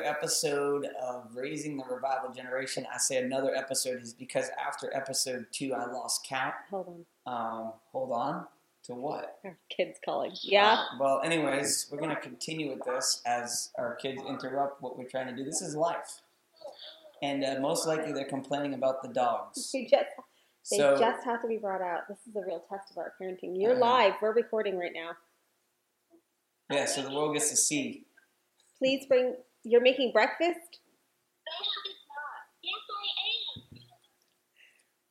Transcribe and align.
another 0.00 0.16
episode 0.16 0.86
of 1.02 1.28
Raising 1.34 1.76
the 1.76 1.84
Revival 1.84 2.32
Generation. 2.32 2.86
I 2.92 2.98
say 2.98 3.22
another 3.22 3.54
episode 3.54 4.02
is 4.02 4.12
because 4.14 4.48
after 4.64 4.94
episode 4.96 5.46
two, 5.52 5.72
I 5.74 5.86
lost 5.86 6.26
count. 6.28 6.54
Hold 6.70 7.04
on. 7.26 7.32
Um, 7.32 7.72
hold 7.92 8.12
on 8.12 8.46
to 8.84 8.94
what? 8.94 9.38
Our 9.44 9.56
kids 9.74 9.98
calling. 10.04 10.32
Yeah. 10.42 10.72
Uh, 10.72 10.84
well, 10.98 11.20
anyways, 11.22 11.88
we're 11.90 11.98
going 11.98 12.14
to 12.14 12.20
continue 12.20 12.70
with 12.70 12.84
this 12.84 13.20
as 13.26 13.70
our 13.78 13.94
kids 13.96 14.22
interrupt 14.28 14.82
what 14.82 14.98
we're 14.98 15.08
trying 15.08 15.26
to 15.28 15.36
do. 15.36 15.44
This 15.44 15.60
is 15.62 15.74
life. 15.76 16.22
And 17.22 17.44
uh, 17.44 17.56
most 17.60 17.86
likely 17.86 18.12
they're 18.12 18.24
complaining 18.24 18.74
about 18.74 19.02
the 19.02 19.08
dogs. 19.08 19.70
They 19.72 19.82
just 19.82 20.04
they 20.70 20.76
So, 20.78 20.96
just 20.98 21.24
have 21.24 21.42
to 21.42 21.48
be 21.48 21.58
brought 21.58 21.82
out. 21.82 22.08
This 22.08 22.18
is 22.28 22.36
a 22.36 22.40
real 22.46 22.62
test 22.70 22.90
of 22.90 22.98
our 22.98 23.12
parenting. 23.20 23.60
You're 23.60 23.72
Uh-huh. 23.72 23.80
live. 23.80 24.12
We're 24.22 24.32
recording 24.32 24.78
right 24.78 24.92
now. 24.94 25.10
yeah, 26.70 26.86
so 26.86 27.02
the 27.02 27.10
world 27.14 27.34
gets 27.34 27.50
to 27.50 27.56
see. 27.56 28.04
Please 28.78 29.04
bring. 29.06 29.34
You're 29.64 29.80
making 29.82 30.12
breakfast. 30.12 30.78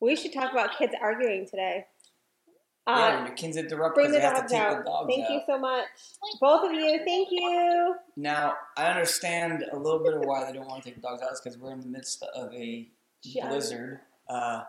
We 0.00 0.16
should 0.16 0.32
talk 0.32 0.52
about 0.52 0.78
kids 0.78 0.94
arguing 1.00 1.46
today. 1.46 1.86
yeah, 2.86 2.94
Uh, 2.94 3.16
when 3.18 3.26
your 3.26 3.34
kids 3.36 3.56
interrupt 3.58 3.94
bring 3.94 4.06
because 4.10 4.14
the 4.14 4.18
they 4.20 4.24
have 4.24 4.34
to 4.36 4.40
dogs 4.40 4.52
take 4.52 4.60
out. 4.60 4.78
the 4.78 4.90
dogs 4.90 5.14
Thank 5.14 5.24
out. 5.26 5.30
you 5.30 5.40
so 5.46 5.58
much, 5.58 5.84
both 6.40 6.64
of 6.64 6.72
you. 6.72 7.00
Thank 7.04 7.28
you. 7.30 7.94
Now, 8.16 8.54
I 8.78 8.86
understand 8.86 9.64
a 9.72 9.76
little 9.76 9.98
bit 10.00 10.14
of 10.14 10.22
why 10.24 10.44
they 10.46 10.52
don't 10.56 10.66
want 10.66 10.82
to 10.82 10.88
take 10.88 10.96
the 10.96 11.02
dogs 11.02 11.22
out. 11.22 11.30
It's 11.32 11.40
because 11.42 11.58
we're 11.58 11.72
in 11.72 11.80
the 11.80 11.86
midst 11.86 12.22
of 12.34 12.52
a 12.54 12.88
Yeah. 13.22 13.48
blizzard. 13.48 14.00
Uh, 14.26 14.62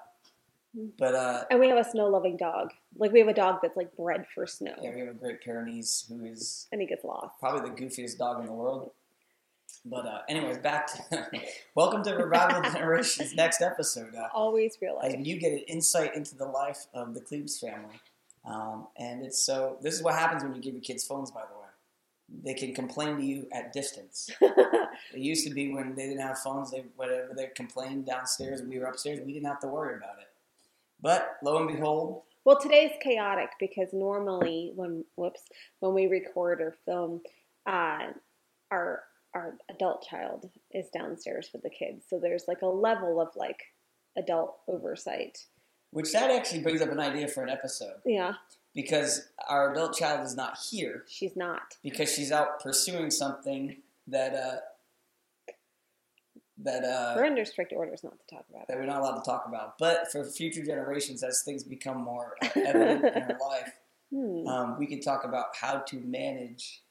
but 0.98 1.16
uh, 1.16 1.46
And 1.50 1.60
we 1.62 1.70
have 1.70 1.78
a 1.78 1.90
snow-loving 1.90 2.36
dog. 2.38 2.72
Like 2.98 3.12
we 3.14 3.20
have 3.20 3.28
a 3.30 3.34
dog 3.34 3.60
that's 3.62 3.78
like 3.78 3.96
bred 3.96 4.26
for 4.36 4.46
snow, 4.46 4.74
yeah, 4.82 4.94
we 4.94 5.00
have 5.00 5.10
a 5.10 5.14
Great 5.14 5.42
Pyrenees 5.42 6.06
who 6.10 6.26
is 6.26 6.68
and 6.74 6.82
he 6.82 6.88
gets 6.88 7.06
lost. 7.06 7.40
probably 7.40 7.70
the 7.70 7.76
goofiest 7.76 8.18
dog 8.18 8.42
in 8.42 8.46
the 8.48 8.54
world. 8.54 8.92
But 9.84 10.06
uh, 10.06 10.20
anyways, 10.30 10.60
back 10.60 10.88
to 10.88 11.28
welcome 11.76 12.04
to 12.04 12.12
Revival 12.14 12.62
Generations 12.72 13.34
next 13.34 13.62
episode. 13.62 14.14
Uh, 14.16 14.28
Always 14.34 14.78
realize. 14.82 15.14
and 15.14 15.26
you 15.26 15.40
get 15.40 15.52
an 15.54 15.64
insight 15.68 16.16
into 16.16 16.36
the 16.36 16.46
life 16.46 16.86
of 16.94 17.14
the 17.16 17.22
Cleves 17.22 17.60
family. 17.60 17.96
Um, 18.46 18.88
and 18.98 19.24
it's 19.26 19.44
so 19.44 19.78
this 19.82 19.96
is 19.96 20.04
what 20.04 20.14
happens 20.16 20.44
when 20.44 20.54
you 20.56 20.62
give 20.62 20.74
your 20.74 20.84
kids 20.84 21.04
phones. 21.06 21.32
By 21.32 21.42
the 21.42 21.58
way, 21.60 21.68
they 22.44 22.54
can 22.54 22.74
complain 22.76 23.18
to 23.18 23.24
you 23.24 23.48
at 23.52 23.74
distance. 23.74 24.30
It 25.14 25.20
used 25.20 25.48
to 25.48 25.54
be 25.54 25.74
when 25.74 25.96
they 25.96 26.08
didn't 26.08 26.22
have 26.22 26.38
phones, 26.40 26.70
they 26.72 26.86
whatever 26.96 27.34
they 27.36 27.48
complained 27.56 28.06
downstairs 28.06 28.60
and 28.60 28.70
we 28.70 28.78
were 28.78 28.86
upstairs, 28.86 29.20
we 29.26 29.34
didn't 29.34 29.48
have 29.48 29.60
to 29.62 29.68
worry 29.68 29.96
about 29.98 30.20
it. 30.22 30.28
But 31.02 31.38
lo 31.44 31.58
and 31.58 31.68
behold, 31.68 32.22
Well, 32.46 32.60
today's 32.60 32.92
chaotic 33.02 33.50
because 33.60 33.90
normally 33.94 34.72
when 34.76 35.04
whoops 35.16 35.42
when 35.80 35.94
we 35.96 36.06
record 36.06 36.62
or 36.62 36.76
film, 36.86 37.22
uh, 37.66 38.10
our 38.70 39.04
our 39.34 39.56
adult 39.70 40.06
child 40.08 40.50
is 40.72 40.90
downstairs 40.90 41.50
with 41.54 41.64
the 41.64 41.70
kids, 41.70 42.06
so 42.10 42.20
there's 42.20 42.46
like 42.48 42.62
a 42.62 42.68
level 42.68 43.22
of 43.22 43.30
like 43.36 43.60
adult 44.18 44.58
oversight. 44.68 45.46
which 45.92 46.12
that 46.14 46.30
actually 46.32 46.62
brings 46.62 46.82
up 46.82 46.90
an 46.92 47.00
idea 47.00 47.28
for 47.28 47.44
an 47.44 47.50
episode 47.50 47.96
Yeah, 48.06 48.34
because 48.76 49.28
our 49.50 49.72
adult 49.72 49.96
child 49.98 50.26
is 50.26 50.36
not 50.36 50.58
here 50.70 51.04
she's 51.08 51.36
not. 51.36 51.78
because 51.84 52.12
she's 52.14 52.32
out 52.32 52.60
pursuing 52.62 53.10
something 53.12 53.78
that 54.08 54.34
uh, 54.34 54.58
that 56.64 56.84
uh, 56.84 57.14
We're 57.16 57.26
under 57.26 57.46
strict 57.46 57.74
orders 57.74 58.04
not 58.04 58.14
to 58.20 58.36
talk 58.36 58.46
about 58.54 58.68
that 58.68 58.78
we're 58.78 58.86
not 58.86 59.00
allowed 59.02 59.20
to 59.20 59.26
talk 59.26 59.46
about. 59.48 59.78
But 59.80 60.12
for 60.12 60.24
future 60.24 60.64
generations, 60.64 61.24
as 61.24 61.42
things 61.44 61.64
become 61.64 62.02
more 62.04 62.36
evident 62.56 63.06
in 63.16 63.24
our 63.24 63.38
life, 63.40 63.72
Hmm. 64.14 64.46
um, 64.46 64.78
we 64.78 64.88
can 64.88 65.00
talk 65.00 65.24
about 65.24 65.56
how 65.56 65.78
to 65.80 65.96
manage 66.02 66.82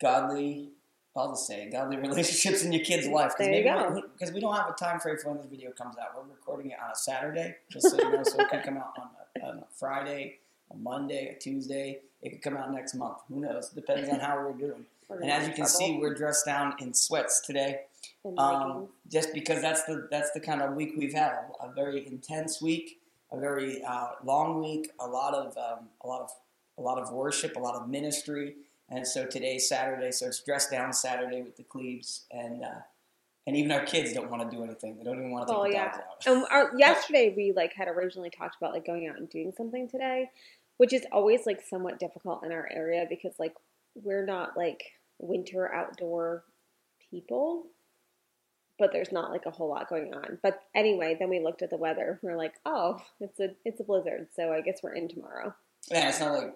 godly, 0.00 0.70
I'll 1.16 1.30
just 1.30 1.46
say, 1.46 1.68
godly 1.70 1.96
relationships 2.08 2.64
in 2.64 2.72
your 2.72 2.84
kid's 2.84 3.06
life. 3.06 3.32
There 3.38 3.52
you 3.52 3.64
go. 3.64 4.02
Because 4.12 4.32
we 4.32 4.40
don't 4.40 4.54
have 4.54 4.68
a 4.68 4.74
time 4.74 5.00
frame 5.00 5.16
for 5.18 5.30
when 5.30 5.38
this 5.38 5.46
video 5.46 5.70
comes 5.72 5.96
out. 5.98 6.08
We're 6.16 6.34
recording 6.34 6.70
it 6.70 6.78
on 6.82 6.90
a 6.90 6.96
Saturday, 6.96 7.56
just 7.70 7.90
so 7.90 7.96
you 7.96 8.10
know, 8.10 8.22
so 8.22 8.40
it 8.40 8.48
could 8.48 8.62
come 8.62 8.76
out 8.76 8.92
on 8.98 9.08
a, 9.42 9.46
on 9.46 9.58
a 9.58 9.64
Friday, 9.78 10.38
a 10.72 10.76
Monday, 10.76 11.34
a 11.36 11.38
Tuesday. 11.38 12.00
It 12.22 12.30
could 12.30 12.42
come 12.42 12.56
out 12.56 12.72
next 12.72 12.94
month. 12.94 13.18
Who 13.28 13.40
knows? 13.40 13.70
Depends 13.70 14.08
on 14.08 14.20
how 14.20 14.44
we're 14.44 14.52
doing. 14.52 14.84
We're 15.08 15.22
And 15.22 15.30
as 15.32 15.42
you 15.42 15.54
can 15.54 15.64
trouble 15.64 15.70
see, 15.70 15.98
we're 16.00 16.14
dressed 16.14 16.46
down 16.46 16.74
in 16.78 16.94
sweats 16.94 17.40
today 17.40 17.80
um, 18.38 18.88
just 19.08 19.32
because 19.32 19.60
that's 19.60 19.84
the 19.84 20.08
that's 20.10 20.30
the 20.32 20.40
kind 20.40 20.62
of 20.62 20.74
week 20.74 20.92
we've 20.96 21.14
had 21.14 21.32
a, 21.32 21.66
a 21.66 21.72
very 21.74 22.06
intense 22.06 22.60
week 22.60 23.00
a 23.32 23.38
very 23.38 23.82
uh, 23.82 24.08
long 24.24 24.62
week 24.62 24.90
a 25.00 25.06
lot 25.06 25.34
of 25.34 25.56
um, 25.56 25.86
a 26.02 26.06
lot 26.06 26.20
of 26.20 26.30
a 26.78 26.82
lot 26.82 26.98
of 26.98 27.12
worship 27.12 27.56
a 27.56 27.58
lot 27.58 27.74
of 27.74 27.88
ministry 27.88 28.54
and 28.90 29.06
so 29.06 29.24
today's 29.26 29.68
Saturday 29.68 30.10
so 30.12 30.26
it's 30.26 30.40
dressed 30.42 30.70
down 30.70 30.92
Saturday 30.92 31.42
with 31.42 31.56
the 31.56 31.62
Cleves 31.64 32.26
and 32.30 32.62
uh, 32.64 32.80
and 33.46 33.56
even 33.56 33.72
our 33.72 33.84
kids 33.84 34.12
don't 34.12 34.30
want 34.30 34.48
to 34.48 34.56
do 34.56 34.62
anything 34.64 34.96
they 34.96 35.04
don't 35.04 35.18
even 35.18 35.30
want 35.30 35.46
to 35.48 35.52
take 35.52 35.58
Oh, 35.60 35.64
the 35.64 35.72
yeah. 35.72 35.84
dogs 35.92 35.98
out 35.98 36.26
And 36.26 36.46
our, 36.50 36.70
yesterday 36.78 37.32
we 37.36 37.52
like 37.54 37.72
had 37.74 37.88
originally 37.88 38.30
talked 38.30 38.56
about 38.60 38.72
like 38.72 38.86
going 38.86 39.08
out 39.08 39.18
and 39.18 39.28
doing 39.30 39.52
something 39.56 39.88
today, 39.88 40.30
which 40.76 40.92
is 40.92 41.04
always 41.12 41.46
like 41.46 41.60
somewhat 41.62 41.98
difficult 41.98 42.44
in 42.44 42.52
our 42.52 42.68
area 42.72 43.06
because 43.08 43.34
like 43.38 43.54
we're 43.94 44.24
not 44.26 44.56
like 44.56 44.82
winter 45.18 45.72
outdoor 45.72 46.44
people, 47.10 47.66
but 48.78 48.92
there's 48.92 49.12
not 49.12 49.30
like 49.30 49.46
a 49.46 49.50
whole 49.50 49.68
lot 49.68 49.88
going 49.88 50.14
on. 50.14 50.38
But 50.42 50.60
anyway, 50.74 51.16
then 51.18 51.28
we 51.28 51.40
looked 51.40 51.62
at 51.62 51.70
the 51.70 51.76
weather. 51.76 52.18
We're 52.22 52.36
like, 52.36 52.54
oh, 52.64 53.02
it's 53.20 53.38
a 53.40 53.50
it's 53.64 53.80
a 53.80 53.84
blizzard, 53.84 54.28
so 54.34 54.52
I 54.52 54.60
guess 54.60 54.80
we're 54.82 54.94
in 54.94 55.08
tomorrow. 55.08 55.54
yeah 55.90 56.08
it's 56.08 56.20
not 56.20 56.34
like 56.34 56.54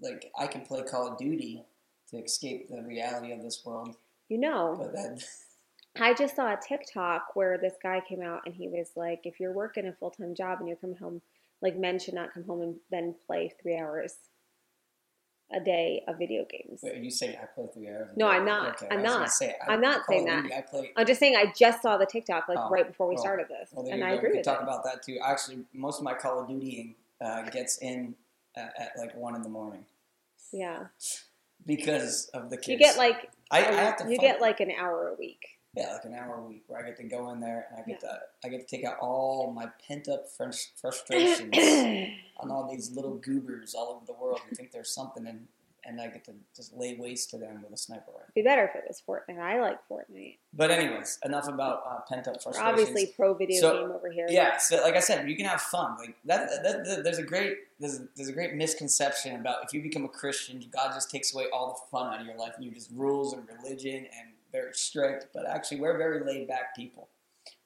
like 0.00 0.30
I 0.38 0.46
can 0.46 0.62
play 0.62 0.82
Call 0.82 1.08
of 1.12 1.18
Duty 1.18 1.64
to 2.10 2.18
escape 2.18 2.68
the 2.68 2.82
reality 2.82 3.32
of 3.32 3.42
this 3.42 3.62
world 3.64 3.96
You 4.28 4.38
know, 4.38 4.76
but 4.78 4.92
that 4.92 5.24
I 6.00 6.12
just 6.14 6.36
saw 6.36 6.52
a 6.52 6.58
TikTok 6.60 7.34
where 7.34 7.56
this 7.58 7.74
guy 7.82 8.02
came 8.06 8.20
out 8.22 8.42
and 8.44 8.54
he 8.54 8.68
was 8.68 8.90
like, 8.96 9.20
if 9.24 9.40
you're 9.40 9.52
working 9.52 9.86
a 9.86 9.92
full 9.94 10.10
time 10.10 10.34
job 10.34 10.58
and 10.58 10.68
you're 10.68 10.76
coming 10.76 10.96
home, 10.96 11.22
like 11.62 11.76
men 11.78 11.98
should 11.98 12.14
not 12.14 12.34
come 12.34 12.44
home 12.44 12.60
and 12.60 12.74
then 12.90 13.14
play 13.26 13.52
three 13.62 13.78
hours 13.78 14.14
a 15.52 15.60
day 15.60 16.02
of 16.08 16.18
video 16.18 16.44
games. 16.50 16.80
wait, 16.82 16.96
you 17.02 17.10
say 17.10 17.38
I 17.40 17.46
play 17.46 17.66
three 17.72 17.88
hours 17.88 18.08
a 18.14 18.18
No. 18.18 18.26
I'm 18.26 18.44
not. 18.44 18.82
Okay, 18.82 18.88
I'm 18.90 18.98
I 18.98 19.02
was 19.02 19.10
gonna 19.12 19.20
not. 19.20 19.30
say, 19.30 19.54
I- 19.66 19.72
I'm 19.72 19.80
not 19.80 20.04
Call 20.04 20.16
saying 20.16 20.26
that. 20.26 20.42
Duty, 20.42 20.54
I 20.54 20.60
play 20.60 20.90
I'm 20.96 21.06
just 21.06 21.20
saying 21.20 21.36
I 21.36 21.52
just 21.56 21.82
saw 21.82 21.96
the 21.96 22.04
TikTok 22.06 22.48
like 22.48 22.58
Oh, 22.60 22.68
right 22.68 22.86
before 22.86 23.06
we 23.08 23.14
well, 23.14 23.22
started 23.22 23.46
this, 23.48 23.70
Well, 23.72 23.86
and 23.88 24.00
you 24.00 24.04
I 24.04 24.10
go. 24.10 24.16
agree 24.18 24.30
We 24.32 24.36
with 24.38 24.44
could 24.44 24.50
talk 24.50 24.60
it. 24.60 24.64
about 24.64 24.82
that 24.84 25.02
too. 25.04 25.18
Actually, 25.24 25.60
most 25.72 25.98
of 25.98 26.04
my 26.04 26.14
Call 26.14 26.40
of 26.40 26.48
Dutying 26.48 26.94
uh, 27.20 27.42
gets 27.50 27.78
in 27.78 28.16
at, 28.56 28.72
at 28.78 28.90
like 28.98 29.14
one 29.16 29.34
in 29.34 29.42
the 29.42 29.48
morning 29.48 29.84
Yeah, 30.52 30.86
because 31.66 32.28
of 32.34 32.50
the 32.50 32.56
kids. 32.56 32.68
you 32.68 32.78
get 32.78 32.96
like 32.96 33.30
I, 33.50 33.58
I 33.58 33.72
have 33.72 33.96
to. 33.98 34.04
you 34.04 34.16
fight- 34.16 34.20
get 34.20 34.40
like 34.40 34.60
an 34.60 34.70
hour 34.78 35.08
a 35.08 35.14
week. 35.14 35.44
yeah, 35.74 35.92
like 35.92 36.04
an 36.04 36.14
hour 36.14 36.36
a 36.36 36.42
week 36.42 36.64
where 36.66 36.82
I 36.82 36.86
get 36.86 36.96
to 36.98 37.04
go 37.04 37.30
in 37.30 37.40
there 37.40 37.66
and 37.70 37.80
I 37.80 37.88
get 37.88 38.00
to 38.00 38.18
I 38.44 38.48
get 38.48 38.66
to 38.66 38.76
take 38.76 38.84
out 38.84 38.96
all 39.00 39.52
my 39.52 39.68
pent 39.86 40.08
up 40.08 40.24
frustrations 40.28 41.50
on 42.38 42.50
all 42.50 42.68
these 42.70 42.90
little 42.92 43.16
goobers 43.16 43.74
all 43.74 43.88
over 43.96 44.06
the 44.06 44.12
world 44.14 44.40
who 44.48 44.54
think 44.56 44.72
there's 44.72 44.92
something 44.94 45.26
and 45.26 45.46
and 45.86 46.00
I 46.00 46.08
get 46.08 46.24
to 46.24 46.32
just 46.54 46.74
lay 46.76 46.96
waste 46.96 47.30
to 47.30 47.38
them 47.38 47.62
with 47.62 47.72
a 47.72 47.76
sniper 47.76 48.10
rifle. 48.12 48.32
Be 48.34 48.42
better 48.42 48.64
if 48.64 48.74
it 48.74 48.84
was 48.88 49.02
Fortnite. 49.08 49.38
I 49.40 49.60
like 49.60 49.78
Fortnite. 49.88 50.38
But 50.52 50.70
anyways, 50.70 51.18
enough 51.24 51.48
about 51.48 51.82
uh, 51.88 52.00
pent 52.08 52.26
up 52.28 52.34
We're 52.34 52.40
frustrations. 52.40 52.58
obviously 52.80 53.12
pro 53.16 53.34
video 53.34 53.60
So, 53.60 53.78
game 53.80 53.90
over 53.92 54.10
here. 54.10 54.26
Yeah, 54.28 54.56
so 54.58 54.82
like 54.82 54.94
I 54.96 55.00
said, 55.00 55.28
you 55.28 55.36
can 55.36 55.46
have 55.46 55.60
fun. 55.62 55.96
Like 55.98 56.16
that, 56.24 56.48
that, 56.62 56.84
that- 56.84 57.04
there's 57.04 57.18
a 57.18 57.22
great 57.22 57.56
there's 57.78 58.00
there's 58.16 58.28
a 58.28 58.32
great 58.32 58.54
misconception 58.54 59.36
about 59.40 59.64
if 59.64 59.72
you 59.72 59.82
become 59.82 60.04
a 60.04 60.08
Christian, 60.08 60.62
God 60.72 60.92
just 60.94 61.10
takes 61.10 61.34
away 61.34 61.46
all 61.52 61.68
the 61.68 61.96
fun 61.96 62.12
out 62.14 62.20
of 62.20 62.26
your 62.26 62.36
life 62.36 62.52
and 62.56 62.64
you 62.64 62.70
just 62.70 62.90
rules 62.92 63.32
and 63.34 63.42
religion 63.62 63.96
and 64.18 64.30
very 64.52 64.72
strict. 64.72 65.26
But 65.34 65.46
actually, 65.46 65.80
we're 65.80 65.98
very 65.98 66.24
laid 66.24 66.48
back 66.48 66.74
people. 66.74 67.08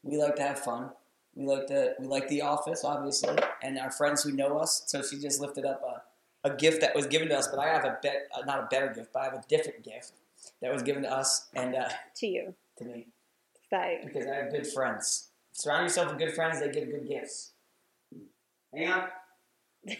We 0.02 0.16
like 0.16 0.36
to 0.36 0.42
have 0.42 0.58
fun. 0.60 0.90
We 1.36 1.46
like 1.46 1.68
to 1.68 1.94
we 2.00 2.06
like 2.08 2.28
The 2.28 2.42
Office, 2.42 2.84
obviously, 2.84 3.36
and 3.62 3.78
our 3.78 3.90
friends 3.92 4.24
who 4.24 4.32
know 4.32 4.58
us. 4.58 4.82
So 4.86 5.00
she 5.02 5.18
just 5.18 5.40
lifted 5.40 5.64
up 5.64 5.80
a, 5.82 6.02
a 6.44 6.50
gift 6.50 6.80
that 6.80 6.94
was 6.94 7.06
given 7.06 7.28
to 7.28 7.36
us, 7.38 7.48
but 7.48 7.58
I 7.58 7.68
have 7.68 7.84
a 7.84 7.98
bet 8.02 8.28
uh, 8.36 8.44
not 8.44 8.58
a 8.60 8.66
better 8.70 8.88
gift, 8.94 9.12
but 9.12 9.20
I 9.20 9.24
have 9.26 9.34
a 9.34 9.44
different 9.48 9.82
gift 9.84 10.12
that 10.62 10.72
was 10.72 10.82
given 10.82 11.02
to 11.02 11.12
us 11.12 11.48
and 11.54 11.74
uh, 11.74 11.88
To 12.16 12.26
you, 12.26 12.54
to 12.78 12.84
me 12.84 13.06
exciting. 13.62 14.06
because 14.06 14.26
I 14.26 14.34
have 14.36 14.50
good 14.50 14.66
friends. 14.66 15.28
Surround 15.52 15.84
yourself 15.84 16.08
with 16.10 16.18
good 16.18 16.32
friends; 16.34 16.60
they 16.60 16.70
give 16.70 16.88
good 16.90 17.06
gifts. 17.08 17.52
Hang 18.74 18.88
on. 18.88 19.04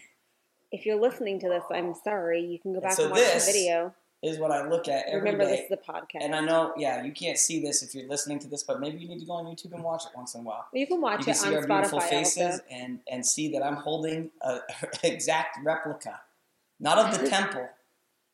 If 0.72 0.86
you're 0.86 1.00
listening 1.00 1.40
to 1.40 1.48
this, 1.48 1.64
I'm 1.72 1.94
sorry. 2.04 2.42
You 2.44 2.60
can 2.60 2.72
go 2.72 2.80
back 2.80 2.92
so 2.92 3.02
and 3.02 3.10
watch 3.10 3.20
this 3.20 3.46
the 3.46 3.52
video. 3.52 3.92
Is 4.22 4.38
what 4.38 4.52
I 4.52 4.68
look 4.68 4.86
at 4.86 5.06
every 5.08 5.32
Remember, 5.32 5.44
day. 5.44 5.50
this 5.56 5.60
is 5.62 5.70
a 5.72 5.92
podcast. 5.92 6.22
And 6.22 6.32
I 6.32 6.40
know, 6.40 6.72
yeah, 6.76 7.02
you 7.02 7.10
can't 7.10 7.36
see 7.38 7.60
this 7.60 7.82
if 7.82 7.92
you're 7.92 8.06
listening 8.08 8.38
to 8.40 8.46
this, 8.48 8.62
but 8.62 8.78
maybe 8.78 8.98
you 8.98 9.08
need 9.08 9.18
to 9.18 9.26
go 9.26 9.32
on 9.32 9.46
YouTube 9.46 9.72
and 9.72 9.82
watch 9.82 10.04
it 10.04 10.10
once 10.14 10.34
in 10.36 10.42
a 10.42 10.44
while. 10.44 10.66
you 10.72 10.86
can 10.86 11.00
watch 11.00 11.20
you 11.20 11.24
can 11.24 11.32
it 11.32 11.36
see 11.38 11.48
on 11.48 11.54
our 11.56 11.66
beautiful 11.66 11.98
Spotify. 11.98 12.08
faces 12.10 12.38
Also. 12.60 12.62
and 12.70 13.00
and 13.10 13.26
see 13.26 13.50
that 13.50 13.64
I'm 13.64 13.74
holding 13.76 14.30
an 14.42 14.60
exact 15.02 15.58
replica, 15.64 16.20
not 16.80 16.98
of 16.98 17.18
the 17.20 17.28
temple 17.28 17.68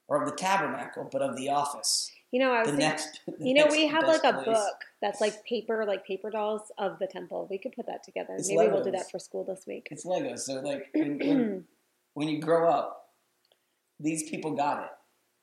or 0.08 0.22
of 0.22 0.30
the 0.30 0.36
tabernacle, 0.36 1.08
but 1.10 1.20
of 1.20 1.36
the 1.36 1.48
office. 1.48 2.10
You 2.32 2.40
know, 2.40 2.52
I 2.52 2.60
was 2.60 2.70
The 2.70 2.76
thinking, 2.76 2.88
next, 2.88 3.20
the 3.38 3.48
you 3.48 3.54
know, 3.54 3.66
we 3.70 3.86
have 3.88 4.06
like 4.06 4.24
a 4.24 4.32
place. 4.32 4.46
book 4.46 4.84
that's 5.00 5.20
like 5.20 5.44
paper, 5.44 5.84
like 5.86 6.06
paper 6.06 6.30
dolls 6.30 6.62
of 6.78 6.98
the 6.98 7.06
temple. 7.06 7.46
We 7.50 7.58
could 7.58 7.72
put 7.72 7.86
that 7.86 8.04
together. 8.04 8.34
It's 8.36 8.48
Maybe 8.48 8.70
we'll 8.72 8.84
do 8.84 8.90
that 8.92 9.10
for 9.10 9.18
school 9.18 9.44
this 9.44 9.64
week. 9.66 9.88
It's 9.90 10.04
Legos. 10.04 10.40
So 10.40 10.54
like 10.54 10.88
when, 10.94 11.18
when, 11.18 11.64
when 12.14 12.28
you 12.28 12.40
grow 12.40 12.68
up, 12.70 13.10
these 14.00 14.28
people 14.28 14.54
got 14.54 14.84
it. 14.84 14.90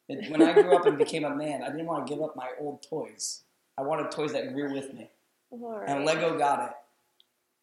It, 0.10 0.32
when 0.32 0.42
I 0.42 0.54
grew 0.54 0.76
up 0.76 0.86
and 0.86 0.98
became 0.98 1.24
a 1.24 1.34
man, 1.34 1.64
I 1.64 1.70
didn't 1.70 1.86
want 1.86 2.06
to 2.06 2.14
give 2.14 2.22
up 2.24 2.36
my 2.36 2.50
old 2.60 2.86
toys. 2.88 3.44
I 3.78 3.82
wanted 3.84 4.12
toys 4.12 4.34
that 4.34 4.54
grew 4.54 4.74
with 4.74 4.94
me. 4.94 5.10
Right. 5.52 5.88
And 5.88 6.06
Lego 6.06 6.38
got 6.38 6.70
it. 6.70 6.76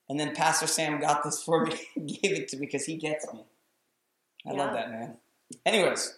And 0.08 0.19
then 0.19 0.34
Pastor 0.34 0.66
Sam 0.66 1.00
got 1.00 1.22
this 1.22 1.43
for 1.43 1.64
me, 1.66 1.72
gave 1.96 2.32
it 2.32 2.48
to 2.48 2.56
me 2.56 2.66
because 2.66 2.84
he 2.84 2.96
gets 2.96 3.32
me. 3.32 3.44
I 4.48 4.52
love 4.52 4.72
that 4.72 4.90
man. 4.90 5.16
Anyways, 5.67 6.17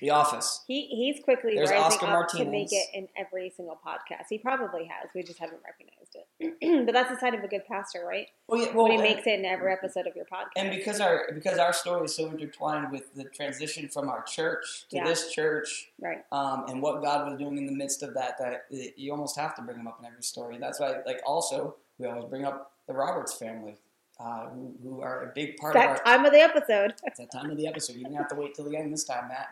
The 0.00 0.10
Office. 0.10 0.64
He 0.66 0.86
he's 0.86 1.22
quickly 1.24 1.54
There's 1.56 1.70
rising 1.70 1.84
Oscar 1.84 2.06
up 2.06 2.28
to 2.28 2.36
Martinez. 2.38 2.50
make 2.50 2.68
it 2.72 2.86
in 2.94 3.08
every 3.16 3.50
single 3.56 3.78
podcast. 3.84 4.26
He 4.28 4.38
probably 4.38 4.84
has. 4.86 5.10
We 5.14 5.22
just 5.22 5.38
haven't 5.38 5.60
recognized 5.64 6.14
it. 6.14 6.26
but 6.86 6.92
that's 6.92 7.10
the 7.10 7.18
sign 7.18 7.34
of 7.34 7.42
a 7.44 7.48
good 7.48 7.66
pastor, 7.66 8.04
right? 8.06 8.28
Well, 8.46 8.60
yeah, 8.60 8.72
well, 8.74 8.84
when 8.84 8.92
he 8.92 8.98
and- 8.98 9.04
makes 9.16 9.26
it 9.26 9.38
in 9.40 9.44
every 9.44 9.72
episode 9.72 10.06
of 10.06 10.14
your 10.16 10.24
podcast. 10.26 10.50
And 10.56 10.70
because 10.70 11.00
our 11.00 11.28
because 11.34 11.58
our 11.58 11.72
story 11.72 12.04
is 12.04 12.14
so 12.14 12.26
intertwined 12.30 12.92
with 12.92 13.14
the 13.14 13.24
transition 13.24 13.88
from 13.88 14.08
our 14.08 14.22
church 14.22 14.86
to 14.90 14.96
Yeah. 14.96 15.04
this 15.04 15.32
church, 15.32 15.90
right. 16.00 16.24
um, 16.32 16.66
and 16.68 16.80
what 16.82 17.02
God 17.02 17.28
was 17.28 17.38
doing 17.38 17.58
in 17.58 17.66
the 17.66 17.72
midst 17.74 18.02
of 18.02 18.14
that, 18.14 18.38
that 18.38 18.66
it, 18.70 18.94
you 18.96 19.10
almost 19.12 19.36
have 19.38 19.54
to 19.56 19.62
bring 19.62 19.76
them 19.76 19.86
up 19.88 19.98
in 20.00 20.06
every 20.06 20.22
story. 20.22 20.56
That's 20.58 20.78
why, 20.80 21.00
like, 21.04 21.20
also 21.26 21.74
we 21.98 22.06
always 22.06 22.24
bring 22.26 22.44
up 22.44 22.72
the 22.86 22.92
Roberts 22.94 23.34
family, 23.34 23.76
uh, 24.22 24.48
who, 24.50 24.74
who 24.82 25.00
are 25.00 25.22
a 25.24 25.32
big 25.34 25.56
part 25.56 25.74
of 25.76 25.82
our 25.82 25.94
That 25.94 26.04
time 26.04 26.24
of 26.26 26.32
the 26.32 26.40
episode. 26.40 26.94
It's 27.04 27.18
that 27.18 27.32
time 27.32 27.50
of 27.50 27.56
the 27.56 27.66
episode. 27.66 27.96
You 27.96 28.04
didn't 28.04 28.18
have 28.18 28.28
to 28.28 28.34
wait 28.34 28.54
till 28.54 28.68
the 28.68 28.76
end 28.76 28.92
this 28.92 29.04
time, 29.04 29.28
Matt. 29.28 29.48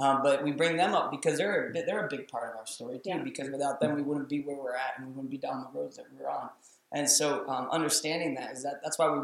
Um, 0.00 0.22
but 0.22 0.42
we 0.42 0.52
bring 0.52 0.76
them 0.76 0.94
up 0.94 1.10
because 1.10 1.36
they're 1.38 1.68
a, 1.68 1.72
they're 1.72 2.06
a 2.06 2.08
big 2.08 2.26
part 2.28 2.50
of 2.50 2.56
our 2.58 2.66
story 2.66 2.96
too. 2.98 3.10
Yeah. 3.10 3.18
Because 3.22 3.50
without 3.50 3.80
them, 3.80 3.94
we 3.94 4.02
wouldn't 4.02 4.28
be 4.28 4.40
where 4.40 4.56
we're 4.56 4.74
at, 4.74 4.94
and 4.98 5.06
we 5.06 5.12
wouldn't 5.12 5.30
be 5.30 5.36
down 5.38 5.60
the 5.72 5.78
roads 5.78 5.96
that 5.98 6.06
we're 6.18 6.28
on. 6.28 6.48
And 6.92 7.08
so, 7.08 7.46
um, 7.48 7.68
understanding 7.70 8.34
that 8.34 8.52
is 8.52 8.62
that 8.64 8.80
that's 8.82 8.98
why 8.98 9.08
we 9.10 9.20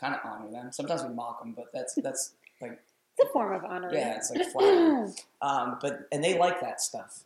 kind 0.00 0.14
of 0.14 0.20
honor 0.24 0.50
them. 0.50 0.70
Sometimes 0.72 1.02
we 1.02 1.10
mock 1.10 1.42
them, 1.42 1.52
but 1.56 1.66
that's 1.74 1.94
that's 1.96 2.32
like 2.62 2.80
It's 3.18 3.28
a 3.28 3.32
form 3.32 3.52
of 3.52 3.64
honor. 3.64 3.90
yeah, 3.92 4.16
it's 4.16 4.30
like 4.30 4.48
flattering. 4.52 5.14
um, 5.42 5.78
but 5.82 6.06
and 6.12 6.22
they 6.24 6.38
like 6.38 6.60
that 6.60 6.80
stuff. 6.80 7.24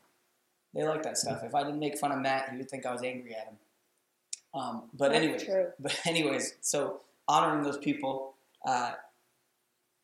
They 0.75 0.83
like 0.83 1.03
that 1.03 1.19
stuff. 1.19 1.45
If 1.45 1.55
I 1.55 1.65
didn't 1.65 1.79
make 1.81 1.99
fun 1.99 2.11
of 2.13 2.21
Matt, 2.21 2.49
he 2.51 2.57
would 2.57 2.71
think 2.71 2.87
I 2.87 2.93
was 2.93 3.03
angry 3.03 3.35
at 3.35 3.45
him. 3.45 3.57
Um, 4.55 4.85
but 4.95 5.13
That's 5.13 5.23
anyways, 5.25 5.45
true. 5.45 5.67
but 5.81 5.99
anyways, 6.07 6.55
so 6.61 7.01
honoring 7.29 7.63
those 7.63 7.79
people. 7.79 8.35
Uh, 8.65 8.93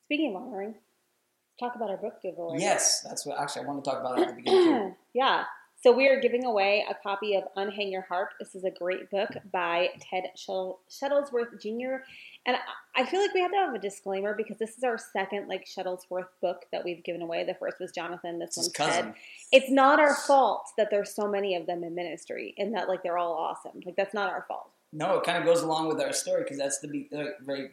Speaking 0.07 0.35
of 0.35 0.43
honoring, 0.43 0.69
let's 0.75 1.59
talk 1.61 1.77
about 1.77 1.91
our 1.91 1.97
book 1.99 2.23
giveaway. 2.23 2.59
Yes, 2.59 3.03
that's 3.03 3.27
what 3.27 3.39
actually 3.39 3.65
I 3.65 3.69
want 3.69 3.85
to 3.85 3.91
talk 3.91 4.01
about 4.01 4.19
at 4.21 4.29
the 4.29 4.35
beginning 4.35 4.65
too. 4.65 4.97
yeah. 5.15 5.45
So 5.81 5.93
we 5.93 6.09
are 6.09 6.19
giving 6.19 6.45
away 6.45 6.85
a 6.91 6.95
copy 6.95 7.37
of 7.37 7.45
Unhang 7.57 7.93
Your 7.93 8.03
Harp. 8.03 8.31
This 8.41 8.57
is 8.57 8.65
a 8.65 8.71
great 8.71 9.11
book 9.13 9.29
by 9.53 9.91
Ted 10.01 10.25
Shuttlesworth 10.37 11.61
Jr. 11.61 12.03
And 12.47 12.57
I- 12.97 13.05
feel 13.05 13.21
like 13.21 13.33
we 13.33 13.41
have 13.41 13.53
to 13.53 13.57
have 13.57 13.75
a 13.75 13.79
disclaimer 13.79 14.35
because 14.35 14.59
this 14.59 14.77
is 14.77 14.83
our 14.83 14.99
second 14.99 15.47
like 15.47 15.65
Shuttlesworth 15.67 16.27
book 16.43 16.65
that 16.73 16.85
we've 16.85 17.03
given 17.05 17.23
away. 17.23 17.45
The 17.45 17.55
first 17.55 17.79
was 17.79 17.93
Jonathan. 17.93 18.41
This 18.41 18.57
one's. 18.57 18.73
Ted. 18.73 19.15
It's 19.53 19.71
not 19.71 20.01
our 20.01 20.17
fault 20.17 20.67
that 20.77 20.89
there's 20.91 21.15
so 21.15 21.29
many 21.29 21.55
of 21.55 21.67
them 21.67 21.85
in 21.85 21.95
ministry 21.95 22.55
and 22.59 22.75
that 22.75 22.89
like 22.89 23.05
they're 23.05 23.17
all 23.17 23.35
awesome. 23.35 23.81
Like 23.87 23.95
that's 23.95 24.15
not 24.15 24.31
our 24.31 24.45
fault. 24.49 24.71
No, 24.93 25.19
it 25.19 25.25
kind 25.25 25.39
of 25.39 25.45
goes 25.45 25.63
along 25.63 25.89
with 25.89 26.01
our 26.01 26.13
story 26.13 26.43
because 26.43 26.59
that's 26.59 26.81
the 26.81 27.07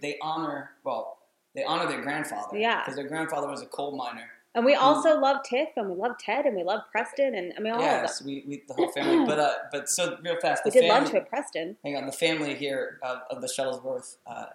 they 0.02 0.18
honor 0.22 0.72
well 0.84 1.18
they 1.56 1.64
honor 1.64 1.88
their 1.88 2.02
grandfather. 2.02 2.56
Yeah. 2.58 2.82
because 2.82 2.96
their 2.96 3.08
grandfather 3.08 3.48
was 3.48 3.64
a 3.64 3.66
coal 3.66 3.96
miner. 3.96 4.30
And 4.56 4.64
we 4.66 4.74
also 4.74 5.20
love 5.20 5.44
Tiff 5.44 5.70
and 5.76 5.90
we 5.90 5.96
love 5.98 6.14
Ted 6.18 6.46
and 6.46 6.56
we 6.56 6.64
love 6.64 6.82
Preston 6.92 7.36
and 7.36 7.54
I 7.58 7.60
mean 7.60 7.74
all 7.74 7.80
of 7.80 7.86
them. 7.86 8.02
Yes, 8.04 8.24
we, 8.24 8.44
we 8.48 8.64
the 8.68 8.74
whole 8.74 8.90
family. 8.92 9.26
But 9.28 9.38
uh, 9.40 9.54
but 9.72 9.90
so 9.90 10.18
real 10.24 10.38
fast, 10.42 10.64
the 10.64 10.70
We 10.74 10.80
did 10.80 10.88
family, 10.88 11.02
lunch 11.02 11.14
with 11.14 11.30
Preston. 11.30 11.76
hang 11.84 11.98
on, 11.98 12.06
the 12.06 12.12
family 12.14 12.56
here 12.56 13.00
of, 13.04 13.20
of 13.30 13.42
the 13.42 13.48
Shuttlesworth, 13.48 14.16
uh, 14.26 14.46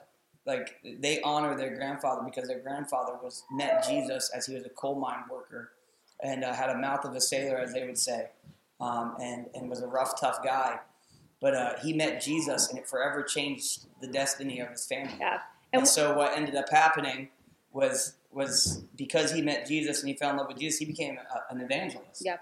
like 0.47 0.77
they 0.83 1.21
honor 1.21 1.55
their 1.57 1.75
grandfather 1.77 2.23
because 2.25 2.49
their 2.49 2.61
grandfather 2.61 3.13
was 3.23 3.45
met 3.51 3.87
Jesus 3.87 4.31
as 4.35 4.47
he 4.47 4.55
was 4.55 4.65
a 4.65 4.71
coal 4.71 4.95
mine 4.99 5.25
worker 5.31 5.73
and 6.23 6.45
uh, 6.45 6.53
had 6.55 6.71
a 6.71 6.79
mouth 6.79 7.05
of 7.05 7.15
a 7.15 7.21
sailor, 7.21 7.59
as 7.59 7.73
they 7.75 7.85
would 7.87 7.99
say, 7.99 8.29
um, 8.81 9.17
and 9.21 9.47
and 9.55 9.69
was 9.69 9.83
a 9.83 9.87
rough, 9.87 10.19
tough 10.19 10.43
guy. 10.43 10.79
But 11.43 11.55
uh, 11.55 11.73
he 11.83 11.93
met 11.93 12.23
Jesus, 12.23 12.69
and 12.71 12.79
it 12.79 12.87
forever 12.87 13.23
changed 13.23 13.87
the 14.01 14.07
destiny 14.07 14.61
of 14.61 14.69
his 14.71 14.87
family. 14.87 15.15
Yeah. 15.19 15.41
And, 15.73 15.81
And 15.81 15.89
so 15.89 16.15
what 16.17 16.37
ended 16.37 16.55
up 16.55 16.69
happening 16.71 17.29
was 17.73 18.15
was 18.33 18.85
because 18.97 19.33
he 19.33 19.43
met 19.43 19.67
Jesus 19.67 20.01
and 20.01 20.09
he 20.09 20.15
fell 20.15 20.31
in 20.31 20.37
love 20.37 20.49
with 20.49 20.59
Jesus, 20.59 20.79
he 20.79 20.85
became 20.85 21.19
a, 21.19 21.53
an 21.53 21.61
evangelist. 21.61 22.23
Yeah. 22.25 22.37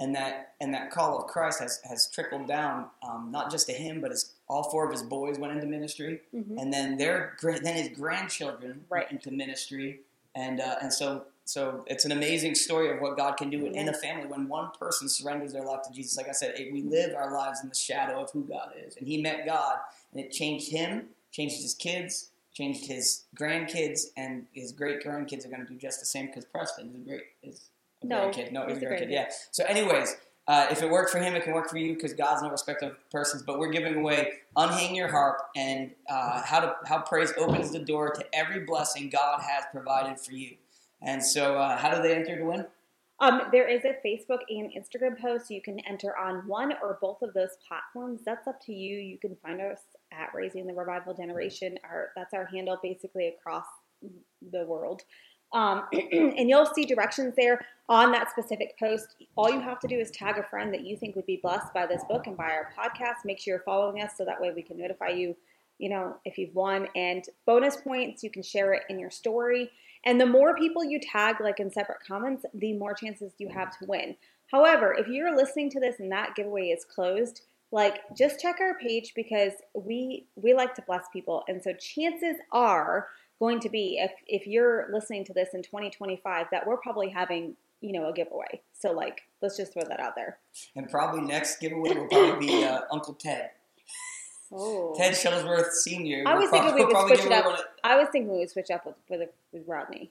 And 0.00 0.14
that 0.14 0.54
and 0.60 0.72
that 0.74 0.90
call 0.92 1.18
of 1.18 1.26
Christ 1.26 1.58
has 1.60 1.80
has 1.88 2.08
trickled 2.08 2.46
down, 2.46 2.86
um, 3.02 3.30
not 3.32 3.50
just 3.50 3.66
to 3.66 3.72
him, 3.72 4.00
but 4.00 4.12
his, 4.12 4.32
all 4.48 4.70
four 4.70 4.84
of 4.86 4.92
his 4.92 5.02
boys 5.02 5.38
went 5.40 5.52
into 5.52 5.66
ministry, 5.66 6.20
Mhm. 6.32 6.54
and 6.60 6.72
then 6.72 6.98
their 6.98 7.36
then 7.42 7.74
his 7.74 7.88
grandchildren 7.88 8.84
Right. 8.88 9.10
went 9.10 9.24
into 9.24 9.32
ministry, 9.36 10.00
and 10.36 10.60
uh, 10.60 10.76
and 10.80 10.92
so 10.92 11.24
so 11.44 11.82
it's 11.88 12.04
an 12.04 12.12
amazing 12.12 12.54
story 12.54 12.94
of 12.94 13.00
what 13.00 13.16
God 13.16 13.36
can 13.38 13.50
do 13.50 13.66
in 13.66 13.88
a 13.88 13.92
family 13.94 14.26
when 14.26 14.46
one 14.46 14.70
person 14.78 15.08
surrenders 15.08 15.52
their 15.52 15.64
life 15.64 15.82
to 15.88 15.92
Jesus. 15.92 16.16
Like 16.16 16.28
I 16.28 16.32
said, 16.32 16.54
it, 16.60 16.72
we 16.72 16.82
live 16.82 17.16
our 17.16 17.32
lives 17.32 17.60
in 17.64 17.68
the 17.68 17.74
shadow 17.74 18.22
of 18.22 18.30
who 18.30 18.44
God 18.44 18.74
is, 18.86 18.96
and 18.98 19.08
he 19.08 19.20
met 19.20 19.46
God, 19.46 19.78
and 20.12 20.20
it 20.20 20.30
changed 20.30 20.70
him, 20.70 21.08
changed 21.32 21.60
his 21.60 21.74
kids, 21.74 22.30
changed 22.58 22.86
his 22.86 23.24
grandkids, 23.38 24.06
and 24.16 24.46
his 24.52 24.72
great 24.72 25.02
grandkids 25.04 25.46
are 25.46 25.48
going 25.48 25.64
to 25.64 25.72
do 25.72 25.78
just 25.78 26.00
the 26.00 26.06
same 26.06 26.26
because 26.26 26.44
Preston 26.44 26.88
is 26.90 26.94
a 26.96 26.98
great 26.98 27.22
is 27.42 27.70
a 28.02 28.06
No, 28.06 28.16
grandkid. 28.28 28.52
No, 28.52 28.66
he's 28.66 28.78
a 28.78 28.80
grandkid. 28.80 29.02
grandkid. 29.08 29.10
Yeah. 29.12 29.28
So, 29.52 29.64
anyways. 29.64 30.16
Uh, 30.50 30.66
if 30.70 30.82
it 30.82 30.88
worked 30.88 31.10
for 31.10 31.18
him, 31.18 31.34
it 31.34 31.44
can 31.44 31.52
work 31.52 31.68
for 31.68 31.76
you 31.76 31.92
because 31.94 32.14
God's 32.14 32.40
no 32.42 32.50
respecter 32.50 32.86
of 32.86 33.10
persons. 33.10 33.42
But 33.42 33.58
we're 33.58 33.70
giving 33.70 33.96
away 33.96 34.32
"Unhang 34.56 34.96
Your 34.96 35.08
Harp" 35.08 35.42
and 35.54 35.90
uh, 36.08 36.40
how 36.42 36.60
to 36.60 36.74
how 36.86 37.00
praise 37.00 37.34
opens 37.36 37.70
the 37.70 37.80
door 37.80 38.08
to 38.12 38.24
every 38.32 38.60
blessing 38.60 39.10
God 39.10 39.42
has 39.42 39.64
provided 39.70 40.18
for 40.18 40.32
you. 40.32 40.56
And 41.02 41.22
so, 41.22 41.58
uh, 41.58 41.76
how 41.76 41.94
do 41.94 42.00
they 42.00 42.14
enter 42.14 42.38
to 42.38 42.44
win? 42.44 42.66
Um, 43.20 43.42
there 43.52 43.68
is 43.68 43.84
a 43.84 43.96
Facebook 44.02 44.40
and 44.48 44.70
Instagram 44.72 45.20
post. 45.20 45.50
You 45.50 45.60
can 45.60 45.80
enter 45.80 46.16
on 46.16 46.48
one 46.48 46.72
or 46.82 46.96
both 46.98 47.20
of 47.20 47.34
those 47.34 47.58
platforms. 47.68 48.22
That's 48.24 48.48
up 48.48 48.58
to 48.62 48.72
you. 48.72 48.96
You 48.96 49.18
can 49.18 49.36
find 49.42 49.60
us 49.60 49.80
at 50.12 50.30
Raising 50.34 50.66
the 50.66 50.74
Revival 50.74 51.14
Generation. 51.14 51.78
Our 51.84 52.10
that's 52.16 52.34
our 52.34 52.46
handle 52.46 52.78
basically 52.82 53.28
across 53.28 53.66
the 54.52 54.64
world. 54.64 55.02
Um, 55.52 55.84
and 55.92 56.48
you'll 56.48 56.66
see 56.66 56.84
directions 56.84 57.34
there 57.36 57.64
on 57.88 58.12
that 58.12 58.30
specific 58.30 58.78
post. 58.78 59.16
All 59.36 59.50
you 59.50 59.60
have 59.60 59.80
to 59.80 59.88
do 59.88 59.98
is 59.98 60.10
tag 60.10 60.38
a 60.38 60.42
friend 60.42 60.72
that 60.74 60.84
you 60.84 60.96
think 60.96 61.16
would 61.16 61.26
be 61.26 61.40
blessed 61.42 61.72
by 61.72 61.86
this 61.86 62.02
book 62.08 62.26
and 62.26 62.36
by 62.36 62.50
our 62.50 62.70
podcast. 62.78 63.24
Make 63.24 63.40
sure 63.40 63.54
you're 63.54 63.62
following 63.64 64.02
us 64.02 64.12
so 64.16 64.24
that 64.24 64.40
way 64.40 64.52
we 64.54 64.62
can 64.62 64.78
notify 64.78 65.08
you, 65.08 65.34
you 65.78 65.88
know, 65.88 66.16
if 66.24 66.36
you've 66.36 66.54
won. 66.54 66.88
And 66.94 67.24
bonus 67.46 67.76
points, 67.76 68.22
you 68.22 68.30
can 68.30 68.42
share 68.42 68.74
it 68.74 68.82
in 68.88 68.98
your 68.98 69.10
story. 69.10 69.70
And 70.04 70.20
the 70.20 70.26
more 70.26 70.54
people 70.54 70.84
you 70.84 71.00
tag, 71.00 71.36
like 71.40 71.60
in 71.60 71.70
separate 71.70 71.98
comments, 72.06 72.44
the 72.54 72.74
more 72.74 72.94
chances 72.94 73.32
you 73.38 73.48
have 73.48 73.76
to 73.78 73.86
win. 73.86 74.16
However, 74.50 74.94
if 74.94 75.08
you're 75.08 75.36
listening 75.36 75.70
to 75.70 75.80
this 75.80 75.98
and 75.98 76.10
that 76.12 76.34
giveaway 76.34 76.68
is 76.68 76.84
closed, 76.84 77.42
like 77.70 78.00
just 78.16 78.40
check 78.40 78.56
our 78.60 78.74
page 78.78 79.12
because 79.14 79.52
we 79.74 80.26
we 80.36 80.54
like 80.54 80.74
to 80.76 80.82
bless 80.82 81.04
people, 81.12 81.44
and 81.48 81.62
so 81.62 81.72
chances 81.74 82.36
are 82.52 83.08
going 83.38 83.60
to 83.60 83.68
be 83.68 83.98
if 84.00 84.12
if 84.26 84.46
you're 84.46 84.88
listening 84.92 85.24
to 85.26 85.32
this 85.32 85.50
in 85.54 85.62
2025 85.62 86.46
that 86.50 86.66
we're 86.66 86.76
probably 86.78 87.08
having 87.10 87.56
you 87.80 87.92
know 87.92 88.08
a 88.08 88.12
giveaway. 88.12 88.60
So 88.72 88.92
like 88.92 89.22
let's 89.42 89.56
just 89.56 89.72
throw 89.74 89.82
that 89.88 90.00
out 90.00 90.14
there. 90.16 90.38
And 90.76 90.88
probably 90.90 91.20
next 91.20 91.58
giveaway 91.60 91.94
will 91.94 92.08
probably 92.08 92.46
be 92.46 92.64
uh, 92.64 92.80
Uncle 92.92 93.14
Ted, 93.14 93.50
Oh, 94.50 94.94
Ted 94.96 95.12
Shuttlesworth 95.12 95.72
Senior. 95.72 96.24
I 96.26 96.34
was 96.34 96.50
thinking 96.50 96.74
we 96.74 96.84
would 96.84 96.90
probably 96.90 97.16
switch 97.16 97.26
it 97.26 97.32
up. 97.32 97.58
I 97.84 97.96
was 97.96 98.08
thinking 98.10 98.32
we 98.32 98.38
would 98.38 98.50
switch 98.50 98.70
up 98.70 98.86
with 98.86 98.94
with, 99.10 99.28
with 99.52 99.62
Rodney. 99.66 100.10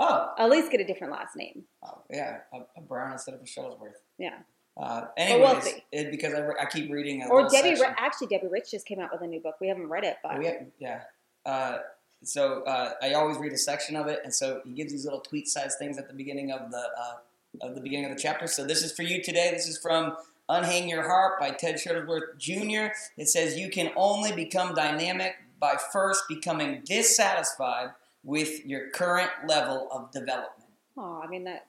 Oh, 0.00 0.32
At 0.38 0.48
least 0.50 0.70
get 0.70 0.80
a 0.80 0.84
different 0.84 1.12
last 1.12 1.34
name. 1.34 1.64
oh, 1.84 2.02
yeah, 2.08 2.38
a, 2.52 2.58
a 2.76 2.80
Brown 2.80 3.10
instead 3.10 3.34
of 3.34 3.40
a 3.40 3.44
Shuttlesworth. 3.44 3.94
Yeah. 4.16 4.38
Uh, 4.78 5.06
we'll 5.18 5.60
it, 5.90 6.10
because 6.10 6.34
I, 6.34 6.38
re- 6.38 6.54
I 6.60 6.66
keep 6.66 6.90
reading. 6.90 7.22
A 7.22 7.28
Or 7.28 7.48
Debbie, 7.48 7.76
actually, 7.96 8.28
Debbie 8.28 8.46
Rich 8.46 8.70
just 8.70 8.86
came 8.86 9.00
out 9.00 9.10
with 9.12 9.22
a 9.22 9.26
new 9.26 9.40
book. 9.40 9.56
We 9.60 9.68
haven't 9.68 9.88
read 9.88 10.04
it, 10.04 10.18
but 10.22 10.36
Oh, 10.36 10.40
yeah, 10.40 10.62
yeah. 10.78 11.00
Uh, 11.44 11.78
so 12.22 12.62
uh, 12.62 12.92
I 13.02 13.14
always 13.14 13.38
read 13.38 13.52
a 13.52 13.58
section 13.58 13.96
of 13.96 14.06
it, 14.06 14.20
and 14.22 14.32
so 14.32 14.60
he 14.64 14.72
gives 14.72 14.92
these 14.92 15.04
little 15.04 15.20
tweet-sized 15.20 15.78
things 15.78 15.98
at 15.98 16.06
the 16.08 16.14
beginning 16.14 16.52
of 16.52 16.70
the 16.70 16.78
uh, 16.78 17.66
of 17.66 17.74
the 17.74 17.80
beginning 17.80 18.10
of 18.10 18.16
the 18.16 18.22
chapter. 18.22 18.46
So 18.46 18.64
this 18.64 18.82
is 18.84 18.92
for 18.92 19.02
you 19.02 19.22
today. 19.22 19.50
This 19.52 19.66
is 19.68 19.78
from 19.78 20.16
"Unhang 20.48 20.88
Your 20.88 21.08
Harp" 21.08 21.40
by 21.40 21.50
Ted 21.50 21.76
Shuttlesworth 21.76 22.38
Jr. 22.38 22.92
It 23.16 23.28
says 23.28 23.56
you 23.58 23.70
can 23.70 23.90
only 23.96 24.32
become 24.32 24.74
dynamic 24.74 25.34
by 25.58 25.76
first 25.92 26.24
becoming 26.28 26.82
dissatisfied 26.84 27.90
with 28.24 28.64
your 28.66 28.90
current 28.90 29.30
level 29.46 29.88
of 29.90 30.10
development. 30.12 30.70
oh, 30.96 31.20
I 31.24 31.28
mean 31.28 31.44
that 31.44 31.66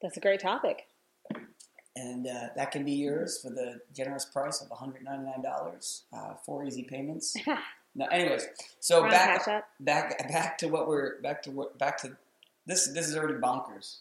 that's 0.00 0.16
a 0.16 0.20
great 0.20 0.40
topic. 0.40 0.86
And 1.94 2.26
uh, 2.26 2.48
that 2.56 2.70
can 2.70 2.84
be 2.84 2.92
yours 2.92 3.40
for 3.42 3.50
the 3.50 3.80
generous 3.94 4.24
price 4.24 4.62
of 4.62 4.68
$199, 4.70 6.02
uh, 6.12 6.34
four 6.44 6.64
easy 6.64 6.84
payments. 6.84 7.36
No, 7.94 8.06
anyways, 8.06 8.46
so 8.80 9.02
back 9.02 9.44
back 9.78 10.26
back 10.30 10.56
to 10.56 10.68
what 10.68 10.88
we're 10.88 11.20
back 11.20 11.42
to 11.42 11.50
what 11.50 11.76
back 11.78 11.98
to 11.98 12.16
this 12.64 12.86
this 12.86 13.06
is 13.06 13.14
already 13.14 13.34
bonkers. 13.34 13.98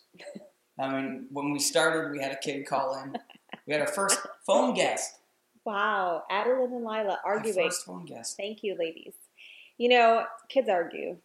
I 0.79 0.87
mean, 0.87 1.25
when 1.29 1.51
we 1.51 1.59
started, 1.59 2.09
we 2.13 2.21
had 2.23 2.31
a 2.31 2.37
kid 2.37 2.65
call 2.65 2.95
in. 3.03 3.17
We 3.67 3.73
had 3.73 3.81
our 3.81 3.87
first 3.87 4.17
phone 4.47 4.73
guest. 4.75 5.19
Wow, 5.65 6.23
Adeline 6.31 6.71
and 6.71 6.85
Lila 6.85 7.19
Our 7.25 7.35
arguing. 7.35 7.67
first 7.67 7.85
phone 7.85 8.05
guest. 8.05 8.37
Thank 8.37 8.63
you, 8.63 8.77
ladies. 8.79 9.11
You 9.77 9.89
know, 9.89 10.23
kids 10.47 10.69
argue. 10.69 11.17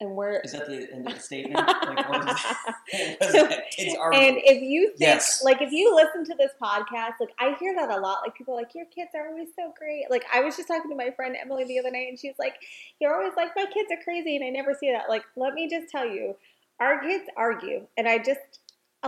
And 0.00 0.10
we're 0.10 0.40
Is 0.40 0.52
that 0.52 0.66
the 0.66 0.92
end 0.92 1.06
of 1.06 1.14
the 1.14 1.20
statement? 1.20 1.56
Like, 1.86 2.08
what 2.08 2.20
is 2.20 2.26
that? 2.26 2.74
What 3.20 3.22
is 3.22 3.32
that? 3.32 3.70
Kids 3.70 3.96
are. 3.98 4.12
and 4.12 4.36
if 4.44 4.60
you 4.62 4.88
think 4.88 5.00
Yes. 5.00 5.42
like 5.42 5.62
if 5.62 5.72
you 5.72 5.94
listen 5.96 6.24
to 6.26 6.34
this 6.36 6.52
podcast, 6.62 7.12
like 7.20 7.30
I 7.38 7.54
hear 7.58 7.74
that 7.74 7.88
a 7.90 7.96
lot. 7.98 8.18
Like 8.22 8.34
people 8.36 8.54
are 8.54 8.58
like, 8.58 8.74
Your 8.74 8.84
kids 8.86 9.10
are 9.14 9.28
always 9.28 9.48
so 9.56 9.72
great. 9.78 10.04
Like 10.10 10.24
I 10.32 10.40
was 10.40 10.54
just 10.56 10.68
talking 10.68 10.90
to 10.90 10.96
my 10.96 11.10
friend 11.10 11.34
Emily 11.40 11.64
the 11.64 11.78
other 11.78 11.90
night 11.90 12.08
and 12.10 12.18
she's 12.18 12.34
like, 12.38 12.54
You're 13.00 13.14
always 13.14 13.32
like, 13.36 13.50
My 13.56 13.64
kids 13.72 13.88
are 13.90 14.02
crazy 14.04 14.36
and 14.36 14.44
I 14.44 14.50
never 14.50 14.74
see 14.74 14.92
that. 14.92 15.08
Like, 15.08 15.24
let 15.36 15.54
me 15.54 15.68
just 15.68 15.88
tell 15.90 16.06
you, 16.06 16.36
our 16.78 17.00
kids 17.00 17.24
argue. 17.36 17.86
And 17.96 18.06
I 18.06 18.18
just 18.18 18.60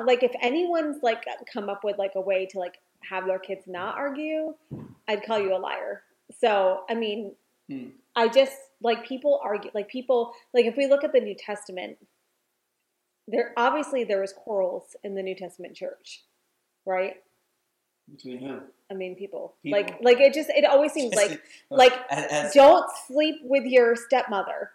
like 0.02 0.22
if 0.22 0.32
anyone's 0.40 1.02
like 1.02 1.24
come 1.52 1.68
up 1.68 1.84
with 1.84 1.98
like 1.98 2.12
a 2.14 2.20
way 2.20 2.46
to 2.46 2.58
like 2.58 2.78
have 3.08 3.26
their 3.26 3.38
kids 3.38 3.64
not 3.66 3.96
argue, 3.96 4.54
I'd 5.06 5.24
call 5.26 5.38
you 5.38 5.54
a 5.54 5.58
liar. 5.58 6.02
So 6.40 6.84
I 6.88 6.94
mean 6.94 7.32
Hmm. 7.68 7.88
I 8.16 8.28
just 8.28 8.56
like 8.82 9.06
people 9.06 9.40
argue 9.42 9.70
like 9.74 9.88
people 9.88 10.32
like 10.54 10.64
if 10.64 10.76
we 10.76 10.86
look 10.86 11.04
at 11.04 11.12
the 11.12 11.20
New 11.20 11.34
Testament, 11.34 11.98
there 13.26 13.52
obviously 13.56 14.04
there 14.04 14.20
was 14.20 14.32
quarrels 14.32 14.96
in 15.04 15.14
the 15.14 15.22
New 15.22 15.34
Testament 15.34 15.74
church, 15.76 16.24
right? 16.86 17.16
Between 18.10 18.38
who? 18.38 18.60
I 18.90 18.94
mean 18.94 19.16
people. 19.16 19.56
People? 19.62 19.78
Like 19.78 19.98
like 20.00 20.20
it 20.20 20.32
just 20.32 20.50
it 20.50 20.64
always 20.64 20.92
seems 20.92 21.14
like 21.14 21.40
like, 21.70 21.92
don't 22.54 22.88
sleep 23.06 23.36
with 23.42 23.64
your 23.64 23.96
stepmother. 23.96 24.70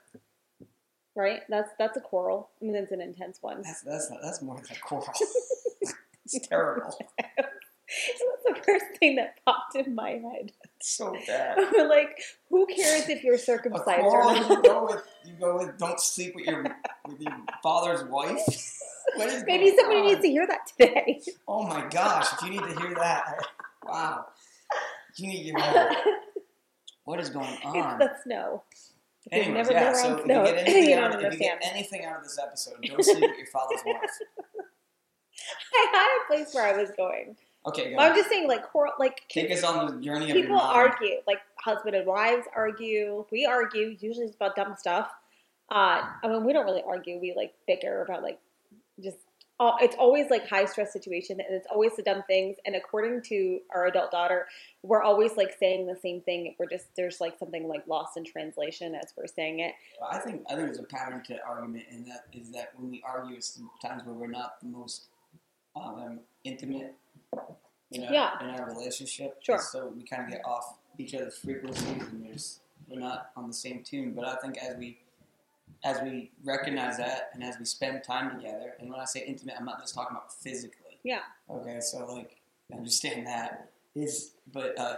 Right? 1.15 1.41
That's 1.50 1.69
that's 1.77 1.98
a 1.98 2.01
quarrel. 2.01 2.50
I 2.62 2.65
mean 2.65 2.74
that's 2.74 2.91
an 2.91 3.01
intense 3.01 3.39
one. 3.41 3.62
that's 3.62 3.81
that's 3.81 4.12
that's 4.22 4.41
more 4.41 4.55
than 4.55 4.65
a 4.75 4.79
quarrel. 4.79 5.07
it's 6.25 6.48
terrible. 6.48 6.98
That's 8.46 8.58
the 8.60 8.64
first 8.66 8.86
thing 9.00 9.16
that 9.16 9.40
popped 9.46 9.76
in 9.76 9.94
my 9.96 10.12
head. 10.12 10.52
So 10.82 11.16
bad. 11.28 11.58
like, 11.88 12.20
who 12.50 12.66
cares 12.68 13.08
if 13.10 13.24
you're 13.24 13.38
circumcised 13.38 14.02
or 14.02 14.34
You 14.34 14.40
not? 14.50 14.64
go 14.64 14.86
with 14.86 15.04
you 15.26 15.34
go 15.40 15.58
with 15.58 15.78
don't 15.78 16.00
sleep 16.00 16.34
with 16.36 16.46
your 16.46 16.64
with 17.08 17.20
your 17.22 17.34
father's 17.62 18.04
wife. 18.10 18.40
Maybe 19.18 19.76
somebody 19.76 20.00
on? 20.00 20.06
needs 20.08 20.22
to 20.22 20.28
hear 20.30 20.48
that 20.48 20.68
today. 20.78 21.22
Oh 21.48 21.64
my 21.68 21.86
gosh! 21.90 22.32
If 22.34 22.42
you 22.42 22.50
need 22.52 22.62
to 22.64 22.80
hear 22.80 22.96
that, 22.96 23.38
wow. 23.84 24.26
You 25.18 25.28
need 25.28 25.52
to 25.54 25.60
hear 25.62 25.90
what 27.04 27.20
is 27.20 27.30
going 27.30 27.50
It's 27.54 27.66
on. 27.66 28.00
the 28.00 28.10
snow. 28.24 28.64
Anyways, 29.32 29.70
yeah. 29.70 29.94
So 29.94 30.18
if 30.18 30.24
snow, 30.26 30.46
you 30.46 30.54
get 30.54 30.68
anything 30.68 30.90
you 30.90 30.98
out, 30.98 31.24
if 31.24 31.34
you 31.34 31.40
get 31.40 31.60
anything 31.64 32.06
out 32.06 32.18
of 32.18 32.24
this 32.24 32.40
episode, 32.42 32.76
don't 32.84 33.04
sleep 33.04 33.22
with 33.22 33.38
your 33.38 33.48
father's 33.48 33.82
wife. 33.86 34.10
I 35.74 35.88
had 35.92 36.08
a 36.24 36.28
place 36.28 36.54
where 36.54 36.66
I 36.74 36.78
was 36.80 36.92
going. 36.98 37.36
Okay, 37.65 37.96
I'm 37.98 38.15
just 38.15 38.29
saying, 38.29 38.48
like, 38.48 38.63
quarrel, 38.63 38.93
like 39.00 39.22
Take 39.29 39.50
us 39.51 39.63
on 39.63 39.86
the 39.86 40.01
journey 40.05 40.29
of 40.29 40.36
people 40.36 40.60
argue, 40.60 41.17
like 41.25 41.39
husband 41.55 41.96
and 41.96 42.05
wives 42.05 42.46
argue. 42.55 43.25
We 43.32 43.46
argue. 43.46 43.96
Usually 44.00 44.25
it's 44.25 44.36
about 44.36 44.55
dumb 44.55 44.75
stuff. 44.77 45.10
Uh, 45.72 46.03
I 46.24 46.27
mean, 46.27 46.43
we 46.43 46.51
don't 46.51 46.65
really 46.65 46.84
argue. 46.86 47.20
We 47.20 47.34
like 47.36 47.53
bicker 47.67 48.01
about 48.01 48.22
like 48.22 48.39
just. 49.01 49.17
It's 49.79 49.96
always 49.98 50.29
like 50.29 50.46
high 50.50 50.65
stress 50.65 50.91
situation, 50.91 51.39
and 51.39 51.55
it's 51.55 51.67
always 51.72 51.96
the 51.96 52.03
dumb 52.03 52.24
things. 52.27 52.58
And 52.65 52.75
according 52.75 53.22
to 53.29 53.60
our 53.74 53.86
adult 53.86 54.12
daughter, 54.12 54.48
we're 54.82 55.01
always 55.01 55.38
like 55.38 55.55
saying 55.58 55.88
the 55.88 55.96
same 55.96 56.20
thing. 56.20 56.53
We're 56.60 56.67
just 56.67 56.88
there's 56.98 57.22
like 57.22 57.39
something 57.39 57.70
like 57.70 57.88
lost 57.88 58.17
in 58.17 58.25
translation 58.25 58.93
as 58.93 59.13
we're 59.15 59.27
saying 59.27 59.62
it. 59.62 59.74
I 60.12 60.17
think 60.17 60.41
I 60.50 60.55
think 60.55 60.65
there's 60.65 60.79
a 60.79 60.84
pattern 60.84 61.24
to 61.27 61.41
argument, 61.48 61.86
and 61.89 62.05
that 62.08 62.25
is 62.34 62.51
that 62.51 62.74
when 62.75 62.91
we 62.91 63.01
argue, 63.08 63.38
it's 63.38 63.58
times 63.82 64.03
where 64.03 64.13
we're 64.13 64.27
not 64.27 64.60
the 64.60 64.67
most 64.67 65.05
um, 65.77 66.20
intimate 66.43 66.96
in 67.92 68.04
our, 68.06 68.13
Yeah. 68.13 68.40
in 68.42 68.50
our 68.60 68.66
relationship. 68.68 69.38
Sure. 69.44 69.60
So 69.60 69.88
we 69.96 70.04
kind 70.04 70.24
of 70.24 70.30
get 70.30 70.42
off 70.46 70.78
each 70.98 71.13
other's 71.16 71.38
frequencies, 71.38 71.88
and 72.12 72.25
there's 72.25 72.60
we're 72.88 73.00
not 73.00 73.32
on 73.36 73.48
the 73.48 73.54
same 73.54 73.84
tune. 73.84 74.13
But 74.13 74.25
I 74.25 74.36
think 74.36 74.58
as 74.58 74.75
we 74.78 75.00
as 75.84 76.02
we 76.02 76.32
recognize 76.44 76.98
that, 76.98 77.32
and 77.34 77.44
as 77.44 77.58
we 77.60 77.66
spend 77.66 78.04
time 78.04 78.38
together, 78.38 78.74
and 78.80 78.90
when 78.90 79.00
I 79.00 79.06
say 79.06 79.24
intimate, 79.25 79.56
I'm 79.60 79.66
not 79.66 79.80
just 79.82 79.94
talking 79.96 80.16
about 80.16 80.34
physically. 80.34 81.00
Yeah. 81.04 81.20
Okay. 81.50 81.80
So 81.82 82.06
like, 82.13 82.38
understand 82.74 83.28
that 83.28 83.72
is, 83.96 84.32
but 84.52 84.78
uh, 84.80 84.96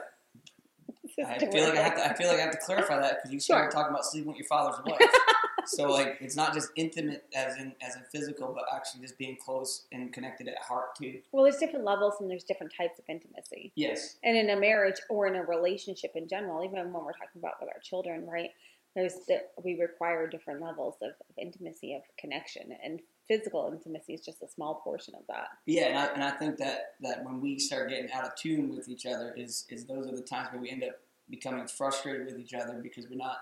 I 1.25 1.39
feel 1.39 1.63
like 1.69 1.77
I 1.77 1.81
have 1.83 1.95
to. 1.95 2.09
I 2.09 2.13
feel 2.13 2.27
like 2.27 2.37
I 2.39 2.41
have 2.41 2.51
to 2.51 2.57
clarify 2.57 2.99
that 2.99 3.17
because 3.17 3.31
you 3.33 3.39
started 3.39 3.71
Sure. 3.71 3.81
talking 3.81 3.91
about 3.93 4.05
sleeping 4.05 4.27
with 4.29 4.37
your 4.37 4.47
father's 4.47 4.83
wife. 4.85 4.99
so 5.67 5.89
like, 5.89 6.17
it's 6.21 6.35
not 6.35 6.53
just 6.53 6.69
intimate 6.75 7.25
as 7.35 7.57
in 7.57 7.73
as 7.81 7.95
in 7.95 8.03
physical, 8.11 8.53
but 8.53 8.65
actually 8.73 9.01
just 9.01 9.17
being 9.17 9.37
close 9.43 9.85
and 9.91 10.11
connected 10.13 10.47
at 10.47 10.57
heart 10.59 10.95
too. 10.95 11.19
Well, 11.31 11.43
there's 11.43 11.57
different 11.57 11.85
levels 11.85 12.15
and 12.19 12.29
there's 12.29 12.43
different 12.43 12.73
types 12.75 12.99
of 12.99 13.05
intimacy. 13.07 13.71
Yes. 13.75 14.17
And 14.23 14.37
in 14.37 14.49
a 14.49 14.59
marriage 14.59 14.97
or 15.09 15.27
in 15.27 15.35
a 15.35 15.43
relationship 15.43 16.11
in 16.15 16.27
general, 16.27 16.63
even 16.63 16.77
when 16.93 17.03
we're 17.03 17.13
talking 17.13 17.39
about 17.39 17.53
with 17.59 17.69
our 17.69 17.79
children, 17.81 18.25
right? 18.27 18.49
There's 18.95 19.15
that 19.27 19.51
we 19.61 19.77
require 19.77 20.25
different 20.27 20.61
levels 20.61 20.95
of, 21.01 21.09
of 21.09 21.37
intimacy, 21.37 21.95
of 21.95 22.01
connection, 22.17 22.77
and 22.81 23.01
physical 23.27 23.69
intimacy 23.73 24.13
is 24.13 24.21
just 24.21 24.41
a 24.41 24.47
small 24.47 24.75
portion 24.83 25.15
of 25.15 25.21
that. 25.27 25.47
Yeah, 25.65 25.87
and 25.87 25.97
I, 25.97 26.05
and 26.13 26.23
I 26.23 26.31
think 26.31 26.57
that, 26.57 26.93
that 27.01 27.25
when 27.25 27.41
we 27.41 27.59
start 27.59 27.89
getting 27.89 28.11
out 28.11 28.23
of 28.23 28.35
tune 28.35 28.75
with 28.75 28.87
each 28.87 29.05
other 29.05 29.33
is 29.35 29.65
is 29.69 29.85
those 29.85 30.07
are 30.07 30.15
the 30.15 30.21
times 30.21 30.49
where 30.51 30.61
we 30.61 30.69
end 30.69 30.83
up 30.83 30.95
becoming 31.29 31.67
frustrated 31.67 32.25
with 32.25 32.37
each 32.39 32.53
other 32.53 32.79
because 32.81 33.07
we're 33.09 33.17
not 33.17 33.37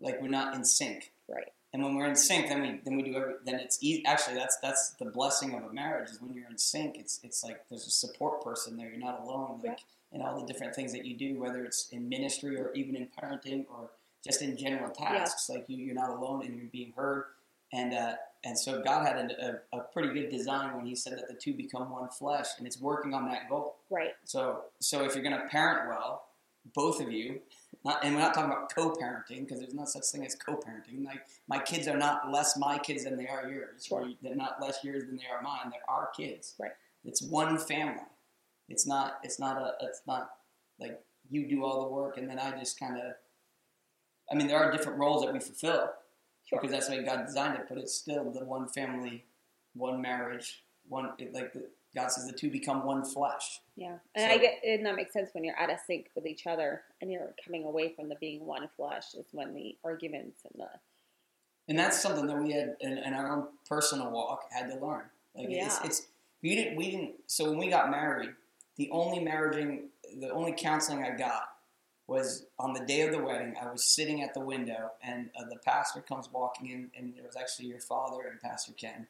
like 0.00 0.20
we're 0.20 0.28
not 0.28 0.54
in 0.54 0.64
sync. 0.64 1.12
Right. 1.28 1.52
And 1.72 1.82
when 1.82 1.96
we're 1.96 2.06
in 2.06 2.16
sync, 2.16 2.48
then 2.48 2.62
we 2.62 2.80
then 2.84 2.96
we 2.96 3.02
do 3.02 3.14
every, 3.16 3.34
then 3.44 3.56
it's 3.56 3.78
easy. 3.82 4.04
Actually, 4.06 4.36
that's 4.36 4.56
that's 4.62 4.90
the 4.98 5.06
blessing 5.06 5.54
of 5.54 5.64
a 5.64 5.72
marriage 5.72 6.10
is 6.10 6.20
when 6.20 6.34
you're 6.34 6.48
in 6.48 6.58
sync. 6.58 6.96
It's 6.96 7.20
it's 7.22 7.44
like 7.44 7.68
there's 7.68 7.86
a 7.86 7.90
support 7.90 8.42
person 8.42 8.76
there. 8.76 8.88
You're 8.88 8.98
not 8.98 9.20
alone. 9.20 9.60
Like 9.62 9.80
in 10.12 10.22
all 10.22 10.40
the 10.40 10.46
different 10.46 10.74
things 10.74 10.92
that 10.92 11.04
you 11.04 11.16
do, 11.16 11.38
whether 11.38 11.64
it's 11.64 11.88
in 11.90 12.08
ministry 12.08 12.58
or 12.58 12.72
even 12.74 12.96
in 12.96 13.08
parenting 13.20 13.66
or 13.70 13.90
just 14.24 14.42
in 14.42 14.56
general 14.56 14.90
tasks. 14.90 15.48
Like 15.48 15.64
you, 15.68 15.76
you're 15.76 15.94
not 15.94 16.10
alone 16.10 16.44
and 16.44 16.56
you're 16.56 16.66
being 16.66 16.92
heard. 16.96 17.24
And 17.72 17.92
uh, 17.92 18.14
and 18.44 18.58
so 18.58 18.82
God 18.82 19.06
had 19.06 19.30
a, 19.30 19.60
a, 19.74 19.78
a 19.78 19.80
pretty 19.92 20.08
good 20.14 20.30
design 20.30 20.74
when 20.76 20.86
He 20.86 20.94
said 20.94 21.14
that 21.14 21.28
the 21.28 21.34
two 21.34 21.52
become 21.52 21.90
one 21.90 22.08
flesh, 22.08 22.46
and 22.56 22.66
it's 22.66 22.80
working 22.80 23.12
on 23.12 23.26
that 23.26 23.48
goal. 23.48 23.76
Right. 23.90 24.12
So 24.24 24.64
so 24.80 25.04
if 25.04 25.14
you're 25.14 25.24
going 25.24 25.38
to 25.38 25.46
parent 25.48 25.88
well, 25.88 26.24
both 26.74 27.00
of 27.00 27.12
you, 27.12 27.40
not, 27.88 28.04
and 28.04 28.14
we're 28.14 28.20
not 28.20 28.34
talking 28.34 28.50
about 28.50 28.74
co-parenting 28.74 29.44
because 29.44 29.60
there's 29.60 29.74
no 29.74 29.84
such 29.84 30.04
thing 30.06 30.24
as 30.24 30.34
co-parenting. 30.34 31.04
Like 31.04 31.22
my 31.48 31.58
kids 31.58 31.88
are 31.88 31.96
not 31.96 32.30
less 32.30 32.56
my 32.56 32.78
kids 32.78 33.04
than 33.04 33.16
they 33.16 33.26
are 33.26 33.48
yours. 33.48 33.86
Sure. 33.86 34.02
Or 34.02 34.08
they're 34.22 34.34
not 34.36 34.60
less 34.60 34.78
yours 34.84 35.04
than 35.04 35.16
they 35.16 35.24
are 35.32 35.42
mine. 35.42 35.70
They're 35.70 35.80
our 35.88 36.10
kids. 36.16 36.54
Right. 36.60 36.72
It's 37.04 37.22
one 37.22 37.58
family. 37.58 38.02
It's 38.68 38.86
not. 38.86 39.18
It's 39.22 39.38
not 39.38 39.56
a. 39.56 39.72
It's 39.80 40.02
not 40.06 40.30
like 40.78 41.00
you 41.30 41.48
do 41.48 41.64
all 41.64 41.82
the 41.82 41.88
work 41.88 42.18
and 42.18 42.28
then 42.28 42.38
I 42.38 42.58
just 42.58 42.78
kind 42.78 42.96
of. 42.96 43.14
I 44.30 44.34
mean, 44.34 44.46
there 44.46 44.58
are 44.58 44.70
different 44.70 44.98
roles 44.98 45.24
that 45.24 45.32
we 45.32 45.40
fulfill 45.40 45.90
Sure. 46.44 46.60
because 46.60 46.70
that's 46.70 46.88
the 46.88 46.96
way 46.96 47.04
God 47.04 47.26
designed 47.26 47.54
it. 47.54 47.66
But 47.68 47.78
it's 47.78 47.94
still 47.94 48.30
the 48.30 48.44
one 48.44 48.68
family, 48.68 49.24
one 49.74 50.00
marriage, 50.02 50.62
one. 50.88 51.10
It, 51.18 51.32
like 51.32 51.52
the, 51.52 51.64
God 51.94 52.10
says, 52.12 52.26
the 52.26 52.32
two 52.32 52.50
become 52.50 52.84
one 52.84 53.04
flesh. 53.04 53.60
Yeah. 53.76 53.96
And 54.14 54.30
So- 54.30 54.34
I 54.34 54.38
get 54.38 54.60
and 54.64 54.84
that 54.86 54.94
makes 54.96 55.12
sense 55.12 55.30
when 55.32 55.44
you're 55.44 55.58
out 55.58 55.70
of 55.70 55.78
sync 55.86 56.10
with 56.14 56.26
each 56.26 56.46
other 56.46 56.82
and 57.00 57.10
you're 57.10 57.34
coming 57.44 57.64
away 57.64 57.94
from 57.94 58.08
the 58.08 58.14
being 58.16 58.44
one 58.46 58.68
flesh 58.76 59.14
is 59.14 59.26
when 59.32 59.54
the 59.54 59.76
arguments 59.84 60.40
and 60.44 60.62
the 60.62 60.68
and 61.68 61.78
that's 61.78 61.98
something 62.00 62.26
that 62.26 62.42
we 62.42 62.52
had 62.52 62.76
in, 62.80 62.96
in 62.96 63.12
our 63.12 63.30
own 63.30 63.48
personal 63.68 64.10
walk 64.10 64.44
had 64.50 64.68
to 64.70 64.76
learn. 64.84 65.04
Like 65.34 65.48
it's, 65.50 65.54
Yeah. 65.80 65.80
it's 65.86 66.06
we 66.42 66.54
didn't 66.56 66.76
we 66.76 66.90
didn't. 66.90 67.14
So 67.26 67.50
when 67.50 67.58
we 67.58 67.68
got 67.68 67.90
married, 67.90 68.30
the 68.76 68.90
only 68.90 69.20
marrying, 69.20 69.88
the 70.18 70.30
only 70.30 70.52
counseling 70.56 71.02
I 71.04 71.10
got 71.16 71.48
was 72.06 72.46
on 72.58 72.72
the 72.72 72.80
day 72.80 73.02
of 73.02 73.12
the 73.12 73.22
wedding. 73.22 73.54
I 73.60 73.70
was 73.70 73.84
sitting 73.84 74.22
at 74.22 74.32
the 74.32 74.40
window, 74.40 74.92
and 75.02 75.28
uh, 75.38 75.44
the 75.50 75.58
pastor 75.58 76.00
comes 76.00 76.32
walking 76.32 76.70
in, 76.70 76.90
and 76.96 77.12
it 77.18 77.22
was 77.26 77.36
actually 77.36 77.66
your 77.68 77.80
father 77.80 78.22
and 78.30 78.40
Pastor 78.40 78.72
Ken, 78.72 79.06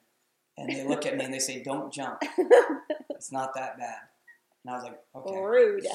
and 0.59 0.69
they 0.69 0.85
look 0.85 1.05
at 1.05 1.17
me 1.17 1.25
and 1.25 1.33
they 1.33 1.39
say, 1.39 1.63
"Don't 1.63 1.91
jump. 1.91 2.21
It's 3.11 3.33
not 3.33 3.53
that 3.55 3.77
bad." 3.77 3.97
And 4.63 4.73
I 4.73 4.75
was 4.75 4.83
like, 4.83 4.99
"Okay." 5.13 5.39
rude. 5.41 5.85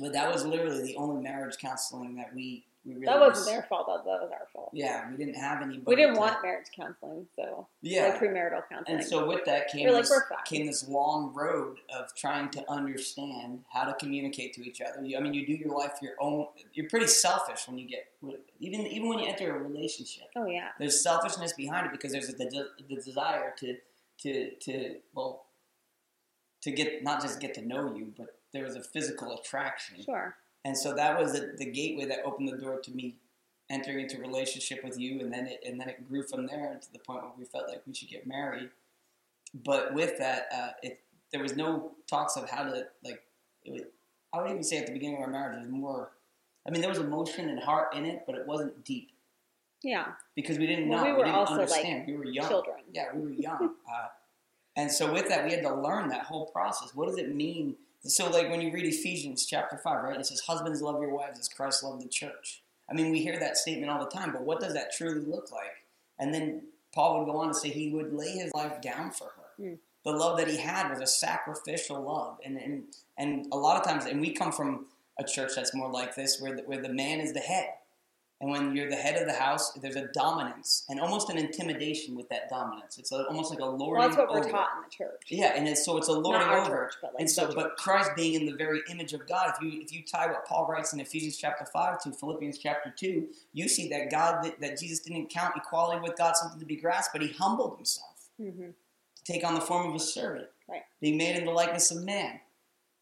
But 0.00 0.14
that 0.14 0.32
was 0.32 0.46
literally 0.46 0.82
the 0.82 0.96
only 0.96 1.22
marriage 1.22 1.58
counseling 1.58 2.14
that 2.16 2.34
we 2.34 2.64
we 2.84 2.94
really 2.94 3.06
That 3.06 3.20
wasn't 3.20 3.36
was- 3.36 3.46
their 3.46 3.62
fault, 3.68 3.86
that, 3.86 4.04
that 4.04 4.20
was 4.22 4.30
our 4.32 4.46
fault. 4.52 4.70
Yeah, 4.72 5.08
we 5.10 5.16
didn't 5.16 5.34
have 5.36 5.62
anybody. 5.62 5.82
We 5.86 5.94
didn't 5.96 6.14
to- 6.14 6.20
want 6.20 6.42
marriage 6.42 6.66
counseling, 6.74 7.26
so 7.36 7.68
Yeah, 7.80 8.08
like 8.08 8.18
premarital 8.20 8.62
counseling. 8.68 8.98
And 8.98 9.06
so 9.06 9.26
with 9.26 9.44
that 9.44 9.68
came 9.68 9.86
We're 9.86 9.92
like, 9.92 10.02
this, 10.02 10.22
came 10.44 10.66
this 10.66 10.88
long 10.88 11.32
road 11.32 11.78
of 11.96 12.12
trying 12.16 12.50
to 12.50 12.70
understand 12.70 13.64
how 13.72 13.84
to 13.84 13.94
communicate 13.94 14.54
to 14.54 14.62
each 14.62 14.80
other. 14.80 15.04
You, 15.04 15.16
I 15.16 15.20
mean, 15.20 15.32
you 15.34 15.46
do 15.46 15.52
your 15.52 15.76
life 15.76 15.92
your 16.02 16.14
own. 16.20 16.46
You're 16.72 16.88
pretty 16.88 17.06
selfish 17.06 17.68
when 17.68 17.78
you 17.78 17.86
get 17.88 18.06
even 18.58 18.80
even 18.86 19.08
when 19.08 19.18
you 19.20 19.28
enter 19.28 19.54
a 19.54 19.58
relationship. 19.62 20.24
oh 20.36 20.46
yeah. 20.46 20.68
There's 20.78 21.00
selfishness 21.02 21.52
behind 21.52 21.86
it 21.86 21.92
because 21.92 22.12
there's 22.12 22.28
the, 22.28 22.34
the, 22.34 22.66
the 22.88 22.96
desire 23.00 23.54
to 23.58 23.76
to 24.22 24.50
to 24.56 24.96
well 25.14 25.46
to 26.62 26.70
get 26.72 27.02
not 27.02 27.20
just 27.22 27.40
get 27.40 27.54
to 27.54 27.62
know 27.66 27.94
you, 27.94 28.12
but 28.16 28.38
there 28.52 28.64
was 28.64 28.76
a 28.76 28.82
physical 28.82 29.36
attraction. 29.38 30.02
Sure. 30.04 30.36
And 30.64 30.76
so 30.76 30.94
that 30.94 31.18
was 31.18 31.32
the, 31.32 31.54
the 31.56 31.64
gateway 31.64 32.04
that 32.06 32.20
opened 32.24 32.48
the 32.48 32.56
door 32.56 32.78
to 32.80 32.90
me 32.92 33.16
entering 33.70 34.00
into 34.00 34.20
relationship 34.20 34.84
with 34.84 34.98
you, 34.98 35.20
and 35.20 35.32
then 35.32 35.46
it 35.46 35.62
and 35.66 35.80
then 35.80 35.88
it 35.88 36.08
grew 36.08 36.22
from 36.22 36.46
there 36.46 36.78
to 36.80 36.92
the 36.92 36.98
point 36.98 37.22
where 37.22 37.32
we 37.38 37.44
felt 37.44 37.68
like 37.68 37.82
we 37.86 37.94
should 37.94 38.08
get 38.08 38.26
married. 38.26 38.70
But 39.54 39.94
with 39.94 40.18
that, 40.18 40.46
uh, 40.54 40.70
it 40.82 41.00
there 41.32 41.42
was 41.42 41.56
no 41.56 41.92
talks 42.08 42.36
of 42.36 42.48
how 42.48 42.64
to 42.64 42.86
like. 43.02 43.22
It 43.64 43.72
was, 43.72 43.82
I 44.32 44.40
would 44.40 44.50
even 44.50 44.62
say 44.62 44.78
at 44.78 44.86
the 44.86 44.92
beginning 44.92 45.16
of 45.16 45.22
our 45.22 45.30
marriage, 45.30 45.56
it 45.56 45.60
was 45.60 45.70
more. 45.70 46.12
I 46.66 46.70
mean, 46.70 46.80
there 46.80 46.90
was 46.90 46.98
emotion 46.98 47.48
and 47.48 47.58
heart 47.58 47.94
in 47.94 48.06
it, 48.06 48.22
but 48.24 48.36
it 48.36 48.46
wasn't 48.46 48.84
deep. 48.84 49.10
Yeah. 49.82 50.12
because 50.36 50.58
we 50.58 50.66
didn't 50.66 50.88
know. 50.88 50.96
Well, 50.96 51.04
we 51.06 51.12
we, 51.12 51.18
were 51.18 51.24
didn't 51.24 51.36
also, 51.36 51.52
like, 51.54 51.62
understand. 51.62 52.04
we 52.06 52.14
were 52.14 52.24
young. 52.24 52.48
Children. 52.48 52.76
Yeah, 52.92 53.06
we 53.14 53.20
were 53.20 53.32
young. 53.32 53.74
uh, 53.92 54.08
and 54.76 54.90
so 54.90 55.12
with 55.12 55.28
that, 55.28 55.44
we 55.44 55.50
had 55.50 55.62
to 55.62 55.74
learn 55.74 56.08
that 56.08 56.24
whole 56.24 56.46
process. 56.46 56.94
What 56.94 57.08
does 57.08 57.18
it 57.18 57.34
mean? 57.34 57.74
So, 58.04 58.28
like 58.30 58.50
when 58.50 58.60
you 58.60 58.72
read 58.72 58.86
Ephesians 58.86 59.46
chapter 59.46 59.76
five, 59.76 60.02
right? 60.02 60.18
It 60.18 60.26
says, 60.26 60.40
"Husbands 60.40 60.82
love 60.82 61.00
your 61.00 61.14
wives 61.14 61.38
as 61.38 61.48
Christ 61.48 61.82
loved 61.84 62.02
the 62.02 62.08
church." 62.08 62.62
I 62.90 62.94
mean, 62.94 63.10
we 63.10 63.22
hear 63.22 63.38
that 63.38 63.56
statement 63.56 63.90
all 63.90 64.04
the 64.04 64.10
time, 64.10 64.32
but 64.32 64.42
what 64.42 64.60
does 64.60 64.74
that 64.74 64.92
truly 64.92 65.24
look 65.24 65.50
like? 65.52 65.86
And 66.18 66.34
then 66.34 66.62
Paul 66.94 67.18
would 67.18 67.32
go 67.32 67.38
on 67.38 67.48
to 67.48 67.54
say 67.54 67.68
he 67.68 67.90
would 67.90 68.12
lay 68.12 68.32
his 68.32 68.52
life 68.54 68.80
down 68.80 69.12
for 69.12 69.24
her. 69.36 69.64
Mm. 69.64 69.78
The 70.04 70.12
love 70.12 70.36
that 70.38 70.48
he 70.48 70.56
had 70.56 70.90
was 70.90 71.00
a 71.00 71.06
sacrificial 71.06 72.02
love, 72.02 72.38
and 72.44 72.58
and 72.58 72.84
and 73.16 73.46
a 73.52 73.56
lot 73.56 73.80
of 73.80 73.86
times, 73.86 74.04
and 74.06 74.20
we 74.20 74.32
come 74.32 74.52
from 74.52 74.86
a 75.18 75.24
church 75.24 75.52
that's 75.54 75.74
more 75.74 75.90
like 75.90 76.14
this, 76.14 76.40
where 76.40 76.56
the, 76.56 76.62
where 76.62 76.80
the 76.80 76.88
man 76.88 77.20
is 77.20 77.32
the 77.32 77.40
head, 77.40 77.68
and 78.42 78.50
when 78.50 78.74
you're 78.76 78.90
the 78.90 78.96
head 78.96 79.16
of 79.22 79.26
the 79.26 79.32
house, 79.32 79.72
there's 79.80 79.96
a 79.96 80.08
dominance 80.08 80.84
and 80.90 81.00
almost 81.00 81.30
an 81.30 81.38
intimidation 81.38 82.14
with 82.16 82.28
that 82.28 82.50
dominance. 82.50 82.98
It's 82.98 83.12
a, 83.12 83.24
almost 83.28 83.50
like 83.50 83.60
a 83.60 83.64
lording 83.64 84.00
Well, 84.00 84.08
that's 84.08 84.16
what 84.18 84.28
we're 84.30 84.40
over. 84.40 84.50
taught 84.50 84.68
in 84.76 84.82
the 84.82 84.90
church. 84.90 85.22
Yeah, 85.30 85.52
and 85.56 85.66
it's, 85.68 85.84
so 85.84 85.96
it's 85.96 86.08
a 86.08 86.12
lording 86.12 86.48
Not 86.48 86.50
our 86.58 86.58
over. 86.62 86.68
church, 86.70 86.94
but 87.00 87.14
like 87.14 87.20
and 87.20 87.30
so, 87.30 87.50
but 87.54 87.76
Christ 87.76 88.10
being 88.16 88.34
in 88.34 88.44
the 88.44 88.52
very 88.56 88.80
image 88.90 89.12
of 89.14 89.26
God, 89.26 89.54
if 89.56 89.62
you 89.62 89.80
if 89.80 89.92
you 89.92 90.02
tie 90.02 90.26
what 90.26 90.44
Paul 90.44 90.66
writes 90.68 90.92
in 90.92 91.00
Ephesians 91.00 91.36
chapter 91.38 91.64
five 91.64 92.02
to 92.02 92.10
Philippians 92.12 92.58
chapter 92.58 92.92
two, 92.94 93.28
you 93.52 93.68
see 93.68 93.88
that 93.90 94.10
God 94.10 94.44
that, 94.44 94.60
that 94.60 94.78
Jesus 94.78 94.98
didn't 95.00 95.30
count 95.30 95.54
equality 95.56 96.00
with 96.00 96.18
God 96.18 96.36
something 96.36 96.58
to 96.60 96.66
be 96.66 96.76
grasped, 96.76 97.12
but 97.12 97.22
he 97.22 97.28
humbled 97.28 97.76
himself 97.76 98.08
hmm 98.36 98.70
to 99.24 99.32
take 99.32 99.44
on 99.44 99.54
the 99.54 99.60
form 99.60 99.88
of 99.88 99.94
a 99.94 100.00
servant, 100.00 100.48
Right. 100.68 100.82
being 101.00 101.16
made 101.16 101.36
in 101.36 101.44
the 101.44 101.52
likeness 101.52 101.92
of 101.92 102.02
man. 102.02 102.40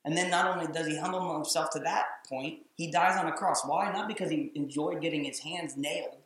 And 0.05 0.17
then 0.17 0.31
not 0.31 0.47
only 0.57 0.73
does 0.73 0.87
he 0.87 0.97
humble 0.99 1.35
himself 1.35 1.71
to 1.71 1.79
that 1.81 2.07
point, 2.29 2.61
he 2.75 2.91
dies 2.91 3.19
on 3.19 3.27
a 3.27 3.33
cross. 3.33 3.63
Why? 3.67 3.93
Not 3.93 4.09
because 4.09 4.31
he 4.31 4.51
enjoyed 4.55 5.01
getting 5.03 5.25
his 5.25 5.41
hands 5.41 5.77
nailed 5.77 6.17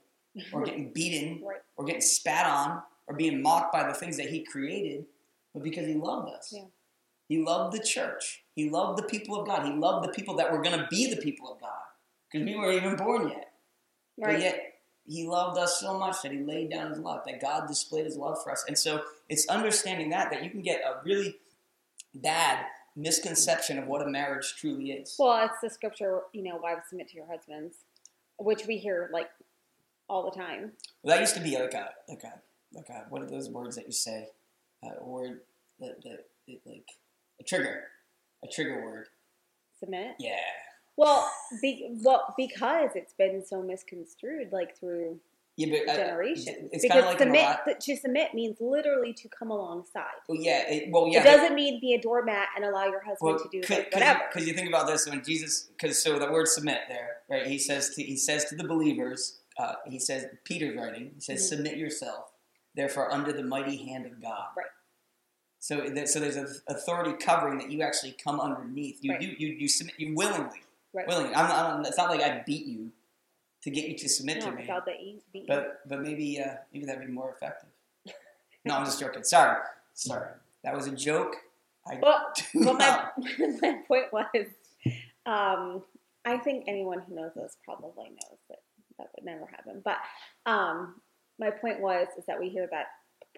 or 0.53 0.63
getting 0.65 0.93
beaten 0.93 1.43
Right. 1.45 1.59
or 1.77 1.85
getting 1.85 2.01
spat 2.01 2.47
on 2.47 2.83
or 3.07 3.17
being 3.17 3.43
mocked 3.43 3.73
by 3.73 3.87
the 3.87 3.95
things 3.95 4.17
that 4.17 4.31
he 4.31 4.45
created, 4.45 5.07
but 5.53 5.63
because 5.63 5.87
he 5.87 5.95
loved 5.95 6.31
us. 6.33 6.53
Yeah. 6.55 6.65
He 7.29 7.43
loved 7.43 7.75
the 7.75 7.83
church. 7.83 8.43
He 8.55 8.71
loved 8.71 8.99
the 8.99 9.03
people 9.05 9.41
of 9.41 9.47
God. 9.47 9.65
He 9.67 9.73
loved 9.73 10.07
the 10.07 10.13
people 10.13 10.37
that 10.37 10.53
were 10.53 10.63
going 10.63 10.79
to 10.79 10.87
be 10.91 11.13
the 11.13 11.21
people 11.21 11.53
of 11.53 11.61
God 11.61 11.71
because 12.31 12.47
we 12.47 12.55
weren't 12.55 12.77
even 12.77 12.97
born 12.97 13.29
yet. 13.29 13.53
Right. 14.17 14.35
But 14.35 14.41
yet, 14.41 14.71
he 15.07 15.27
loved 15.27 15.59
us 15.59 15.81
so 15.81 15.99
much 15.99 16.23
that 16.23 16.33
he 16.33 16.39
laid 16.39 16.71
down 16.71 16.89
his 16.91 16.99
love, 16.99 17.23
that 17.27 17.41
God 17.41 17.67
displayed 17.67 18.05
his 18.07 18.17
love 18.17 18.43
for 18.43 18.53
us. 18.53 18.65
And 18.69 18.79
so 18.79 19.03
it's 19.29 19.47
understanding 19.49 20.11
that, 20.11 20.31
that 20.31 20.43
you 20.45 20.51
can 20.51 20.63
get 20.63 20.81
a 20.81 21.03
really 21.05 21.37
bad 22.15 22.65
misconception 22.97 23.79
of 23.79 23.87
what 23.87 24.03
a 24.03 24.09
marriage 24.09 24.55
truly 24.57 24.93
is. 24.93 25.17
Well, 25.19 25.45
it's 25.45 25.61
the 25.63 25.71
scripture, 25.71 26.23
you 26.33 26.43
know, 26.43 26.57
wives 26.57 26.83
submit 26.89 27.09
to 27.09 27.17
your 27.17 27.27
husbands, 27.27 27.77
which 28.39 28.67
we 28.67 28.79
hear 28.79 29.11
like 29.13 29.29
all 30.09 30.31
the 30.31 30.37
time. 30.37 30.73
Well, 31.03 31.15
that 31.15 31.21
used 31.21 31.35
to 31.35 31.41
be 31.41 31.59
like 31.59 31.75
a, 31.75 31.91
like 32.09 32.23
a, 32.23 32.41
like 32.73 32.89
a, 32.89 33.05
what 33.09 33.23
are 33.23 33.27
those 33.27 33.49
words 33.51 33.77
that 33.77 33.87
you 33.87 33.93
say? 33.93 34.29
Uh, 34.85 34.91
a 35.01 35.09
word 35.09 35.41
that, 35.81 36.03
that, 36.05 36.27
it, 36.47 36.61
like, 36.67 36.87
a 37.41 37.45
trigger. 37.45 37.85
A 38.45 38.49
trigger 38.49 38.85
word. 38.85 39.07
Submit. 39.81 40.17
Yeah. 40.19 40.37
Well, 40.97 41.29
be, 41.61 41.99
well, 42.03 42.35
because 42.37 42.91
it's 42.95 43.15
been 43.15 43.45
so 43.45 43.63
misconstrued, 43.63 44.53
like 44.53 44.79
through 44.79 45.19
Yeah, 45.57 45.79
but 45.87 45.95
uh, 45.95 45.97
generations. 45.97 46.69
it's 46.73 46.85
kind 46.85 46.95
because 46.95 46.99
of 46.99 47.05
like 47.05 47.19
submit 47.19 47.43
lot. 47.43 47.81
to 47.81 47.97
submit 47.97 48.35
means 48.35 48.57
literally 48.61 49.13
to 49.13 49.29
come 49.29 49.51
alongside. 49.53 50.03
Well, 50.29 50.41
yeah. 50.41 50.65
It, 50.69 50.91
well, 50.91 51.07
yeah. 51.09 51.21
it 51.21 51.25
doesn't 51.25 51.55
mean 51.55 51.81
be 51.81 51.95
a 51.95 52.01
doormat 52.01 52.49
and 52.57 52.65
allow 52.65 52.87
your 52.87 53.03
husband 53.05 53.39
to 53.39 53.49
do 53.61 53.75
like, 53.75 53.93
whatever. 53.93 54.21
Because 54.33 54.49
you 54.49 54.55
think 54.55 54.69
about 54.69 54.89
this 54.89 55.07
when 55.09 55.23
Jesus, 55.23 55.69
because 55.77 56.03
so 56.03 56.19
the 56.19 56.31
word 56.31 56.49
submit 56.49 56.81
there, 56.89 57.19
right? 57.31 57.47
He 57.47 57.59
says 57.59 57.91
to 57.95 58.03
he 58.03 58.17
says 58.17 58.47
to 58.47 58.57
the 58.57 58.65
believers, 58.65 59.39
uh, 59.57 59.75
he 59.87 60.01
says 60.01 60.27
Peter's 60.43 60.77
writing. 60.77 61.13
He 61.15 61.21
says, 61.21 61.41
Mhm. 61.45 61.49
"Submit 61.49 61.77
yourself, 61.77 62.33
therefore, 62.75 63.13
under 63.13 63.33
the 63.33 63.45
mighty 63.45 63.77
hand 63.89 64.07
of 64.07 64.21
God." 64.21 64.47
Right. 64.57 64.67
So, 65.61 65.89
that, 65.89 66.09
so 66.09 66.19
there's 66.21 66.37
an 66.37 66.49
authority 66.69 67.13
covering 67.13 67.59
that 67.59 67.71
you 67.71 67.81
actually 67.83 68.13
come 68.13 68.41
underneath. 68.41 68.99
You 69.03 69.13
Right. 69.13 69.21
do 69.21 69.27
you 69.27 69.49
you 69.55 69.69
submit 69.69 69.95
you 69.99 70.15
willingly, 70.17 70.63
Right. 70.93 71.07
willingly. 71.07 71.35
I'm, 71.35 71.51
I'm, 71.79 71.85
it's 71.87 71.97
not 71.97 72.11
like 72.11 72.21
I 72.21 72.43
beat 72.45 72.67
you 72.67 72.91
to 73.65 73.71
get 73.71 73.89
you 73.89 73.97
to 73.97 74.09
submit 74.09 74.41
no, 74.41 74.51
to 74.51 74.57
me, 74.57 74.67
God 74.67 74.83
that 74.87 75.03
you 75.03 75.21
beat 75.33 75.43
you. 75.43 75.49
but 75.49 75.81
but 75.89 76.03
maybe 76.03 76.41
uh, 76.41 76.55
maybe 76.73 76.85
that'd 76.85 77.05
be 77.05 77.13
more 77.13 77.33
effective. 77.33 77.71
no, 78.65 78.77
I'm 78.77 78.85
just 78.85 79.01
joking. 79.01 79.25
Sorry, 79.25 79.57
sorry. 79.95 80.29
That 80.63 80.75
was 80.75 80.87
a 80.87 80.93
joke. 80.93 81.37
I 81.87 81.99
Well, 82.01 82.33
well, 82.55 82.75
my, 82.75 83.09
my 83.63 83.79
point 83.89 84.13
was, 84.13 84.47
um, 85.27 85.83
I 86.25 86.39
think 86.39 86.65
anyone 86.67 87.01
who 87.01 87.15
knows 87.15 87.37
us 87.37 87.57
probably 87.65 88.11
knows 88.11 88.39
that 88.49 88.59
that 88.99 89.09
would 89.17 89.25
never 89.25 89.47
happen. 89.47 89.83
But 89.85 89.97
um, 90.47 91.01
my 91.39 91.51
point 91.51 91.81
was 91.81 92.09
is 92.19 92.25
that 92.27 92.39
we 92.39 92.49
hear 92.49 92.69
that 92.71 92.87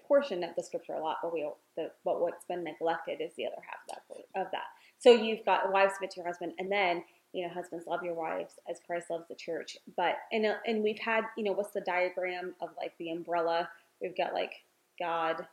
portion 0.07 0.43
of 0.43 0.51
the 0.55 0.63
scripture 0.63 0.93
a 0.93 1.01
lot, 1.01 1.17
but 1.21 1.33
we 1.33 1.49
the 1.77 1.91
but 2.03 2.21
what's 2.21 2.45
been 2.45 2.63
neglected 2.65 3.21
is 3.21 3.31
the 3.37 3.45
other 3.45 3.55
half 3.65 3.79
of 3.89 4.03
that 4.35 4.41
of 4.41 4.51
that. 4.51 4.67
So 4.99 5.11
you've 5.11 5.45
got 5.45 5.71
wives 5.71 5.93
submit 5.95 6.11
to 6.11 6.19
your 6.19 6.27
husband, 6.27 6.53
and 6.59 6.71
then 6.71 7.03
you 7.37 7.43
know 7.47 7.53
husbands 7.53 7.85
love 7.85 8.01
your 8.03 8.15
wives 8.15 8.53
as 8.67 8.79
Christ 8.85 9.11
loves 9.11 9.25
the 9.29 9.35
church. 9.35 9.77
But 9.95 10.15
and 10.31 10.45
uh, 10.47 10.55
and 10.65 10.81
we've 10.83 10.97
had 10.99 11.23
you 11.37 11.43
know 11.43 11.51
what's 11.51 11.71
the 11.71 11.81
diagram 11.81 12.55
of 12.59 12.69
like 12.77 12.93
the 12.97 13.11
umbrella? 13.11 13.69
We've 14.01 14.17
got 14.17 14.33
like 14.33 14.53
God, 14.99 15.45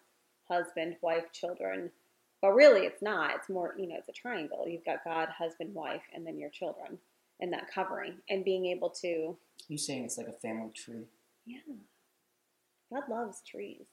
husband, 0.48 0.96
wife, 1.02 1.30
children. 1.32 1.90
But 2.40 2.52
really, 2.54 2.80
it's 2.82 3.00
not. 3.02 3.34
It's 3.36 3.48
more, 3.48 3.74
you 3.78 3.86
know, 3.88 3.96
it's 3.98 4.08
a 4.08 4.12
triangle. 4.12 4.66
You've 4.68 4.84
got 4.84 5.02
God, 5.04 5.28
husband, 5.30 5.74
wife, 5.74 6.02
and 6.14 6.26
then 6.26 6.38
your 6.38 6.50
children, 6.50 6.98
and 7.40 7.50
that 7.54 7.70
covering, 7.72 8.16
and 8.28 8.44
being 8.44 8.66
able 8.66 8.90
to, 9.00 9.34
You 9.68 9.78
saying 9.78 10.04
it's 10.04 10.18
like 10.18 10.28
a 10.28 10.32
family 10.32 10.70
tree? 10.74 11.06
yeah. 11.46 11.60
God 12.92 13.04
loves 13.08 13.40
trees. 13.46 13.86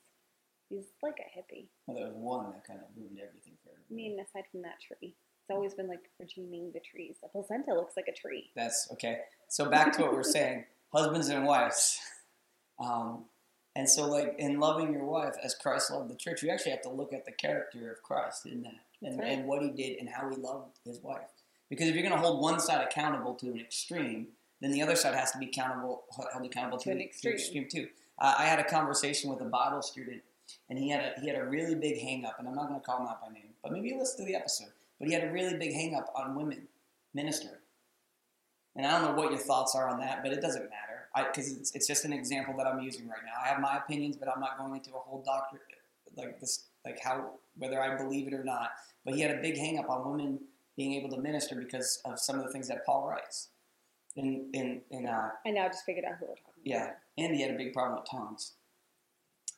He's 0.70 0.84
like 1.02 1.20
a 1.20 1.38
hippie. 1.40 1.68
Well, 1.88 1.96
there 1.98 2.08
was 2.08 2.16
one 2.16 2.52
that 2.52 2.66
kind 2.68 2.80
of 2.80 2.88
ruined 2.98 3.20
everything 3.20 3.54
for 3.64 3.72
I 3.72 3.94
mean, 3.94 4.20
aside 4.20 4.46
from 4.52 4.62
that 4.64 4.80
tree, 4.82 5.16
always 5.52 5.74
been 5.74 5.88
like 5.88 6.10
redeeming 6.20 6.72
the 6.74 6.80
trees. 6.80 7.18
The 7.22 7.30
placenta 7.30 7.74
looks 7.74 7.96
like 7.96 8.08
a 8.08 8.14
tree. 8.14 8.50
That's 8.56 8.88
okay. 8.94 9.20
So 9.48 9.70
back 9.70 9.94
to 9.94 10.02
what 10.02 10.14
we're 10.14 10.24
saying, 10.38 10.66
husbands 10.94 11.30
and 11.30 11.46
wives. 11.46 12.00
Um, 12.80 13.26
and 13.76 13.90
so, 13.90 14.08
like 14.08 14.36
in 14.38 14.60
loving 14.60 14.94
your 14.94 15.06
wife 15.06 15.36
as 15.44 15.56
Christ 15.56 15.92
loved 15.92 16.10
the 16.10 16.16
church, 16.16 16.44
you 16.44 16.50
actually 16.50 16.72
have 16.72 16.82
to 16.82 16.90
look 16.90 17.14
at 17.14 17.26
the 17.26 17.32
character 17.32 17.92
of 17.92 18.04
Christ 18.04 18.46
in 18.46 18.64
that, 18.64 18.74
and, 19.02 19.20
right. 19.20 19.32
and 19.32 19.46
what 19.46 19.62
he 19.62 19.70
did 19.70 20.00
and 20.00 20.10
how 20.10 20.30
he 20.30 20.36
loved 20.36 20.80
his 20.86 21.00
wife. 21.02 21.30
Because 21.70 21.88
if 21.88 21.96
you're 21.96 22.04
going 22.04 22.14
to 22.14 22.20
hold 22.20 22.42
one 22.42 22.60
side 22.60 22.84
accountable 22.84 23.34
to 23.36 23.48
an 23.48 23.60
extreme, 23.60 24.28
then 24.60 24.72
the 24.72 24.82
other 24.82 24.96
side 24.96 25.16
has 25.16 25.32
to 25.32 25.38
be 25.38 25.46
accountable, 25.46 26.04
held 26.34 26.46
accountable 26.46 26.78
to, 26.80 26.86
To 26.86 26.92
an 26.92 27.02
extreme. 27.02 27.34
extreme 27.34 27.68
too. 27.70 27.88
Uh, 28.20 28.36
I 28.38 28.46
had 28.46 28.60
a 28.60 28.64
conversation 28.64 29.30
with 29.30 29.40
a 29.40 29.46
Bible 29.46 29.82
student, 29.82 30.22
and 30.70 30.78
he 30.78 30.90
had 30.90 31.14
a 31.18 31.22
he 31.22 31.28
had 31.30 31.38
a 31.38 31.46
really 31.46 31.76
big 31.76 31.98
hang 32.00 32.26
up, 32.26 32.36
and 32.40 32.48
I'm 32.48 32.56
not 32.56 32.68
going 32.68 32.80
to 32.80 32.86
call 32.86 33.00
him 33.00 33.08
out 33.08 33.22
by 33.22 33.34
name, 33.34 33.54
but 33.64 33.72
maybe 33.72 33.88
you 33.88 33.98
listen 33.98 34.26
to 34.26 34.32
the 34.32 34.36
episode. 34.36 34.74
But 35.02 35.08
he 35.08 35.16
had 35.16 35.24
a 35.24 35.32
really 35.32 35.58
big 35.58 35.74
hang 35.74 35.96
up 35.96 36.14
on 36.16 36.36
women 36.36 36.68
ministering. 37.12 37.56
And 38.76 38.86
I 38.86 38.92
don't 38.92 39.04
know 39.04 39.20
what 39.20 39.32
your 39.32 39.40
thoughts 39.40 39.76
are 39.76 39.90
on 39.90 40.00
that, 40.00 40.22
but 40.22 40.32
it 40.32 40.42
doesn't 40.42 40.70
matter 40.70 41.28
because 41.28 41.52
it's, 41.52 41.76
it's 41.76 41.88
just 41.88 42.06
an 42.06 42.14
example 42.14 42.54
that 42.58 42.68
I'm 42.68 42.80
using 42.80 43.08
right 43.08 43.20
now. 43.26 43.32
I 43.44 43.48
have 43.48 43.60
my 43.60 43.78
opinions, 43.78 44.16
but 44.16 44.30
I'm 44.30 44.40
not 44.40 44.60
going 44.60 44.76
into 44.76 44.92
a 44.92 45.00
whole 45.00 45.24
doctor 45.26 45.60
like 46.16 46.40
this, 46.40 46.66
like 46.86 47.00
how 47.04 47.32
whether 47.58 47.82
I 47.82 47.98
believe 47.98 48.28
it 48.28 48.34
or 48.36 48.44
not. 48.44 48.70
But 49.04 49.16
he 49.16 49.22
had 49.22 49.32
a 49.36 49.42
big 49.42 49.58
hang 49.58 49.80
up 49.80 49.90
on 49.90 50.08
women 50.08 50.40
being 50.78 50.94
able 50.94 51.10
to 51.16 51.20
minister 51.20 51.56
because 51.56 52.00
of 52.06 52.20
some 52.20 52.38
of 52.38 52.46
the 52.46 52.52
things 52.52 52.68
that 52.68 52.86
Paul 52.86 53.10
writes. 53.10 53.50
In 54.16 54.52
in 54.54 54.82
in 54.92 55.08
uh, 55.08 55.30
I 55.48 55.50
now 55.50 55.68
just 55.68 55.84
figured 55.84 56.06
out 56.06 56.18
who 56.20 56.28
we're 56.28 56.36
talking 56.36 56.62
yeah, 56.64 56.84
about. 56.84 56.96
and 57.18 57.36
he 57.36 57.42
had 57.42 57.56
a 57.56 57.58
big 57.58 57.74
problem 57.74 58.00
with 58.00 58.10
tongues, 58.12 58.54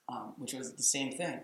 um, 0.08 0.36
which 0.38 0.54
was 0.54 0.74
the 0.74 0.84
same 0.84 1.12
thing. 1.12 1.42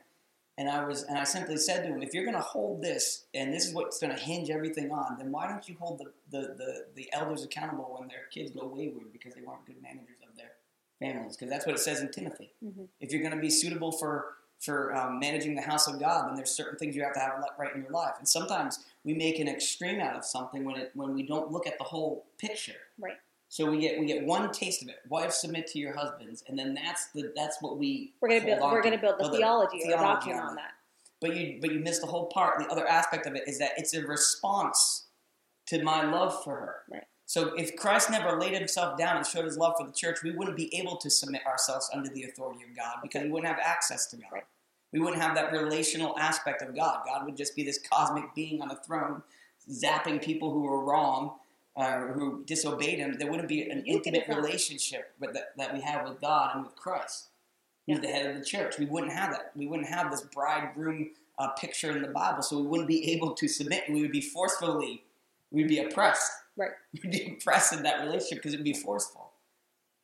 And 0.60 0.70
I 0.70 0.84
was, 0.84 1.04
and 1.04 1.18
I 1.18 1.24
simply 1.24 1.56
said 1.56 1.84
to 1.84 1.88
him, 1.88 2.04
if 2.04 2.14
you're 2.14 2.26
going 2.26 2.36
to 2.36 2.42
hold 2.42 2.82
this, 2.82 3.24
and 3.34 3.54
this 3.54 3.66
is 3.66 3.74
what's 3.74 3.98
going 3.98 4.14
to 4.14 4.22
hinge 4.22 4.50
everything 4.50 4.92
on, 4.92 5.18
then 5.18 5.32
why 5.32 5.48
don't 5.48 5.68
you 5.70 5.78
hold 5.80 6.00
the, 6.00 6.12
the, 6.38 6.48
the, 6.54 6.86
the 6.96 7.10
elders 7.14 7.46
accountable 7.46 7.96
when 7.98 8.10
their 8.10 8.26
kids 8.30 8.52
go 8.52 8.68
wayward 8.68 9.14
because 9.14 9.34
they 9.34 9.42
weren't 9.42 9.66
good 9.66 9.82
managers 9.82 10.18
of 10.30 10.36
their 10.36 10.52
families? 11.00 11.38
Because 11.38 11.50
that's 11.50 11.66
what 11.66 11.76
it 11.76 11.80
says 11.80 12.02
in 12.02 12.12
Timothy. 12.12 12.52
Mhm. 12.62 12.90
If 13.00 13.14
you're 13.14 13.22
going 13.22 13.34
to 13.34 13.40
be 13.40 13.50
suitable 13.50 13.94
for 13.94 14.36
for 14.60 14.94
um, 14.94 15.20
managing 15.22 15.56
the 15.56 15.62
house 15.62 15.88
of 15.88 16.02
God, 16.02 16.28
then 16.28 16.36
there's 16.36 16.52
certain 16.52 16.78
things 16.78 16.94
you 16.94 17.02
have 17.02 17.14
to 17.14 17.20
have 17.22 17.42
right 17.58 17.74
in 17.74 17.82
your 17.82 17.92
life. 17.92 18.16
And 18.20 18.28
sometimes 18.28 18.84
we 19.06 19.14
make 19.14 19.40
an 19.40 19.48
extreme 19.48 20.02
out 20.02 20.18
of 20.18 20.26
something 20.26 20.66
when 20.66 20.76
it 20.76 20.92
when 20.94 21.14
we 21.14 21.24
don't 21.24 21.50
look 21.50 21.66
at 21.68 21.78
the 21.78 21.86
whole 21.86 22.26
picture. 22.38 22.82
Right. 23.00 23.16
So 23.52 23.70
we 23.70 23.80
get 23.80 24.00
we 24.00 24.06
get 24.06 24.24
one 24.24 24.52
taste 24.52 24.84
of 24.84 24.90
it. 24.90 24.98
Wives 25.10 25.36
submit 25.38 25.66
to 25.68 25.80
your 25.80 25.96
husbands, 25.96 26.44
and 26.48 26.58
then 26.58 26.76
that's 26.76 27.08
the 27.08 27.34
that's 27.36 27.58
what 27.62 27.78
we 27.80 28.14
We're 28.22 28.30
gonna 28.30 28.46
build. 28.46 28.62
We're 28.72 28.82
to. 28.82 28.90
gonna 28.90 29.02
build 29.02 29.16
the 29.18 29.24
Build 29.24 29.36
theology 29.38 29.82
or 29.84 29.88
theology 29.88 30.06
doctrine 30.06 30.38
on 30.38 30.56
that. 30.56 30.62
that. 30.62 30.72
But 31.20 31.36
you 31.36 31.58
but 31.60 31.72
you 31.72 31.80
miss 31.80 31.98
the 32.00 32.06
whole 32.06 32.28
part. 32.28 32.60
The 32.60 32.68
other 32.68 32.88
aspect 32.88 33.26
of 33.26 33.34
it 33.36 33.48
is 33.48 33.58
that 33.58 33.72
it's 33.78 33.96
a 33.96 34.06
response 34.06 35.08
to 35.66 35.84
my 35.84 36.04
love 36.10 36.44
for 36.44 36.56
her. 36.56 36.76
Right. 36.92 37.04
So 37.26 37.54
if 37.56 37.76
Christ 37.76 38.12
never 38.12 38.40
laid 38.40 38.54
himself 38.54 38.98
down 38.98 39.18
and 39.18 39.26
showed 39.26 39.46
his 39.46 39.58
love 39.58 39.74
for 39.80 39.86
the 39.86 39.94
church, 39.94 40.24
we 40.24 40.32
wouldn't 40.32 40.58
be 40.58 40.74
able 40.76 40.98
to 40.98 41.10
submit 41.10 41.46
ourselves 41.46 41.90
under 41.94 42.10
the 42.10 42.24
authority 42.24 42.64
of 42.70 42.76
God 42.76 42.98
because 43.02 43.24
we 43.24 43.30
wouldn't 43.30 43.48
have 43.52 43.60
access 43.64 44.08
to 44.08 44.18
God. 44.18 44.30
Right. 44.32 44.44
We 44.92 45.00
wouldn't 45.00 45.22
have 45.22 45.36
that 45.36 45.52
relational 45.52 46.18
aspect 46.18 46.62
of 46.62 46.76
God. 46.76 47.02
God 47.06 47.26
would 47.26 47.38
just 47.38 47.56
be 47.56 47.64
this 47.64 47.80
cosmic 47.92 48.34
being 48.36 48.62
on 48.62 48.72
a 48.72 48.76
throne, 48.76 49.22
zapping 49.72 50.22
people 50.24 50.52
who 50.52 50.62
were 50.62 50.84
wrong 50.84 51.34
uh, 51.80 52.00
who 52.08 52.44
disobeyed 52.46 53.00
him, 53.00 53.16
there 53.18 53.32
wouldn't 53.32 53.48
be 53.48 53.62
an 53.70 53.84
intimate 53.86 54.28
relationship 54.28 55.14
with 55.20 55.34
that, 55.34 55.54
that 55.58 55.74
we 55.74 55.80
have 55.80 56.08
with 56.08 56.20
God 56.20 56.52
and 56.54 56.66
with 56.66 56.76
Christ. 56.76 57.28
He's 57.86 58.02
the 58.02 58.08
head 58.08 58.30
of 58.30 58.38
the 58.38 58.44
church. 58.44 58.78
We 58.78 58.86
wouldn't 58.86 59.14
have 59.14 59.32
that. 59.32 59.52
We 59.56 59.66
wouldn't 59.66 59.88
have 59.88 60.12
this 60.12 60.22
bridegroom 60.22 61.12
uh, 61.40 61.48
picture 61.52 61.92
in 61.96 62.02
the 62.02 62.10
Bible, 62.10 62.42
so 62.42 62.58
we 62.58 62.68
wouldn't 62.68 62.90
be 62.90 63.14
able 63.14 63.32
to 63.34 63.48
submit. 63.48 63.84
We 63.90 64.02
would 64.02 64.12
be 64.12 64.20
forcefully, 64.20 65.04
we'd 65.52 65.70
be 65.70 65.80
oppressed. 65.80 66.32
Right. 66.58 66.72
We'd 67.02 67.12
be 67.12 67.38
oppressed 67.40 67.72
in 67.72 67.84
that 67.84 68.02
relationship 68.02 68.40
because 68.40 68.54
it'd 68.54 68.66
be 68.66 68.74
forceful. 68.74 69.32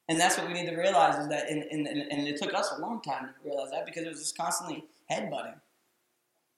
And 0.07 0.17
that's 0.17 0.37
what 0.37 0.47
we 0.47 0.53
need 0.53 0.69
to 0.69 0.77
realize 0.77 1.19
is 1.19 1.27
that, 1.27 1.49
in, 1.49 1.63
in, 1.63 1.85
in, 1.85 2.07
and 2.09 2.25
it 2.25 2.41
took 2.41 2.53
us 2.53 2.71
a 2.77 2.79
long 2.79 3.01
time 3.01 3.25
to 3.25 3.49
realize 3.49 3.71
that 3.71 3.85
because 3.85 4.05
it 4.05 4.09
was 4.09 4.19
just 4.19 4.37
constantly 4.37 4.85
headbutting 5.11 5.55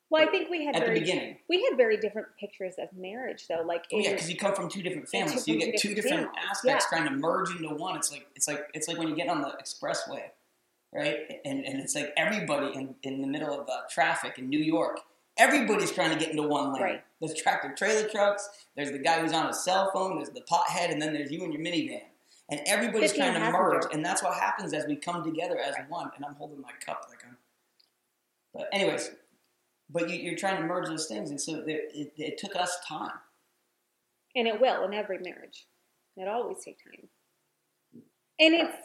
Well, 0.10 0.24
I 0.26 0.32
think 0.32 0.50
we 0.50 0.64
had 0.66 0.76
at 0.76 0.82
the 0.82 0.86
very 0.88 1.00
beginning. 1.02 1.38
we 1.50 1.64
had 1.70 1.76
very 1.76 1.98
different 1.98 2.30
pictures 2.40 2.76
of 2.80 2.88
marriage, 2.98 3.46
though. 3.50 3.62
Like, 3.66 3.86
Oh 3.92 4.00
yeah, 4.00 4.12
because 4.12 4.30
you 4.30 4.38
come 4.38 4.54
from 4.56 4.70
two 4.70 4.82
different 4.82 5.10
families, 5.10 5.44
so 5.44 5.52
you 5.52 5.60
get 5.60 5.80
two 5.80 5.94
different 5.94 6.28
different 6.28 6.38
aspects 6.50 6.86
trying 6.88 7.06
to 7.06 7.12
merge 7.12 7.52
into 7.52 7.70
one. 7.76 7.98
It's 7.98 8.12
like 8.12 8.26
it's 8.36 8.48
like 8.48 8.70
it's 8.74 8.88
like 8.88 8.98
when 8.98 9.10
you 9.10 9.16
get 9.16 9.28
on 9.28 9.42
the 9.42 9.50
expressway, 9.50 10.24
right? 10.94 11.42
And 11.44 11.66
and 11.66 11.80
it's 11.82 11.94
like 11.96 12.14
everybody 12.16 12.74
in, 12.74 12.96
in 13.04 13.22
the 13.22 13.28
middle 13.28 13.54
of 13.54 13.68
uh, 13.68 13.82
traffic 13.92 14.38
in 14.38 14.48
New 14.48 14.60
York, 14.60 15.00
everybody's 15.38 15.92
trying 15.92 16.12
to 16.12 16.18
get 16.18 16.32
into 16.32 16.44
one 16.44 16.72
lane. 16.74 16.84
Right. 16.84 17.04
There's 17.20 17.34
tractor 17.34 17.74
trailer 17.76 18.08
trucks. 18.08 18.50
There's 18.78 18.92
the 18.92 19.00
guy 19.00 19.20
who's 19.22 19.34
on 19.34 19.48
his 19.48 19.62
cell 19.64 19.92
phone. 19.94 20.16
There's 20.18 20.30
the 20.30 20.42
pothead, 20.42 20.92
and 20.92 21.02
then 21.02 21.12
there's 21.14 21.32
you 21.32 21.44
and 21.44 21.52
your 21.54 21.62
minivan. 21.62 22.02
And 22.50 22.62
everybody's 22.66 23.12
trying 23.12 23.34
to 23.34 23.52
merge, 23.52 23.84
and 23.92 24.06
that's 24.06 24.24
what 24.24 24.36
happens 24.36 24.74
as 24.74 24.86
we 24.86 24.96
come 24.96 25.22
together 25.22 25.60
as 25.60 25.76
one. 25.90 26.10
And 26.16 26.24
I'm 26.24 26.36
holding 26.36 26.62
my 26.62 26.72
cup 26.80 27.06
like 27.10 27.20
I'm. 27.28 27.36
But 28.54 28.70
anyways, 28.72 29.12
but 29.90 30.10
you, 30.10 30.18
you're 30.18 30.38
trying 30.38 30.62
to 30.62 30.68
merge 30.68 30.88
those 30.88 31.08
things, 31.08 31.30
and 31.30 31.40
so 31.40 31.64
it, 31.68 31.92
it, 31.94 32.14
it 32.18 32.38
took 32.38 32.56
us 32.56 32.78
time. 32.88 33.12
and 34.36 34.48
it 34.48 34.60
will 34.62 34.84
in 34.86 34.94
every 34.94 35.20
marriage. 35.20 35.68
It 36.18 36.28
always 36.28 36.64
takes 36.64 36.84
time. 36.84 37.10
And 38.40 38.54
it's, 38.54 38.76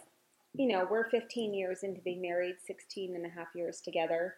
you 0.55 0.69
know, 0.69 0.87
we're 0.91 1.11
15 1.11 1.55
years 1.55 1.83
into 1.83 2.01
being 2.01 2.23
married, 2.23 2.57
16 2.67 3.15
and 3.17 3.27
a 3.27 3.29
half 3.31 3.49
years 3.55 3.81
together. 3.81 4.37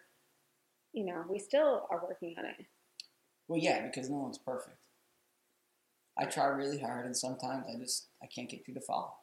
You 0.92 1.06
know, 1.06 1.24
we 1.28 1.38
still 1.38 1.86
are 1.90 2.02
working 2.02 2.34
on 2.38 2.46
it. 2.46 2.66
Well, 3.48 3.60
yeah, 3.60 3.86
because 3.86 4.10
no 4.10 4.18
one's 4.18 4.38
perfect. 4.38 4.86
I 6.18 6.24
try 6.26 6.46
really 6.46 6.78
hard, 6.80 7.06
and 7.06 7.16
sometimes 7.16 7.66
I 7.68 7.78
just 7.78 8.06
I 8.22 8.26
can't 8.26 8.48
get 8.48 8.66
you 8.68 8.74
to 8.74 8.80
follow. 8.80 9.14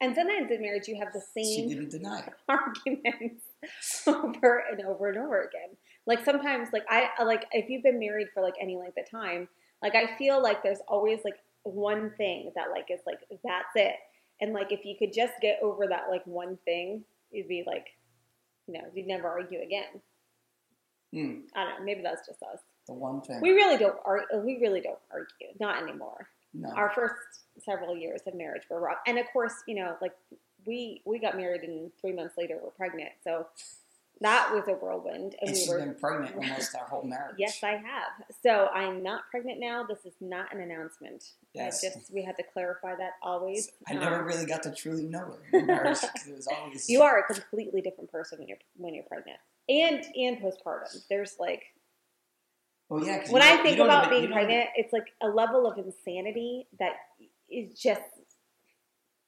And 0.00 0.14
sometimes 0.14 0.50
in 0.50 0.62
marriage, 0.62 0.88
you 0.88 0.96
have 0.98 1.12
the 1.12 1.22
She 1.44 1.54
same 1.56 1.68
didn't 1.68 1.90
deny 1.90 2.20
it. 2.20 2.32
arguments 2.48 3.44
over 4.06 4.64
and 4.70 4.80
over 4.86 5.08
and 5.10 5.18
over 5.18 5.42
again. 5.42 5.76
Like 6.06 6.24
sometimes, 6.24 6.68
like 6.72 6.84
I 6.88 7.10
I- 7.18 7.24
like 7.24 7.46
if 7.52 7.68
you've 7.68 7.82
been 7.82 7.98
married 7.98 8.28
for 8.34 8.42
like 8.42 8.54
any 8.60 8.76
length 8.76 8.98
of 8.98 9.10
time, 9.10 9.48
like 9.82 9.94
I 9.94 10.16
feel 10.16 10.42
like 10.42 10.62
there's 10.62 10.80
always 10.88 11.20
like 11.24 11.38
one 11.64 12.10
thing 12.16 12.52
that 12.54 12.70
like 12.70 12.86
is 12.90 13.00
like 13.06 13.20
that's 13.44 13.74
it. 13.74 13.96
And 14.40 14.52
like 14.54 14.72
if 14.72 14.84
you 14.84 14.96
could 14.98 15.12
just 15.12 15.34
get 15.42 15.58
over 15.62 15.86
that 15.86 16.04
like 16.10 16.26
one 16.26 16.58
thing, 16.64 17.04
you'd 17.30 17.48
be 17.48 17.62
like, 17.66 17.88
you 18.66 18.74
know, 18.74 18.84
you'd 18.94 19.06
never 19.06 19.28
argue 19.28 19.60
again. 19.60 20.00
Hmm, 21.12 21.40
I 21.54 21.64
don't 21.64 21.78
know. 21.80 21.84
Maybe 21.84 22.02
that's 22.02 22.26
just 22.26 22.42
us. 22.42 22.60
the 22.86 22.94
one 22.94 23.20
thing. 23.20 23.40
We 23.42 23.50
really 23.50 23.76
don't 23.76 23.98
argue. 24.04 24.38
We 24.38 24.58
really 24.60 24.80
don't 24.80 24.98
argue. 25.12 25.48
Not 25.58 25.82
anymore. 25.82 26.28
no. 26.54 26.70
Our 26.70 26.90
first 26.94 27.14
several 27.58 27.96
years 27.96 28.20
of 28.26 28.34
marriage 28.34 28.62
were 28.70 28.80
rough, 28.80 28.98
and 29.06 29.18
of 29.18 29.26
course, 29.32 29.54
you 29.66 29.74
know, 29.74 29.96
like 30.00 30.12
we 30.66 31.02
we 31.04 31.18
got 31.18 31.36
married, 31.36 31.62
and 31.62 31.90
three 32.00 32.12
months 32.12 32.34
later 32.38 32.58
we're 32.62 32.70
pregnant. 32.70 33.10
So 33.24 33.46
that 34.22 34.50
was 34.52 34.64
a 34.68 34.72
whirlwind, 34.72 35.34
and 35.40 35.48
and 35.48 35.50
we 35.52 35.56
she's 35.56 35.68
were. 35.68 35.78
been 35.78 35.94
pregnant 35.94 36.34
almost 36.40 36.74
our 36.74 36.84
whole 36.86 37.02
marriage. 37.04 37.36
Yes, 37.38 37.62
I 37.62 37.72
have. 37.72 38.26
So 38.42 38.66
I'm 38.68 39.02
not 39.02 39.22
pregnant 39.30 39.60
now. 39.60 39.84
This 39.84 40.04
is 40.04 40.12
not 40.20 40.54
an 40.54 40.60
announcement. 40.60 41.24
Yes. 41.54 41.82
I 41.84 41.88
just 41.88 42.12
we 42.12 42.22
had 42.22 42.36
to 42.36 42.42
clarify 42.52 42.94
that 42.96 43.12
always. 43.22 43.70
I 43.88 43.94
never 43.94 44.16
Um, 44.20 44.24
really 44.26 44.46
got 44.46 44.62
to 44.64 44.74
truly 44.74 45.04
know 45.04 45.36
her 45.52 45.62
marriage 45.66 45.98
it 46.28 46.36
was 46.36 46.46
always. 46.46 46.88
You 46.88 47.02
are 47.02 47.18
a 47.20 47.24
completely 47.34 47.80
different 47.80 48.12
person 48.12 48.38
when 48.40 48.48
you're 48.48 48.58
when 48.76 48.94
you're 48.94 49.04
pregnant, 49.04 49.38
and 49.68 50.04
and 50.16 50.38
postpartum. 50.38 51.02
There's 51.08 51.36
like 51.38 51.62
Well, 52.88 53.04
yeah. 53.04 53.24
when 53.30 53.42
I 53.42 53.62
think 53.62 53.78
about 53.78 54.06
even- 54.06 54.10
being 54.10 54.22
don't 54.30 54.32
even- 54.32 54.46
pregnant, 54.48 54.70
it's 54.76 54.92
like 54.92 55.08
a 55.22 55.28
level 55.28 55.66
of 55.66 55.78
insanity 55.78 56.66
that 56.78 56.92
is 57.50 57.72
just 57.78 58.02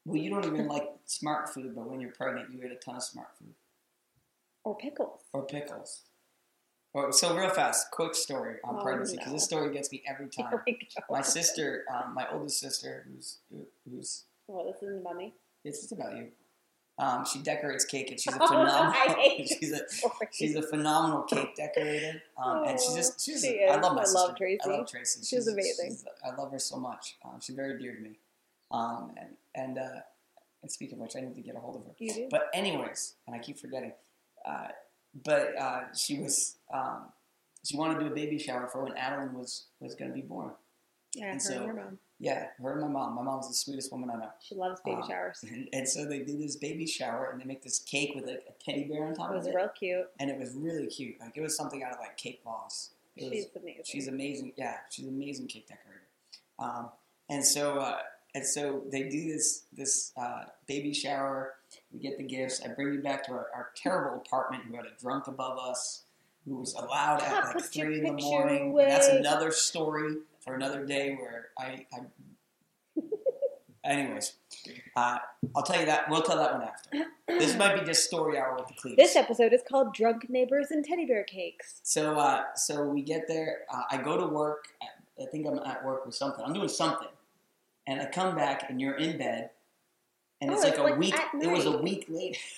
well, 0.04 0.16
you 0.16 0.30
don't 0.30 0.44
even 0.44 0.66
like 0.66 0.88
Smartfood, 1.06 1.74
but 1.76 1.88
when 1.88 2.00
you're 2.00 2.10
pregnant, 2.12 2.50
you 2.52 2.60
eat 2.64 2.72
a 2.72 2.74
ton 2.76 2.96
of 2.96 3.02
smart 3.04 3.28
food 3.38 3.54
or 4.64 4.76
pickles. 4.76 5.20
or 5.32 5.42
pickles. 5.46 6.02
So 7.12 7.34
real 7.34 7.48
fast, 7.48 7.90
quick 7.90 8.14
story 8.14 8.56
on 8.64 8.76
Oh, 8.78 8.82
pregnancy 8.82 9.12
because 9.16 9.28
no. 9.28 9.32
this 9.34 9.44
story 9.44 9.72
gets 9.72 9.90
me 9.90 10.02
every 10.06 10.28
time. 10.36 10.48
Here 10.50 10.62
we 10.66 10.72
go. 10.74 11.02
My 11.10 11.22
sister, 11.22 11.84
um, 11.92 12.12
my 12.14 12.26
oldest 12.30 12.60
sister, 12.60 13.06
who's 13.08 13.38
who's 13.88 14.24
Well, 14.46 14.66
this 14.70 14.82
isn't 14.82 14.98
about 15.00 15.16
me. 15.16 15.32
This 15.64 15.82
is 15.84 15.92
about 15.92 16.14
you. 16.16 16.28
Um, 16.98 17.24
she 17.24 17.38
decorates 17.38 17.86
cake, 17.86 18.10
and 18.10 18.20
she's 18.20 18.34
a 18.34 18.38
Oh, 18.42 18.46
phenomenal. 18.46 18.92
I 18.94 19.14
hate 19.18 19.48
she's 19.58 19.72
a 19.72 19.80
she's 20.30 20.54
a 20.54 20.60
phenomenal 20.62 21.22
cake 21.22 21.56
decorator, 21.56 22.22
um, 22.36 22.64
and 22.64 22.78
she's 22.78 22.90
Oh, 22.90 22.96
just 22.96 23.24
she's. 23.24 23.40
she 23.42 23.64
I 23.64 23.76
love 23.80 23.94
my 23.94 24.02
I 24.02 24.04
sister. 24.04 24.18
love 24.18 24.36
Tracy. 24.36 24.60
I 24.62 24.68
love 24.68 24.86
Tracy. 24.90 25.24
She's 25.24 25.46
amazing. 25.48 25.86
she's- 25.86 26.04
I 26.22 26.34
love 26.34 26.52
her 26.52 26.58
so 26.58 26.76
much. 26.76 27.16
Um, 27.24 27.40
she's 27.40 27.56
very 27.56 27.78
dear 27.80 27.94
to 27.94 28.00
me. 28.02 28.18
Um, 28.70 29.12
and 29.16 29.28
and 29.54 29.78
uh, 29.78 30.00
and 30.60 30.70
speaking 30.70 30.96
of 30.98 31.00
which, 31.04 31.16
I 31.16 31.20
need 31.20 31.34
to 31.36 31.40
get 31.40 31.56
a 31.56 31.58
hold 31.58 31.76
of 31.76 31.84
her. 31.86 31.92
You 31.98 32.12
do? 32.12 32.28
But 32.30 32.50
anyways, 32.52 33.14
and 33.26 33.34
I 33.34 33.38
keep 33.38 33.58
forgetting. 33.58 33.92
Uh, 34.44 34.68
but 35.24 35.56
uh, 35.58 35.92
she 35.94 36.18
was 36.20 36.56
um, 36.72 37.04
she 37.64 37.76
wanted 37.76 37.94
to 37.94 38.00
do 38.06 38.12
a 38.12 38.14
baby 38.14 38.38
shower 38.38 38.66
for 38.68 38.82
when 38.84 38.96
Adeline 38.96 39.34
was 39.34 39.66
was 39.80 39.94
going 39.94 40.10
to 40.10 40.14
be 40.14 40.22
born. 40.22 40.50
yeah, 41.14 41.26
and 41.26 41.34
her 41.34 41.40
so- 41.40 41.54
and 41.56 41.66
your 41.66 41.74
mom. 41.74 41.98
Yeah, 42.18 42.46
her 42.62 42.72
and 42.74 42.80
my 42.82 42.86
mom. 42.86 43.16
My 43.16 43.22
mom's 43.22 43.48
the 43.48 43.54
sweetest 43.54 43.90
woman 43.90 44.08
I 44.08 44.14
know. 44.14 44.30
She 44.40 44.54
loves 44.54 44.80
baby 44.84 45.00
Uh, 45.02 45.08
showers. 45.08 45.44
And, 45.50 45.68
and 45.72 45.88
so 45.88 46.04
they 46.04 46.20
do 46.20 46.38
this 46.38 46.54
baby 46.54 46.86
shower, 46.86 47.30
and 47.32 47.40
they 47.40 47.44
make 47.44 47.64
this 47.64 47.80
cake 47.80 48.12
with 48.14 48.26
like 48.26 48.44
a 48.48 48.52
teddy 48.64 48.84
bear 48.84 49.04
on 49.06 49.14
top 49.14 49.32
It 49.32 49.34
was 49.38 49.46
of 49.48 49.52
it, 49.52 49.56
real 49.56 49.68
cute. 49.76 50.06
and 50.20 50.30
it 50.30 50.38
was 50.38 50.52
really 50.54 50.86
cute. 50.86 51.16
Like 51.20 51.36
it 51.36 51.40
was 51.40 51.56
something 51.56 51.82
out 51.82 51.92
of 51.94 51.98
like 51.98 52.16
Cake 52.16 52.44
Boss. 52.44 52.90
It 53.16 53.24
was, 53.24 53.32
She's 53.32 53.46
amazing. 53.56 53.82
she's 53.84 54.06
amazing. 54.08 54.52
Yeah, 54.56 54.76
she's 54.88 55.04
an 55.06 55.14
amazing 55.14 55.48
cake 55.48 55.66
decorator. 55.66 56.02
Um, 56.60 56.90
and 57.28 57.44
so 57.44 57.78
uh, 57.80 57.98
and 58.36 58.46
so 58.46 58.84
they 58.92 59.08
do 59.08 59.32
this 59.32 59.64
this 59.72 60.12
uh, 60.16 60.44
baby 60.68 60.94
shower. 60.94 61.54
We 61.92 62.00
get 62.00 62.18
the 62.18 62.24
gifts. 62.24 62.62
I 62.64 62.68
bring 62.68 62.92
you 62.92 63.00
back 63.00 63.24
to 63.26 63.32
our, 63.32 63.46
our 63.54 63.70
terrible 63.76 64.22
apartment. 64.24 64.64
Who 64.64 64.76
had 64.76 64.86
a 64.86 65.00
drunk 65.00 65.26
above 65.26 65.58
us, 65.58 66.04
who 66.44 66.56
was 66.56 66.74
allowed 66.74 67.22
at 67.22 67.54
like 67.54 67.64
three 67.64 67.98
in 67.98 68.04
the 68.04 68.22
morning. 68.22 68.78
And 68.78 68.90
that's 68.90 69.08
another 69.08 69.50
story 69.50 70.16
for 70.40 70.54
another 70.54 70.84
day 70.84 71.14
where 71.14 71.48
I. 71.58 71.86
I 71.92 72.00
anyways, 73.84 74.34
uh, 74.96 75.18
I'll 75.54 75.62
tell 75.62 75.80
you 75.80 75.86
that. 75.86 76.08
We'll 76.10 76.22
tell 76.22 76.36
that 76.36 76.52
one 76.52 76.62
after. 76.62 76.90
This 77.26 77.56
might 77.56 77.78
be 77.78 77.84
just 77.86 78.04
story 78.04 78.38
hour 78.38 78.54
with 78.56 78.68
the 78.68 78.74
Cleves. 78.74 78.96
This 78.96 79.16
episode 79.16 79.52
is 79.52 79.62
called 79.68 79.94
Drunk 79.94 80.28
Neighbors 80.28 80.70
and 80.70 80.84
Teddy 80.84 81.06
Bear 81.06 81.24
Cakes. 81.24 81.80
So, 81.82 82.18
uh, 82.18 82.44
so 82.54 82.84
we 82.84 83.02
get 83.02 83.26
there. 83.28 83.60
Uh, 83.72 83.82
I 83.90 83.96
go 83.98 84.18
to 84.18 84.26
work. 84.26 84.66
I, 84.82 85.22
I 85.22 85.26
think 85.26 85.46
I'm 85.46 85.58
at 85.58 85.84
work 85.84 86.06
with 86.06 86.14
something. 86.14 86.44
I'm 86.44 86.52
doing 86.52 86.68
something, 86.68 87.08
and 87.86 88.00
I 88.00 88.06
come 88.06 88.34
back, 88.34 88.68
and 88.68 88.80
you're 88.80 88.96
in 88.96 89.18
bed, 89.18 89.50
and 90.42 90.50
Oh, 90.50 90.54
it's 90.54 90.64
like 90.64 90.74
it's 90.74 90.80
a 90.80 90.94
week. 90.96 91.14
It 91.40 91.50
was 91.50 91.64
a 91.66 91.78
week 91.78 92.06
later. 92.08 92.38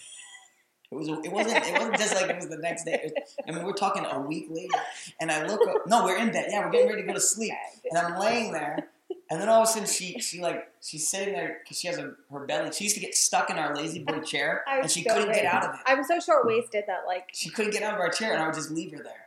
It 0.92 0.97
was. 0.97 1.09
It 1.09 1.33
wasn't. 1.33 1.64
It 1.66 1.73
wasn't 1.73 1.97
just 1.99 2.14
like 2.14 2.31
it 2.31 2.37
was 2.37 2.47
the 2.49 2.59
next 2.59 2.85
day. 2.85 3.01
Was- 3.03 3.35
I 3.49 3.51
mean, 3.51 3.64
we're 3.64 3.73
talking 3.73 4.05
a 4.05 4.20
week 4.20 4.47
later, 4.49 4.79
and 5.18 5.33
I 5.33 5.44
look. 5.44 5.66
Up, 5.66 5.87
no, 5.88 6.05
we're 6.05 6.18
in 6.18 6.31
bed. 6.31 6.47
Yeah, 6.51 6.64
we're 6.64 6.70
getting 6.70 6.88
ready 6.88 7.03
to 7.03 7.09
go 7.09 7.14
to 7.14 7.20
sleep, 7.20 7.53
and 7.90 7.99
I'm 7.99 8.16
laying 8.20 8.53
there, 8.53 8.90
and 9.29 9.40
then 9.40 9.49
all 9.49 9.62
of 9.62 9.68
a 9.68 9.73
sudden 9.73 9.88
she 9.88 10.20
she 10.20 10.40
like 10.40 10.68
she's 10.81 11.09
sitting 11.09 11.35
there 11.35 11.59
because 11.64 11.81
she 11.81 11.88
has 11.88 11.99
a, 11.99 12.12
her 12.31 12.47
belly. 12.47 12.70
She 12.70 12.85
used 12.85 12.94
to 12.94 13.01
get 13.01 13.16
stuck 13.16 13.51
in 13.51 13.57
our 13.59 13.75
La-Z-Boy 13.75 14.20
chair, 14.25 14.62
and 14.68 14.88
she 14.88 15.03
so 15.03 15.14
couldn't 15.14 15.35
get 15.35 15.47
out 15.47 15.64
of 15.64 15.75
it. 15.75 15.81
I'm 15.87 16.05
so 16.05 16.20
short 16.20 16.47
waisted 16.47 16.85
that 16.87 17.05
like 17.09 17.31
She 17.33 17.49
couldn't 17.51 17.73
get 17.73 17.83
out 17.83 17.94
of 17.94 18.01
our 18.01 18.11
chair, 18.11 18.33
and 18.35 18.40
I 18.42 18.47
would 18.47 18.55
just 18.55 18.70
leave 18.70 18.92
her 18.92 19.03
there. 19.03 19.27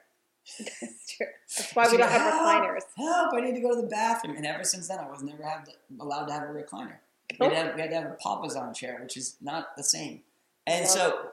that's 0.60 1.15
true. 1.17 1.26
That's 1.58 1.76
why 1.76 1.89
we 1.91 1.98
don't 1.98 2.10
have 2.10 2.22
"Help, 2.22 2.43
recliners. 2.63 2.84
Help! 2.96 3.34
I 3.34 3.41
need 3.41 3.56
to 3.56 3.62
go 3.62 3.76
to 3.76 3.82
the 3.82 3.88
bathroom. 3.88 4.38
And 4.38 4.46
ever 4.46 4.63
since 4.63 4.88
then, 4.88 5.00
I 5.00 5.10
was 5.10 5.22
never 5.22 5.43
have 5.43 5.67
allowed 6.00 6.28
to 6.28 6.34
have 6.34 6.43
a 6.43 6.54
recliner. 6.54 7.00
We 7.40 7.46
had, 7.46 7.50
to 7.50 7.56
have, 7.56 7.76
we 7.76 7.82
had 7.82 7.90
to 7.92 7.96
have 7.98 8.06
a 8.12 8.18
papasan 8.24 8.76
chair, 8.76 9.00
which 9.02 9.18
is 9.18 9.36
not 9.42 9.76
the 9.76 9.84
same. 9.84 10.22
And 10.66 10.88
so, 10.88 11.30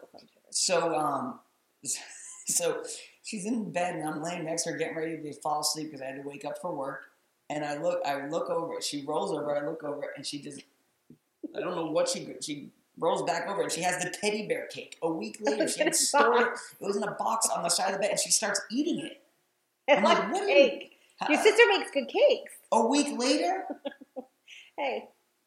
so, 0.51 0.95
um, 0.95 1.39
so 2.47 2.83
she's 3.23 3.47
in 3.47 3.71
bed, 3.71 3.95
and 3.97 4.09
I'm 4.09 4.23
laying 4.23 4.45
next 4.45 4.65
to 4.65 4.73
her, 4.73 4.77
getting 4.77 4.97
ready 4.97 5.17
to 5.19 5.33
fall 5.41 5.61
asleep 5.61 5.87
because 5.89 6.03
I 6.03 6.07
had 6.07 6.17
to 6.23 6.29
wake 6.29 6.45
up 6.45 6.59
for 6.61 6.75
work. 6.75 7.03
And 7.51 7.65
I 7.65 7.77
look, 7.81 8.01
I 8.07 8.27
look 8.27 8.51
over. 8.51 8.81
She 8.81 9.05
rolls 9.07 9.31
over. 9.33 9.57
I 9.57 9.67
look 9.69 9.85
over, 9.85 10.13
and 10.17 10.25
she 10.27 10.41
just, 10.41 10.63
I 11.57 11.61
don't 11.61 11.75
know 11.77 11.87
what 11.91 12.09
she 12.09 12.27
she 12.41 12.71
rolls 12.99 13.23
back 13.23 13.49
over, 13.49 13.63
and 13.63 13.71
she 13.73 13.83
has 13.83 14.03
the 14.03 14.11
teddy 14.11 14.49
bear 14.49 14.67
cake. 14.67 14.97
A 15.03 15.11
week 15.11 15.39
later, 15.43 15.69
she 15.69 15.83
had 15.85 15.95
stored 15.95 16.41
it. 16.41 16.49
It 16.81 16.85
was 16.87 16.97
in 16.97 17.03
a 17.03 17.11
box 17.13 17.49
on 17.55 17.63
the 17.63 17.69
side 17.69 17.89
of 17.89 17.95
the 17.95 17.99
bed, 18.01 18.11
and 18.13 18.21
she 18.21 18.31
starts 18.31 18.61
eating 18.71 18.99
it. 19.01 19.21
I'm 19.89 20.03
like, 20.05 20.33
what 20.33 20.43
are 20.43 20.49
you- 20.49 20.81
Your 21.29 21.43
sister 21.43 21.63
makes 21.69 21.91
good 21.93 22.09
cakes. 22.09 22.53
A 22.73 22.87
week 22.87 23.17
later, 23.19 23.65
Hey, 24.77 25.05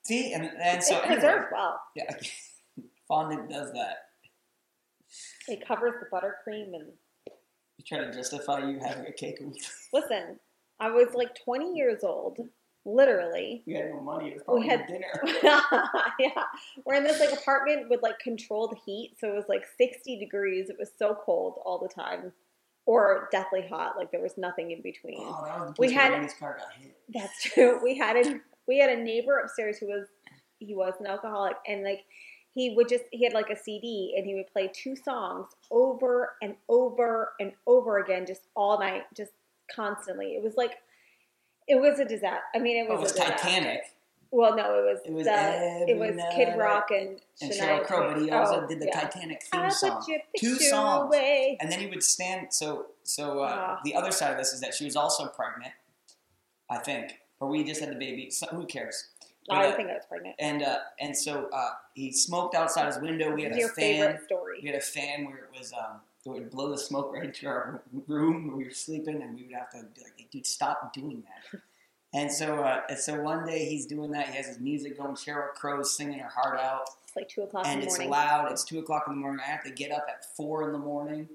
see, 0.08 0.34
and 0.34 0.50
and 0.62 0.84
so 0.84 0.96
it 0.98 1.06
anyway, 1.06 1.16
preserves 1.22 1.46
well. 1.52 1.80
yeah, 1.96 2.16
fondant 3.08 3.50
does 3.50 3.72
that. 3.74 3.98
It 5.48 5.66
covers 5.68 5.94
the 6.00 6.08
buttercream 6.16 6.74
and 6.76 6.92
You 7.26 7.84
try 7.88 8.00
to 8.00 8.12
justify 8.12 8.60
you 8.70 8.80
having 8.80 9.06
a 9.06 9.12
cake 9.14 9.40
listen. 9.94 10.40
I 10.80 10.92
was 10.92 11.08
like 11.16 11.30
20 11.44 11.74
years 11.74 12.04
old 12.04 12.38
literally. 12.86 13.64
We 13.66 13.74
had 13.74 13.90
no 13.90 14.02
money. 14.02 14.30
It 14.30 14.34
was 14.36 14.44
probably 14.44 14.68
had- 14.68 14.88
dinner. 14.88 15.22
yeah, 16.20 16.44
we're 16.86 16.96
in 16.96 17.04
this 17.04 17.20
like 17.20 17.32
apartment 17.34 17.90
with 17.90 18.02
like 18.04 18.20
controlled 18.20 18.78
heat, 18.86 19.14
so 19.20 19.30
it 19.30 19.36
was 19.36 19.46
like 19.50 19.66
60 19.78 20.20
degrees. 20.20 20.70
It 20.70 20.76
was 20.80 20.92
so 20.98 21.18
cold 21.26 21.60
all 21.66 21.80
the 21.80 21.88
time, 21.90 22.32
or 22.86 23.28
deathly 23.32 23.66
hot. 23.68 23.98
Like 23.98 24.12
there 24.12 24.22
was 24.22 24.38
nothing 24.38 24.72
in 24.72 24.82
between. 24.82 25.18
Oh, 25.20 25.44
that 25.46 25.60
was 25.60 25.74
the 25.76 25.82
We 25.82 25.94
had- 25.94 26.12
car 26.40 26.58
got 26.60 26.74
hit. 26.82 26.96
That's 27.14 27.42
true. 27.44 27.80
We 27.84 27.98
had 27.98 28.18
a 28.18 28.40
we 28.68 28.78
had 28.80 28.90
a 28.90 28.96
neighbor 29.02 29.40
upstairs 29.40 29.78
who 29.78 29.88
was 29.88 30.08
he 30.60 30.74
was 30.74 30.94
an 31.00 31.06
alcoholic 31.08 31.56
and 31.68 31.84
like 31.84 32.06
he 32.54 32.74
would 32.76 32.90
just 32.90 33.04
he 33.12 33.24
had 33.24 33.34
like 33.34 33.50
a 33.50 33.56
CD 33.56 34.16
and 34.18 34.26
he 34.26 34.34
would 34.36 34.48
play 34.52 34.70
two 34.74 34.96
songs 34.96 35.48
over 35.70 36.34
and 36.42 36.56
over 36.68 37.34
and 37.40 37.52
over 37.68 38.00
again 38.00 38.26
just 38.26 38.42
all 38.56 38.80
night 38.80 39.04
just 39.16 39.32
constantly. 39.74 40.28
It 40.36 40.44
was 40.44 40.56
like 40.58 40.76
it 41.68 41.76
was 41.80 42.00
a 42.00 42.06
disaster. 42.06 42.42
I 42.56 42.60
mean, 42.60 42.78
it 42.86 42.88
Oh, 42.90 43.00
was, 43.00 43.12
it 43.12 43.20
was 43.20 43.28
a. 43.28 43.32
Titanic. 43.32 43.82
Well, 44.32 44.56
no, 44.58 44.80
it 44.80 44.84
was 44.84 45.00
It 45.06 45.14
was 45.14 45.26
the, 45.26 45.86
it 45.88 45.98
was 45.98 46.16
Kid 46.36 46.58
Rock 46.58 46.88
and 46.92 47.20
and 47.42 47.52
Shania 47.52 47.80
Sheryl 47.82 47.86
Crow, 47.86 48.12
but 48.14 48.22
he 48.22 48.28
Twain. 48.28 48.34
also 48.40 48.64
Oh, 48.64 48.68
did 48.68 48.80
the 48.82 48.88
yeah. 48.88 49.00
Titanic 49.02 49.44
theme 49.44 49.70
song. 49.72 50.04
Two 50.38 50.56
songs. 50.56 51.06
away. 51.08 51.58
And 51.62 51.72
then 51.72 51.80
he 51.80 51.88
would 51.88 52.04
stand. 52.04 52.48
So, 52.52 52.88
so 53.04 53.40
uh, 53.42 53.56
Ah. 53.58 53.80
the 53.86 53.96
other 53.96 54.12
side 54.12 54.32
of 54.32 54.38
this 54.38 54.52
is 54.52 54.60
that 54.62 54.74
she 54.74 54.84
was 54.84 54.96
also 54.98 55.28
pregnant, 55.28 55.74
I 56.70 56.78
think, 56.80 57.20
or 57.40 57.48
we 57.48 57.64
just 57.64 57.82
had 57.82 57.92
the 57.92 57.96
baby. 57.96 58.30
So, 58.30 58.48
who 58.48 58.66
cares? 58.66 59.10
But, 59.48 59.60
I 59.60 59.68
uh, 59.68 59.76
think 59.76 59.90
I 59.90 59.94
was 59.94 60.04
pregnant. 60.08 60.36
and 60.40 60.62
uh, 60.62 60.80
and 61.00 61.18
so 61.18 61.50
uh, 61.54 61.72
he 61.94 62.12
smoked 62.12 62.56
outside 62.56 62.88
his 62.88 63.00
window. 63.00 63.34
We 63.34 63.44
had 63.44 63.54
a 63.54 63.68
fan. 63.70 64.20
story. 64.26 64.60
We 64.62 64.68
had 64.68 64.78
a 64.78 64.82
fan 64.82 65.26
where 65.26 65.38
it 65.38 65.58
was 65.58 65.72
um, 65.74 66.02
it 66.26 66.30
would 66.30 66.52
blow 66.52 66.70
the 66.70 66.78
smoke 66.78 67.14
right 67.14 67.24
into 67.24 67.48
our 67.48 67.82
room 68.08 68.48
where 68.48 68.58
we 68.58 68.66
were 68.66 68.72
sleeping, 68.72 69.22
and 69.22 69.36
we 69.36 69.44
would 69.44 69.54
have 69.54 69.70
to 69.72 69.84
be 69.96 70.02
like, 70.02 70.14
hey, 70.18 70.28
"Dude, 70.32 70.46
stop 70.46 70.94
doing 70.94 71.24
that." 71.24 71.62
And 72.14 72.32
so, 72.32 72.64
uh, 72.64 72.82
and 72.90 72.98
so 72.98 73.22
one 73.22 73.46
day 73.46 73.66
he's 73.66 73.86
doing 73.86 74.12
that. 74.12 74.30
He 74.30 74.38
has 74.38 74.48
his 74.48 74.60
music 74.60 74.98
going. 74.98 75.16
Sheryl 75.16 75.50
Crow's 75.54 75.96
singing 75.96 76.20
her 76.20 76.30
heart 76.30 76.58
out, 76.58 76.90
It's 77.06 77.16
like 77.16 77.28
two 77.28 77.42
o'clock 77.42 77.66
in 77.66 77.74
and 77.74 77.84
it's 77.84 78.00
loud. 78.00 78.50
It's 78.52 78.64
two 78.64 78.80
o'clock 78.80 79.04
in 79.08 79.14
the 79.14 79.20
morning. 79.20 79.42
I 79.46 79.52
have 79.52 79.64
to 79.66 79.72
get 79.72 79.92
up 79.92 80.06
at 80.10 80.24
four 80.36 80.64
in 80.64 80.72
the 80.72 80.80
morning, 80.80 81.28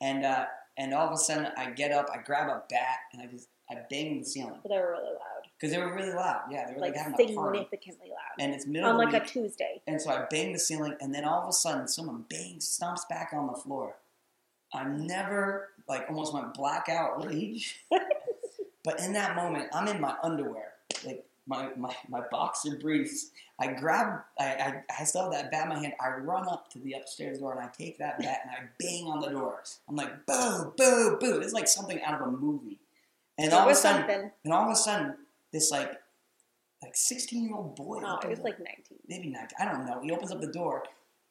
and 0.00 0.24
uh, 0.24 0.46
and 0.76 0.94
all 0.94 1.06
of 1.06 1.12
a 1.12 1.16
sudden 1.16 1.48
I 1.56 1.70
get 1.70 1.90
up, 1.90 2.08
I 2.14 2.18
grab 2.18 2.48
a 2.48 2.62
bat, 2.70 2.98
and 3.12 3.20
I 3.20 3.26
just 3.26 3.48
I 3.68 3.78
bang 3.90 4.20
the 4.20 4.24
ceiling 4.24 4.54
But 4.62 4.68
they 4.68 4.76
were 4.76 4.92
really 4.92 5.04
loud, 5.04 5.41
because 5.62 5.76
they 5.76 5.80
were 5.80 5.94
really 5.94 6.12
loud. 6.12 6.42
Yeah, 6.50 6.66
they 6.66 6.74
were 6.74 6.80
like, 6.80 6.96
like 6.96 7.04
having 7.04 7.30
a 7.30 7.34
party, 7.34 7.58
significantly 7.60 8.08
loud, 8.08 8.44
and 8.44 8.52
it's 8.52 8.66
middle 8.66 8.90
on 8.90 8.98
like 8.98 9.14
a. 9.14 9.24
Tuesday. 9.24 9.80
And 9.86 10.00
so 10.00 10.10
I 10.10 10.26
bang 10.28 10.52
the 10.52 10.58
ceiling, 10.58 10.96
and 11.00 11.14
then 11.14 11.24
all 11.24 11.42
of 11.42 11.48
a 11.48 11.52
sudden, 11.52 11.86
someone 11.86 12.24
bangs, 12.28 12.66
stomps 12.66 13.08
back 13.08 13.30
on 13.32 13.46
the 13.46 13.52
floor. 13.52 13.94
I 14.74 14.84
never, 14.84 15.68
like, 15.88 16.06
almost 16.08 16.34
went 16.34 16.52
blackout 16.54 17.24
rage. 17.24 17.78
but 18.84 18.98
in 19.00 19.12
that 19.12 19.36
moment, 19.36 19.68
I'm 19.72 19.86
in 19.86 20.00
my 20.00 20.16
underwear, 20.24 20.72
like 21.06 21.24
my, 21.46 21.68
my, 21.76 21.94
my 22.08 22.22
boxer 22.32 22.76
briefs. 22.76 23.30
I 23.60 23.68
grab, 23.68 24.22
I, 24.40 24.44
I, 24.44 24.82
I 24.98 25.04
still 25.04 25.30
have 25.30 25.32
that 25.32 25.52
bat 25.52 25.64
in 25.64 25.68
my 25.68 25.78
hand. 25.78 25.92
I 26.00 26.08
run 26.16 26.48
up 26.48 26.70
to 26.72 26.80
the 26.80 26.94
upstairs 26.94 27.38
door 27.38 27.52
and 27.52 27.60
I 27.60 27.68
take 27.68 27.98
that 27.98 28.18
bat 28.18 28.40
and 28.42 28.50
I 28.50 28.68
bang 28.80 29.06
on 29.06 29.20
the 29.20 29.28
door. 29.28 29.62
I'm 29.88 29.94
like, 29.94 30.26
boo, 30.26 30.72
boo, 30.76 31.18
boo. 31.20 31.40
It's 31.40 31.52
like 31.52 31.68
something 31.68 32.02
out 32.02 32.20
of 32.20 32.26
a 32.26 32.30
movie. 32.30 32.80
And 33.38 33.52
all 33.52 33.66
of 33.66 33.72
a 33.72 33.74
sudden, 33.74 34.30
and 34.44 34.52
all 34.52 34.66
of 34.66 34.72
a 34.72 34.76
sudden, 34.76 35.16
this 35.52 35.70
like, 35.70 35.92
like 36.82 36.96
16 36.96 37.44
year 37.44 37.54
old 37.54 37.76
boy. 37.76 38.00
Oh, 38.04 38.18
it 38.22 38.28
was 38.28 38.40
like 38.40 38.58
19. 38.58 38.98
maybe 39.08 39.28
19. 39.28 39.48
I 39.58 39.64
don't 39.64 39.86
know. 39.86 40.00
He 40.02 40.10
opens 40.10 40.32
up 40.32 40.40
the 40.40 40.52
door, 40.52 40.84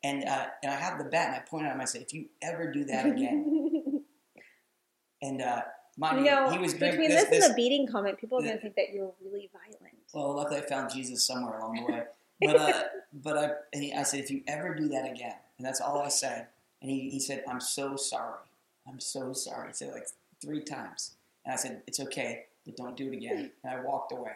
and 0.03 0.23
uh, 0.23 0.47
and 0.63 0.71
I 0.71 0.75
have 0.75 0.97
the 0.97 1.05
bat, 1.05 1.27
and 1.27 1.35
I 1.35 1.39
point 1.39 1.65
at 1.65 1.73
him. 1.73 1.81
I 1.81 1.85
say, 1.85 1.99
"If 1.99 2.13
you 2.13 2.25
ever 2.41 2.71
do 2.71 2.85
that 2.85 3.05
again," 3.05 4.03
and 5.21 5.41
uh, 5.41 5.61
mind 5.97 6.19
you 6.19 6.31
know, 6.31 6.49
he 6.49 6.57
was 6.57 6.73
between 6.73 7.09
this, 7.09 7.25
this. 7.25 7.43
and 7.43 7.51
the 7.51 7.55
beating 7.55 7.87
comment, 7.87 8.17
people 8.17 8.39
are 8.39 8.41
going 8.41 8.55
to 8.55 8.61
think 8.61 8.75
that 8.75 8.93
you're 8.93 9.13
really 9.23 9.49
violent. 9.51 9.95
well, 10.13 10.35
luckily, 10.35 10.59
I 10.59 10.61
found 10.61 10.91
Jesus 10.91 11.25
somewhere 11.25 11.59
along 11.59 11.75
the 11.75 11.91
way. 11.91 12.03
But 12.43 12.55
uh, 12.55 12.83
but 13.13 13.37
I 13.37 13.51
and 13.71 13.83
he, 13.83 13.93
I 13.93 14.01
said, 14.01 14.21
"If 14.21 14.31
you 14.31 14.41
ever 14.47 14.73
do 14.73 14.87
that 14.87 15.05
again," 15.07 15.35
and 15.59 15.67
that's 15.67 15.79
all 15.79 16.01
I 16.01 16.09
said. 16.09 16.47
And 16.81 16.89
he, 16.89 17.11
he 17.11 17.19
said, 17.19 17.43
"I'm 17.47 17.61
so 17.61 17.95
sorry. 17.95 18.39
I'm 18.87 18.99
so 18.99 19.31
sorry." 19.33 19.67
He 19.67 19.73
said 19.75 19.93
like 19.93 20.07
three 20.41 20.63
times, 20.63 21.11
and 21.45 21.53
I 21.53 21.55
said, 21.55 21.83
"It's 21.85 21.99
okay, 21.99 22.45
but 22.77 22.83
don't 22.83 22.97
do 22.97 23.11
it 23.11 23.15
again." 23.15 23.51
And 23.63 23.73
I 23.79 23.81
walked 23.83 24.11
away. 24.11 24.31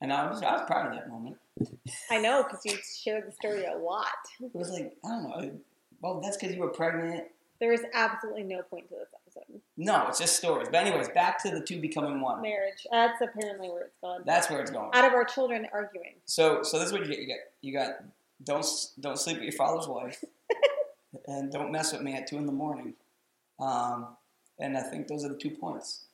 And 0.00 0.12
I 0.12 0.30
was, 0.30 0.42
I 0.42 0.52
was 0.52 0.62
proud 0.66 0.86
of 0.86 0.92
that 0.94 1.08
moment. 1.08 1.36
I 2.10 2.18
know 2.18 2.44
because 2.44 2.64
you 2.64 2.76
shared 3.02 3.26
the 3.26 3.32
story 3.32 3.64
a 3.64 3.76
lot. 3.76 4.06
It 4.40 4.54
was 4.54 4.70
like, 4.70 4.96
I 5.04 5.08
don't 5.08 5.28
know. 5.28 5.60
Well, 6.00 6.20
that's 6.20 6.36
because 6.36 6.54
you 6.54 6.60
were 6.60 6.68
pregnant 6.68 7.24
There 7.58 7.72
is 7.72 7.82
absolutely 7.92 8.44
no 8.44 8.62
point 8.62 8.88
to 8.90 8.94
this 8.94 9.08
episode. 9.26 9.60
No, 9.76 10.06
it's 10.06 10.20
just 10.20 10.36
stories. 10.36 10.68
But 10.70 10.86
anyways, 10.86 11.08
back 11.08 11.42
to 11.42 11.50
the 11.50 11.60
two 11.60 11.80
becoming 11.80 12.20
one. 12.20 12.40
Marriage. 12.42 12.86
That's 12.92 13.20
apparently 13.20 13.68
where 13.68 13.82
it's 13.86 13.96
gone. 14.00 14.22
That's 14.24 14.48
where 14.48 14.60
it's 14.60 14.70
going. 14.70 14.90
Out 14.94 15.04
of 15.04 15.12
our 15.12 15.24
children 15.24 15.66
arguing. 15.72 16.14
So, 16.26 16.62
so 16.62 16.78
this 16.78 16.86
is 16.86 16.92
what 16.92 17.02
you 17.02 17.08
get. 17.08 17.18
You 17.18 17.26
get 17.26 17.52
you 17.60 17.72
got 17.72 18.04
don't 18.44 18.64
don't 19.00 19.18
sleep 19.18 19.38
with 19.38 19.44
your 19.44 19.52
father's 19.52 19.88
wife, 19.88 20.22
and 21.26 21.50
don't 21.50 21.72
mess 21.72 21.92
with 21.92 22.02
me 22.02 22.14
at 22.14 22.28
two 22.28 22.36
in 22.36 22.46
the 22.46 22.52
morning. 22.52 22.94
Um, 23.58 24.08
and 24.60 24.76
I 24.78 24.82
think 24.82 25.08
those 25.08 25.24
are 25.24 25.28
the 25.28 25.36
two 25.36 25.50
points. 25.50 26.04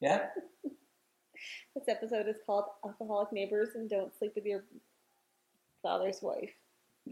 Yeah. 0.00 0.26
This 1.74 1.86
episode 1.86 2.26
is 2.26 2.34
called 2.44 2.64
Alcoholic 2.84 3.30
Neighbors 3.32 3.68
and 3.76 3.88
Don't 3.88 4.12
Sleep 4.18 4.32
with 4.34 4.44
Your 4.44 4.64
Father's 5.80 6.18
Wife. 6.20 6.50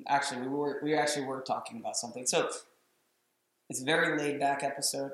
Actually, 0.08 0.40
we 0.42 0.48
were 0.48 0.80
we 0.82 0.94
actually 0.96 1.24
were 1.24 1.40
talking 1.42 1.78
about 1.78 1.96
something. 1.96 2.26
So 2.26 2.48
it's 3.70 3.80
a 3.80 3.84
very 3.84 4.18
laid 4.18 4.40
back 4.40 4.64
episode. 4.64 5.12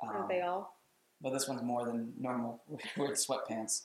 Aren't 0.00 0.22
Um, 0.22 0.28
they 0.28 0.40
all? 0.40 0.76
but 1.20 1.32
this 1.32 1.46
one's 1.46 1.62
more 1.62 1.84
than 1.84 2.12
normal. 2.18 2.60
We're 2.96 3.06
in 3.06 3.12
sweatpants. 3.12 3.82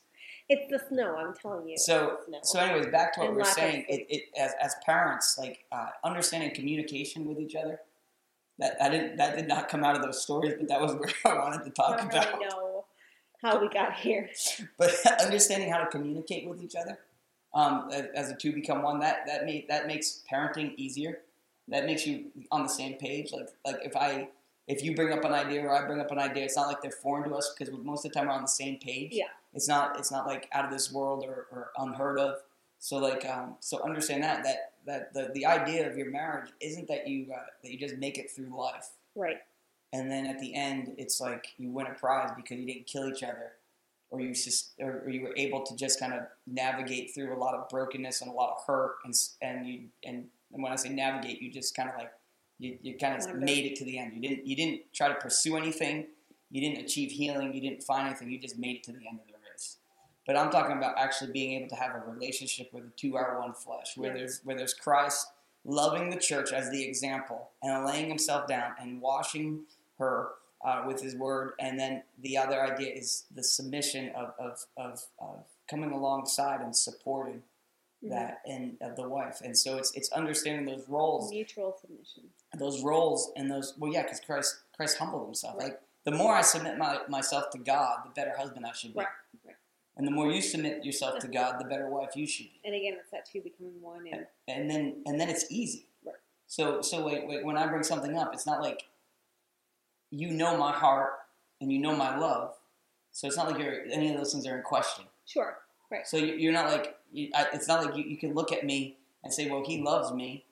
It's 0.50 0.72
the 0.72 0.80
snow, 0.90 1.16
I'm 1.16 1.36
telling 1.36 1.68
you. 1.70 1.78
So, 1.78 2.18
so 2.42 2.58
anyways, 2.60 2.88
back 2.88 3.14
to 3.14 3.20
what 3.20 3.28
And 3.28 3.36
we 3.38 3.42
were 3.44 3.48
saying. 3.48 3.86
It, 3.88 4.08
it 4.10 4.24
as, 4.40 4.54
as 4.60 4.76
parents, 4.84 5.38
like 5.38 5.66
uh, 5.72 5.90
understanding 6.04 6.56
communication 6.56 7.28
with 7.28 7.40
each 7.40 7.54
other. 7.54 7.82
That 8.58 8.78
I 8.82 8.90
didn't. 8.90 9.18
That 9.18 9.36
did 9.36 9.48
not 9.48 9.70
come 9.70 9.84
out 9.84 9.96
of 9.96 10.02
those 10.02 10.24
stories, 10.24 10.56
but 10.58 10.68
that 10.70 10.82
was 10.82 10.96
where 10.96 11.12
I 11.26 11.38
wanted 11.38 11.66
to 11.66 11.70
talk 11.70 11.98
don't 12.00 12.10
about. 12.10 12.34
really 12.34 12.46
know 12.48 12.67
how 13.42 13.60
we 13.60 13.70
got 13.70 13.96
here. 13.96 14.30
But 14.78 14.94
understanding 15.22 15.72
how 15.72 15.80
to 15.80 15.88
communicate 15.88 16.48
with 16.48 16.62
each 16.62 16.76
other, 16.76 17.00
um, 17.54 17.90
as, 18.16 18.30
the 18.30 18.36
two 18.36 18.54
become 18.54 18.82
one, 18.82 19.00
that 19.00 19.26
that 19.28 19.46
make, 19.46 19.68
that 19.68 19.88
makes 19.88 20.24
parenting 20.32 20.76
easier. 20.76 21.20
That 21.70 21.86
makes 21.86 22.06
you 22.06 22.26
on 22.52 22.64
the 22.64 22.70
same 22.70 22.94
page. 22.96 23.32
Like 23.32 23.50
like 23.66 23.80
if 23.84 23.96
I 23.96 24.30
if 24.68 24.84
you 24.84 24.96
bring 24.96 25.12
up 25.12 25.24
an 25.24 25.34
idea 25.34 25.64
or 25.64 25.72
I 25.72 25.86
bring 25.86 26.00
up 26.00 26.12
an 26.12 26.20
idea, 26.20 26.46
it's 26.46 26.56
not 26.56 26.68
like 26.68 26.82
they're 26.82 26.92
foreign 26.92 27.30
to 27.30 27.36
us 27.36 27.54
because 27.58 27.74
most 27.84 28.06
of 28.06 28.12
the 28.12 28.20
time 28.20 28.28
we're 28.28 28.34
on 28.34 28.42
the 28.42 28.48
same 28.48 28.78
page. 28.78 29.10
Yeah. 29.12 29.26
It's 29.54 29.68
not 29.68 29.98
it's 30.00 30.12
not 30.12 30.28
like 30.28 30.48
out 30.54 30.66
of 30.66 30.72
this 30.72 30.92
world 30.92 31.26
or, 31.26 31.48
or 31.52 31.72
unheard 31.78 32.20
of. 32.20 32.36
So 32.80 32.98
like 32.98 33.26
um, 33.26 33.56
so 33.60 33.84
understand 33.84 34.24
that 34.24 34.44
that 34.44 34.74
that 34.86 35.14
the, 35.14 35.32
the 35.34 35.46
idea 35.46 35.90
of 35.90 35.98
your 35.98 36.10
marriage 36.10 36.50
isn't 36.62 36.88
that 36.88 37.08
you 37.08 37.34
uh, 37.34 37.44
that 37.64 37.72
you 37.72 37.78
just 37.78 37.98
make 37.98 38.18
it 38.18 38.32
through 38.32 38.58
life 38.58 38.92
Right. 39.18 39.38
And 39.94 40.12
then 40.12 40.26
at 40.26 40.40
the 40.40 40.54
end 40.54 40.94
it's 40.98 41.20
like 41.22 41.48
you 41.58 41.70
win 41.70 41.88
a 41.88 41.94
prize 41.94 42.30
because 42.36 42.58
you 42.58 42.66
didn't 42.66 42.86
kill 42.88 43.08
each 43.08 43.24
other 43.24 43.54
or 44.10 44.22
you 44.22 44.34
just 44.34 44.74
or, 44.80 45.04
you 45.10 45.22
were 45.22 45.34
able 45.38 45.64
to 45.64 45.76
just 45.76 46.00
kind 46.00 46.14
of 46.14 46.22
navigate 46.46 47.14
through 47.14 47.36
a 47.36 47.40
lot 47.40 47.54
of 47.54 47.68
brokenness 47.70 48.22
and 48.22 48.32
a 48.32 48.34
lot 48.34 48.56
of 48.58 48.66
hurt 48.66 48.96
and 49.06 49.14
and 49.42 49.68
you 49.68 49.82
and, 50.06 50.26
and 50.54 50.64
when 50.64 50.72
I 50.72 50.76
say 50.76 50.90
navigate 50.90 51.42
you 51.42 51.52
just 51.52 51.76
kind 51.76 51.90
of 51.90 51.96
like 51.98 52.12
you, 52.60 52.78
you 52.82 52.98
kind 52.98 53.16
of 53.22 53.36
made 53.36 53.66
it 53.66 53.76
to 53.78 53.86
the 53.86 54.00
end. 54.00 54.14
You 54.16 54.22
didn't 54.22 54.48
you 54.48 54.56
didn't 54.56 54.82
try 54.94 55.08
to 55.08 55.16
pursue 55.16 55.58
anything. 55.58 56.08
You 56.50 56.62
didn't 56.62 56.84
achieve 56.86 57.12
healing. 57.12 57.54
You 57.54 57.62
didn't 57.62 57.84
find 57.84 58.08
anything. 58.08 58.32
You 58.32 58.40
just 58.40 58.58
made 58.58 58.78
it 58.78 58.84
to 58.86 58.92
the 58.92 59.08
end 59.08 59.20
of 59.20 59.28
the 59.28 59.34
race. 59.52 59.78
But 60.26 60.38
I'm 60.38 60.50
talking 60.50 60.76
about 60.78 60.98
actually 60.98 61.32
being 61.32 61.54
able 61.60 61.70
to 61.70 61.76
have 61.76 61.94
a 61.96 62.00
relationship 62.10 62.70
where 62.72 62.84
the 62.84 62.90
two 62.96 63.16
are 63.16 63.40
one 63.40 63.54
flesh 63.54 63.96
where 63.96 64.10
Yes. 64.12 64.18
there's 64.18 64.42
where 64.44 64.58
there's 64.58 64.74
Christ 64.74 65.28
loving 65.66 66.10
the 66.10 66.18
church 66.18 66.52
as 66.52 66.70
the 66.72 66.84
example 66.84 67.52
and 67.62 67.86
laying 67.86 68.08
himself 68.08 68.48
down 68.48 68.72
and 68.80 69.02
washing 69.02 69.66
her 70.00 70.30
uh, 70.66 70.84
with 70.88 71.02
his 71.02 71.16
word. 71.16 71.54
And 71.60 71.80
then 71.80 72.04
the 72.20 72.38
other 72.38 72.62
idea 72.64 72.94
is 72.94 73.26
the 73.34 73.44
submission 73.44 74.10
of, 74.16 74.34
of, 74.40 74.66
of, 74.76 75.04
of 75.20 75.44
coming 75.70 75.92
alongside 75.92 76.62
and 76.62 76.76
supporting 76.76 77.44
Mhm. 78.04 78.10
that 78.10 78.42
and 78.46 78.78
of 78.80 78.96
the 78.96 79.10
wife. 79.10 79.42
And 79.42 79.58
so 79.58 79.78
it's 79.78 79.92
it's 79.96 80.12
understanding 80.12 80.66
those 80.68 80.88
roles, 80.88 81.32
Mutual 81.32 81.76
submission. 81.82 82.30
those 82.54 82.84
roles, 82.84 83.32
and 83.36 83.50
those 83.50 83.74
well, 83.80 83.92
yeah, 83.92 84.04
because 84.04 84.20
Christ 84.20 84.56
Christ 84.76 85.00
humbled 85.00 85.26
himself. 85.26 85.56
Right. 85.58 85.64
Like 85.70 85.82
the 86.04 86.12
more 86.12 86.36
I 86.36 86.42
submit 86.44 86.78
my, 86.78 87.00
myself 87.10 87.50
to 87.54 87.58
God, 87.58 88.02
the 88.06 88.12
better 88.12 88.38
husband 88.38 88.68
I 88.68 88.74
should 88.74 88.94
be. 88.94 89.00
Right, 89.00 89.08
right. 89.48 89.56
And 89.96 90.06
the 90.06 90.12
more 90.12 90.32
you 90.32 90.44
submit 90.44 90.86
yourself 90.86 91.18
to 91.22 91.28
God, 91.28 91.60
the 91.60 91.66
better 91.66 91.90
wife 91.90 92.16
you 92.16 92.28
should 92.28 92.46
be 92.46 92.62
And 92.64 92.76
again, 92.76 92.98
it's 93.00 93.10
that 93.10 93.26
two 93.26 93.42
becoming 93.42 93.82
one. 93.82 94.06
And 94.12 94.28
and 94.48 94.70
then 94.70 95.02
and 95.08 95.20
then 95.20 95.28
it's 95.28 95.48
easy. 95.52 95.88
Right. 96.06 96.14
So 96.46 96.84
so 96.84 97.04
wait, 97.04 97.28
wait, 97.28 97.44
when 97.44 97.58
I 97.58 97.66
bring 97.66 97.82
something 97.82 98.16
up, 98.16 98.32
it's 98.32 98.46
not 98.46 98.62
like 98.62 98.84
you 100.12 100.32
know 100.32 100.58
my 100.58 100.72
heart 100.72 101.14
and 101.62 101.72
you 101.72 101.80
know 101.80 101.96
my 101.96 102.18
love. 102.18 102.54
So 103.12 103.28
it's 103.28 103.38
not 103.38 103.50
like 103.52 103.60
you're, 103.62 103.84
any 103.92 104.12
of 104.12 104.18
those 104.18 104.32
things 104.32 104.46
are 104.48 104.56
in 104.58 104.64
question. 104.64 105.06
sure. 105.26 105.58
Right. 105.90 106.06
So 106.06 106.18
you- 106.18 106.36
you're 106.36 106.54
not 106.54 106.70
like 106.72 106.96
it's 107.14 107.68
not 107.68 107.86
like 107.86 107.96
you, 107.96 108.04
you 108.04 108.18
can 108.18 108.34
look 108.34 108.52
at 108.52 108.66
me 108.66 108.98
and 109.24 109.34
say, 109.34 109.50
well, 109.50 109.64
he 109.66 109.82
loves 109.82 110.12
me 110.12 110.44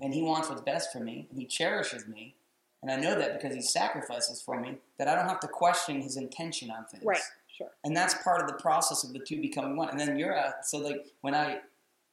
and 0.00 0.14
he 0.14 0.22
wants 0.22 0.48
what's 0.48 0.62
best 0.62 0.92
for 0.92 1.00
me 1.00 1.26
and 1.30 1.38
he 1.40 1.46
cherishes 1.46 2.06
me, 2.06 2.34
and 2.80 2.90
I 2.90 2.96
know 2.96 3.16
that 3.18 3.40
because 3.40 3.54
he 3.56 3.60
sacrifices 3.62 4.40
for 4.40 4.60
me. 4.60 4.76
That 4.98 5.08
I 5.08 5.14
don't 5.16 5.28
have 5.28 5.40
to 5.40 5.48
question 5.48 6.00
his 6.00 6.16
intention 6.16 6.70
on 6.70 6.84
things. 6.86 7.04
Right. 7.04 7.20
Sure. 7.48 7.70
and 7.84 7.96
that's 7.96 8.14
part 8.24 8.40
of 8.40 8.48
the 8.48 8.54
process 8.54 9.04
of 9.04 9.12
the 9.12 9.20
two 9.20 9.40
becoming 9.40 9.76
one. 9.76 9.88
And 9.88 9.98
then 10.00 10.16
you're 10.18 10.32
at 10.36 10.66
so 10.66 10.78
like 10.78 11.06
when 11.20 11.34
I, 11.36 11.58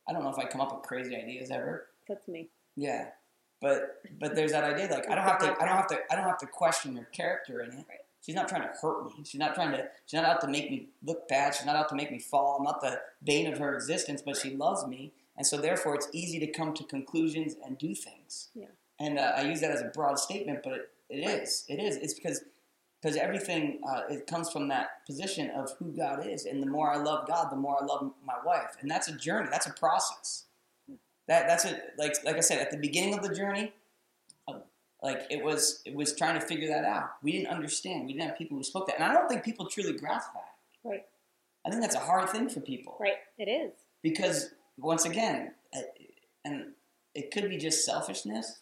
I 0.07 0.13
don't 0.13 0.23
know 0.23 0.29
if 0.29 0.37
I 0.37 0.45
come 0.45 0.61
up 0.61 0.71
with 0.73 0.83
crazy 0.83 1.15
ideas 1.15 1.49
ever. 1.51 1.87
That's 2.07 2.27
me. 2.27 2.49
Yeah, 2.75 3.07
but 3.61 4.01
but 4.19 4.35
there's 4.35 4.51
that 4.51 4.63
idea 4.63 4.87
like 4.87 5.09
I 5.09 5.15
don't 5.15 5.23
have 5.23 5.39
to 5.39 5.55
I 5.61 5.65
don't 5.65 5.77
have 5.77 5.87
to 5.87 5.99
I 6.11 6.15
don't 6.15 6.25
have 6.25 6.39
to 6.39 6.47
question 6.47 6.95
your 6.95 7.05
character 7.05 7.61
in 7.61 7.71
it. 7.71 7.85
Right. 7.87 7.99
She's 8.21 8.35
not 8.35 8.47
trying 8.47 8.61
to 8.61 8.69
hurt 8.81 9.05
me. 9.05 9.23
She's 9.23 9.39
not 9.39 9.55
trying 9.55 9.71
to. 9.71 9.87
She's 10.05 10.19
not 10.19 10.25
out 10.25 10.41
to 10.41 10.47
make 10.47 10.69
me 10.69 10.89
look 11.03 11.27
bad. 11.27 11.55
She's 11.55 11.65
not 11.65 11.75
out 11.75 11.89
to 11.89 11.95
make 11.95 12.11
me 12.11 12.19
fall. 12.19 12.57
I'm 12.57 12.63
not 12.63 12.81
the 12.81 12.99
bane 13.23 13.51
of 13.51 13.57
her 13.57 13.73
existence, 13.73 14.21
but 14.21 14.37
she 14.37 14.55
loves 14.55 14.85
me, 14.85 15.13
and 15.35 15.45
so 15.45 15.57
therefore 15.57 15.95
it's 15.95 16.07
easy 16.13 16.39
to 16.39 16.47
come 16.47 16.73
to 16.75 16.83
conclusions 16.83 17.55
and 17.65 17.77
do 17.77 17.95
things. 17.95 18.49
Yeah. 18.53 18.67
And 18.99 19.17
uh, 19.17 19.33
I 19.35 19.41
use 19.41 19.61
that 19.61 19.71
as 19.71 19.81
a 19.81 19.85
broad 19.85 20.19
statement, 20.19 20.59
but 20.63 20.73
it, 20.73 20.89
it 21.09 21.27
is. 21.27 21.65
It 21.67 21.79
is. 21.79 21.95
It's 21.97 22.13
because 22.13 22.43
because 23.01 23.17
everything 23.17 23.81
uh, 23.89 24.01
it 24.09 24.27
comes 24.27 24.51
from 24.51 24.67
that 24.67 25.03
position 25.07 25.49
of 25.49 25.71
who 25.79 25.91
God 25.91 26.25
is, 26.25 26.45
and 26.45 26.61
the 26.61 26.67
more 26.67 26.91
I 26.91 26.97
love 26.97 27.27
God, 27.27 27.51
the 27.51 27.55
more 27.55 27.81
I 27.81 27.85
love 27.85 28.11
my 28.23 28.35
wife, 28.45 28.77
and 28.81 28.91
that's 28.91 29.07
a 29.07 29.13
journey. 29.13 29.49
That's 29.51 29.65
a 29.65 29.73
process. 29.73 30.45
That 31.31 31.47
that's 31.47 31.63
it. 31.63 31.93
Like 31.97 32.13
like 32.25 32.35
I 32.35 32.41
said, 32.41 32.59
at 32.59 32.71
the 32.71 32.77
beginning 32.77 33.13
of 33.17 33.23
the 33.23 33.33
journey, 33.33 33.71
uh, 34.49 34.59
like 35.01 35.21
it 35.29 35.41
was 35.41 35.81
it 35.85 35.95
was 35.95 36.13
trying 36.13 36.37
to 36.37 36.45
figure 36.45 36.67
that 36.67 36.83
out. 36.83 37.11
We 37.23 37.31
didn't 37.31 37.47
understand. 37.47 38.05
We 38.05 38.11
didn't 38.11 38.27
have 38.27 38.37
people 38.37 38.57
who 38.57 38.65
spoke 38.65 38.87
that, 38.87 38.95
and 38.99 39.05
I 39.05 39.13
don't 39.13 39.29
think 39.29 39.41
people 39.45 39.65
truly 39.67 39.93
grasp 39.97 40.27
that. 40.33 40.89
Right. 40.89 41.05
I 41.65 41.69
think 41.69 41.81
that's 41.81 41.95
a 41.95 41.99
hard 41.99 42.29
thing 42.31 42.49
for 42.49 42.59
people 42.59 42.97
Right. 42.99 43.19
It 43.37 43.47
is. 43.47 43.71
because 44.01 44.49
once 44.77 45.05
again, 45.05 45.53
uh, 45.73 45.79
and 46.43 46.73
it 47.15 47.31
could 47.31 47.47
be 47.47 47.57
just 47.57 47.85
selfishness, 47.85 48.59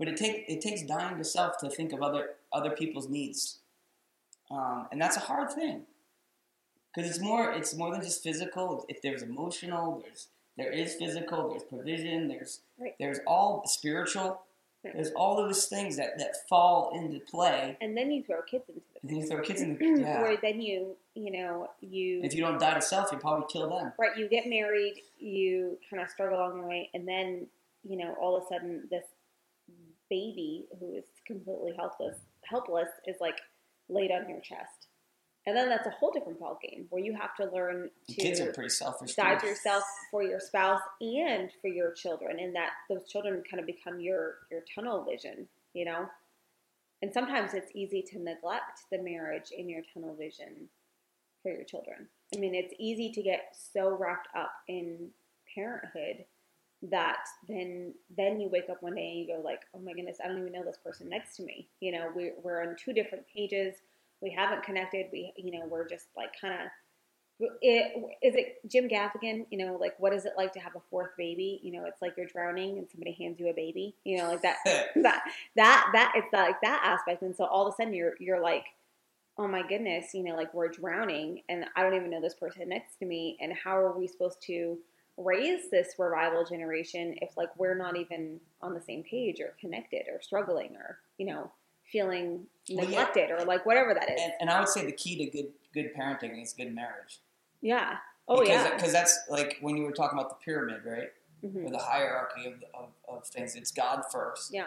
but 0.00 0.08
it 0.08 0.16
take 0.16 0.46
it 0.48 0.60
takes 0.60 0.82
dying 0.82 1.16
to 1.16 1.24
self 1.24 1.58
to 1.58 1.70
think 1.70 1.92
of 1.92 2.02
other 2.02 2.30
other 2.52 2.70
people's 2.70 3.08
needs, 3.08 3.60
um, 4.50 4.88
and 4.90 5.00
that's 5.00 5.16
a 5.16 5.20
hard 5.20 5.52
thing 5.52 5.82
because 6.92 7.08
it's 7.08 7.20
more 7.20 7.52
it's 7.52 7.72
more 7.72 7.92
than 7.92 8.02
just 8.02 8.24
physical. 8.24 8.84
If 8.88 9.00
there's 9.00 9.22
emotional, 9.22 10.02
there's 10.04 10.26
there 10.56 10.70
is 10.72 10.94
physical, 10.94 11.50
there's 11.50 11.64
provision, 11.64 12.28
there's 12.28 12.60
Right. 12.78 12.94
there's 12.98 13.20
all 13.26 13.62
spiritual. 13.66 14.42
Right. 14.84 14.94
There's 14.94 15.10
all 15.16 15.36
those 15.36 15.64
things 15.66 15.96
that, 15.96 16.18
that 16.18 16.48
fall 16.48 16.92
into 16.94 17.18
play. 17.20 17.76
And 17.80 17.96
then 17.96 18.10
you 18.12 18.22
throw 18.22 18.42
kids 18.42 18.64
into 18.68 18.80
the 18.94 19.00
And 19.00 19.10
then 19.10 19.16
you 19.18 19.26
throw 19.26 19.40
kids 19.42 19.60
in 19.60 19.76
the 19.76 20.00
yeah. 20.00 20.22
where 20.22 20.36
then 20.40 20.60
you 20.60 20.96
you 21.14 21.32
know 21.32 21.68
you 21.80 22.20
If 22.22 22.34
you 22.34 22.42
don't 22.42 22.60
die 22.60 22.74
to 22.74 22.80
self, 22.82 23.10
you 23.10 23.18
probably 23.18 23.46
kill 23.50 23.68
them. 23.70 23.92
right 23.98 24.16
you 24.16 24.28
get 24.28 24.46
married 24.46 25.02
you 25.18 25.78
kind 25.90 26.02
of 26.02 26.08
struggle 26.10 26.38
along 26.38 26.60
the 26.60 26.66
way 26.66 26.90
and 26.94 27.08
then 27.08 27.46
you 27.82 27.96
know 27.96 28.14
all 28.20 28.36
of 28.36 28.44
a 28.44 28.46
sudden 28.46 28.86
this 28.90 29.04
baby 30.08 30.66
who 30.78 30.94
is 30.94 31.04
completely 31.26 31.72
helpless 31.76 32.16
helpless 32.44 32.88
is 33.06 33.16
like 33.20 33.38
laid 33.88 34.10
on 34.12 34.28
your 34.28 34.40
chest 34.40 34.85
and 35.46 35.56
then 35.56 35.68
that's 35.68 35.86
a 35.86 35.90
whole 35.90 36.10
different 36.10 36.40
ball 36.40 36.58
game 36.62 36.86
where 36.90 37.02
you 37.02 37.14
have 37.14 37.34
to 37.36 37.44
learn 37.54 37.88
to 38.08 38.14
Kids 38.14 38.40
are 38.40 38.52
pretty 38.52 38.70
selfish. 38.70 39.14
die 39.14 39.36
to 39.36 39.46
yourself 39.46 39.84
for 40.10 40.22
your 40.22 40.40
spouse 40.40 40.80
and 41.00 41.50
for 41.60 41.68
your 41.68 41.92
children 41.92 42.38
and 42.40 42.54
that 42.54 42.70
those 42.88 43.04
children 43.08 43.42
kind 43.48 43.60
of 43.60 43.66
become 43.66 44.00
your 44.00 44.34
your 44.50 44.62
tunnel 44.74 45.04
vision 45.04 45.46
you 45.76 45.84
know? 45.84 46.08
And 47.02 47.12
sometimes 47.12 47.52
it's 47.52 47.70
easy 47.74 48.02
to 48.10 48.18
neglect 48.18 48.84
the 48.90 48.98
marriage 48.98 49.50
in 49.56 49.68
your 49.68 49.82
tunnel 49.92 50.16
vision 50.18 50.68
for 51.42 51.52
your 51.52 51.64
children. 51.64 52.08
I 52.34 52.38
mean 52.38 52.54
it's 52.54 52.74
easy 52.80 53.12
to 53.12 53.22
get 53.22 53.54
so 53.72 53.90
wrapped 53.94 54.28
up 54.34 54.50
in 54.66 55.10
parenthood 55.54 56.24
that 56.90 57.26
then 57.48 57.94
then 58.16 58.40
you 58.40 58.48
wake 58.48 58.68
up 58.70 58.82
one 58.82 58.94
day 58.94 59.08
and 59.08 59.18
you 59.18 59.26
go 59.26 59.40
like 59.42 59.62
oh 59.74 59.78
my 59.78 59.94
goodness 59.94 60.18
i 60.22 60.28
don't 60.28 60.38
even 60.38 60.52
know 60.52 60.62
this 60.62 60.76
person 60.84 61.08
next 61.08 61.36
to 61.36 61.42
me. 61.42 61.68
You 61.80 61.92
know 61.92 62.08
we, 62.14 62.32
we're 62.42 62.62
on 62.62 62.76
two 62.82 62.92
different 62.92 63.24
pages 63.32 63.76
we 64.20 64.30
haven't 64.30 64.62
connected 64.62 65.06
we 65.12 65.32
you 65.36 65.52
know 65.52 65.66
we're 65.66 65.88
just 65.88 66.06
like 66.16 66.30
kind 66.40 66.54
of 66.54 66.68
it, 67.38 67.92
is 68.22 68.34
it 68.34 68.58
Jim 68.66 68.88
Gaffigan? 68.88 69.46
You 69.50 69.58
know, 69.58 69.76
like 69.78 69.94
what 69.98 70.14
is 70.14 70.24
it 70.24 70.32
like 70.36 70.52
to 70.54 70.60
have 70.60 70.74
a 70.74 70.80
fourth 70.90 71.10
baby? 71.18 71.60
You 71.62 71.72
know, 71.72 71.84
it's 71.84 72.00
like 72.00 72.14
you're 72.16 72.26
drowning 72.26 72.78
and 72.78 72.88
somebody 72.90 73.12
hands 73.12 73.38
you 73.38 73.48
a 73.48 73.52
baby. 73.52 73.94
You 74.04 74.18
know, 74.18 74.28
like 74.28 74.42
that 74.42 74.56
that 74.96 75.22
that 75.56 75.90
that 75.92 76.12
it's 76.16 76.32
like 76.32 76.60
that 76.62 76.82
aspect. 76.84 77.22
And 77.22 77.36
so 77.36 77.44
all 77.44 77.66
of 77.66 77.74
a 77.74 77.76
sudden 77.76 77.92
you're 77.92 78.14
you're 78.20 78.40
like, 78.40 78.64
oh 79.38 79.46
my 79.46 79.66
goodness, 79.66 80.14
you 80.14 80.22
know, 80.22 80.34
like 80.34 80.54
we're 80.54 80.68
drowning 80.68 81.42
and 81.48 81.66
I 81.76 81.82
don't 81.82 81.94
even 81.94 82.10
know 82.10 82.22
this 82.22 82.34
person 82.34 82.68
next 82.70 82.98
to 83.00 83.04
me. 83.04 83.36
And 83.40 83.52
how 83.52 83.76
are 83.76 83.96
we 83.96 84.06
supposed 84.06 84.40
to 84.46 84.78
raise 85.18 85.70
this 85.70 85.94
revival 85.98 86.44
generation 86.44 87.16
if 87.20 87.36
like 87.36 87.48
we're 87.56 87.74
not 87.74 87.96
even 87.96 88.40
on 88.62 88.74
the 88.74 88.80
same 88.80 89.02
page 89.02 89.40
or 89.40 89.56
connected 89.60 90.02
or 90.12 90.20
struggling 90.20 90.76
or 90.76 90.98
you 91.16 91.24
know 91.24 91.50
feeling 91.90 92.46
Well, 92.70 92.84
yeah. 92.84 92.90
neglected 93.00 93.30
or 93.30 93.44
like 93.44 93.64
whatever 93.66 93.94
that 93.94 94.10
is. 94.10 94.20
and, 94.20 94.32
and 94.40 94.50
I 94.50 94.58
would 94.60 94.68
say 94.68 94.84
the 94.84 94.92
key 94.92 95.16
to 95.24 95.30
good 95.30 95.48
good 95.72 95.94
parenting 95.94 96.42
is 96.42 96.52
good 96.52 96.74
marriage. 96.74 97.20
yeah. 97.60 97.96
Oh 98.28 98.40
because, 98.40 98.48
yeah. 98.64 98.74
Because 98.74 98.92
that's 98.92 99.20
like 99.30 99.58
when 99.60 99.76
you 99.76 99.84
were 99.84 99.92
talking 99.92 100.18
about 100.18 100.30
the 100.30 100.44
pyramid, 100.44 100.80
right? 100.84 101.12
Mhm. 101.44 101.64
Or 101.66 101.70
the 101.70 101.78
hierarchy 101.78 102.46
of, 102.46 102.54
of, 102.74 102.88
of 103.08 103.24
things. 103.26 103.54
It's 103.54 103.70
God 103.70 104.02
first. 104.10 104.52
Yeah. 104.52 104.64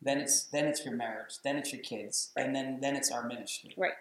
Then 0.00 0.18
it's 0.18 0.44
then 0.44 0.64
it's 0.66 0.82
your 0.84 0.94
marriage. 0.94 1.34
Then 1.44 1.56
it's 1.56 1.72
your 1.74 1.82
kids. 1.82 2.30
And 2.36 2.56
then 2.56 2.80
then 2.80 2.96
it's 2.96 3.10
our 3.12 3.26
ministry. 3.26 3.74
Right. 3.76 3.92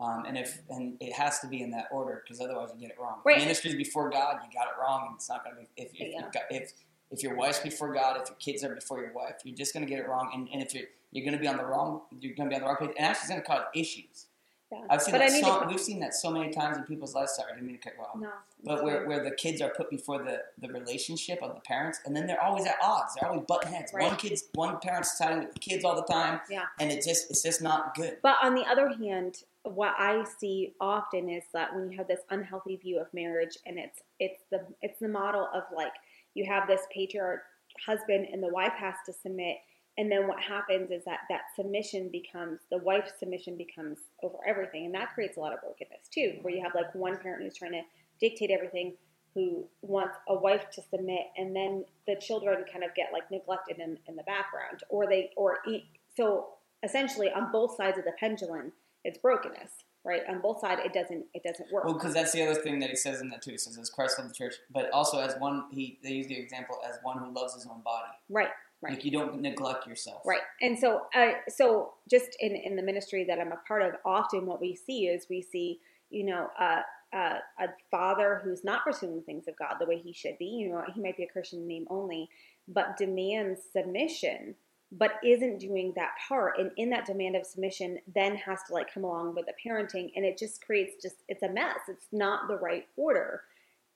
Um, 0.00 0.24
and 0.26 0.36
if 0.36 0.58
and 0.70 0.96
it 1.00 1.12
has 1.12 1.38
to 1.40 1.46
be 1.46 1.62
in 1.62 1.70
that 1.70 1.86
order 1.92 2.22
because 2.24 2.40
otherwise 2.40 2.70
you 2.74 2.80
get 2.80 2.90
it 2.90 3.00
wrong. 3.00 3.18
Right. 3.24 3.38
Ministry's 3.38 3.74
before 3.76 4.10
God, 4.10 4.38
you 4.44 4.52
got 4.58 4.66
it 4.68 4.74
wrong, 4.80 5.06
and 5.08 5.16
it's 5.16 5.28
not 5.28 5.44
going 5.44 5.54
to 5.56 5.60
be 5.62 5.68
if 5.76 5.90
if, 5.94 6.12
Yeah. 6.14 6.22
got, 6.32 6.42
if 6.50 6.72
if 7.10 7.22
your 7.22 7.34
wife's 7.36 7.60
before 7.60 7.92
God, 7.94 8.20
if 8.20 8.28
your 8.28 8.36
kids 8.36 8.64
are 8.64 8.74
before 8.74 9.00
your 9.00 9.12
wife, 9.12 9.36
you're 9.44 9.56
just 9.56 9.72
going 9.72 9.84
to 9.86 9.88
get 9.90 10.00
it 10.00 10.08
wrong. 10.08 10.30
And, 10.34 10.48
and 10.52 10.60
if 10.60 10.74
you're 10.74 10.88
you're 11.12 11.24
going 11.24 11.36
to 11.36 11.40
be 11.40 11.48
on 11.48 11.56
the 11.56 11.64
wrong, 11.64 12.02
you're 12.20 12.34
going 12.34 12.48
to 12.50 12.54
be 12.54 12.56
on 12.56 12.62
the 12.62 12.66
wrong 12.66 12.76
page, 12.76 12.90
and 12.96 13.06
actually 13.06 13.20
it's 13.22 13.28
going 13.30 13.40
to 13.42 13.46
cause 13.46 13.62
issues. 13.74 14.26
Yeah. 14.70 14.80
I've 14.90 15.00
seen 15.00 15.12
But 15.12 15.18
that. 15.20 15.30
So, 15.30 15.60
to- 15.62 15.66
we've 15.66 15.80
seen 15.80 15.98
that 16.00 16.12
so 16.12 16.30
many 16.30 16.52
times 16.52 16.76
in 16.76 16.84
people's 16.84 17.14
lives. 17.14 17.32
Sorry, 17.36 17.50
I 17.50 17.54
didn't 17.54 17.66
mean 17.68 17.78
to 17.78 17.82
cut 17.82 17.94
you 17.96 18.04
off. 18.04 18.16
No. 18.20 18.28
But 18.64 18.84
where, 18.84 19.06
where 19.08 19.24
the 19.24 19.30
kids 19.30 19.62
are 19.62 19.70
put 19.70 19.88
before 19.88 20.18
the, 20.22 20.42
the 20.60 20.70
relationship 20.70 21.42
of 21.42 21.54
the 21.54 21.60
parents, 21.62 22.00
and 22.04 22.14
then 22.14 22.26
they're 22.26 22.42
always 22.42 22.66
at 22.66 22.74
odds. 22.82 23.14
They're 23.18 23.30
always 23.30 23.46
butting 23.48 23.72
heads. 23.72 23.92
Right. 23.94 24.06
One 24.06 24.16
kid's 24.16 24.44
one 24.54 24.78
parent's 24.80 25.16
siding 25.16 25.38
with 25.38 25.54
the 25.54 25.58
kids 25.60 25.86
all 25.86 25.96
the 25.96 26.02
time, 26.12 26.40
Yeah. 26.50 26.64
and 26.80 26.92
it 26.92 27.02
just 27.02 27.30
it's 27.30 27.42
just 27.42 27.62
not 27.62 27.94
good. 27.94 28.18
But 28.22 28.36
on 28.42 28.54
the 28.54 28.66
other 28.66 28.90
hand, 28.90 29.36
what 29.62 29.94
I 29.98 30.24
see 30.38 30.74
often 30.82 31.30
is 31.30 31.44
that 31.54 31.74
when 31.74 31.90
you 31.90 31.96
have 31.96 32.06
this 32.08 32.20
unhealthy 32.28 32.76
view 32.76 33.00
of 33.00 33.06
marriage, 33.14 33.56
and 33.64 33.78
it's 33.78 34.00
it's 34.20 34.42
the 34.50 34.66
it's 34.82 34.98
the 35.00 35.08
model 35.08 35.48
of 35.54 35.62
like 35.74 35.92
you 36.34 36.44
have 36.46 36.68
this 36.68 36.82
patriarch 36.94 37.40
husband 37.86 38.26
and 38.30 38.42
the 38.42 38.48
wife 38.48 38.74
has 38.76 38.94
to 39.06 39.14
submit, 39.14 39.56
and 39.98 40.10
then 40.10 40.28
what 40.28 40.40
happens 40.40 40.92
is 40.92 41.04
that 41.04 41.20
that 41.28 41.42
submission 41.56 42.08
becomes 42.08 42.60
the 42.70 42.78
wife's 42.78 43.12
submission 43.18 43.56
becomes 43.58 43.98
over 44.22 44.38
everything, 44.46 44.86
and 44.86 44.94
that 44.94 45.12
creates 45.12 45.36
a 45.36 45.40
lot 45.40 45.52
of 45.52 45.60
brokenness 45.60 46.08
too, 46.14 46.38
where 46.42 46.54
you 46.54 46.62
have 46.62 46.72
like 46.74 46.94
one 46.94 47.18
parent 47.18 47.42
who's 47.42 47.56
trying 47.56 47.72
to 47.72 47.82
dictate 48.20 48.50
everything, 48.50 48.94
who 49.34 49.66
wants 49.82 50.16
a 50.28 50.34
wife 50.34 50.70
to 50.70 50.82
submit, 50.88 51.22
and 51.36 51.54
then 51.54 51.84
the 52.06 52.14
children 52.14 52.64
kind 52.72 52.84
of 52.84 52.94
get 52.94 53.08
like 53.12 53.28
neglected 53.30 53.80
in, 53.80 53.98
in 54.06 54.14
the 54.14 54.22
background, 54.22 54.84
or 54.88 55.06
they 55.06 55.30
or 55.36 55.58
eat. 55.66 55.86
So 56.16 56.46
essentially, 56.84 57.30
on 57.32 57.50
both 57.50 57.76
sides 57.76 57.98
of 57.98 58.04
the 58.04 58.12
pendulum, 58.20 58.72
it's 59.02 59.18
brokenness, 59.18 59.72
right? 60.04 60.22
On 60.28 60.40
both 60.40 60.60
sides, 60.60 60.80
it 60.84 60.92
doesn't 60.92 61.24
it 61.34 61.42
doesn't 61.42 61.72
work. 61.72 61.84
Well, 61.84 61.94
because 61.94 62.14
that's 62.14 62.30
the 62.30 62.42
other 62.42 62.60
thing 62.60 62.78
that 62.78 62.90
he 62.90 62.96
says 62.96 63.20
in 63.20 63.30
that 63.30 63.42
too. 63.42 63.50
He 63.50 63.58
says, 63.58 63.76
"As 63.78 63.90
Christ 63.90 64.16
loved 64.16 64.30
the 64.30 64.34
church," 64.34 64.54
but 64.70 64.90
also 64.92 65.18
as 65.18 65.34
one. 65.40 65.64
He 65.72 65.98
they 66.04 66.12
use 66.12 66.28
the 66.28 66.38
example 66.38 66.78
as 66.88 66.98
one 67.02 67.18
who 67.18 67.34
loves 67.34 67.54
his 67.54 67.66
own 67.66 67.80
body. 67.80 68.12
right, 68.28 68.50
right. 68.80 68.94
Like 68.94 69.04
you 69.04 69.10
don't 69.10 69.40
neglect 69.40 69.86
yourself. 69.86 70.22
Right. 70.24 70.40
And 70.60 70.78
so, 70.78 71.02
uh, 71.14 71.32
so 71.48 71.94
just 72.10 72.36
in, 72.40 72.54
in 72.54 72.76
the 72.76 72.82
ministry 72.82 73.24
that 73.24 73.38
I'm 73.38 73.52
a 73.52 73.60
part 73.66 73.82
of, 73.82 73.94
often 74.04 74.46
what 74.46 74.60
we 74.60 74.74
see 74.74 75.06
is 75.06 75.26
we 75.28 75.42
see, 75.42 75.80
you 76.10 76.24
know, 76.24 76.48
uh, 76.58 76.82
uh, 77.12 77.38
a 77.58 77.68
father 77.90 78.40
who's 78.44 78.64
not 78.64 78.84
pursuing 78.84 79.22
things 79.22 79.48
of 79.48 79.56
God 79.58 79.76
the 79.80 79.86
way 79.86 79.98
he 79.98 80.12
should 80.12 80.38
be. 80.38 80.44
You 80.44 80.70
know, 80.70 80.84
he 80.94 81.00
might 81.00 81.16
be 81.16 81.24
a 81.24 81.28
Christian 81.28 81.66
name 81.66 81.86
only, 81.90 82.28
but 82.66 82.96
demands 82.96 83.60
submission, 83.72 84.54
but 84.92 85.12
isn't 85.24 85.58
doing 85.58 85.92
that 85.96 86.12
part. 86.28 86.58
And 86.58 86.70
in 86.76 86.90
that 86.90 87.06
demand 87.06 87.36
of 87.36 87.46
submission, 87.46 87.98
then 88.14 88.36
has 88.36 88.58
to 88.68 88.74
like 88.74 88.92
come 88.92 89.04
along 89.04 89.34
with 89.34 89.46
the 89.46 89.54
parenting, 89.64 90.10
and 90.16 90.24
it 90.24 90.38
just 90.38 90.64
creates 90.64 91.02
just 91.02 91.16
it's 91.28 91.42
a 91.42 91.48
mess. 91.48 91.78
It's 91.88 92.06
not 92.12 92.48
the 92.48 92.56
right 92.56 92.86
order. 92.96 93.42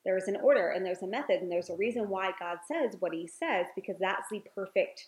There's 0.05 0.27
an 0.27 0.37
order 0.37 0.69
and 0.69 0.85
there's 0.85 1.01
a 1.01 1.07
method 1.07 1.41
and 1.41 1.51
there's 1.51 1.69
a 1.69 1.75
reason 1.75 2.09
why 2.09 2.31
God 2.39 2.57
says 2.67 2.95
what 2.99 3.13
He 3.13 3.27
says 3.27 3.65
because 3.75 3.95
that's 3.99 4.29
the 4.31 4.43
perfect 4.55 5.07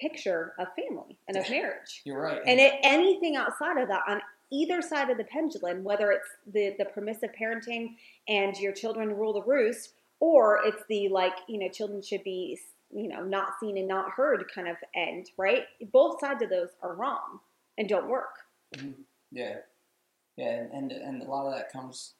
picture 0.00 0.52
of 0.58 0.68
family 0.76 1.18
and 1.28 1.36
of 1.36 1.48
marriage. 1.50 2.02
You're 2.04 2.20
right. 2.20 2.40
And 2.46 2.60
it, 2.60 2.74
anything 2.82 3.36
outside 3.36 3.78
of 3.78 3.88
that, 3.88 4.02
on 4.08 4.20
either 4.50 4.80
side 4.80 5.10
of 5.10 5.18
the 5.18 5.24
pendulum, 5.24 5.84
whether 5.84 6.10
it's 6.10 6.28
the, 6.52 6.74
the 6.78 6.84
permissive 6.86 7.30
parenting 7.40 7.94
and 8.28 8.56
your 8.56 8.72
children 8.72 9.14
rule 9.16 9.32
the 9.32 9.42
roost, 9.42 9.94
or 10.20 10.60
it's 10.64 10.82
the 10.88 11.08
like, 11.08 11.34
you 11.48 11.58
know, 11.58 11.68
children 11.68 12.02
should 12.02 12.24
be, 12.24 12.58
you 12.90 13.08
know, 13.08 13.22
not 13.22 13.52
seen 13.60 13.76
and 13.76 13.86
not 13.86 14.10
heard 14.10 14.44
kind 14.52 14.68
of 14.68 14.76
end, 14.94 15.30
right? 15.36 15.64
Both 15.92 16.20
sides 16.20 16.42
of 16.42 16.50
those 16.50 16.70
are 16.82 16.94
wrong 16.94 17.40
and 17.76 17.88
don't 17.88 18.08
work. 18.08 18.34
Mm-hmm. 18.76 19.02
Yeah, 19.30 19.56
yeah, 20.36 20.52
and, 20.52 20.72
and 20.72 20.92
and 20.92 21.22
a 21.22 21.26
lot 21.26 21.46
of 21.46 21.54
that 21.54 21.72
comes 21.72 22.14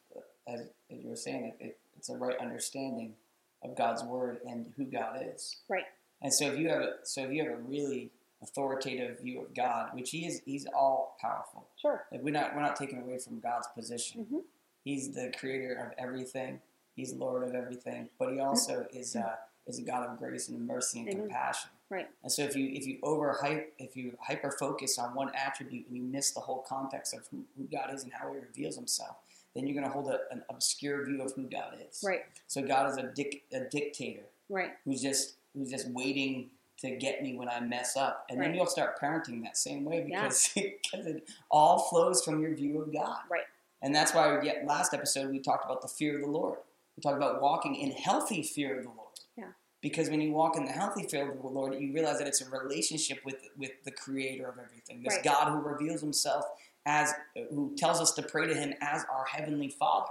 as, 0.46 0.60
as 0.90 1.02
you 1.02 1.08
were 1.08 1.16
saying. 1.16 1.54
It, 1.58 1.64
it, 1.64 1.78
it's 1.98 2.08
a 2.08 2.16
right 2.16 2.36
understanding 2.38 3.14
of 3.62 3.76
God's 3.76 4.02
word 4.04 4.38
and 4.48 4.72
who 4.76 4.84
God 4.84 5.20
is. 5.34 5.56
Right. 5.68 5.84
And 6.22 6.32
so 6.32 6.46
if 6.52 6.58
you 6.58 6.68
have 6.68 6.80
a 6.80 6.92
so 7.02 7.24
if 7.24 7.32
you 7.32 7.42
have 7.44 7.52
a 7.52 7.62
really 7.62 8.10
authoritative 8.42 9.20
view 9.20 9.40
of 9.42 9.54
God, 9.54 9.90
which 9.94 10.10
He 10.10 10.26
is. 10.26 10.40
He's 10.44 10.66
all 10.66 11.16
powerful. 11.20 11.66
Sure. 11.80 12.04
Like 12.12 12.22
we're 12.22 12.30
not 12.30 12.54
we're 12.54 12.62
not 12.62 12.76
taking 12.76 13.00
away 13.00 13.18
from 13.18 13.40
God's 13.40 13.66
position. 13.74 14.26
Mhm. 14.30 14.42
He's 14.84 15.14
the 15.14 15.32
creator 15.38 15.74
of 15.74 15.92
everything. 15.98 16.60
He's 16.94 17.12
Lord 17.12 17.42
of 17.42 17.54
everything. 17.54 18.08
But 18.18 18.32
He 18.32 18.40
also 18.40 18.86
is 18.92 19.16
uh, 19.16 19.36
is 19.66 19.78
a 19.78 19.82
God 19.82 20.08
of 20.08 20.18
grace 20.18 20.48
and 20.48 20.66
mercy 20.66 21.00
and 21.00 21.08
Amen. 21.08 21.22
compassion. 21.22 21.70
Right. 21.90 22.08
And 22.22 22.30
so 22.30 22.42
if 22.42 22.54
you 22.54 22.68
if 22.72 22.86
you 22.86 22.98
overhype 23.02 23.66
if 23.78 23.96
you 23.96 24.16
hyper 24.20 24.50
focus 24.52 24.98
on 24.98 25.14
one 25.14 25.30
attribute 25.34 25.86
and 25.88 25.96
you 25.96 26.02
miss 26.02 26.32
the 26.32 26.40
whole 26.40 26.62
context 26.68 27.14
of 27.14 27.26
who, 27.30 27.44
who 27.56 27.64
God 27.64 27.92
is 27.92 28.04
and 28.04 28.12
how 28.12 28.32
He 28.32 28.38
reveals 28.38 28.76
Himself, 28.76 29.16
then 29.54 29.66
you're 29.66 29.74
going 29.74 29.86
to 29.86 29.92
hold 29.92 30.08
a, 30.08 30.20
an 30.30 30.42
obscure 30.50 31.04
view 31.04 31.22
of 31.22 31.32
who 31.34 31.44
God 31.44 31.76
is. 31.88 32.02
Right. 32.04 32.20
So 32.46 32.62
God 32.62 32.90
is 32.90 32.96
a 32.96 33.04
dic- 33.14 33.44
a 33.52 33.60
dictator 33.60 34.24
Right. 34.48 34.70
who's 34.84 35.02
just 35.02 35.36
who's 35.54 35.70
just 35.70 35.88
waiting 35.90 36.50
to 36.80 36.94
get 36.96 37.22
me 37.22 37.34
when 37.34 37.48
I 37.48 37.58
mess 37.60 37.96
up, 37.96 38.24
and 38.30 38.40
then 38.40 38.54
you'll 38.54 38.66
start 38.66 39.00
parenting 39.00 39.42
that 39.42 39.56
same 39.56 39.84
way 39.84 40.06
Yeah. 40.08 40.22
because 40.22 40.50
because 40.54 41.06
it 41.06 41.28
all 41.50 41.78
flows 41.80 42.24
from 42.24 42.40
your 42.40 42.54
view 42.54 42.80
of 42.80 42.92
God. 42.92 43.18
Right. 43.30 43.42
And 43.82 43.94
that's 43.94 44.12
why 44.14 44.36
we 44.36 44.42
get 44.44 44.64
last 44.66 44.92
episode 44.94 45.30
we 45.30 45.38
talked 45.40 45.64
about 45.64 45.82
the 45.82 45.88
fear 45.88 46.16
of 46.16 46.20
the 46.22 46.28
Lord. 46.30 46.58
We 46.96 47.00
talked 47.02 47.16
about 47.16 47.40
walking 47.40 47.74
in 47.76 47.92
healthy 47.92 48.42
fear 48.42 48.76
of 48.78 48.82
the 48.84 48.88
Lord. 48.90 49.18
Yeah. 49.36 49.44
Because 49.80 50.10
when 50.10 50.20
you 50.20 50.32
walk 50.32 50.56
in 50.56 50.64
the 50.64 50.72
healthy 50.72 51.04
fear 51.04 51.30
of 51.30 51.40
the 51.40 51.46
Lord, 51.46 51.72
you 51.80 51.92
realize 51.92 52.18
that 52.18 52.26
it's 52.26 52.40
a 52.40 52.48
relationship 52.50 53.18
with 53.24 53.36
with 53.56 53.70
the 53.84 53.92
Creator 53.92 54.46
of 54.48 54.58
everything. 54.58 55.02
This 55.02 55.14
Right. 55.14 55.24
God 55.24 55.48
who 55.50 55.60
reveals 55.60 56.00
Himself 56.00 56.44
as 56.88 57.12
who 57.50 57.74
tells 57.76 58.00
us 58.00 58.12
to 58.12 58.22
pray 58.22 58.46
to 58.46 58.54
Him 58.54 58.72
as 58.80 59.04
our 59.14 59.26
heavenly 59.26 59.68
Father. 59.68 60.10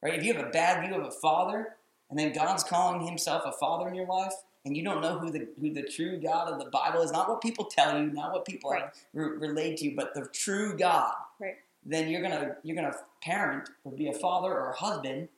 Right? 0.00 0.14
If 0.14 0.24
you 0.24 0.32
have 0.32 0.46
a 0.46 0.50
bad 0.50 0.86
view 0.86 0.96
of 0.98 1.04
a 1.04 1.10
father, 1.10 1.74
and 2.08 2.18
then 2.18 2.32
God's 2.32 2.62
calling 2.62 3.04
Himself 3.04 3.42
a 3.44 3.50
father 3.52 3.88
in 3.88 3.94
your 3.96 4.06
life, 4.06 4.32
and 4.64 4.76
you 4.76 4.84
don't 4.84 5.02
know 5.02 5.18
who 5.18 5.30
the 5.30 5.48
who 5.60 5.72
the 5.74 5.82
true 5.82 6.18
God 6.20 6.52
of 6.52 6.58
the 6.60 6.70
Bible 6.70 7.02
is, 7.02 7.10
not 7.10 7.28
what 7.28 7.40
people 7.40 7.64
tell 7.64 7.98
you, 8.00 8.06
not 8.06 8.32
what 8.32 8.44
people 8.44 8.70
Right. 8.70 8.84
re- 9.12 9.36
relayed 9.48 9.78
to 9.78 9.86
you, 9.86 9.96
but 9.96 10.14
the 10.14 10.26
true 10.26 10.76
God. 10.78 11.12
Right. 11.40 11.56
Then 11.84 12.08
you're 12.08 12.22
gonna 12.22 12.56
you're 12.62 12.76
gonna 12.76 12.94
parent 13.20 13.68
or 13.84 13.92
be 13.92 14.08
a 14.08 14.12
father 14.14 14.52
or 14.52 14.70
a 14.70 14.76
husband 14.76 15.28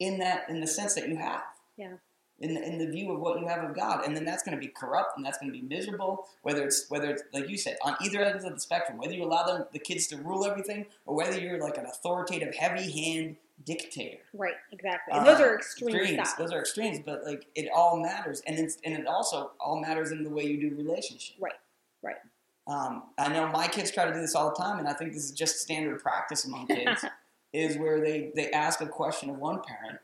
in 0.00 0.18
that 0.20 0.48
in 0.48 0.60
the 0.60 0.66
sense 0.66 0.94
that 0.94 1.08
you 1.08 1.16
have. 1.16 1.42
Yeah. 1.76 1.94
In 2.40 2.54
the, 2.54 2.66
in 2.66 2.78
the 2.78 2.86
view 2.88 3.12
of 3.12 3.20
what 3.20 3.38
you 3.40 3.46
have 3.46 3.62
of 3.62 3.76
God, 3.76 4.04
and 4.04 4.16
then 4.16 4.24
that's 4.24 4.42
going 4.42 4.56
to 4.56 4.60
be 4.60 4.66
corrupt, 4.66 5.16
and 5.16 5.24
that's 5.24 5.38
going 5.38 5.52
to 5.52 5.56
be 5.58 5.64
miserable. 5.64 6.26
Whether 6.42 6.64
it's 6.64 6.86
whether 6.88 7.08
it's 7.10 7.22
like 7.32 7.48
you 7.48 7.56
said 7.56 7.76
on 7.84 7.96
either 8.02 8.22
end 8.22 8.44
of 8.44 8.52
the 8.52 8.60
spectrum, 8.60 8.98
whether 8.98 9.14
you 9.14 9.22
allow 9.24 9.44
them 9.44 9.66
the 9.72 9.78
kids 9.78 10.08
to 10.08 10.16
rule 10.16 10.44
everything, 10.44 10.86
or 11.06 11.14
whether 11.14 11.38
you're 11.38 11.60
like 11.60 11.78
an 11.78 11.86
authoritative, 11.86 12.54
heavy 12.56 12.90
hand 12.90 13.36
dictator. 13.64 14.18
Right. 14.32 14.54
Exactly. 14.72 15.14
And 15.14 15.26
Uh, 15.26 15.32
those 15.32 15.40
are 15.40 15.54
extreme 15.54 15.94
extremes. 15.94 16.34
Those 16.34 16.52
are 16.52 16.58
extremes, 16.58 16.98
but 17.04 17.24
like 17.24 17.46
it 17.54 17.68
all 17.72 18.00
matters, 18.00 18.42
and 18.46 18.58
it's 18.58 18.78
and 18.84 18.94
it 18.94 19.06
also 19.06 19.52
all 19.60 19.80
matters 19.80 20.10
in 20.10 20.24
the 20.24 20.30
way 20.30 20.44
you 20.44 20.60
do 20.68 20.74
relationships. 20.76 21.38
Right, 21.40 21.54
right. 22.02 22.16
Um, 22.66 23.04
I 23.16 23.28
know 23.28 23.46
my 23.48 23.68
kids 23.68 23.90
try 23.90 24.06
to 24.06 24.12
do 24.12 24.20
this 24.20 24.34
all 24.34 24.50
the 24.50 24.56
time, 24.56 24.78
and 24.80 24.88
I 24.88 24.92
think 24.92 25.12
this 25.12 25.24
is 25.24 25.32
just 25.32 25.60
standard 25.60 26.02
practice 26.02 26.44
among 26.44 26.66
kids. 26.66 27.04
is 27.52 27.78
where 27.78 28.00
they 28.00 28.32
they 28.34 28.50
ask 28.50 28.80
a 28.80 28.86
question 28.86 29.30
of 29.30 29.38
one 29.38 29.62
parent. 29.62 30.00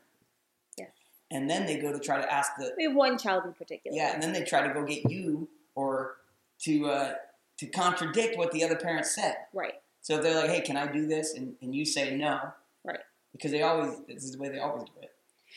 And 1.31 1.49
then 1.49 1.65
they 1.65 1.77
go 1.77 1.91
to 1.91 1.99
try 1.99 2.21
to 2.21 2.31
ask 2.31 2.51
the 2.57 2.73
We 2.77 2.83
have 2.83 2.95
one 2.95 3.17
child 3.17 3.45
in 3.45 3.53
particular. 3.53 3.95
yeah, 3.97 4.13
and 4.13 4.21
then 4.21 4.33
they 4.33 4.43
try 4.43 4.65
to 4.67 4.73
go 4.73 4.83
get 4.83 5.09
you 5.09 5.47
or 5.75 6.17
to 6.61 6.89
uh, 6.89 7.13
to 7.57 7.65
contradict 7.67 8.37
what 8.37 8.51
the 8.51 8.63
other 8.63 8.75
parent 8.75 9.05
said. 9.05 9.35
Right. 9.53 9.75
So 10.01 10.21
they're 10.21 10.35
like, 10.35 10.49
"Hey, 10.49 10.61
can 10.61 10.77
I 10.77 10.91
do 10.91 11.07
this?" 11.07 11.33
And, 11.33 11.55
and 11.61 11.73
you 11.75 11.85
say 11.85 12.15
no, 12.15 12.39
Right. 12.83 12.99
Because 13.31 13.51
they 13.51 13.61
always 13.61 13.97
this 14.07 14.23
is 14.23 14.33
the 14.33 14.37
way 14.39 14.49
they 14.49 14.59
always 14.59 14.83
do 14.85 14.91
it. 15.01 15.11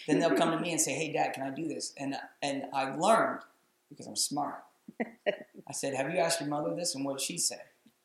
Then 0.07 0.19
they'll 0.19 0.37
come 0.37 0.51
to 0.51 0.59
me 0.61 0.71
and 0.73 0.81
say, 0.81 0.93
"Hey, 0.95 1.13
Dad, 1.13 1.33
can 1.35 1.43
I 1.43 1.51
do 1.51 1.67
this?" 1.69 1.93
And 1.99 2.15
and 2.43 2.65
I've 2.73 2.99
learned 2.99 3.41
because 3.89 4.07
I'm 4.07 4.17
smart. 4.17 4.63
I 5.27 5.73
said, 5.73 5.95
"Have 5.95 6.11
you 6.13 6.19
asked 6.19 6.41
your 6.41 6.49
mother 6.51 6.75
this?" 6.75 6.95
And 6.95 7.05
what 7.05 7.19
did 7.19 7.25
she 7.25 7.39
say? 7.39 7.59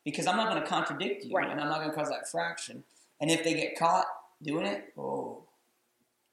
Because 0.04 0.26
I'm 0.26 0.36
not 0.36 0.48
going 0.48 0.62
to 0.62 0.66
contradict 0.68 1.24
you, 1.26 1.36
Right. 1.36 1.50
and 1.50 1.60
I'm 1.60 1.68
not 1.68 1.78
going 1.80 1.90
to 1.90 1.94
cause 1.96 2.08
that 2.08 2.26
fraction. 2.30 2.84
And 3.20 3.30
if 3.30 3.44
they 3.44 3.52
get 3.52 3.78
caught 3.78 4.06
doing 4.42 4.64
it, 4.64 4.94
oh, 4.96 5.42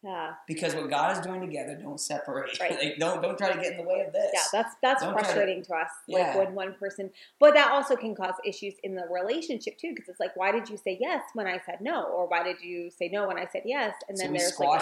Yeah. 0.04 0.36
because 0.48 0.76
what 0.76 0.90
God 0.90 1.18
is 1.18 1.24
doing 1.26 1.42
together, 1.42 1.76
don't 1.76 2.00
separate. 2.00 2.56
Right. 2.62 2.72
Like, 2.72 2.98
don't 3.00 3.22
don't 3.22 3.38
try 3.38 3.52
to 3.52 3.60
get 3.60 3.72
in 3.72 3.78
the 3.78 3.84
way 3.84 4.02
of 4.06 4.14
this. 4.14 4.30
Yeah, 4.34 4.42
that's 4.52 4.76
that's 4.82 5.02
Don't 5.04 5.14
try 5.14 5.22
to- 5.22 5.26
frustrating 5.28 5.64
to, 5.64 5.74
us. 5.74 5.90
Yeah. 6.08 6.18
Like 6.20 6.38
when 6.38 6.56
one 6.56 6.74
person, 6.76 7.10
but 7.40 7.54
that 7.56 7.72
also 7.72 7.96
can 7.96 8.16
cause 8.16 8.36
issues 8.46 8.76
in 8.84 8.96
the 8.96 9.06
relationship 9.12 9.78
too, 9.78 9.94
because 9.96 10.08
it's 10.08 10.20
like, 10.20 10.36
why 10.36 10.52
did 10.52 10.70
you 10.70 10.78
say 10.78 10.98
yes 11.02 11.24
when 11.34 11.48
I 11.48 11.60
said 11.66 11.82
no, 11.82 12.04
or 12.04 12.28
why 12.28 12.44
did 12.44 12.62
you 12.62 12.90
say 12.92 13.10
no 13.12 13.28
when 13.28 13.38
I 13.38 13.48
said 13.52 13.64
yes? 13.66 13.96
And 14.08 14.18
then 14.18 14.32
we 14.32 14.38
there's 14.38 14.60
like 14.60 14.82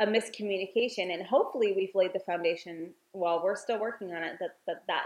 a, 0.00 0.04
a 0.04 0.06
miscommunication, 0.06 1.14
and 1.14 1.24
hopefully 1.24 1.72
we've 1.76 1.94
laid 1.94 2.12
the 2.12 2.20
foundation. 2.20 2.90
While 3.12 3.42
we're 3.42 3.56
still 3.56 3.78
working 3.78 4.12
on 4.14 4.22
it. 4.24 4.36
That 4.40 4.56
that 4.66 4.82
that 4.88 5.04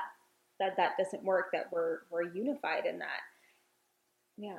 that 0.58 0.76
that 0.78 0.92
doesn't 0.98 1.22
work. 1.22 1.46
That 1.52 1.66
we're 1.70 1.98
we're 2.10 2.32
unified 2.32 2.86
in 2.86 2.98
that. 3.00 3.20
Yeah, 4.36 4.58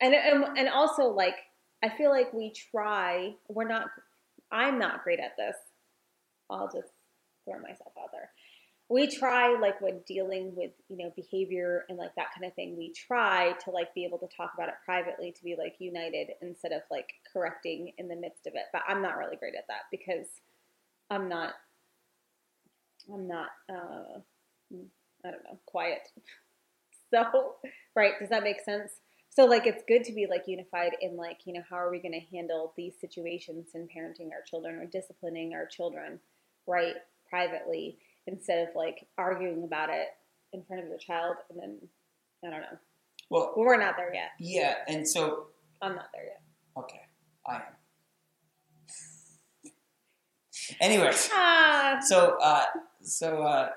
and 0.00 0.14
and 0.14 0.58
and 0.58 0.68
also 0.68 1.04
like 1.04 1.36
I 1.82 1.88
feel 1.88 2.10
like 2.10 2.32
we 2.32 2.52
try. 2.70 3.34
We're 3.48 3.68
not. 3.68 3.86
I'm 4.52 4.78
not 4.78 5.04
great 5.04 5.20
at 5.20 5.36
this. 5.36 5.56
I'll 6.50 6.70
just 6.70 6.92
throw 7.44 7.60
myself 7.60 7.92
out 8.00 8.10
there. 8.12 8.30
We 8.88 9.06
try 9.06 9.56
like 9.58 9.80
when 9.80 10.00
dealing 10.06 10.54
with 10.56 10.72
you 10.88 10.98
know 10.98 11.12
behavior 11.14 11.84
and 11.88 11.96
like 11.96 12.14
that 12.16 12.34
kind 12.34 12.46
of 12.46 12.54
thing. 12.54 12.76
We 12.76 12.92
try 12.92 13.52
to 13.64 13.70
like 13.70 13.94
be 13.94 14.04
able 14.04 14.18
to 14.18 14.28
talk 14.36 14.52
about 14.54 14.68
it 14.68 14.74
privately 14.84 15.32
to 15.32 15.44
be 15.44 15.56
like 15.56 15.76
united 15.78 16.28
instead 16.42 16.72
of 16.72 16.82
like 16.90 17.08
correcting 17.32 17.92
in 17.98 18.08
the 18.08 18.16
midst 18.16 18.46
of 18.46 18.54
it. 18.54 18.64
But 18.72 18.82
I'm 18.88 19.02
not 19.02 19.16
really 19.16 19.36
great 19.36 19.54
at 19.54 19.66
that 19.68 19.82
because 19.90 20.26
I'm 21.08 21.28
not. 21.28 21.54
I'm 23.12 23.26
not. 23.26 23.48
Uh, 23.68 24.18
I 25.24 25.30
don't 25.30 25.44
know. 25.44 25.58
Quiet. 25.66 26.08
So 27.12 27.56
right? 27.96 28.12
Does 28.20 28.28
that 28.28 28.44
make 28.44 28.60
sense? 28.60 28.92
So 29.32 29.44
like 29.46 29.66
it's 29.66 29.84
good 29.86 30.02
to 30.04 30.12
be 30.12 30.26
like 30.28 30.44
unified 30.46 30.92
in 31.00 31.16
like, 31.16 31.38
you 31.46 31.52
know, 31.52 31.62
how 31.70 31.76
are 31.76 31.90
we 31.90 32.00
going 32.00 32.12
to 32.20 32.36
handle 32.36 32.72
these 32.76 32.94
situations 33.00 33.68
in 33.74 33.82
parenting 33.88 34.30
our 34.32 34.42
children 34.44 34.74
or 34.76 34.86
disciplining 34.86 35.54
our 35.54 35.66
children, 35.66 36.18
right? 36.66 36.94
Privately 37.28 37.98
instead 38.26 38.68
of 38.68 38.74
like 38.74 39.06
arguing 39.16 39.62
about 39.64 39.88
it 39.88 40.08
in 40.52 40.62
front 40.64 40.82
of 40.82 40.88
your 40.88 40.98
child 40.98 41.36
and 41.48 41.58
then 41.60 41.78
I 42.44 42.50
don't 42.50 42.60
know. 42.60 42.78
Well, 43.30 43.52
Well, 43.56 43.66
we're 43.66 43.76
not 43.78 43.94
there 43.96 44.12
yet. 44.12 44.30
yeah, 44.40 44.74
and 44.88 45.06
so 45.08 45.46
I'm 45.80 45.94
not 45.94 46.10
there 46.12 46.24
yet. 46.24 46.42
okay, 46.76 47.00
I 47.46 47.54
am. 47.56 47.62
Anyways, 50.80 51.28
Ah, 51.32 51.98
so 52.02 52.36
uh, 52.42 52.64
so 53.02 53.42
uh, 53.42 53.70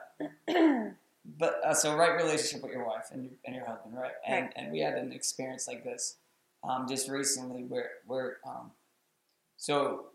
but 1.26 1.61
uh, 1.65 1.74
so 1.74 1.95
right 1.95 2.15
relationship 2.15 2.61
with 2.63 2.71
your 2.71 2.86
wife 2.86 3.09
and 3.11 3.24
your, 3.24 3.34
and 3.45 3.55
your 3.55 3.65
husband, 3.65 3.95
right? 3.95 4.11
And 4.26 4.45
Right. 4.45 4.53
and 4.55 4.71
we 4.71 4.80
had 4.80 4.95
an 4.95 5.11
experience 5.11 5.67
like 5.67 5.84
this 5.84 6.15
um, 6.63 6.88
just 6.88 7.09
recently 7.09 7.63
where 7.63 7.89
where 8.07 8.38
um, 8.45 8.71
so 9.57 10.05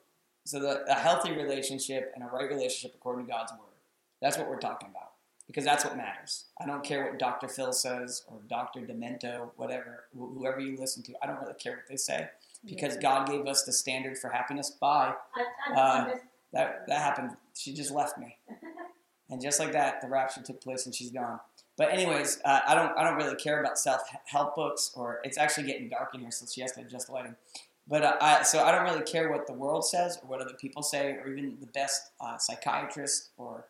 so 0.44 0.59
the 0.61 0.84
a 0.90 0.94
healthy 0.94 1.32
relationship 1.32 2.12
and 2.14 2.24
a 2.24 2.26
right 2.26 2.48
relationship 2.48 2.94
according 2.94 3.26
to 3.26 3.30
God's 3.32 3.52
word. 3.52 3.61
That's 4.20 4.36
what 4.38 4.48
we're 4.48 4.59
talking 4.59 4.88
about 4.88 5.12
because 5.46 5.64
that's 5.64 5.84
what 5.84 5.96
matters. 5.96 6.46
I 6.61 6.66
don't 6.66 6.82
care 6.84 7.04
what 7.04 7.18
Dr. 7.18 7.48
Phil 7.48 7.72
says 7.72 8.24
or 8.26 8.38
Dr. 8.48 8.80
Demento, 8.80 9.50
whatever, 9.56 10.04
wh- 10.12 10.34
whoever 10.36 10.61
you 10.61 10.76
listen 10.76 11.02
to. 11.04 11.14
I 11.22 11.26
don't 11.26 11.40
really 11.40 11.54
care 11.54 11.72
what 11.76 11.86
they 11.88 11.96
say 11.96 12.28
because 12.66 12.96
God 12.96 13.28
gave 13.28 13.46
us 13.46 13.62
the 13.62 13.72
standard 13.72 14.18
for 14.18 14.28
happiness 14.30 14.70
by 14.70 15.14
Uh, 15.74 16.14
that 16.52 16.86
that 16.88 16.98
happened. 17.02 17.36
She 17.54 17.72
just 17.74 17.90
left 17.92 18.16
me, 18.18 18.36
and 19.31 19.41
just 19.41 19.61
like 19.61 19.72
that, 19.72 20.01
the 20.01 20.09
rapture 20.09 20.43
took 20.43 20.61
place 20.61 20.87
and 20.87 20.95
she's 20.95 21.11
gone. 21.11 21.41
But 21.76 21.93
anyways, 21.93 22.41
uh, 22.45 22.61
I 22.66 22.74
don't 22.74 22.97
I 22.99 23.05
don't 23.05 23.16
really 23.16 23.37
care 23.37 23.61
about 23.61 23.79
self 23.79 24.03
help 24.26 24.57
books, 24.57 24.91
or 24.95 25.20
it's 25.22 25.39
actually 25.39 25.66
getting 25.68 25.89
dark 25.89 26.14
in 26.14 26.20
here, 26.20 26.31
so 26.31 26.45
she 26.53 26.61
has 26.61 26.72
to 26.72 26.81
adjust 26.81 27.07
the 27.07 27.12
lighting. 27.12 27.37
But 27.87 28.03
uh, 28.03 28.16
I, 28.20 28.43
so 28.43 28.62
I 28.64 28.72
don't 28.72 28.85
really 28.85 29.05
care 29.05 29.31
what 29.31 29.47
the 29.47 29.53
world 29.55 29.87
says 29.87 30.18
or 30.22 30.29
what 30.29 30.41
other 30.41 30.55
people 30.61 30.83
say, 30.83 31.12
or 31.12 31.29
even 31.29 31.57
the 31.61 31.66
best 31.68 32.11
uh, 32.20 32.37
psychiatrist 32.37 33.31
or 33.39 33.64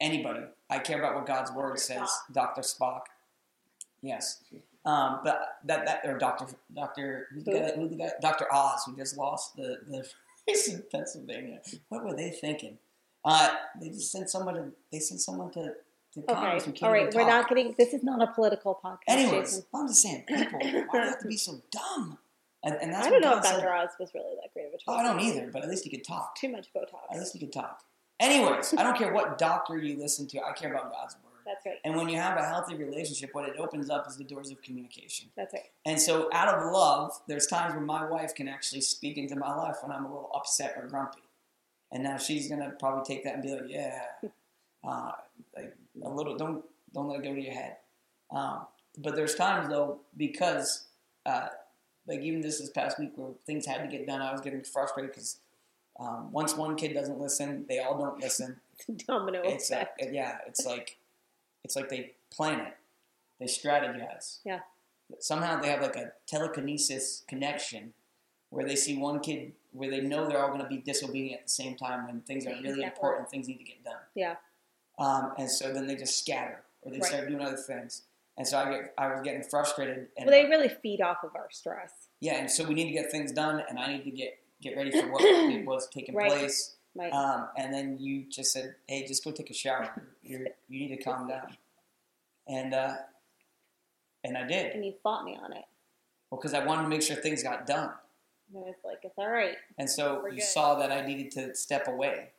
anybody. 0.00 0.44
I 0.70 0.78
care 0.78 0.98
about 0.98 1.16
what 1.16 1.26
God's 1.26 1.52
word 1.52 1.70
Dr. 1.70 1.80
says. 1.80 2.00
Spock. 2.00 2.32
Doctor 2.32 2.60
Spock. 2.62 3.00
Yes. 4.00 4.42
Um, 4.84 5.20
but 5.24 5.58
that 5.64 5.86
that 5.86 6.00
or 6.04 6.18
Doctor 6.18 6.46
Doctor 6.74 7.28
who's 7.32 7.44
the 7.44 7.52
guy, 7.52 7.72
who 7.76 7.88
the 7.88 7.96
guy 7.96 8.10
Doctor 8.20 8.52
Oz 8.52 8.82
who 8.86 8.96
just 8.96 9.16
lost 9.16 9.56
the 9.56 9.78
the 9.88 10.08
race 10.48 10.68
in 10.68 10.82
Pennsylvania. 10.90 11.60
What 11.88 12.04
were 12.04 12.14
they 12.14 12.30
thinking? 12.30 12.78
Uh, 13.24 13.54
they 13.80 13.88
just 13.88 14.10
sent 14.10 14.28
someone 14.30 14.54
to 14.54 14.72
they 14.90 14.98
sent 14.98 15.20
someone 15.20 15.50
to, 15.52 15.72
to 16.14 16.22
Congress 16.22 16.64
okay. 16.64 16.72
can't 16.72 16.82
All 16.82 16.92
right. 16.92 17.14
We're 17.14 17.26
not 17.26 17.48
getting. 17.48 17.74
This 17.78 17.94
is 17.94 18.02
not 18.02 18.22
a 18.22 18.32
political 18.32 18.78
podcast. 18.84 18.98
Anyways, 19.08 19.50
Jason. 19.50 19.64
I'm 19.74 19.88
just 19.88 20.02
saying, 20.02 20.24
people, 20.28 20.58
why 20.58 20.68
do 20.92 20.98
you 20.98 21.10
have 21.10 21.18
to 21.20 21.28
be 21.28 21.36
so 21.36 21.60
dumb? 21.70 22.18
And, 22.64 22.76
and 22.80 22.92
that's 22.92 23.06
I 23.06 23.10
don't 23.10 23.20
know 23.20 23.36
if 23.36 23.42
God 23.42 23.54
said. 23.54 23.62
Dr. 23.62 23.74
Oz 23.74 23.90
was 23.98 24.10
really 24.14 24.36
that 24.40 24.52
great 24.54 24.66
of 24.66 24.74
a 24.74 24.76
choice. 24.76 24.84
Oh, 24.86 24.94
I 24.94 25.02
don't 25.02 25.20
either, 25.20 25.50
but 25.52 25.62
at 25.62 25.68
least 25.68 25.84
he 25.84 25.90
could 25.90 26.04
talk. 26.04 26.36
Too 26.36 26.48
much 26.48 26.68
Botox. 26.74 27.12
At 27.12 27.18
least 27.18 27.32
he 27.32 27.40
could 27.40 27.52
talk. 27.52 27.82
Anyways, 28.20 28.74
I 28.78 28.84
don't 28.84 28.96
care 28.96 29.12
what 29.12 29.36
doctor 29.38 29.76
you 29.76 29.98
listen 29.98 30.28
to. 30.28 30.40
I 30.40 30.52
care 30.52 30.72
about 30.72 30.92
God's 30.92 31.16
word. 31.16 31.32
That's 31.44 31.66
right. 31.66 31.78
And 31.84 31.96
when 31.96 32.08
you 32.08 32.18
have 32.18 32.38
a 32.38 32.44
healthy 32.44 32.76
relationship, 32.76 33.30
what 33.32 33.48
it 33.48 33.56
opens 33.58 33.90
up 33.90 34.06
is 34.08 34.16
the 34.16 34.22
doors 34.22 34.52
of 34.52 34.62
communication. 34.62 35.28
That's 35.36 35.52
right. 35.52 35.64
And 35.84 36.00
so, 36.00 36.28
out 36.32 36.54
of 36.54 36.72
love, 36.72 37.12
there's 37.26 37.48
times 37.48 37.74
where 37.74 37.82
my 37.82 38.08
wife 38.08 38.32
can 38.34 38.46
actually 38.46 38.82
speak 38.82 39.18
into 39.18 39.34
my 39.34 39.52
life 39.54 39.76
when 39.82 39.90
I'm 39.90 40.04
a 40.04 40.08
little 40.08 40.30
upset 40.34 40.74
or 40.76 40.86
grumpy. 40.86 41.18
And 41.92 42.02
now 42.02 42.16
she's 42.16 42.48
gonna 42.48 42.70
probably 42.78 43.04
take 43.04 43.22
that 43.24 43.34
and 43.34 43.42
be 43.42 43.50
like, 43.50 43.68
"Yeah, 43.68 44.00
uh, 44.84 45.12
like 45.54 45.74
a 46.04 46.08
little. 46.08 46.36
Don't 46.36 46.64
don't 46.94 47.08
let 47.08 47.20
it 47.20 47.24
go 47.24 47.34
to 47.34 47.40
your 47.40 47.52
head. 47.54 47.76
Um, 48.30 48.66
but 48.98 49.14
there's 49.14 49.34
times 49.34 49.68
though 49.68 50.00
because 50.16 50.86
uh, 51.26 51.48
like 52.06 52.20
even 52.20 52.40
this 52.40 52.58
this 52.60 52.70
past 52.70 52.98
week 52.98 53.12
where 53.16 53.32
things 53.46 53.66
had 53.66 53.82
to 53.82 53.88
get 53.94 54.06
done, 54.06 54.22
I 54.22 54.32
was 54.32 54.40
getting 54.40 54.62
frustrated 54.62 55.12
because 55.12 55.38
um, 56.00 56.32
once 56.32 56.56
one 56.56 56.76
kid 56.76 56.94
doesn't 56.94 57.20
listen, 57.20 57.66
they 57.68 57.78
all 57.78 57.98
don't 57.98 58.18
listen. 58.20 58.56
Domino 59.06 59.42
It's 59.44 59.70
effect. 59.70 60.02
yeah, 60.10 60.38
it's 60.46 60.64
like 60.64 60.96
it's 61.64 61.76
like 61.76 61.88
they 61.90 62.12
plan 62.30 62.60
it, 62.60 62.76
they 63.38 63.46
strategize. 63.46 64.38
Yeah. 64.44 64.60
Somehow 65.18 65.60
they 65.60 65.68
have 65.68 65.82
like 65.82 65.96
a 65.96 66.12
telekinesis 66.26 67.22
connection 67.28 67.92
where 68.48 68.66
they 68.66 68.76
see 68.76 68.96
one 68.96 69.20
kid 69.20 69.52
where 69.72 69.90
they 69.90 70.00
know 70.00 70.28
they're 70.28 70.40
all 70.42 70.48
going 70.48 70.60
to 70.62 70.68
be 70.68 70.78
disobedient 70.78 71.40
at 71.40 71.46
the 71.46 71.52
same 71.52 71.76
time 71.76 72.06
when 72.06 72.20
things 72.22 72.46
are 72.46 72.54
really 72.62 72.82
important, 72.82 73.28
things 73.30 73.48
need 73.48 73.58
to 73.58 73.64
get 73.64 73.82
done. 73.84 73.96
Yeah. 74.14 74.36
Um, 74.98 75.32
and 75.38 75.50
so 75.50 75.72
then 75.72 75.86
they 75.86 75.96
just 75.96 76.18
scatter 76.18 76.62
or 76.82 76.90
they 76.92 76.98
Right. 76.98 77.06
start 77.06 77.28
doing 77.28 77.40
other 77.40 77.56
things. 77.56 78.02
And 78.36 78.46
so 78.46 78.58
I 78.58 78.70
get 78.70 78.94
I 78.96 79.08
was 79.08 79.20
getting 79.22 79.42
frustrated 79.42 80.08
and 80.16 80.26
Well, 80.26 80.30
they 80.30 80.48
really 80.48 80.68
feed 80.68 81.00
off 81.02 81.18
of 81.22 81.34
our 81.36 81.48
stress. 81.50 81.92
yeah, 82.20 82.36
and 82.36 82.50
so 82.50 82.64
we 82.64 82.74
need 82.74 82.86
to 82.86 82.92
get 82.92 83.10
things 83.10 83.30
done, 83.32 83.62
and 83.68 83.78
I 83.78 83.92
need 83.92 84.04
to 84.04 84.10
get 84.10 84.38
get 84.62 84.76
ready 84.76 84.90
for 84.90 85.10
what 85.10 85.22
was 85.66 85.88
taking 85.88 86.14
Right. 86.14 86.30
place. 86.30 86.76
Right. 86.94 87.12
Um, 87.12 87.48
and 87.56 87.72
then 87.74 87.98
you 87.98 88.24
just 88.30 88.52
said, 88.52 88.74
"Hey, 88.86 89.06
just 89.06 89.22
go 89.24 89.32
take 89.32 89.50
a 89.50 89.54
shower. 89.54 89.90
You're, 90.22 90.46
you 90.68 90.80
need 90.88 90.96
to 90.96 91.02
calm 91.02 91.28
down." 91.28 91.56
And 92.48 92.72
uh, 92.74 92.94
and 94.24 94.36
I 94.38 94.46
did, 94.46 94.72
and 94.74 94.84
you 94.84 94.94
fought 95.02 95.24
me 95.24 95.36
on 95.42 95.52
it. 95.52 95.64
well, 96.30 96.40
because 96.40 96.54
I 96.54 96.64
wanted 96.64 96.82
to 96.84 96.88
make 96.88 97.02
sure 97.02 97.16
things 97.16 97.42
got 97.42 97.66
done. 97.66 97.90
And 98.54 98.64
I 98.64 98.68
was 98.68 98.74
like, 98.84 98.98
it's 99.02 99.14
all 99.16 99.30
right. 99.30 99.56
And 99.78 99.88
so 99.88 100.26
you 100.26 100.36
good. 100.36 100.42
saw 100.42 100.74
that 100.76 100.92
I 100.92 101.06
needed 101.06 101.30
to 101.32 101.54
step 101.54 101.88
away, 101.88 102.30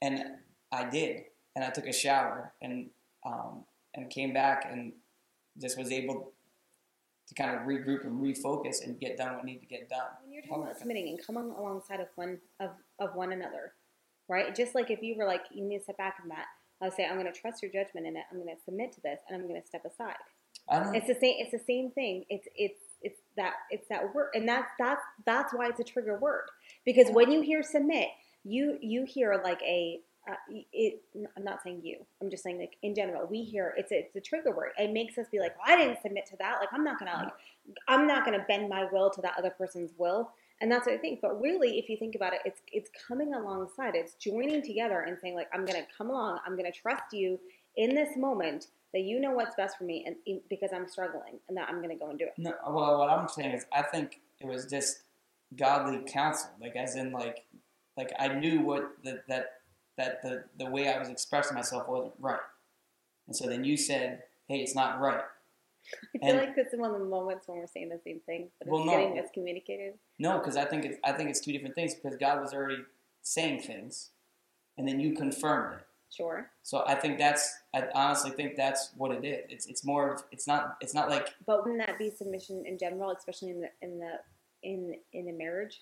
and 0.00 0.22
I 0.70 0.88
did. 0.88 1.24
And 1.54 1.64
I 1.64 1.70
took 1.70 1.86
a 1.86 1.92
shower 1.92 2.52
and 2.62 2.90
um, 3.24 3.64
and 3.94 4.08
came 4.10 4.32
back 4.32 4.66
and 4.70 4.92
just 5.60 5.78
was 5.78 5.92
able 5.92 6.32
to 7.28 7.34
kind 7.34 7.54
of 7.54 7.62
regroup 7.66 8.04
and 8.04 8.20
refocus 8.20 8.84
and 8.84 8.98
get 8.98 9.16
done 9.16 9.36
what 9.36 9.44
needed 9.44 9.60
to 9.60 9.66
get 9.66 9.88
done. 9.88 10.00
When 10.22 10.32
you're 10.32 10.42
talking 10.42 10.62
about 10.62 10.78
submitting 10.78 11.08
and 11.08 11.26
coming 11.26 11.54
alongside 11.56 12.00
of 12.00 12.08
one 12.16 12.38
of, 12.60 12.70
of 12.98 13.14
one 13.14 13.32
another, 13.32 13.74
right? 14.28 14.54
Just 14.54 14.74
like 14.74 14.90
if 14.90 15.02
you 15.02 15.14
were 15.16 15.26
like, 15.26 15.42
you 15.52 15.64
need 15.64 15.78
to 15.78 15.84
step 15.84 15.98
back 15.98 16.18
from 16.20 16.30
that. 16.30 16.46
I 16.80 16.86
would 16.86 16.94
say, 16.94 17.06
I'm 17.06 17.14
going 17.14 17.32
to 17.32 17.38
trust 17.38 17.62
your 17.62 17.70
judgment 17.70 18.06
in 18.06 18.16
it. 18.16 18.24
I'm 18.32 18.38
going 18.38 18.54
to 18.54 18.60
submit 18.64 18.92
to 18.94 19.00
this, 19.02 19.20
and 19.28 19.40
I'm 19.40 19.46
going 19.46 19.60
to 19.60 19.66
step 19.66 19.84
aside. 19.84 20.16
It's 20.96 21.06
the 21.06 21.14
same. 21.14 21.36
It's 21.38 21.52
the 21.52 21.62
same 21.64 21.90
thing. 21.92 22.24
It's 22.28 22.48
it's 22.56 22.80
it's 23.02 23.20
that 23.36 23.54
it's 23.70 23.88
that 23.88 24.14
word, 24.14 24.30
and 24.34 24.48
that's 24.48 24.70
that's 24.78 25.02
that's 25.24 25.52
why 25.52 25.68
it's 25.68 25.80
a 25.80 25.84
trigger 25.84 26.18
word. 26.18 26.46
Because 26.84 27.08
when 27.10 27.30
you 27.30 27.40
hear 27.40 27.62
submit, 27.62 28.08
you 28.44 28.78
you 28.80 29.04
hear 29.04 29.40
like 29.44 29.60
a 29.62 30.00
uh, 30.30 30.34
it. 30.72 31.02
I'm 31.36 31.44
not 31.44 31.62
saying 31.62 31.80
you. 31.82 31.98
I'm 32.20 32.30
just 32.30 32.42
saying 32.42 32.58
like 32.58 32.76
in 32.82 32.94
general, 32.94 33.26
we 33.26 33.42
hear 33.42 33.74
it's 33.76 33.92
a, 33.92 34.00
it's 34.00 34.16
a 34.16 34.20
trigger 34.20 34.54
word. 34.54 34.70
It 34.78 34.92
makes 34.92 35.18
us 35.18 35.26
be 35.30 35.40
like, 35.40 35.54
well, 35.56 35.76
I 35.76 35.80
didn't 35.80 36.00
submit 36.02 36.26
to 36.26 36.36
that. 36.38 36.58
Like 36.60 36.68
I'm 36.72 36.84
not 36.84 36.98
gonna 36.98 37.24
like 37.24 37.32
I'm 37.88 38.06
not 38.06 38.24
gonna 38.24 38.44
bend 38.46 38.68
my 38.68 38.86
will 38.92 39.10
to 39.10 39.20
that 39.22 39.34
other 39.38 39.50
person's 39.50 39.92
will. 39.98 40.30
And 40.60 40.70
that's 40.70 40.86
what 40.86 40.94
I 40.94 40.98
think. 40.98 41.20
But 41.20 41.40
really, 41.40 41.78
if 41.80 41.88
you 41.88 41.96
think 41.96 42.14
about 42.14 42.34
it, 42.34 42.40
it's 42.44 42.60
it's 42.72 42.90
coming 43.08 43.34
alongside. 43.34 43.96
It's 43.96 44.14
joining 44.14 44.62
together 44.62 45.00
and 45.00 45.18
saying 45.20 45.34
like, 45.34 45.48
I'm 45.52 45.64
gonna 45.64 45.86
come 45.96 46.10
along. 46.10 46.38
I'm 46.46 46.56
gonna 46.56 46.72
trust 46.72 47.12
you 47.12 47.40
in 47.76 47.94
this 47.94 48.16
moment 48.16 48.68
that 48.92 49.00
you 49.02 49.18
know 49.20 49.30
what's 49.32 49.54
best 49.56 49.78
for 49.78 49.84
me, 49.84 50.04
and 50.06 50.40
because 50.50 50.70
I'm 50.74 50.86
struggling, 50.86 51.38
and 51.48 51.56
that 51.56 51.68
I'm 51.68 51.80
gonna 51.80 51.96
go 51.96 52.10
and 52.10 52.18
do 52.18 52.26
it. 52.26 52.34
No, 52.36 52.52
well, 52.68 52.98
what 52.98 53.08
I'm 53.08 53.28
saying 53.28 53.52
is, 53.54 53.64
I 53.72 53.82
think 53.82 54.20
it 54.40 54.46
was 54.46 54.66
just 54.66 55.02
godly 55.56 55.98
counsel, 56.06 56.50
like 56.60 56.76
as 56.76 56.96
in, 56.96 57.12
like, 57.12 57.44
like 57.96 58.12
I 58.18 58.28
knew 58.28 58.60
what 58.60 58.92
the, 59.02 59.22
that 59.28 59.46
that 59.96 60.22
the 60.22 60.44
the 60.58 60.66
way 60.70 60.92
I 60.92 60.98
was 60.98 61.08
expressing 61.08 61.54
myself 61.54 61.88
wasn't 61.88 62.14
right, 62.18 62.38
and 63.26 63.34
so 63.36 63.46
then 63.48 63.64
you 63.64 63.76
said, 63.78 64.24
"Hey, 64.48 64.56
it's 64.58 64.74
not 64.74 65.00
right." 65.00 65.22
I 66.14 66.18
feel 66.18 66.28
And- 66.30 66.38
like 66.38 66.54
this 66.54 66.72
is 66.72 66.78
one 66.78 66.92
of 66.94 67.00
the 67.00 67.04
moments 67.06 67.48
when 67.48 67.58
we're 67.58 67.66
saying 67.66 67.88
the 67.88 67.98
same 68.04 68.20
thing, 68.20 68.50
but 68.58 68.68
it's 68.68 68.72
Well, 68.72 68.84
no. 68.84 68.92
getting 68.92 69.14
miscommunicated. 69.16 69.94
No, 70.20 70.38
because 70.38 70.56
I 70.56 70.64
think 70.64 70.84
it's 70.84 70.98
I 71.02 71.12
think 71.12 71.30
it's 71.30 71.40
two 71.40 71.52
different 71.52 71.74
things 71.74 71.94
because 71.94 72.16
God 72.18 72.40
was 72.40 72.52
already 72.52 72.84
saying 73.22 73.60
things, 73.62 74.10
and 74.76 74.86
then 74.86 75.00
you 75.00 75.14
confirmed 75.14 75.80
it. 75.80 75.86
Sure, 76.14 76.50
So 76.62 76.84
I 76.86 76.94
think 76.94 77.18
that's 77.18 77.56
I 77.74 77.84
honestly 77.94 78.32
think 78.32 78.54
that's 78.56 78.90
what 78.98 79.12
it 79.12 79.24
is. 79.24 79.46
It's 79.48 79.66
it's 79.66 79.82
more 79.82 80.12
of 80.12 80.22
it's 80.30 80.46
not 80.46 80.76
it's 80.82 80.92
not 80.92 81.08
like 81.08 81.34
but 81.46 81.64
wouldn't 81.64 81.86
that 81.86 81.98
be 81.98 82.10
submission 82.10 82.64
in 82.66 82.76
general, 82.76 83.12
especially 83.12 83.50
in 83.50 83.62
the 83.62 83.70
in 83.80 83.98
the 83.98 84.12
in 84.62 84.94
in 85.14 85.30
a 85.30 85.32
marriage? 85.32 85.80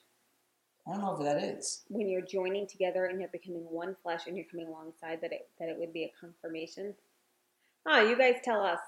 I 0.86 0.92
don't 0.92 1.02
know 1.02 1.12
if 1.14 1.20
that 1.24 1.42
is. 1.42 1.82
when 1.88 2.08
you're 2.08 2.22
joining 2.22 2.66
together 2.66 3.06
and 3.06 3.20
you're 3.20 3.28
becoming 3.28 3.66
one 3.70 3.96
flesh 4.02 4.26
and 4.26 4.36
you're 4.36 4.46
coming 4.46 4.68
alongside 4.68 5.20
that 5.20 5.32
it 5.32 5.48
that 5.58 5.68
it 5.68 5.76
would 5.78 5.92
be 5.92 6.04
a 6.04 6.12
confirmation. 6.18 6.94
Ah, 7.86 8.00
you 8.00 8.16
guys 8.16 8.36
tell 8.44 8.62
us. 8.62 8.80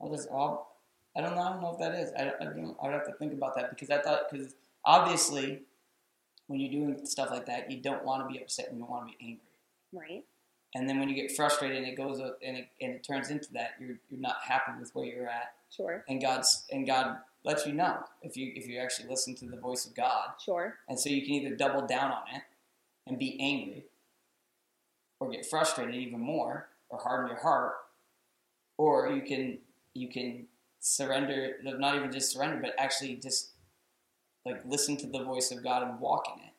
I'll 0.00 0.10
just, 0.10 0.28
I'll, 0.30 0.68
I 1.16 1.22
don't 1.22 1.34
know. 1.34 1.42
I 1.42 1.52
don't 1.52 1.62
know 1.62 1.72
if 1.72 1.78
that 1.80 1.94
is. 1.94 2.12
I, 2.16 2.32
I 2.40 2.44
don't. 2.44 2.76
I 2.80 2.86
would 2.86 2.94
have 2.94 3.06
to 3.06 3.12
think 3.14 3.32
about 3.32 3.56
that 3.56 3.70
because 3.70 3.90
I 3.90 3.98
thought 4.00 4.30
because 4.30 4.54
obviously, 4.84 5.62
when 6.46 6.60
you're 6.60 6.70
doing 6.70 7.04
stuff 7.04 7.30
like 7.30 7.46
that, 7.46 7.70
you 7.70 7.78
don't 7.78 8.04
want 8.04 8.22
to 8.22 8.32
be 8.32 8.40
upset 8.40 8.68
and 8.68 8.76
you 8.78 8.82
don't 8.82 8.90
want 8.90 9.10
to 9.10 9.18
be 9.18 9.24
angry. 9.24 9.42
Right. 9.92 10.24
And 10.74 10.88
then 10.88 10.98
when 10.98 11.08
you 11.08 11.14
get 11.14 11.34
frustrated 11.34 11.78
and 11.78 11.86
it 11.86 11.96
goes 11.96 12.20
up 12.20 12.38
and 12.44 12.58
it, 12.58 12.68
and 12.80 12.92
it 12.92 13.02
turns 13.02 13.30
into 13.30 13.52
that, 13.54 13.70
you're 13.80 13.98
you're 14.10 14.20
not 14.20 14.36
happy 14.46 14.72
with 14.78 14.94
where 14.94 15.06
you're 15.06 15.28
at. 15.28 15.54
Sure. 15.74 16.04
And 16.08 16.20
God's 16.20 16.64
and 16.70 16.86
God 16.86 17.16
lets 17.44 17.66
you 17.66 17.72
know 17.72 18.04
if 18.22 18.36
you 18.36 18.52
if 18.54 18.66
you 18.66 18.78
actually 18.78 19.08
listen 19.08 19.34
to 19.36 19.46
the 19.46 19.56
voice 19.56 19.86
of 19.86 19.94
God. 19.94 20.30
Sure. 20.44 20.74
And 20.88 20.98
so 20.98 21.08
you 21.08 21.22
can 21.22 21.34
either 21.34 21.56
double 21.56 21.86
down 21.86 22.10
on 22.10 22.22
it 22.34 22.42
and 23.06 23.18
be 23.18 23.38
angry, 23.40 23.86
or 25.20 25.30
get 25.30 25.46
frustrated 25.46 25.94
even 25.94 26.20
more, 26.20 26.68
or 26.90 26.98
harden 26.98 27.28
your 27.28 27.40
heart, 27.40 27.74
or 28.76 29.10
you 29.10 29.22
can 29.22 29.58
you 29.94 30.08
can 30.08 30.46
surrender, 30.80 31.54
not 31.62 31.96
even 31.96 32.12
just 32.12 32.32
surrender, 32.32 32.58
but 32.60 32.74
actually 32.78 33.16
just 33.16 33.50
like 34.44 34.60
listen 34.64 34.96
to 34.98 35.06
the 35.06 35.24
voice 35.24 35.50
of 35.50 35.62
God 35.62 35.82
and 35.82 35.98
walk 36.00 36.24
in 36.36 36.44
it. 36.44 36.52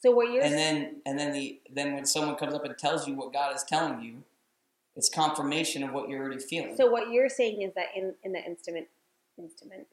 So 0.00 0.10
what 0.12 0.32
you're 0.32 0.42
And 0.42 0.54
then 0.54 1.02
and 1.04 1.18
then 1.18 1.32
the 1.32 1.60
then 1.72 1.94
when 1.94 2.06
someone 2.06 2.36
comes 2.36 2.54
up 2.54 2.64
and 2.64 2.76
tells 2.76 3.06
you 3.06 3.14
what 3.14 3.32
God 3.32 3.54
is 3.54 3.62
telling 3.62 4.00
you, 4.00 4.24
it's 4.96 5.08
confirmation 5.08 5.82
of 5.82 5.92
what 5.92 6.08
you're 6.08 6.20
already 6.22 6.40
feeling. 6.40 6.76
so 6.76 6.86
what 6.90 7.10
you're 7.10 7.28
saying 7.28 7.62
is 7.62 7.72
that 7.74 7.86
in 7.94 8.14
in 8.22 8.32
the 8.32 8.44
instrument 8.44 8.88
instrument, 9.38 9.86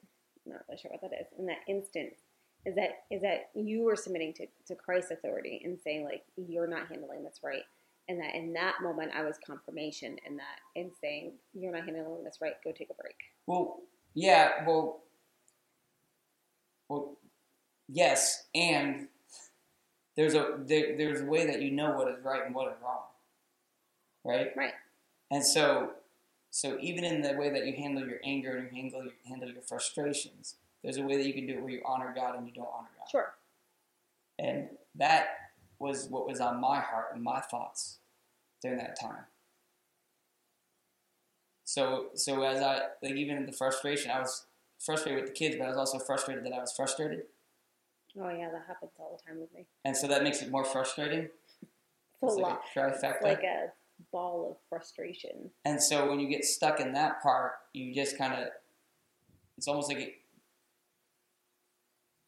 I'm 0.46 0.52
not 0.52 0.62
really 0.68 0.80
sure 0.80 0.90
what 0.90 1.10
that 1.10 1.20
is. 1.20 1.26
In 1.38 1.46
that 1.46 1.58
instant, 1.68 2.14
is 2.64 2.74
that 2.74 3.04
is 3.10 3.22
that 3.22 3.50
you 3.54 3.82
were 3.82 3.96
submitting 3.96 4.32
to 4.34 4.46
to 4.66 4.74
Christ's 4.74 5.10
authority 5.10 5.60
and 5.64 5.78
saying 5.78 6.04
like 6.04 6.24
you're 6.36 6.66
not 6.66 6.88
handling 6.88 7.22
this 7.24 7.40
right. 7.42 7.62
And 8.10 8.18
that 8.20 8.34
in 8.34 8.54
that 8.54 8.76
moment, 8.82 9.12
I 9.14 9.22
was 9.22 9.36
confirmation 9.46 10.16
in 10.26 10.38
that, 10.38 10.60
in 10.74 10.90
saying, 10.98 11.32
"You're 11.52 11.72
not 11.72 11.84
handling 11.84 12.24
this 12.24 12.38
right. 12.40 12.54
Go 12.64 12.72
take 12.72 12.88
a 12.88 12.94
break." 12.94 13.16
Well, 13.46 13.82
yeah, 14.14 14.64
well, 14.66 15.02
well, 16.88 17.18
yes, 17.86 18.46
and 18.54 19.08
there's 20.18 20.34
a 20.34 20.58
there, 20.58 20.96
there's 20.98 21.20
a 21.20 21.24
way 21.24 21.46
that 21.46 21.62
you 21.62 21.70
know 21.70 21.92
what 21.92 22.08
is 22.08 22.16
right 22.24 22.44
and 22.44 22.52
what 22.52 22.66
is 22.66 22.74
wrong, 22.82 23.02
right? 24.24 24.48
Right. 24.56 24.72
And 25.30 25.44
so, 25.44 25.92
so 26.50 26.76
even 26.80 27.04
in 27.04 27.22
the 27.22 27.34
way 27.34 27.50
that 27.50 27.64
you 27.64 27.74
handle 27.74 28.04
your 28.04 28.18
anger 28.24 28.56
and 28.56 28.66
you 28.66 28.82
handle 28.82 29.04
your, 29.04 29.12
handle 29.28 29.48
your 29.48 29.62
frustrations, 29.62 30.56
there's 30.82 30.96
a 30.96 31.02
way 31.02 31.18
that 31.18 31.24
you 31.24 31.32
can 31.32 31.46
do 31.46 31.54
it 31.54 31.60
where 31.60 31.70
you 31.70 31.82
honor 31.86 32.12
God 32.12 32.36
and 32.36 32.48
you 32.48 32.52
don't 32.52 32.66
honor 32.66 32.88
God. 32.98 33.08
Sure. 33.08 33.34
And 34.40 34.70
that 34.96 35.28
was 35.78 36.08
what 36.08 36.26
was 36.26 36.40
on 36.40 36.60
my 36.60 36.80
heart 36.80 37.10
and 37.14 37.22
my 37.22 37.38
thoughts 37.38 37.98
during 38.60 38.78
that 38.78 38.98
time. 39.00 39.26
So, 41.64 42.06
so 42.14 42.42
as 42.42 42.60
I 42.60 42.80
like, 43.04 43.14
even 43.14 43.36
in 43.36 43.46
the 43.46 43.52
frustration, 43.52 44.10
I 44.10 44.18
was 44.18 44.46
frustrated 44.80 45.22
with 45.22 45.30
the 45.30 45.38
kids, 45.38 45.54
but 45.56 45.66
I 45.66 45.68
was 45.68 45.78
also 45.78 46.00
frustrated 46.00 46.44
that 46.44 46.52
I 46.52 46.58
was 46.58 46.72
frustrated, 46.72 47.22
Oh 48.20 48.28
yeah, 48.30 48.50
that 48.50 48.64
happens 48.66 48.92
all 48.98 49.16
the 49.16 49.30
time 49.30 49.40
with 49.40 49.52
me. 49.54 49.66
and 49.84 49.96
so 49.96 50.06
that 50.08 50.22
makes 50.22 50.42
it 50.42 50.50
more 50.50 50.64
frustrating. 50.64 51.28
It's 52.22 52.34
a 52.34 52.38
lot. 52.38 52.50
like 52.50 52.58
a 52.74 52.78
trifecta. 52.78 53.22
Like 53.22 53.42
a 53.44 53.66
ball 54.12 54.50
of 54.50 54.56
frustration. 54.68 55.50
And 55.64 55.82
so 55.82 56.08
when 56.08 56.20
you 56.20 56.28
get 56.28 56.44
stuck 56.44 56.80
in 56.80 56.92
that 56.92 57.22
part, 57.22 57.52
you 57.72 57.94
just 57.94 58.18
kind 58.18 58.34
of, 58.34 58.48
it's 59.56 59.68
almost 59.68 59.88
like 59.88 59.98
it, 59.98 60.14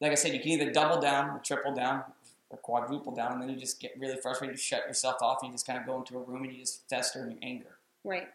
like 0.01 0.13
I 0.13 0.15
said, 0.15 0.33
you 0.33 0.41
can 0.41 0.51
either 0.51 0.71
double 0.71 1.01
down 1.01 1.31
or 1.31 1.41
triple 1.45 1.75
down 1.75 2.05
or 2.51 2.59
quadruple 2.59 3.13
down, 3.15 3.33
and 3.33 3.43
then 3.43 3.51
you 3.51 3.57
just 3.57 3.81
get 3.81 3.95
really 3.99 4.17
frustrated, 4.17 4.57
you 4.57 4.61
shut 4.61 4.87
yourself 4.87 5.17
off, 5.23 5.39
and 5.43 5.51
you 5.51 5.55
just 5.55 5.67
kind 5.67 5.79
of 5.79 5.87
go 5.87 5.99
into 5.99 6.17
a 6.17 6.23
room 6.23 6.45
and 6.45 6.53
you 6.53 6.61
just 6.61 6.89
fester 6.89 7.23
in 7.25 7.33
your 7.33 7.41
anger. 7.43 7.79
Right. 8.05 8.29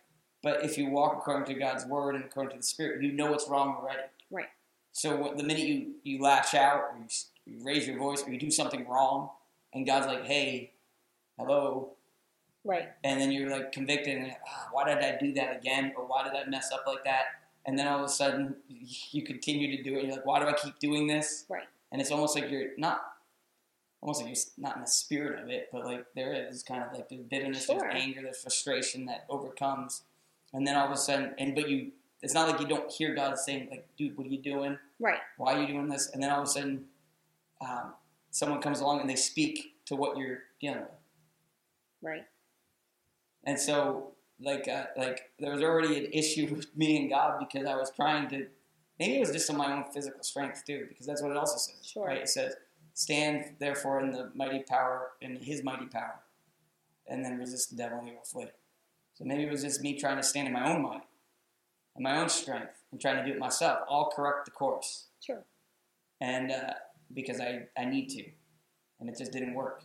But 0.44 0.64
if 0.64 0.78
you 0.78 0.90
walk 0.90 1.18
according 1.18 1.54
to 1.54 1.60
God's 1.60 1.86
word 1.86 2.16
and 2.16 2.24
according 2.24 2.52
to 2.52 2.58
the 2.58 2.64
Spirit, 2.64 3.04
you 3.04 3.12
know 3.12 3.32
what's 3.32 3.50
wrong 3.50 3.76
already. 3.80 4.04
Right. 4.30 4.46
So 4.92 5.16
what, 5.16 5.38
the 5.38 5.44
minute 5.44 5.66
you, 5.66 5.96
you 6.04 6.22
lash 6.22 6.54
out 6.54 6.82
or 6.92 6.98
you, 7.00 7.08
you 7.46 7.64
raise 7.64 7.88
your 7.88 7.98
voice 7.98 8.24
or 8.26 8.32
you 8.32 8.40
do 8.40 8.52
something 8.52 8.88
wrong, 8.88 9.30
and 9.74 9.86
God's 9.86 10.08
like, 10.08 10.26
hey, 10.26 10.72
hello, 11.38 11.92
Right. 12.64 12.90
and 13.04 13.22
then 13.22 13.32
you're 13.32 13.50
like 13.50 13.72
convicted 13.72 14.18
and 14.18 14.36
ah, 14.48 14.70
why 14.72 14.86
did 14.86 14.98
I 15.04 15.18
do 15.20 15.34
that 15.34 15.56
again 15.58 15.94
or 15.96 16.06
why 16.06 16.24
did 16.24 16.34
I 16.34 16.46
mess 16.50 16.72
up 16.72 16.84
like 16.88 17.04
that 17.04 17.26
and 17.68 17.78
then 17.78 17.88
all 17.88 18.00
of 18.00 18.06
a 18.06 18.10
sudden 18.10 18.56
you 19.12 19.22
continue 19.24 19.78
to 19.78 19.84
do 19.84 19.96
it 19.96 20.00
and 20.00 20.08
you're 20.08 20.16
like 20.18 20.26
why 20.26 20.40
do 20.40 20.48
I 20.48 20.54
keep 20.54 20.80
doing 20.80 21.06
this 21.06 21.46
Right. 21.48 21.66
and 21.92 22.02
it's 22.02 22.10
almost 22.10 22.34
like 22.36 22.50
you're 22.50 22.70
not 22.78 23.02
almost 24.02 24.22
like 24.24 24.30
you're 24.30 24.44
not 24.58 24.78
in 24.78 24.82
the 24.82 24.88
spirit 24.88 25.44
of 25.44 25.50
it, 25.50 25.70
but 25.72 25.86
like 25.86 26.06
there 26.16 26.34
is 26.34 26.64
kind 26.64 26.84
of 26.84 26.92
like 26.94 27.08
the 27.10 27.18
bitterness, 27.18 27.66
Sure. 27.68 27.80
there's 27.80 27.94
anger, 28.04 28.22
there's 28.24 28.42
frustration 28.42 29.06
that 29.06 29.26
overcomes, 29.30 30.02
and 30.54 30.66
then 30.66 30.76
all 30.76 30.86
of 30.86 30.92
a 30.92 30.98
sudden, 30.98 31.34
and 31.38 31.54
but 31.56 31.70
you, 31.70 31.92
it's 32.24 32.34
not 32.34 32.48
like 32.50 32.60
you 32.60 32.68
don't 32.68 32.92
hear 32.92 33.14
God 33.14 33.38
saying 33.38 33.68
like, 33.70 33.88
"Dude, 33.98 34.18
what 34.18 34.26
are 34.28 34.30
you 34.30 34.38
doing? 34.42 34.78
Right. 35.00 35.20
Why 35.38 35.54
are 35.56 35.62
you 35.62 35.68
doing 35.68 35.90
this?" 35.90 36.10
And 36.12 36.22
then 36.22 36.30
all 36.32 36.42
of 36.42 36.48
a 36.48 36.52
sudden, 36.52 36.86
um, 37.62 37.94
someone 38.32 38.62
comes 38.62 38.80
along 38.82 39.02
and 39.02 39.10
they 39.10 39.16
speak 39.16 39.76
to 39.86 39.96
what 39.96 40.18
you're 40.18 40.40
dealing 40.60 40.80
with. 40.82 40.90
Right. 42.02 42.26
And 43.44 43.60
so, 43.60 44.12
like, 44.40 44.68
uh, 44.68 44.86
like 44.98 45.32
there 45.40 45.52
was 45.54 45.62
already 45.62 45.98
an 46.06 46.12
issue 46.12 46.48
with 46.56 46.76
me 46.76 46.98
and 46.98 47.10
God 47.10 47.40
because 47.40 47.66
I 47.68 47.76
was 47.76 47.92
trying 47.92 48.28
to. 48.30 48.48
Maybe 49.00 49.18
it 49.18 49.20
was 49.20 49.32
just 49.32 49.50
on 49.50 49.58
my 49.58 49.74
own 49.74 49.84
physical 49.94 50.24
strength 50.24 50.64
too, 50.66 50.86
because 50.88 51.06
that's 51.06 51.22
what 51.22 51.32
it 51.32 51.38
also 51.38 51.58
says. 51.58 51.86
Sure. 51.86 52.06
Right? 52.08 52.22
It 52.22 52.30
says, 52.30 52.56
"Stand 52.94 53.56
therefore 53.60 54.00
in 54.00 54.12
the 54.12 54.32
mighty 54.34 54.60
power, 54.64 55.12
in 55.22 55.36
His 55.36 55.64
mighty 55.64 55.86
power, 55.86 56.20
and 57.08 57.24
then 57.24 57.38
resist 57.38 57.72
the 57.72 57.76
devil, 57.76 58.00
and 58.00 58.08
he 58.08 58.14
will 58.14 58.22
flee." 58.24 58.48
So 59.16 59.26
maybe 59.26 59.44
it 59.44 59.52
was 59.52 59.64
just 59.64 59.82
me 59.82 59.98
trying 60.00 60.18
to 60.18 60.24
stand 60.24 60.48
in 60.48 60.54
my 60.54 60.70
own 60.74 60.82
might, 60.82 61.04
in 61.96 62.04
my 62.04 62.18
own 62.18 62.30
strength, 62.30 62.84
and 62.92 63.00
trying 63.02 63.18
to 63.18 63.26
do 63.26 63.32
it 63.34 63.40
myself. 63.40 63.80
I'll 63.90 64.10
correct 64.12 64.46
the 64.46 64.52
course, 64.52 65.08
Sure. 65.22 65.44
and 66.22 66.52
uh, 66.52 66.74
because 67.16 67.40
I 67.42 67.64
I 67.78 67.86
need 67.86 68.10
to, 68.10 68.24
and 69.00 69.10
it 69.10 69.18
just 69.18 69.32
didn't 69.32 69.56
work. 69.56 69.84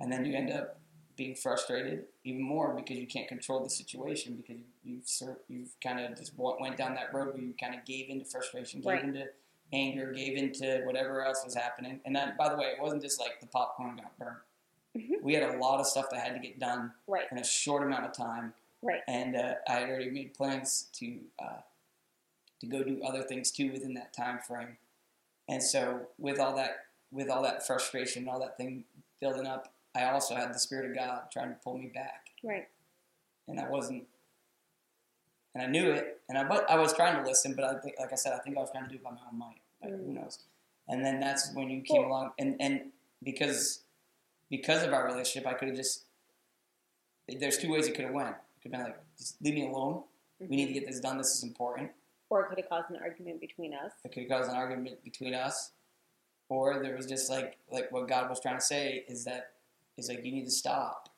And 0.00 0.12
then 0.12 0.24
you 0.24 0.34
end 0.36 0.50
up 0.52 0.80
being 1.16 1.36
frustrated 1.36 2.04
even 2.24 2.42
more 2.42 2.74
because 2.74 2.98
you 2.98 3.06
can't 3.06 3.28
control 3.28 3.62
the 3.62 3.70
situation 3.70 4.34
because 4.34 4.56
you, 4.82 4.96
you've 4.96 5.36
you've 5.48 5.80
kind 5.82 6.00
of 6.00 6.16
just 6.18 6.32
went 6.36 6.76
down 6.76 6.94
that 6.96 7.14
road 7.14 7.34
where 7.34 7.42
you 7.42 7.54
kind 7.58 7.74
of 7.74 7.84
gave 7.84 8.10
into 8.10 8.24
frustration, 8.24 8.80
gave 8.80 8.86
Right. 8.86 9.04
into 9.04 9.26
anger, 9.72 10.12
gave 10.12 10.36
into 10.36 10.82
whatever 10.84 11.24
else 11.24 11.42
was 11.44 11.54
happening. 11.54 12.00
And 12.04 12.14
that, 12.16 12.36
by 12.36 12.48
the 12.48 12.56
way, 12.56 12.66
it 12.76 12.82
wasn't 12.82 13.02
just 13.02 13.18
like 13.20 13.40
the 13.40 13.46
popcorn 13.46 13.96
got 13.96 14.16
burnt. 14.18 14.38
Mhm. 14.96 15.22
We 15.22 15.34
had 15.34 15.42
a 15.54 15.58
lot 15.58 15.80
of 15.80 15.86
stuff 15.86 16.10
that 16.10 16.20
had 16.20 16.34
to 16.34 16.40
get 16.40 16.58
done 16.58 16.92
Right. 17.06 17.30
in 17.32 17.38
a 17.38 17.44
short 17.44 17.82
amount 17.82 18.04
of 18.06 18.12
time, 18.12 18.52
Right. 18.82 19.02
and 19.08 19.34
uh, 19.36 19.54
I 19.68 19.72
had 19.80 19.88
already 19.88 20.10
made 20.10 20.34
plans 20.34 20.90
to 20.94 21.20
uh, 21.38 21.60
to 22.60 22.66
go 22.66 22.82
do 22.82 23.02
other 23.04 23.22
things 23.22 23.50
too 23.52 23.72
within 23.72 23.94
that 23.94 24.12
time 24.12 24.38
frame. 24.40 24.76
And 25.48 25.62
so, 25.62 26.06
with 26.18 26.38
all 26.40 26.54
that, 26.56 26.86
with 27.12 27.28
all 27.28 27.42
that 27.42 27.66
frustration, 27.66 28.28
all 28.28 28.40
that 28.40 28.56
thing 28.56 28.84
building 29.20 29.46
up, 29.46 29.72
I 29.94 30.04
also 30.04 30.34
had 30.34 30.52
the 30.54 30.58
Spirit 30.58 30.90
of 30.90 30.96
God 30.96 31.24
trying 31.32 31.50
to 31.50 31.56
pull 31.62 31.76
me 31.78 31.88
back, 31.94 32.26
Right. 32.42 32.68
and 33.48 33.60
I 33.60 33.68
wasn't. 33.68 34.04
And 35.54 35.62
I 35.62 35.66
knew 35.66 35.92
it, 35.92 36.20
and 36.28 36.36
I 36.36 36.44
but 36.44 36.68
I 36.68 36.76
was 36.76 36.92
trying 36.94 37.22
to 37.22 37.28
listen, 37.28 37.54
but 37.54 37.64
I 37.64 37.78
think, 37.78 37.94
like 38.00 38.12
I 38.12 38.16
said, 38.16 38.32
I 38.32 38.38
think 38.38 38.56
I 38.56 38.60
was 38.60 38.70
trying 38.72 38.84
to 38.84 38.90
do 38.90 38.96
it 38.96 39.04
by 39.04 39.10
my 39.10 39.18
own 39.30 39.38
might. 39.38 39.60
Like, 39.82 39.92
Who 39.92 39.98
Mm. 39.98 40.14
knows? 40.22 40.38
And 40.88 41.04
then 41.04 41.20
that's 41.20 41.52
when 41.54 41.70
you 41.70 41.82
came 41.82 42.04
along, 42.04 42.32
and 42.38 42.56
and 42.60 42.90
because 43.22 43.82
because 44.50 44.82
of 44.82 44.92
our 44.92 45.06
relationship, 45.06 45.46
I 45.48 45.54
could 45.54 45.68
have 45.68 45.76
just. 45.76 46.04
There's 47.28 47.56
two 47.58 47.70
ways 47.70 47.86
it 47.86 47.94
could 47.94 48.04
have 48.04 48.12
went. 48.14 48.30
It 48.36 48.62
could 48.62 48.72
have 48.74 48.84
been 48.84 48.92
like, 48.92 49.00
just 49.16 49.40
leave 49.40 49.54
me 49.54 49.66
alone. 49.66 50.02
We 50.40 50.56
need 50.56 50.66
to 50.66 50.72
get 50.74 50.86
this 50.86 51.00
done. 51.00 51.16
This 51.16 51.34
is 51.34 51.42
important. 51.42 51.90
Or 52.34 52.42
it 52.42 52.48
could 52.48 52.58
have 52.58 52.68
caused 52.68 52.90
an 52.90 52.96
argument 53.00 53.40
between 53.40 53.74
us. 53.74 53.92
It 54.04 54.12
could 54.12 54.28
cause 54.28 54.48
an 54.48 54.56
argument 54.56 55.04
between 55.04 55.34
us, 55.34 55.70
or 56.48 56.82
there 56.82 56.96
was 56.96 57.06
just 57.06 57.30
like 57.30 57.58
like 57.70 57.92
what 57.92 58.08
God 58.08 58.28
was 58.28 58.40
trying 58.40 58.58
to 58.58 58.64
say 58.64 59.04
is 59.08 59.24
that 59.24 59.52
is 59.96 60.08
like 60.08 60.24
you 60.24 60.32
need 60.32 60.44
to 60.44 60.50
stop, 60.50 61.08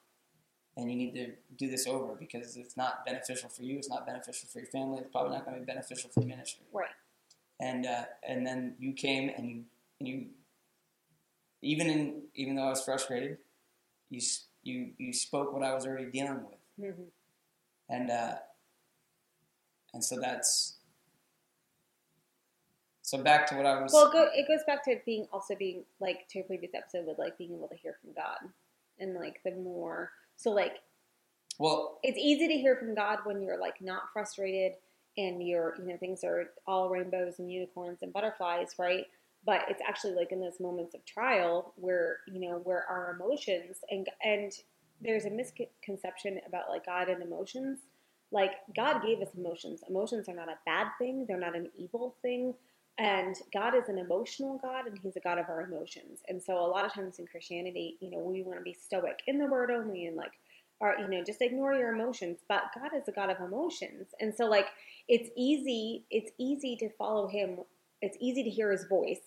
and 0.76 0.90
you 0.90 0.96
need 0.96 1.14
to 1.14 1.32
do 1.56 1.70
this 1.70 1.86
over 1.86 2.14
because 2.14 2.58
it's 2.58 2.76
not 2.76 3.06
beneficial 3.06 3.48
for 3.48 3.62
you. 3.62 3.78
It's 3.78 3.88
not 3.88 4.06
beneficial 4.06 4.46
for 4.52 4.58
your 4.58 4.68
family. 4.68 4.98
It's 4.98 5.10
probably 5.10 5.32
not 5.32 5.46
going 5.46 5.58
to 5.58 5.60
be 5.60 5.66
beneficial 5.66 6.10
for 6.10 6.20
the 6.20 6.26
ministry. 6.26 6.66
Right. 6.70 6.90
And 7.60 7.86
uh, 7.86 8.04
and 8.28 8.46
then 8.46 8.74
you 8.78 8.92
came 8.92 9.30
and 9.34 9.48
you 9.48 9.62
and 10.00 10.08
you 10.08 10.26
even 11.62 11.88
in 11.88 12.22
even 12.34 12.56
though 12.56 12.66
I 12.66 12.70
was 12.70 12.84
frustrated, 12.84 13.38
you 14.10 14.20
you 14.62 14.90
you 14.98 15.14
spoke 15.14 15.54
what 15.54 15.62
I 15.62 15.72
was 15.72 15.86
already 15.86 16.10
dealing 16.10 16.44
with 16.44 16.94
hmm 16.94 17.02
and 17.88 18.10
uh, 18.10 18.34
and 19.94 20.04
so 20.04 20.18
that's 20.20 20.76
so 23.06 23.22
back 23.22 23.46
to 23.46 23.54
what 23.54 23.66
I 23.66 23.80
was. 23.80 23.92
Well, 23.92 24.08
it, 24.08 24.12
go, 24.12 24.28
it 24.34 24.48
goes 24.48 24.64
back 24.66 24.84
to 24.86 24.96
being 25.06 25.28
also 25.32 25.54
being 25.54 25.84
like 26.00 26.26
to 26.30 26.38
your 26.38 26.44
previous 26.44 26.72
episode 26.74 27.06
with 27.06 27.18
like 27.18 27.38
being 27.38 27.54
able 27.54 27.68
to 27.68 27.76
hear 27.76 27.96
from 28.02 28.12
God 28.14 28.50
and 28.98 29.14
like 29.14 29.40
the 29.44 29.52
more 29.52 30.10
so 30.34 30.50
like 30.50 30.78
well, 31.60 32.00
it's 32.02 32.18
easy 32.18 32.48
to 32.48 32.54
hear 32.54 32.74
from 32.74 32.96
God 32.96 33.20
when 33.24 33.40
you're 33.40 33.60
like 33.60 33.80
not 33.80 34.12
frustrated 34.12 34.72
and 35.16 35.40
you're 35.40 35.76
you 35.78 35.84
know 35.84 35.96
things 35.98 36.24
are 36.24 36.50
all 36.66 36.90
rainbows 36.90 37.38
and 37.38 37.50
unicorns 37.50 37.98
and 38.02 38.12
butterflies, 38.12 38.74
right? 38.76 39.04
But 39.44 39.62
it's 39.68 39.82
actually 39.86 40.14
like 40.14 40.32
in 40.32 40.40
those 40.40 40.58
moments 40.58 40.96
of 40.96 41.04
trial 41.04 41.74
where 41.76 42.18
you 42.26 42.40
know 42.40 42.60
where 42.64 42.84
our 42.90 43.16
emotions 43.20 43.76
and 43.88 44.08
and 44.24 44.52
there's 45.00 45.26
a 45.26 45.30
misconception 45.30 46.40
about 46.44 46.70
like 46.70 46.84
God 46.84 47.08
and 47.08 47.22
emotions. 47.22 47.78
Like 48.32 48.50
God 48.74 49.00
gave 49.00 49.20
us 49.20 49.28
emotions. 49.36 49.82
Emotions 49.88 50.28
are 50.28 50.34
not 50.34 50.48
a 50.48 50.58
bad 50.66 50.88
thing. 50.98 51.24
They're 51.28 51.38
not 51.38 51.54
an 51.54 51.70
evil 51.78 52.16
thing. 52.20 52.54
And 52.98 53.36
God 53.52 53.74
is 53.74 53.88
an 53.88 53.98
emotional 53.98 54.58
God, 54.58 54.86
and 54.86 54.98
He's 55.02 55.16
a 55.16 55.20
God 55.20 55.38
of 55.38 55.48
our 55.48 55.62
emotions. 55.62 56.20
And 56.28 56.42
so, 56.42 56.58
a 56.58 56.66
lot 56.66 56.86
of 56.86 56.92
times 56.92 57.18
in 57.18 57.26
Christianity, 57.26 57.98
you 58.00 58.10
know, 58.10 58.18
we 58.18 58.42
want 58.42 58.58
to 58.58 58.64
be 58.64 58.72
stoic 58.72 59.20
in 59.26 59.38
the 59.38 59.46
Word 59.46 59.70
only, 59.70 60.06
and 60.06 60.16
like, 60.16 60.32
or 60.80 60.94
you 60.98 61.08
know, 61.08 61.22
just 61.22 61.42
ignore 61.42 61.74
your 61.74 61.94
emotions. 61.94 62.38
But 62.48 62.62
God 62.74 62.90
is 62.96 63.06
a 63.08 63.12
God 63.12 63.30
of 63.30 63.40
emotions, 63.40 64.08
and 64.20 64.34
so 64.34 64.46
like, 64.46 64.68
it's 65.08 65.28
easy. 65.36 66.04
It's 66.10 66.30
easy 66.38 66.74
to 66.76 66.88
follow 66.96 67.28
Him. 67.28 67.58
It's 68.00 68.16
easy 68.18 68.42
to 68.42 68.50
hear 68.50 68.70
His 68.72 68.86
voice 68.86 69.20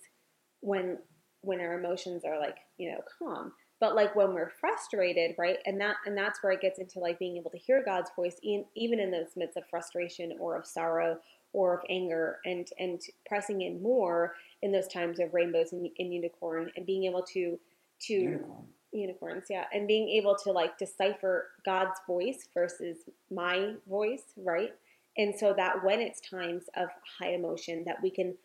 when 0.61 0.97
when 1.41 1.61
our 1.61 1.80
emotions 1.80 2.24
are 2.26 2.39
like, 2.39 2.57
you 2.78 2.91
know, 2.91 3.01
calm. 3.20 3.53
But 3.80 3.95
like 3.95 4.15
when 4.15 4.34
we're 4.34 4.51
frustrated, 4.59 5.36
right? 5.38 5.57
And 5.67 5.80
that 5.80 5.97
and 6.07 6.17
that's 6.17 6.41
where 6.41 6.51
it 6.53 6.61
gets 6.61 6.80
into 6.80 6.99
like 6.99 7.20
being 7.20 7.38
able 7.38 7.51
to 7.51 7.57
hear 7.57 7.84
God's 7.86 8.09
voice, 8.15 8.38
in, 8.41 8.65
even 8.76 8.99
in 8.99 9.11
those 9.11 9.36
midst 9.36 9.57
of 9.57 9.63
frustration 9.70 10.34
or 10.39 10.57
of 10.57 10.65
sorrow 10.65 11.20
or 11.53 11.75
of 11.75 11.83
anger 11.89 12.39
and 12.45 12.67
and 12.77 13.01
pressing 13.25 13.61
in 13.61 13.81
more 13.81 14.35
in 14.61 14.71
those 14.71 14.87
times 14.87 15.19
of 15.19 15.33
rainbows 15.33 15.71
and, 15.71 15.89
and 15.97 16.13
unicorn 16.13 16.71
and 16.75 16.85
being 16.85 17.05
able 17.05 17.23
to 17.23 17.59
to 17.99 18.13
unicorn. 18.13 18.65
unicorns 18.91 19.43
yeah. 19.49 19.65
And 19.73 19.87
being 19.87 20.09
able 20.09 20.35
to 20.43 20.51
like 20.51 20.77
decipher 20.77 21.47
god's 21.65 21.99
voice 22.07 22.47
versus 22.53 22.97
my 23.31 23.73
voice 23.87 24.23
right? 24.37 24.73
And 25.17 25.33
so 25.37 25.53
that 25.57 25.83
when 25.83 25.99
it's 25.99 26.21
times 26.21 26.65
of 26.77 26.89
high 27.19 27.33
emotion 27.33 27.83
that 27.85 28.01
we 28.01 28.09
can 28.11 28.35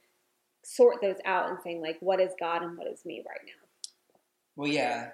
sort 0.65 0.97
those 1.03 1.19
out 1.27 1.51
and 1.51 1.59
saying 1.63 1.83
like 1.83 1.99
what 2.01 2.21
is 2.21 2.33
god 2.41 2.63
and 2.63 2.77
what 2.77 2.87
is 2.87 3.05
me 3.05 3.23
right 3.29 3.41
now? 3.47 3.53
Well, 4.57 4.71
yeah, 4.71 5.11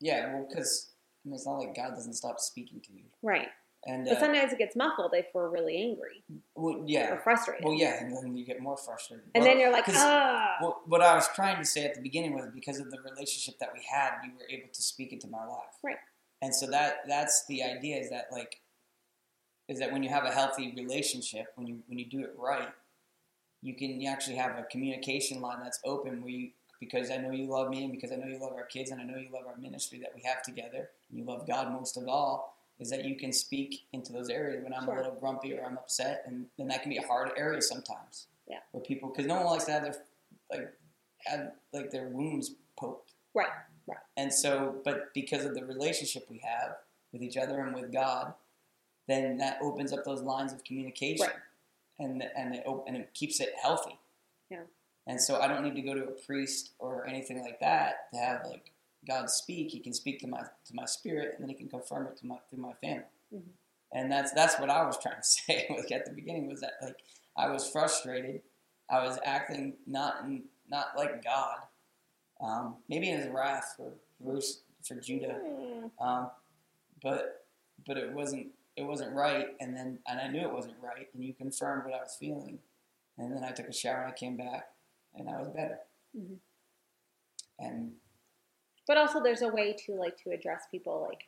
yeah. 0.00 0.34
Well, 0.34 0.46
because 0.48 0.90
I 1.24 1.28
mean, 1.28 1.34
it's 1.36 1.46
not 1.46 1.54
like 1.54 1.74
God 1.74 1.90
doesn't 1.94 2.12
stop 2.12 2.38
speaking 2.38 2.80
to 2.82 2.92
you, 2.92 3.04
right 3.22 3.48
and 3.86 4.04
but 4.04 4.16
uh, 4.16 4.20
sometimes 4.20 4.52
it 4.52 4.58
gets 4.58 4.74
muffled 4.74 5.12
if 5.14 5.26
we're 5.32 5.48
really 5.48 5.76
angry 5.76 6.22
well, 6.54 6.84
or 6.88 7.20
frustrated 7.22 7.64
well, 7.64 7.74
yeah, 7.74 8.02
and 8.02 8.16
then 8.16 8.36
you 8.36 8.44
get 8.44 8.60
more 8.60 8.76
frustrated. 8.76 9.24
and 9.34 9.44
Well, 9.44 9.52
then 9.52 9.60
you're 9.60 9.72
like, 9.72 9.84
ah 9.88 10.56
Well, 10.60 10.82
what 10.86 11.02
I 11.02 11.14
was 11.14 11.28
trying 11.34 11.58
to 11.58 11.64
say 11.64 11.84
at 11.84 11.94
the 11.94 12.00
beginning 12.00 12.34
was 12.34 12.46
because 12.52 12.80
of 12.80 12.90
the 12.90 12.98
relationship 13.00 13.58
that 13.60 13.70
we 13.72 13.80
had, 13.88 14.14
you 14.24 14.32
were 14.32 14.46
able 14.50 14.68
to 14.72 14.82
speak 14.82 15.12
into 15.12 15.28
my 15.28 15.44
life. 15.46 15.76
Right. 15.84 15.96
And 16.42 16.54
so 16.54 16.66
that 16.66 16.98
that's 17.08 17.46
the 17.46 17.62
idea 17.62 17.96
is 17.96 18.10
that 18.10 18.26
like 18.32 18.60
is 19.68 19.78
that 19.78 19.92
when 19.92 20.02
you 20.02 20.08
have 20.10 20.24
a 20.24 20.30
healthy 20.30 20.74
relationship, 20.76 21.46
when 21.54 21.66
you 21.66 21.78
when 21.86 21.98
you 21.98 22.06
do 22.06 22.20
it 22.20 22.34
right, 22.36 22.68
you 23.62 23.74
can 23.74 24.00
you 24.00 24.08
actually 24.08 24.36
have 24.36 24.58
a 24.58 24.64
communication 24.64 25.40
line 25.40 25.60
that's 25.62 25.80
open 25.84 26.22
where 26.22 26.30
you 26.30 26.50
because 26.80 27.10
I 27.10 27.16
know 27.16 27.30
you 27.30 27.48
love 27.48 27.70
me 27.70 27.84
and 27.84 27.92
because 27.92 28.12
I 28.12 28.16
know 28.16 28.26
you 28.26 28.38
love 28.38 28.52
our 28.52 28.66
kids 28.66 28.90
and 28.90 29.00
I 29.00 29.04
know 29.04 29.16
you 29.16 29.28
love 29.32 29.46
our 29.46 29.56
ministry 29.56 29.98
that 30.00 30.10
we 30.14 30.22
have 30.22 30.42
together 30.42 30.90
and 31.08 31.18
you 31.18 31.24
love 31.24 31.46
God 31.46 31.72
most 31.72 31.96
of 31.96 32.06
all 32.08 32.55
is 32.78 32.90
that 32.90 33.04
you 33.04 33.16
can 33.16 33.32
speak 33.32 33.86
into 33.92 34.12
those 34.12 34.28
areas 34.28 34.62
when 34.62 34.74
I'm 34.74 34.84
Sure. 34.84 34.94
a 34.94 35.02
little 35.02 35.14
grumpy 35.18 35.56
or 35.56 35.64
I'm 35.64 35.78
upset 35.78 36.22
and 36.26 36.46
then 36.58 36.68
that 36.68 36.82
can 36.82 36.90
be 36.90 36.98
a 36.98 37.06
hard 37.06 37.30
area 37.36 37.62
sometimes. 37.62 38.26
Yeah. 38.46 38.58
Where 38.72 38.82
people 38.82 39.08
because 39.08 39.26
no 39.26 39.36
one 39.36 39.46
likes 39.46 39.64
to 39.64 39.72
have 39.72 39.82
their 39.82 39.94
like 40.50 40.72
have 41.26 41.52
like 41.72 41.90
their 41.90 42.08
wounds 42.08 42.52
poked. 42.78 43.12
Right, 43.34 43.48
right. 43.86 43.98
And 44.16 44.32
so, 44.32 44.80
but 44.84 45.12
because 45.14 45.44
of 45.44 45.54
the 45.54 45.64
relationship 45.64 46.26
we 46.30 46.38
have 46.44 46.76
with 47.12 47.22
each 47.22 47.36
other 47.36 47.58
and 47.60 47.74
with 47.74 47.92
God, 47.92 48.34
then 49.08 49.38
that 49.38 49.58
opens 49.62 49.92
up 49.92 50.04
those 50.04 50.22
lines 50.22 50.52
of 50.52 50.62
communication, 50.64 51.26
Right. 51.26 51.36
and 51.98 52.22
and 52.36 52.54
it 52.54 52.62
op- 52.66 52.86
and 52.86 52.96
it 52.96 53.12
keeps 53.14 53.40
it 53.40 53.54
healthy. 53.60 53.98
Yeah. 54.50 54.62
And 55.08 55.20
so 55.20 55.40
I 55.40 55.48
don't 55.48 55.62
need 55.64 55.74
to 55.76 55.82
go 55.82 55.94
to 55.94 56.04
a 56.04 56.12
priest 56.12 56.72
or 56.78 57.06
anything 57.06 57.40
like 57.42 57.58
that 57.60 58.10
to 58.12 58.18
have 58.20 58.44
like 58.46 58.70
God 59.06 59.30
speak. 59.30 59.70
He 59.70 59.80
can 59.80 59.92
speak 59.92 60.20
to 60.20 60.26
my 60.26 60.40
to 60.40 60.74
my 60.74 60.84
spirit, 60.86 61.34
and 61.34 61.42
then 61.42 61.48
He 61.48 61.54
can 61.54 61.68
confirm 61.68 62.06
it 62.06 62.16
to 62.18 62.26
my 62.26 62.36
through 62.50 62.60
my 62.62 62.72
family. 62.82 63.04
Mhm. 63.34 63.42
And 63.92 64.10
that's 64.12 64.32
that's 64.32 64.58
what 64.58 64.70
I 64.70 64.84
was 64.84 64.98
trying 64.98 65.16
to 65.16 65.22
say 65.26 65.66
like 65.70 65.90
at 65.92 66.04
the 66.06 66.12
beginning 66.12 66.48
was 66.48 66.60
that 66.60 66.72
like 66.82 66.96
I 67.36 67.50
was 67.50 67.68
frustrated. 67.70 68.42
I 68.90 69.04
was 69.04 69.18
acting 69.24 69.74
not 69.86 70.24
in, 70.24 70.44
not 70.68 70.96
like 70.96 71.24
God. 71.24 71.58
Um, 72.40 72.76
maybe 72.88 73.10
in 73.10 73.18
His 73.20 73.28
wrath 73.28 73.74
for 73.76 73.92
Bruce 74.20 74.60
for 74.86 74.94
Judah, 74.96 75.40
Hmm. 75.42 75.86
um, 76.06 76.30
but 77.02 77.46
but 77.86 77.96
it 77.96 78.12
wasn't 78.12 78.48
it 78.76 78.82
wasn't 78.84 79.14
right. 79.14 79.48
And 79.60 79.74
then 79.76 79.98
and 80.06 80.20
I 80.20 80.28
knew 80.28 80.40
it 80.40 80.52
wasn't 80.52 80.76
right. 80.82 81.08
And 81.14 81.24
you 81.24 81.32
confirmed 81.34 81.84
what 81.84 81.94
I 81.94 82.02
was 82.02 82.16
feeling. 82.18 82.58
And 83.18 83.34
then 83.34 83.42
I 83.44 83.50
took 83.52 83.66
a 83.68 83.72
shower 83.72 84.02
and 84.02 84.12
I 84.12 84.14
came 84.16 84.36
back, 84.36 84.68
and 85.14 85.28
I 85.30 85.38
was 85.38 85.48
better. 85.48 85.78
and 87.58 87.92
But 88.86 88.98
also, 88.98 89.22
there's 89.22 89.42
a 89.42 89.48
way 89.48 89.74
to 89.86 89.94
like 89.94 90.16
to 90.24 90.30
address 90.30 90.64
people 90.70 91.06
like 91.08 91.22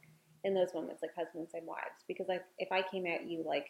in 0.44 0.54
those 0.54 0.72
moments, 0.74 1.02
like 1.02 1.12
husbands 1.16 1.50
and 1.54 1.66
wives. 1.66 2.04
Because 2.06 2.28
like 2.28 2.42
if 2.58 2.70
I 2.70 2.82
came 2.82 3.06
at 3.06 3.26
you 3.26 3.42
like 3.46 3.66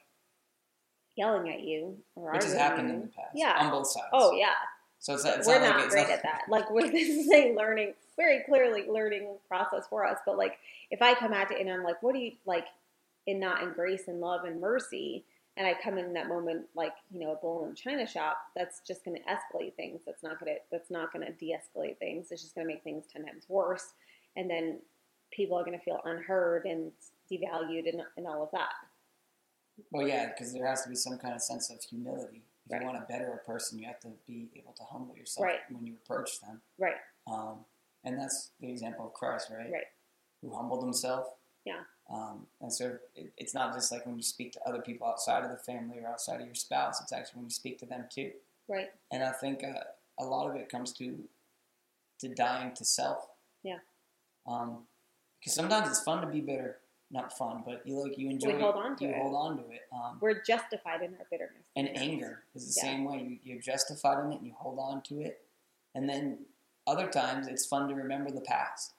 yelling 1.17 1.49
at 1.51 1.61
you 1.61 1.97
or 2.15 2.33
which 2.33 2.45
has 2.45 2.53
happened 2.55 2.91
in 2.91 3.01
the 3.01 3.07
past, 3.09 3.31
Yeah. 3.35 3.57
on 3.59 3.71
both 3.71 3.89
sides. 3.89 4.07
oh 4.13 4.33
yeah, 4.33 4.53
so 5.01 5.15
it's, 5.15 5.25
it's 5.25 5.47
we're 5.49 5.59
not, 5.61 5.69
not, 5.71 5.77
like 5.77 5.85
it's 5.87 5.95
great 5.95 6.09
at 6.11 6.23
that. 6.25 6.43
Like 6.49 6.71
we're 6.71 6.83
this 6.93 7.09
is 7.09 7.31
a 7.33 7.55
learning, 7.57 7.95
very 8.17 8.43
clearly 8.49 8.85
learning 8.89 9.37
process 9.49 9.85
for 9.89 10.05
us. 10.07 10.19
But 10.27 10.37
like 10.39 10.59
if 10.91 11.03
I 11.03 11.15
come 11.15 11.33
at 11.33 11.51
it 11.51 11.61
and 11.61 11.71
I'm 11.71 11.83
like, 11.83 12.03
what 12.03 12.15
do 12.15 12.21
you 12.21 12.33
like, 12.47 12.67
in 13.27 13.41
not 13.41 13.63
in 13.63 13.73
grace 13.73 14.03
and 14.09 14.21
love 14.21 14.45
and 14.45 14.61
mercy, 14.61 15.25
and 15.59 15.67
I 15.67 15.75
come 15.83 15.99
in 15.99 16.13
that 16.15 16.29
moment 16.29 16.67
like 16.75 16.93
you 17.13 17.21
know 17.21 17.33
a 17.33 17.37
bull 17.37 17.65
in 17.67 17.73
a 17.73 17.75
china 17.75 18.07
shop, 18.07 18.39
that's 18.57 18.81
just 18.87 19.05
going 19.05 19.17
to 19.19 19.23
escalate 19.25 19.75
things. 19.75 20.01
That's 20.07 20.23
not 20.23 20.41
going 20.41 20.55
to 20.55 20.61
that's 20.73 20.91
not 20.91 21.13
going 21.13 21.27
to 21.27 21.33
de-escalate 21.33 21.99
things. 21.99 22.29
It's 22.31 22.43
just 22.43 22.55
going 22.55 22.67
to 22.67 22.73
make 22.73 22.83
things 22.85 23.05
ten 23.13 23.27
times 23.27 23.45
worse, 23.49 23.93
and 24.37 24.49
then 24.49 24.79
people 25.31 25.59
are 25.59 25.65
going 25.65 25.77
to 25.79 25.85
feel 25.85 26.01
unheard 26.05 26.65
and 26.65 26.91
devalued 27.31 27.89
and, 27.93 28.01
and 28.17 28.27
all 28.27 28.43
of 28.43 28.49
that. 28.53 28.71
Well, 29.91 30.07
yeah, 30.09 30.29
because 30.29 30.55
there 30.55 30.67
has 30.67 30.83
to 30.85 30.89
be 30.89 30.95
some 30.97 31.19
kind 31.19 31.35
of 31.35 31.43
sense 31.43 31.71
of 31.71 31.83
humility. 31.83 32.45
If 32.67 32.73
Right. 32.73 32.81
you 32.83 32.87
want 32.87 32.99
to 33.01 33.13
better 33.13 33.33
a 33.33 33.39
person, 33.47 33.79
you 33.79 33.87
have 33.87 34.01
to 34.01 34.09
be 34.27 34.51
able 34.55 34.73
to 34.75 34.83
humble 34.85 35.17
yourself 35.17 35.45
Right. 35.45 35.61
when 35.71 35.87
you 35.87 35.95
approach 35.95 36.41
them. 36.41 36.61
Right. 36.79 36.97
Um, 37.27 37.65
and 38.05 38.19
that's 38.19 38.53
the 38.61 38.71
example 38.71 39.07
of 39.07 39.13
Christ, 39.15 39.51
right? 39.51 39.71
Right. 39.73 39.87
Who 40.43 40.55
humbled 40.55 40.83
himself. 40.85 41.27
Yeah. 41.65 41.81
Um, 42.11 42.47
and 42.61 42.73
so 42.73 42.97
it, 43.15 43.33
it's 43.37 43.55
not 43.55 43.75
just 43.75 43.93
like 43.93 44.07
when 44.07 44.17
you 44.17 44.23
speak 44.23 44.53
to 44.53 44.61
other 44.67 44.81
people 44.81 45.07
outside 45.07 45.45
of 45.45 45.51
the 45.51 45.59
family 45.59 45.99
or 46.03 46.09
outside 46.09 46.41
of 46.41 46.47
your 46.47 46.55
spouse. 46.55 47.01
It's 47.03 47.13
actually 47.13 47.39
when 47.41 47.45
you 47.47 47.51
speak 47.51 47.79
to 47.81 47.87
them 47.87 48.05
too. 48.11 48.31
Right. 48.69 48.89
And 49.13 49.23
I 49.23 49.33
think 49.33 49.63
uh, 49.65 49.81
a 50.19 50.25
lot 50.25 50.49
of 50.49 50.57
it 50.57 50.69
comes 50.69 50.93
to 50.95 51.19
to 52.21 52.29
dying 52.35 52.75
to 52.75 52.85
self. 52.85 53.29
Yeah. 53.63 53.79
Um, 54.47 54.79
because 55.39 55.55
sometimes 55.55 55.89
it's 55.89 56.03
fun 56.03 56.21
to 56.23 56.27
be 56.27 56.41
bitter. 56.41 56.79
Not 57.11 57.37
fun, 57.39 57.63
but 57.65 57.83
you 57.87 58.03
like 58.03 58.19
you 58.19 58.29
enjoy. 58.29 58.55
We 58.57 58.61
hold 58.61 58.75
on 58.77 58.97
to 58.97 59.05
you 59.05 59.11
it. 59.11 59.17
hold 59.17 59.35
on 59.35 59.57
to 59.57 59.71
it. 59.71 59.83
Um, 59.93 60.19
We're 60.21 60.43
justified 60.43 61.01
in 61.03 61.15
our 61.15 61.27
bitterness 61.31 61.65
and 61.75 61.89
anger 61.97 62.43
is 62.55 62.75
the 62.75 62.81
Yeah. 62.81 62.91
same 62.93 63.05
way. 63.05 63.19
You, 63.23 63.39
you're 63.45 63.63
justified 63.63 64.25
in 64.25 64.33
it 64.33 64.39
and 64.39 64.47
you 64.47 64.53
hold 64.59 64.79
on 64.79 65.01
to 65.05 65.21
it. 65.23 65.41
And 65.95 66.07
then 66.09 66.41
other 66.87 67.07
times 67.07 67.47
it's 67.47 67.65
fun 67.65 67.89
to 67.89 67.95
remember 67.95 68.31
the 68.31 68.43
past. 68.43 68.93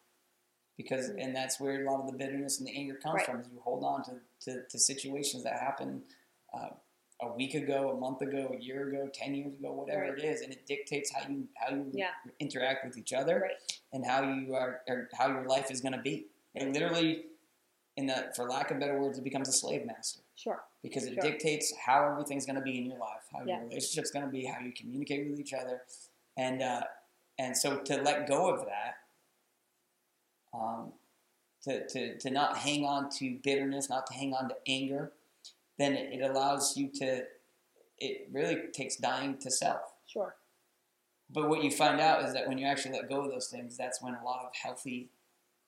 Because 0.80 1.10
Mhm. 1.10 1.22
and 1.24 1.36
that's 1.36 1.60
where 1.60 1.86
a 1.86 1.92
lot 1.92 2.00
of 2.00 2.10
the 2.10 2.18
bitterness 2.18 2.58
and 2.60 2.66
the 2.66 2.74
anger 2.74 2.96
comes 2.96 3.16
Right. 3.16 3.26
from 3.26 3.42
is 3.42 3.50
you 3.52 3.60
hold 3.60 3.84
on 3.84 4.02
to, 4.06 4.22
to, 4.46 4.64
to 4.64 4.80
situations 4.80 5.44
that 5.44 5.60
happened 5.60 6.04
uh, 6.54 6.70
a 7.22 7.34
week 7.34 7.54
ago, 7.54 7.92
a 7.92 7.98
month 7.98 8.22
ago, 8.22 8.56
a 8.58 8.64
year 8.64 8.88
ago, 8.88 9.10
ten 9.14 9.36
years 9.36 9.54
ago, 9.60 9.74
whatever 9.74 10.04
Right. 10.04 10.18
it 10.18 10.24
is, 10.24 10.40
and 10.42 10.54
it 10.54 10.66
dictates 10.66 11.12
how 11.14 11.28
you 11.28 11.50
how 11.56 11.70
you 11.76 11.92
Yeah. 11.94 12.14
interact 12.40 12.86
with 12.86 12.98
each 12.98 13.12
other 13.12 13.42
Right. 13.42 13.82
and 13.92 14.06
how 14.06 14.22
you 14.34 14.56
are 14.56 14.82
or 14.88 15.10
how 15.14 15.28
your 15.28 15.44
life 15.46 15.70
is 15.70 15.82
gonna 15.82 16.02
be. 16.02 16.28
It 16.56 16.72
literally 16.72 17.26
in 17.98 18.06
the 18.06 18.32
for 18.34 18.48
lack 18.50 18.72
of 18.72 18.80
better 18.80 18.98
words, 19.02 19.18
it 19.18 19.24
becomes 19.26 19.50
a 19.50 19.52
slave 19.52 19.86
master 19.86 20.22
Sure. 20.36 20.64
because 20.82 21.06
it 21.06 21.16
Sure. 21.16 21.24
dictates 21.24 21.76
how 21.76 22.10
everything's 22.10 22.46
going 22.46 22.56
to 22.56 22.62
be 22.62 22.78
in 22.78 22.86
your 22.86 22.98
life, 22.98 23.28
how 23.34 23.44
Yeah. 23.44 23.56
your 23.60 23.68
relationship's 23.68 24.10
going 24.12 24.24
to 24.24 24.32
be, 24.32 24.46
how 24.46 24.62
you 24.62 24.72
communicate 24.72 25.30
with 25.30 25.38
each 25.42 25.54
other, 25.54 25.84
and 26.38 26.62
uh, 26.62 26.86
and 27.38 27.58
so 27.58 27.82
to 27.82 28.02
let 28.02 28.26
go 28.28 28.48
of 28.50 28.66
that, 28.68 28.99
um, 30.54 30.94
to, 31.64 31.88
to 31.88 32.18
to 32.18 32.30
not 32.30 32.58
hang 32.58 32.86
on 32.86 33.10
to 33.18 33.38
bitterness, 33.44 33.90
not 33.90 34.08
to 34.08 34.14
hang 34.14 34.34
on 34.34 34.50
to 34.50 34.56
anger, 34.68 35.12
then 35.78 35.94
it, 35.94 36.20
it 36.20 36.30
allows 36.30 36.78
you 36.78 36.90
to. 36.96 37.24
It 38.02 38.30
really 38.32 38.58
takes 38.74 38.96
dying 38.96 39.38
to 39.40 39.52
self. 39.52 39.82
Sure. 40.08 40.36
But 41.30 41.50
what 41.50 41.64
you 41.64 41.70
find 41.70 42.00
out 42.00 42.24
is 42.24 42.34
that 42.34 42.48
when 42.48 42.58
you 42.58 42.66
actually 42.66 42.94
let 42.94 43.10
go 43.10 43.22
of 43.22 43.32
those 43.32 43.48
things, 43.48 43.78
that's 43.78 44.02
when 44.02 44.16
a 44.16 44.24
lot 44.24 44.46
of 44.46 44.52
healthy 44.56 45.10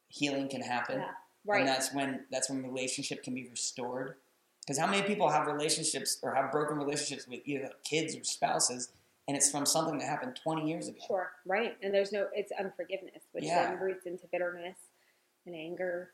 healing 0.08 0.48
can 0.48 0.62
happen. 0.62 1.00
Yeah. 1.00 1.08
Right. 1.46 1.60
And 1.60 1.68
that's 1.68 1.94
when 1.94 2.26
that's 2.32 2.50
when 2.50 2.64
relationship 2.64 3.24
can 3.24 3.36
be 3.36 3.48
restored. 3.50 4.16
Because 4.62 4.80
how 4.80 4.88
many 4.88 5.02
people 5.04 5.30
have 5.30 5.48
relationships 5.48 6.20
or 6.22 6.36
have 6.36 6.52
broken 6.52 6.78
relationships 6.78 7.28
with 7.28 7.42
either 7.46 7.72
kids 7.84 8.16
or 8.16 8.24
spouses, 8.24 8.90
and 9.32 9.38
it's 9.38 9.50
from 9.50 9.66
something 9.66 9.98
that 9.98 10.04
happened 10.10 10.38
20 10.44 10.68
years 10.70 10.90
ago. 10.90 10.98
Sure, 11.08 11.32
right. 11.46 11.78
And 11.82 11.94
there's 11.94 12.12
no, 12.12 12.28
it's 12.34 12.52
unforgiveness, 12.52 13.24
which 13.32 13.46
Yeah. 13.46 13.64
then 13.70 13.80
roots 13.80 14.06
into 14.06 14.28
bitterness 14.30 14.76
and 15.46 15.56
anger. 15.56 16.12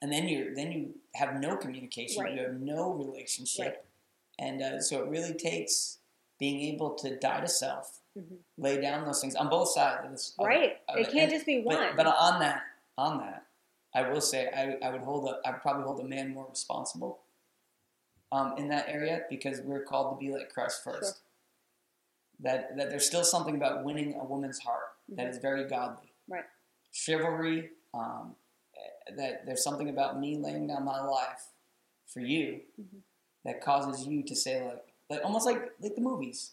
And 0.00 0.10
then 0.10 0.26
you 0.26 0.54
then 0.54 0.72
you 0.72 0.94
have 1.14 1.38
no 1.38 1.58
communication, 1.58 2.22
Right. 2.22 2.32
you 2.32 2.40
have 2.40 2.58
no 2.58 2.90
relationship, 2.94 3.66
Right. 3.66 3.76
and 4.38 4.62
uh, 4.62 4.80
so 4.80 5.02
it 5.02 5.08
really 5.10 5.34
takes 5.34 5.98
being 6.38 6.62
able 6.72 6.94
to 6.94 7.18
die 7.18 7.42
to 7.42 7.48
self, 7.48 8.00
Mhm. 8.18 8.38
lay 8.56 8.80
down 8.80 9.04
those 9.04 9.20
things 9.20 9.36
on 9.36 9.50
both 9.50 9.68
sides 9.68 10.06
of 10.06 10.10
this. 10.12 10.34
Right. 10.40 10.80
of 10.88 10.96
It 10.96 11.04
can't 11.10 11.24
and- 11.24 11.32
just 11.32 11.44
be 11.44 11.60
one. 11.62 11.76
But, 11.76 11.96
but 11.98 12.06
on 12.06 12.40
that, 12.40 12.62
on 12.96 13.18
that, 13.18 13.44
I 13.94 14.08
will 14.08 14.22
say 14.22 14.48
I, 14.48 14.78
I 14.86 14.90
would 14.90 15.02
hold 15.02 15.28
a, 15.28 15.38
I 15.46 15.50
would 15.50 15.60
probably 15.60 15.84
hold 15.84 16.00
a 16.00 16.04
man 16.08 16.32
more 16.32 16.46
responsible 16.48 17.20
um, 18.32 18.56
in 18.56 18.68
that 18.70 18.88
area 18.88 19.26
because 19.28 19.60
we're 19.60 19.84
called 19.84 20.18
to 20.18 20.24
be 20.26 20.32
like 20.32 20.48
Christ 20.50 20.82
first. 20.82 21.20
That 22.42 22.76
that 22.76 22.90
there's 22.90 23.06
still 23.06 23.24
something 23.24 23.54
about 23.56 23.84
winning 23.84 24.14
a 24.20 24.24
woman's 24.24 24.58
heart 24.58 24.90
that 25.10 25.26
Mhm. 25.26 25.30
is 25.30 25.38
very 25.38 25.64
godly. 25.68 26.12
Right. 26.28 26.44
Chivalry. 26.90 27.70
Um, 27.94 28.36
that 29.16 29.44
there's 29.46 29.62
something 29.62 29.88
about 29.88 30.18
me 30.18 30.36
laying 30.36 30.66
down 30.66 30.84
my 30.84 31.00
life 31.02 31.48
for 32.06 32.20
you 32.20 32.62
Mhm. 32.80 33.02
that 33.44 33.60
causes 33.60 34.06
you 34.06 34.22
to 34.22 34.34
say 34.34 34.64
like 34.64 34.84
like 35.10 35.24
almost 35.24 35.46
like 35.46 35.72
like 35.80 35.94
the 35.94 36.00
movies. 36.00 36.52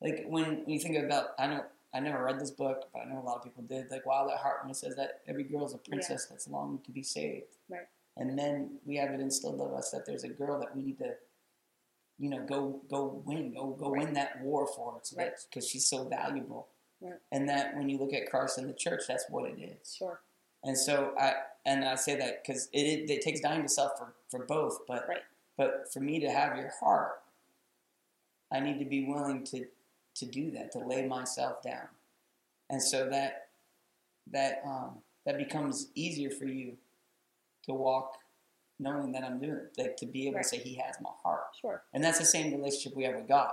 Like 0.00 0.24
when, 0.26 0.58
when 0.64 0.68
you 0.70 0.80
think 0.80 0.96
about 1.02 1.34
I 1.38 1.46
know 1.46 1.64
I 1.94 2.00
never 2.00 2.22
read 2.24 2.38
this 2.40 2.50
book, 2.50 2.88
but 2.92 3.00
I 3.00 3.04
know 3.06 3.20
a 3.20 3.24
lot 3.24 3.36
of 3.38 3.44
people 3.44 3.62
did. 3.62 3.90
Like 3.90 4.04
Wild 4.04 4.30
at 4.30 4.38
Heart 4.38 4.62
when 4.62 4.70
it 4.70 4.76
says 4.76 4.96
that 4.96 5.22
every 5.26 5.44
girl 5.44 5.64
is 5.64 5.72
a 5.74 5.78
princess 5.78 6.26
that's 6.26 6.48
longing 6.48 6.80
to 6.82 6.90
be 6.90 7.02
saved. 7.02 7.56
Right. 7.68 7.86
And 8.16 8.38
then 8.38 8.80
we 8.84 8.96
have 8.96 9.10
it 9.12 9.20
instilled 9.20 9.60
of 9.60 9.72
us 9.72 9.90
that 9.92 10.04
there's 10.06 10.24
a 10.24 10.28
girl 10.28 10.58
that 10.60 10.74
we 10.76 10.82
need 10.82 10.98
to, 10.98 11.16
you 12.18 12.30
know, 12.30 12.44
go 12.46 12.80
go 12.88 13.22
win, 13.24 13.52
go 13.54 13.70
go 13.70 13.90
win 13.90 14.12
that 14.14 14.40
war 14.40 14.66
for, 14.66 14.98
so 15.02 15.16
Right. 15.16 15.32
because 15.50 15.68
she's 15.68 15.86
so 15.86 16.04
valuable. 16.04 16.68
Right. 17.00 17.14
And 17.32 17.48
that 17.48 17.76
when 17.76 17.88
you 17.88 17.98
look 17.98 18.12
at 18.14 18.30
Christ 18.30 18.58
in 18.58 18.66
the 18.66 18.72
church, 18.72 19.02
that's 19.08 19.26
what 19.28 19.50
it 19.50 19.58
is. 19.60 19.94
Sure. 19.96 20.20
And 20.62 20.78
so 20.78 21.12
I 21.18 21.34
and 21.66 21.84
I 21.84 21.94
say 21.96 22.16
that 22.16 22.42
because 22.44 22.68
it, 22.72 22.82
it 22.86 23.10
it 23.10 23.22
takes 23.22 23.40
dying 23.40 23.62
to 23.62 23.68
self 23.68 23.98
for, 23.98 24.14
for 24.30 24.44
both, 24.46 24.86
but 24.86 25.06
Right. 25.08 25.22
but 25.56 25.92
for 25.92 26.00
me 26.00 26.20
to 26.20 26.30
have 26.30 26.56
your 26.56 26.70
heart, 26.80 27.20
I 28.52 28.60
need 28.60 28.78
to 28.78 28.84
be 28.84 29.04
willing 29.04 29.44
to 29.46 29.66
to 30.16 30.26
do 30.26 30.50
that, 30.52 30.70
to 30.72 30.78
lay 30.78 31.06
myself 31.06 31.60
down, 31.62 31.88
and 32.70 32.80
so 32.80 33.08
that 33.10 33.48
that 34.30 34.62
um, 34.64 34.98
that 35.26 35.36
becomes 35.36 35.88
easier 35.94 36.30
for 36.30 36.44
you 36.46 36.76
to 37.64 37.74
walk, 37.74 38.18
knowing 38.78 39.12
that 39.12 39.22
I'm 39.24 39.38
doing 39.40 39.52
it, 39.56 39.78
like 39.78 39.96
to 39.98 40.06
be 40.06 40.26
able 40.26 40.36
Right. 40.36 40.42
to 40.42 40.48
say 40.48 40.58
He 40.58 40.74
has 40.76 41.00
my 41.00 41.10
heart, 41.22 41.54
Sure. 41.60 41.82
and 41.92 42.02
that's 42.02 42.18
the 42.18 42.24
same 42.24 42.52
relationship 42.52 42.96
we 42.96 43.04
have 43.04 43.14
with 43.14 43.28
God. 43.28 43.52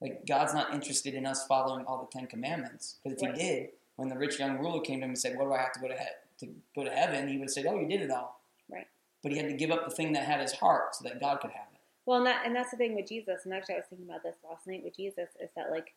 Like 0.00 0.26
God's 0.26 0.54
not 0.54 0.72
interested 0.72 1.14
in 1.14 1.26
us 1.26 1.46
following 1.46 1.84
all 1.86 1.98
the 1.98 2.06
Ten 2.18 2.26
Commandments, 2.28 2.98
because 3.02 3.20
if 3.20 3.22
Right. 3.28 3.36
He 3.36 3.42
did, 3.42 3.70
when 3.96 4.08
the 4.08 4.16
rich 4.18 4.38
young 4.38 4.58
ruler 4.58 4.80
came 4.80 5.00
to 5.00 5.04
him 5.04 5.10
and 5.10 5.18
said, 5.18 5.36
"What 5.36 5.44
do 5.46 5.52
I 5.52 5.58
have 5.62 5.72
to 5.72 5.80
go 5.80 5.88
to 5.88 5.96
he- 5.96 6.46
to 6.46 6.54
go 6.74 6.84
to 6.84 6.90
heaven?" 6.94 7.26
He 7.28 7.36
would 7.38 7.44
have 7.46 7.50
said, 7.52 7.66
"Oh, 7.66 7.78
you 7.80 7.88
did 7.88 8.02
it 8.02 8.10
all." 8.10 8.40
Right. 8.68 8.86
But 9.22 9.32
he 9.32 9.38
had 9.38 9.48
to 9.48 9.56
give 9.56 9.70
up 9.72 9.84
the 9.84 9.90
thing 9.94 10.12
that 10.12 10.24
had 10.24 10.40
his 10.40 10.52
heart 10.52 10.94
so 10.94 11.02
that 11.08 11.18
God 11.18 11.40
could 11.40 11.50
have 11.50 11.72
it. 11.72 11.80
Well, 12.06 12.18
and, 12.18 12.26
that, 12.26 12.46
and 12.46 12.54
that's 12.54 12.70
the 12.70 12.76
thing 12.76 12.94
with 12.94 13.06
Jesus. 13.08 13.44
And 13.44 13.52
actually, 13.52 13.74
I 13.74 13.78
was 13.78 13.86
thinking 13.88 14.08
about 14.08 14.22
this 14.22 14.36
last 14.48 14.66
night 14.66 14.82
with 14.84 14.94
Jesus 14.96 15.30
is 15.40 15.50
that, 15.56 15.70
like, 15.70 15.94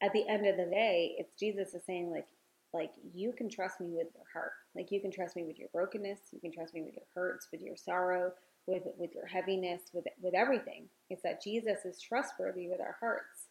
at 0.00 0.12
the 0.12 0.26
end 0.28 0.46
of 0.46 0.56
the 0.56 0.64
day, 0.66 1.16
it's 1.18 1.32
Jesus 1.38 1.74
is 1.74 1.82
saying, 1.84 2.10
like, 2.10 2.26
like 2.74 2.90
you 3.14 3.32
can 3.32 3.48
trust 3.48 3.80
me 3.80 3.88
with 3.90 4.08
your 4.14 4.24
heart. 4.32 4.52
Like 4.74 4.90
you 4.90 5.00
can 5.00 5.12
trust 5.12 5.36
me 5.36 5.44
with 5.44 5.58
your 5.58 5.68
brokenness. 5.72 6.18
You 6.32 6.40
can 6.40 6.52
trust 6.52 6.74
me 6.74 6.82
with 6.82 6.94
your 6.94 7.06
hurts, 7.14 7.48
with 7.52 7.62
your 7.62 7.76
sorrow, 7.76 8.32
with 8.66 8.82
with 8.98 9.14
your 9.14 9.26
heaviness, 9.26 9.82
with 9.92 10.04
with 10.20 10.34
everything. 10.34 10.86
It's 11.08 11.22
that 11.22 11.42
Jesus 11.42 11.84
is 11.84 12.00
trustworthy 12.00 12.68
with 12.68 12.80
our 12.80 12.96
hearts, 12.98 13.46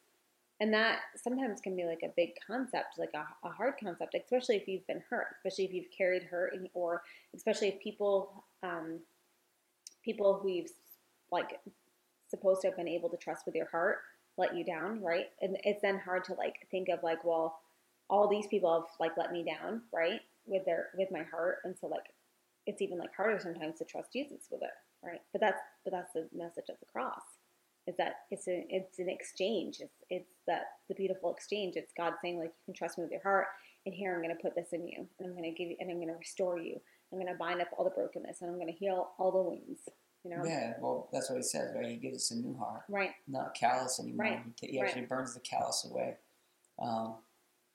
and 0.59 0.73
that 0.73 0.99
sometimes 1.15 1.61
can 1.61 1.75
be 1.75 1.85
like 1.85 2.01
a 2.03 2.13
big 2.15 2.31
concept, 2.45 2.99
like 2.99 3.13
a, 3.15 3.47
a 3.47 3.51
hard 3.51 3.75
concept, 3.81 4.13
especially 4.13 4.57
if 4.57 4.67
you've 4.67 4.85
been 4.87 5.03
hurt, 5.09 5.27
especially 5.37 5.65
if 5.65 5.73
you've 5.73 5.91
carried 5.97 6.23
hurt, 6.23 6.53
and, 6.53 6.67
or 6.73 7.03
especially 7.33 7.69
if 7.69 7.79
people 7.79 8.43
um, 8.61 8.99
people 10.03 10.39
who 10.41 10.49
you've 10.49 10.71
like 11.31 11.59
supposed 12.27 12.61
to 12.61 12.67
have 12.67 12.75
been 12.75 12.89
able 12.89 13.09
to 13.09 13.17
trust 13.17 13.45
with 13.45 13.55
your 13.55 13.69
heart 13.69 13.99
let 14.37 14.55
you 14.55 14.63
down, 14.63 15.01
right? 15.01 15.27
And 15.41 15.57
it's 15.63 15.81
then 15.81 15.99
hard 15.99 16.23
to 16.25 16.33
like 16.33 16.67
think 16.71 16.89
of 16.89 17.03
like, 17.03 17.23
well, 17.23 17.59
all 18.09 18.27
these 18.27 18.47
people 18.47 18.73
have 18.73 18.89
like 18.99 19.17
let 19.17 19.31
me 19.31 19.43
down, 19.43 19.81
right? 19.93 20.21
With 20.45 20.65
their 20.65 20.89
with 20.97 21.09
my 21.11 21.23
heart, 21.23 21.59
and 21.63 21.75
so 21.79 21.87
like 21.87 22.05
it's 22.65 22.81
even 22.81 22.97
like 22.97 23.15
harder 23.15 23.39
sometimes 23.39 23.77
to 23.79 23.85
trust 23.85 24.13
Jesus 24.13 24.47
with 24.51 24.61
it, 24.61 25.05
right? 25.05 25.21
But 25.31 25.41
that's 25.41 25.61
but 25.83 25.91
that's 25.91 26.13
the 26.13 26.27
message 26.33 26.69
of 26.69 26.79
the 26.79 26.85
cross 26.91 27.21
is 27.87 27.95
that 27.97 28.21
it's 28.31 28.47
an 28.47 28.65
it's 28.69 28.99
an 28.99 29.09
exchange. 29.09 29.77
It's 29.79 30.03
it's 30.09 30.33
that 30.47 30.63
the 30.87 30.95
beautiful 30.95 31.33
exchange. 31.33 31.75
It's 31.75 31.93
God 31.95 32.13
saying 32.21 32.39
like 32.39 32.47
you 32.49 32.65
can 32.65 32.73
trust 32.73 32.97
me 32.97 33.03
with 33.03 33.11
your 33.11 33.21
heart, 33.21 33.47
and 33.85 33.93
here 33.93 34.13
I'm 34.13 34.21
going 34.21 34.35
to 34.35 34.41
put 34.41 34.55
this 34.55 34.69
in 34.71 34.87
you, 34.87 35.07
and 35.19 35.27
I'm 35.27 35.35
going 35.35 35.43
to 35.43 35.57
give 35.57 35.69
you, 35.69 35.75
and 35.79 35.89
I'm 35.89 35.97
going 35.97 36.07
to 36.09 36.15
restore 36.15 36.57
you. 36.59 36.79
I'm 37.11 37.19
going 37.19 37.31
to 37.31 37.37
bind 37.37 37.61
up 37.61 37.67
all 37.77 37.83
the 37.83 37.91
brokenness, 37.91 38.41
and 38.41 38.49
I'm 38.49 38.57
going 38.57 38.71
to 38.71 38.73
heal 38.73 39.11
all 39.19 39.31
the 39.31 39.41
wounds. 39.41 39.81
You 40.23 40.31
know, 40.31 40.45
Yeah, 40.45 40.73
well, 40.79 41.09
that's 41.11 41.29
what 41.29 41.35
he 41.35 41.43
says, 41.43 41.75
right? 41.75 41.85
He 41.85 41.97
gives 41.97 42.15
us 42.15 42.31
a 42.31 42.35
new 42.35 42.57
heart, 42.57 42.83
right? 42.87 43.11
not 43.27 43.53
callous 43.53 43.99
anymore. 43.99 44.25
Right, 44.25 44.41
He, 44.61 44.67
he 44.67 44.79
right. 44.81 44.87
actually 44.87 45.05
burns 45.05 45.33
the 45.33 45.41
callous 45.41 45.85
away. 45.89 46.15
Um, 46.81 47.15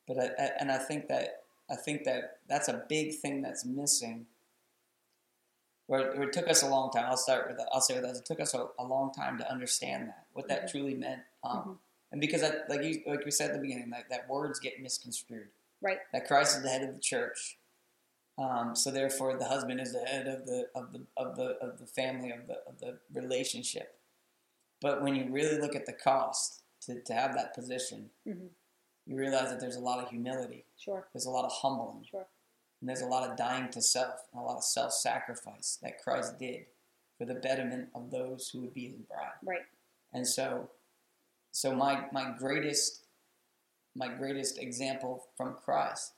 But 0.08 0.18
I, 0.18 0.24
I, 0.42 0.50
and 0.60 0.72
I 0.72 0.78
think 0.78 1.06
that 1.08 1.42
I 1.70 1.76
think 1.76 2.04
that 2.04 2.38
that's 2.48 2.68
a 2.68 2.82
big 2.88 3.14
thing 3.16 3.42
that's 3.42 3.64
missing. 3.64 4.26
Where 5.86 6.00
it, 6.12 6.18
it 6.28 6.32
took 6.32 6.48
us 6.48 6.62
a 6.62 6.68
long 6.68 6.90
time. 6.90 7.04
I'll 7.06 7.16
start 7.16 7.46
with 7.48 7.58
that. 7.58 7.68
I'll 7.72 7.80
say 7.80 7.94
with 7.94 8.04
that. 8.04 8.16
It 8.16 8.24
took 8.24 8.40
us 8.40 8.54
a, 8.54 8.66
a 8.78 8.84
long 8.84 9.12
time 9.12 9.38
to 9.38 9.50
understand 9.50 10.08
that 10.08 10.26
what 10.32 10.48
that 10.48 10.64
Mhm. 10.64 10.70
truly 10.70 10.94
meant. 10.94 11.22
Um, 11.44 11.56
Mhm. 11.58 11.78
And 12.10 12.20
because, 12.22 12.42
I, 12.42 12.52
like 12.70 12.82
you, 12.82 13.02
like 13.06 13.26
we 13.26 13.30
said 13.30 13.50
at 13.50 13.56
the 13.56 13.60
beginning, 13.60 13.90
that, 13.90 14.08
that 14.08 14.30
words 14.30 14.58
get 14.58 14.80
misconstrued. 14.80 15.48
Right. 15.82 15.98
That 16.12 16.26
Christ 16.26 16.56
is 16.56 16.62
the 16.62 16.70
head 16.70 16.82
of 16.82 16.94
the 16.94 17.00
church. 17.00 17.58
Um, 18.38 18.74
so 18.74 18.90
therefore, 18.90 19.36
the 19.36 19.44
husband 19.44 19.78
is 19.78 19.92
the 19.92 20.00
head 20.06 20.26
of 20.26 20.46
the 20.46 20.68
of 20.74 20.92
the 20.92 21.04
of 21.18 21.36
the 21.36 21.48
of 21.60 21.78
the 21.78 21.86
family 21.86 22.30
of 22.30 22.46
the 22.46 22.62
of 22.66 22.78
the 22.78 22.98
relationship. 23.12 23.98
But 24.80 25.02
when 25.02 25.16
you 25.16 25.30
really 25.30 25.58
look 25.60 25.74
at 25.76 25.84
the 25.86 25.92
cost 25.92 26.62
to, 26.82 27.00
to 27.02 27.12
have 27.12 27.34
that 27.34 27.52
position, 27.54 28.10
Mhm. 28.26 28.48
You 29.08 29.16
realize 29.16 29.48
that 29.50 29.58
there's 29.58 29.76
a 29.76 29.80
lot 29.80 29.98
of 29.98 30.10
humility. 30.10 30.66
Sure. 30.76 31.06
There's 31.14 31.24
a 31.24 31.30
lot 31.30 31.46
of 31.46 31.52
humbling. 31.52 32.04
Sure. 32.08 32.26
And 32.80 32.88
there's 32.88 33.00
a 33.00 33.06
lot 33.06 33.28
of 33.28 33.36
dying 33.36 33.70
to 33.70 33.80
self 33.80 34.20
and 34.32 34.42
a 34.42 34.44
lot 34.44 34.58
of 34.58 34.62
self 34.62 34.92
sacrifice 34.92 35.78
that 35.82 36.02
Christ 36.02 36.38
did 36.38 36.66
for 37.16 37.24
the 37.24 37.34
betterment 37.34 37.88
of 37.94 38.10
those 38.10 38.50
who 38.50 38.60
would 38.60 38.74
be 38.74 38.88
his 38.88 39.00
bride. 39.00 39.32
Right. 39.42 39.64
And 40.12 40.28
so 40.28 40.68
so 41.50 41.74
my 41.74 42.04
my 42.12 42.34
greatest 42.38 43.02
my 43.96 44.08
greatest 44.08 44.58
example 44.58 45.24
from 45.36 45.56
Christ 45.64 46.12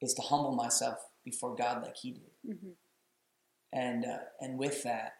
is 0.00 0.14
to 0.14 0.22
humble 0.22 0.52
myself 0.52 0.98
before 1.24 1.56
God 1.56 1.82
like 1.82 1.96
he 1.96 2.12
did. 2.12 2.54
Mm-hmm. 2.54 2.70
And 3.72 4.04
uh, 4.04 4.18
and 4.40 4.56
with 4.56 4.84
that 4.84 5.14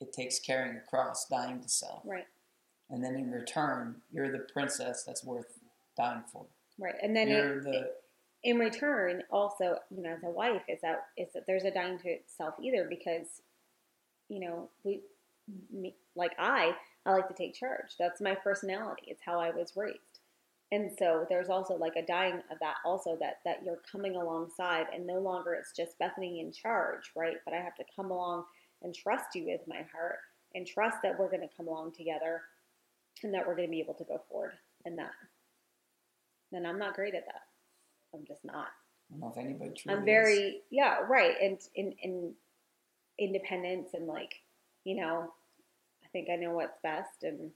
it 0.00 0.12
takes 0.12 0.38
carrying 0.38 0.76
a 0.76 0.80
cross, 0.80 1.26
dying 1.30 1.62
to 1.62 1.68
self. 1.68 2.02
Right. 2.04 2.26
And 2.90 3.02
then 3.02 3.16
in 3.16 3.30
return, 3.30 3.96
you're 4.12 4.30
the 4.30 4.46
princess 4.52 5.02
that's 5.04 5.24
worth 5.24 5.58
dying 5.96 6.22
for. 6.32 6.46
Right. 6.78 6.94
And 7.02 7.16
then 7.16 7.28
you're 7.28 7.58
it, 7.58 7.64
the 7.64 7.90
in 8.44 8.58
return, 8.58 9.24
also, 9.30 9.76
you 9.90 10.02
know, 10.02 10.10
as 10.10 10.22
a 10.22 10.30
wife, 10.30 10.62
is 10.68 10.80
that 10.82 11.06
is 11.16 11.32
that 11.34 11.46
there's 11.46 11.64
a 11.64 11.70
dying 11.70 11.98
to 11.98 12.08
itself 12.08 12.54
either 12.62 12.86
because, 12.88 13.42
you 14.28 14.38
know, 14.38 14.70
we, 14.84 15.00
me, 15.72 15.96
like 16.14 16.32
I, 16.38 16.76
I 17.04 17.12
like 17.12 17.26
to 17.28 17.34
take 17.34 17.54
charge. 17.54 17.96
That's 17.98 18.20
my 18.20 18.36
personality. 18.36 19.04
It's 19.08 19.22
how 19.24 19.40
I 19.40 19.50
was 19.50 19.72
raised, 19.74 20.20
and 20.70 20.92
so 20.96 21.26
there's 21.28 21.48
also 21.48 21.74
like 21.74 21.96
a 21.96 22.06
dying 22.06 22.40
of 22.52 22.58
that 22.60 22.76
also 22.84 23.16
that 23.20 23.38
that 23.44 23.62
you're 23.64 23.82
coming 23.90 24.14
alongside, 24.14 24.86
and 24.94 25.06
no 25.06 25.18
longer 25.18 25.54
it's 25.54 25.72
just 25.72 25.98
Bethany 25.98 26.40
in 26.40 26.52
charge, 26.52 27.10
right? 27.16 27.36
But 27.44 27.54
I 27.54 27.60
have 27.60 27.74
to 27.76 27.84
come 27.96 28.12
along 28.12 28.44
and 28.82 28.94
trust 28.94 29.34
you 29.34 29.46
with 29.46 29.62
my 29.66 29.84
heart, 29.92 30.18
and 30.54 30.66
trust 30.66 30.98
that 31.02 31.18
we're 31.18 31.30
going 31.30 31.48
to 31.48 31.56
come 31.56 31.66
along 31.66 31.94
together, 31.96 32.42
and 33.22 33.32
that 33.34 33.46
we're 33.46 33.56
going 33.56 33.68
to 33.68 33.72
be 33.72 33.80
able 33.80 33.94
to 33.94 34.04
go 34.04 34.20
forward 34.30 34.52
in 34.84 34.96
that. 34.96 35.12
And 36.52 36.66
I'm 36.66 36.78
not 36.78 36.94
great 36.94 37.14
at 37.14 37.24
that. 37.26 37.42
I'm 38.14 38.24
just 38.26 38.44
not. 38.44 38.68
I 39.10 39.12
don't 39.12 39.20
know 39.20 39.32
if 39.36 39.38
anybody 39.38 39.70
truly 39.76 39.96
I'm 39.96 40.02
is. 40.02 40.06
very 40.06 40.60
yeah, 40.70 40.98
right. 41.08 41.34
And 41.42 41.58
in 41.74 41.92
in 42.02 42.34
independence 43.18 43.90
and 43.94 44.06
like, 44.06 44.34
you 44.84 44.96
know, 44.96 45.32
I 46.04 46.08
think 46.12 46.28
I 46.30 46.36
know 46.36 46.52
what's 46.52 46.78
best 46.82 47.22
and 47.22 47.50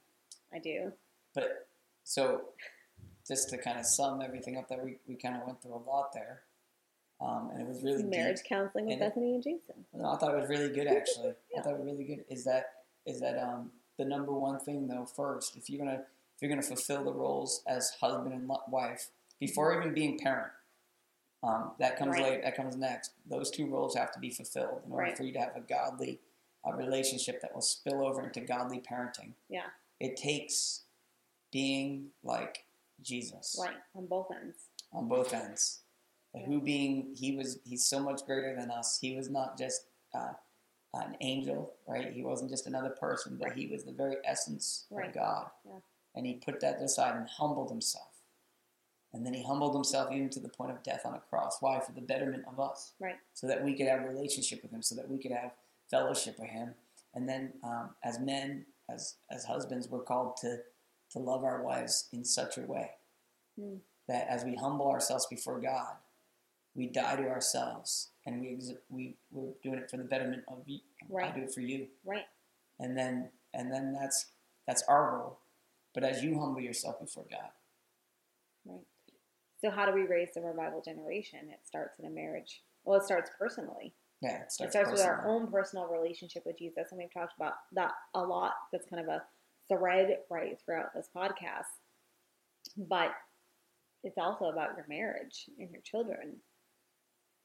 I 0.54 0.58
do. 0.58 0.92
But 1.34 1.68
so, 2.04 2.42
just 3.26 3.50
to 3.50 3.58
kind 3.58 3.78
of 3.78 3.86
sum 3.86 4.20
everything 4.22 4.56
up, 4.58 4.68
that 4.68 4.82
we, 4.84 4.96
we 5.06 5.14
kind 5.14 5.36
of 5.36 5.46
went 5.46 5.62
through 5.62 5.74
a 5.74 5.84
lot 5.88 6.12
there, 6.12 6.42
um, 7.20 7.50
and 7.52 7.60
it 7.62 7.68
was 7.68 7.82
really 7.84 8.02
Marriage 8.02 8.38
deep. 8.38 8.46
counseling 8.48 8.86
with 8.86 8.94
And 8.94 9.02
it- 9.02 9.08
Bethany 9.08 9.34
and 9.34 9.42
Jason. 9.42 9.84
No, 9.94 10.10
I 10.10 10.16
thought 10.16 10.34
it 10.34 10.40
was 10.40 10.48
really 10.48 10.70
good 10.70 10.86
actually. 10.88 11.34
Yeah. 11.52 11.60
I 11.60 11.62
thought 11.62 11.74
it 11.74 11.78
was 11.78 11.86
really 11.86 12.04
good. 12.04 12.24
Is 12.28 12.44
that 12.44 12.64
is 13.06 13.20
that 13.20 13.38
um, 13.38 13.70
the 14.00 14.08
number 14.08 14.32
one 14.32 14.58
thing 14.58 14.88
though? 14.88 15.04
First, 15.04 15.56
if 15.56 15.68
you're 15.68 15.78
gonna 15.84 16.00
if 16.34 16.40
you're 16.42 16.48
gonna 16.50 16.62
fulfill 16.62 17.04
the 17.04 17.12
roles 17.12 17.62
as 17.66 17.90
husband 18.00 18.32
and 18.32 18.50
wife 18.68 19.10
before 19.38 19.78
even 19.78 19.92
being 19.94 20.18
parent, 20.18 20.52
um, 21.42 21.72
that 21.78 21.96
comes 21.98 22.12
Right. 22.14 22.22
late. 22.22 22.42
That 22.44 22.56
comes 22.56 22.76
next. 22.76 23.12
Those 23.26 23.50
two 23.50 23.66
roles 23.66 23.94
have 23.94 24.10
to 24.12 24.18
be 24.18 24.30
fulfilled 24.30 24.82
in 24.86 24.92
order 24.92 25.04
Right. 25.08 25.16
for 25.16 25.24
you 25.24 25.32
to 25.34 25.40
have 25.40 25.54
a 25.56 25.60
godly 25.60 26.18
uh, 26.66 26.72
relationship 26.72 27.40
that 27.42 27.54
will 27.54 27.62
spill 27.62 28.04
over 28.06 28.22
into 28.22 28.40
godly 28.40 28.80
parenting. 28.80 29.32
Yeah. 29.48 29.68
It 29.98 30.16
takes 30.16 30.82
being 31.50 32.10
like 32.22 32.64
Jesus 33.02 33.56
Right. 33.60 33.76
On 33.94 34.06
both 34.06 34.30
ends. 34.30 34.68
on 34.92 35.08
both 35.08 35.32
ends. 35.32 35.80
Yeah. 36.34 36.46
Who 36.46 36.60
being 36.60 37.14
he 37.14 37.36
was 37.36 37.58
he's 37.64 37.84
so 37.84 38.00
much 38.00 38.24
greater 38.24 38.54
than 38.54 38.70
us. 38.70 38.98
He 39.00 39.14
was 39.16 39.28
not 39.30 39.58
just 39.58 39.86
uh, 40.14 40.34
an 40.94 41.16
angel, 41.20 41.72
right? 41.86 42.12
He 42.12 42.22
wasn't 42.22 42.50
just 42.50 42.66
another 42.66 42.90
person, 42.90 43.36
but 43.40 43.52
he 43.52 43.66
was 43.66 43.84
the 43.84 43.92
very 43.92 44.16
essence 44.24 44.86
Right. 44.90 45.08
of 45.08 45.14
God. 45.14 45.50
Yeah. 45.64 45.78
And 46.14 46.26
he 46.26 46.34
put 46.34 46.60
that 46.60 46.80
aside 46.82 47.14
and 47.16 47.28
humbled 47.28 47.70
himself. 47.70 48.06
And 49.12 49.24
then 49.26 49.34
he 49.34 49.42
humbled 49.42 49.74
himself 49.74 50.12
even 50.12 50.30
to 50.30 50.40
the 50.40 50.48
point 50.48 50.70
of 50.72 50.82
death 50.82 51.02
on 51.04 51.14
a 51.14 51.20
cross. 51.20 51.58
Why? 51.60 51.80
For 51.80 51.92
the 51.92 52.00
betterment 52.00 52.44
of 52.46 52.58
us. 52.60 52.92
Right. 53.00 53.16
So 53.34 53.46
that 53.46 53.64
we 53.64 53.74
could 53.74 53.86
have 53.88 54.02
a 54.02 54.08
relationship 54.08 54.62
with 54.62 54.72
him, 54.72 54.82
so 54.82 54.94
that 54.96 55.08
we 55.08 55.18
could 55.18 55.32
have 55.32 55.52
fellowship 55.90 56.36
with 56.38 56.50
him. 56.50 56.74
And 57.14 57.28
then 57.28 57.52
um, 57.64 57.90
as 58.04 58.18
men, 58.20 58.66
as 58.88 59.16
as 59.30 59.44
husbands, 59.44 59.88
we're 59.88 60.02
called 60.02 60.36
to 60.38 60.58
to 61.12 61.18
love 61.18 61.42
our 61.44 61.62
wives 61.62 62.08
in 62.12 62.24
such 62.24 62.56
a 62.56 62.62
way 62.62 62.90
Hmm. 63.58 63.76
that 64.06 64.28
as 64.28 64.44
we 64.44 64.54
humble 64.54 64.88
ourselves 64.88 65.26
before 65.26 65.60
God, 65.60 65.94
we 66.74 66.86
die 66.86 67.16
to 67.16 67.28
ourselves, 67.28 68.10
and 68.26 68.40
we 68.40 68.54
ex- 68.54 68.72
we 68.88 69.16
we're 69.30 69.52
doing 69.62 69.78
it 69.78 69.90
for 69.90 69.96
the 69.96 70.04
betterment 70.04 70.44
of 70.48 70.62
you. 70.66 70.80
I 71.20 71.30
do 71.30 71.42
it 71.42 71.52
for 71.52 71.60
you, 71.60 71.88
Right. 72.04 72.26
and 72.78 72.96
then 72.96 73.30
and 73.54 73.72
then 73.72 73.92
that's 73.92 74.26
that's 74.66 74.82
our 74.84 75.16
role. 75.18 75.38
But 75.94 76.04
as 76.04 76.22
you 76.22 76.38
humble 76.38 76.60
yourself 76.60 77.00
before 77.00 77.24
God, 77.30 77.50
Right. 78.64 78.86
So 79.60 79.70
how 79.70 79.84
do 79.86 79.92
we 79.92 80.02
raise 80.02 80.32
the 80.34 80.40
revival 80.40 80.80
generation? 80.80 81.40
It 81.50 81.60
starts 81.66 81.98
in 81.98 82.06
a 82.06 82.10
marriage. 82.10 82.62
Well, 82.84 82.98
it 83.00 83.04
starts 83.04 83.30
personally. 83.38 83.92
yeah, 84.22 84.38
it 84.38 84.42
It 84.44 84.52
starts, 84.52 84.72
starts 84.72 84.90
with 84.92 85.00
our 85.02 85.26
own 85.26 85.50
personal 85.50 85.86
relationship 85.86 86.44
with 86.46 86.58
Jesus, 86.58 86.92
and 86.92 86.98
we've 86.98 87.12
talked 87.12 87.34
about 87.36 87.54
that 87.72 87.92
a 88.14 88.22
lot. 88.22 88.52
That's 88.72 88.86
kind 88.88 89.02
of 89.02 89.08
a 89.08 89.22
thread 89.68 90.18
right 90.30 90.58
throughout 90.64 90.94
this 90.94 91.08
podcast. 91.14 91.66
But 92.76 93.12
it's 94.04 94.16
also 94.18 94.46
about 94.46 94.76
your 94.76 94.86
marriage 94.88 95.50
and 95.58 95.70
your 95.70 95.82
children, 95.82 96.36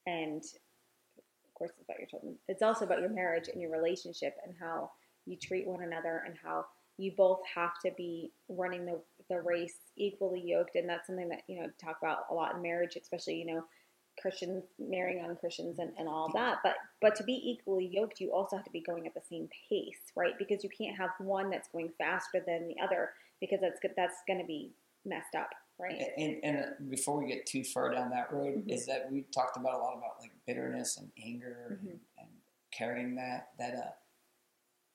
and 0.06 0.44
of 0.44 1.54
course, 1.54 1.72
it's 1.78 1.84
about 1.88 2.00
your 2.00 2.08
children. 2.08 2.36
It's 2.48 2.62
also 2.62 2.86
about 2.86 3.00
your 3.00 3.10
marriage 3.10 3.48
and 3.52 3.62
your 3.62 3.72
relationship 3.72 4.36
and 4.46 4.54
how 4.60 4.92
you 5.26 5.38
treat 5.38 5.68
one 5.68 5.84
another 5.84 6.24
and 6.26 6.36
how 6.44 6.66
you 6.98 7.12
both 7.18 7.40
have 7.54 7.72
to 7.86 7.92
be 7.98 8.32
running 8.50 8.86
the 8.86 9.02
the 9.30 9.42
race 9.42 9.78
equally 9.98 10.42
yoked. 10.42 10.76
And 10.76 10.88
that's 10.88 11.08
something 11.08 11.30
that 11.30 11.44
you 11.48 11.62
know 11.62 11.70
talk 11.82 11.98
about 12.02 12.26
a 12.30 12.34
lot 12.34 12.56
in 12.56 12.62
marriage, 12.62 12.98
especially 13.02 13.36
you 13.36 13.46
know 13.46 13.64
Christians 14.22 14.64
marrying 14.80 15.24
on 15.24 15.36
Christians 15.36 15.80
and, 15.80 15.92
and 15.98 16.08
all 16.08 16.32
that. 16.34 16.58
But 16.64 16.76
but 17.02 17.16
to 17.16 17.24
be 17.24 17.42
equally 17.44 17.90
yoked, 17.92 18.20
you 18.20 18.32
also 18.32 18.56
have 18.56 18.66
to 18.66 18.72
be 18.72 18.82
going 18.82 19.08
at 19.08 19.14
the 19.14 19.22
same 19.30 19.50
pace, 19.70 20.12
right? 20.16 20.34
Because 20.38 20.64
you 20.64 20.70
can't 20.70 20.98
have 20.98 21.12
one 21.20 21.50
that's 21.50 21.70
going 21.70 21.92
faster 21.98 22.44
than 22.46 22.68
the 22.68 22.76
other 22.84 23.12
because 23.42 23.60
that's 23.62 23.80
that's 23.96 24.16
going 24.28 24.40
to 24.40 24.46
be 24.46 24.72
messed 25.06 25.36
up, 25.38 25.50
right? 25.78 26.02
And, 26.18 26.44
and 26.44 26.90
before 26.90 27.20
we 27.22 27.28
get 27.28 27.46
too 27.46 27.64
far 27.64 27.92
down 27.92 28.10
that 28.12 28.32
road, 28.32 28.66
Mhm. 28.66 28.70
is 28.72 28.86
that 28.88 29.12
we 29.12 29.22
talked 29.34 29.58
about 29.58 29.74
a 29.74 29.78
lot 29.78 29.98
about 29.98 30.20
like 30.22 30.32
bitterness 30.46 30.98
and 30.98 31.12
anger 31.24 31.78
and, 31.82 31.90
Mhm. 31.90 32.00
and 32.20 32.28
carrying 32.72 33.16
that 33.16 33.50
that 33.58 33.76
uh 33.76 33.92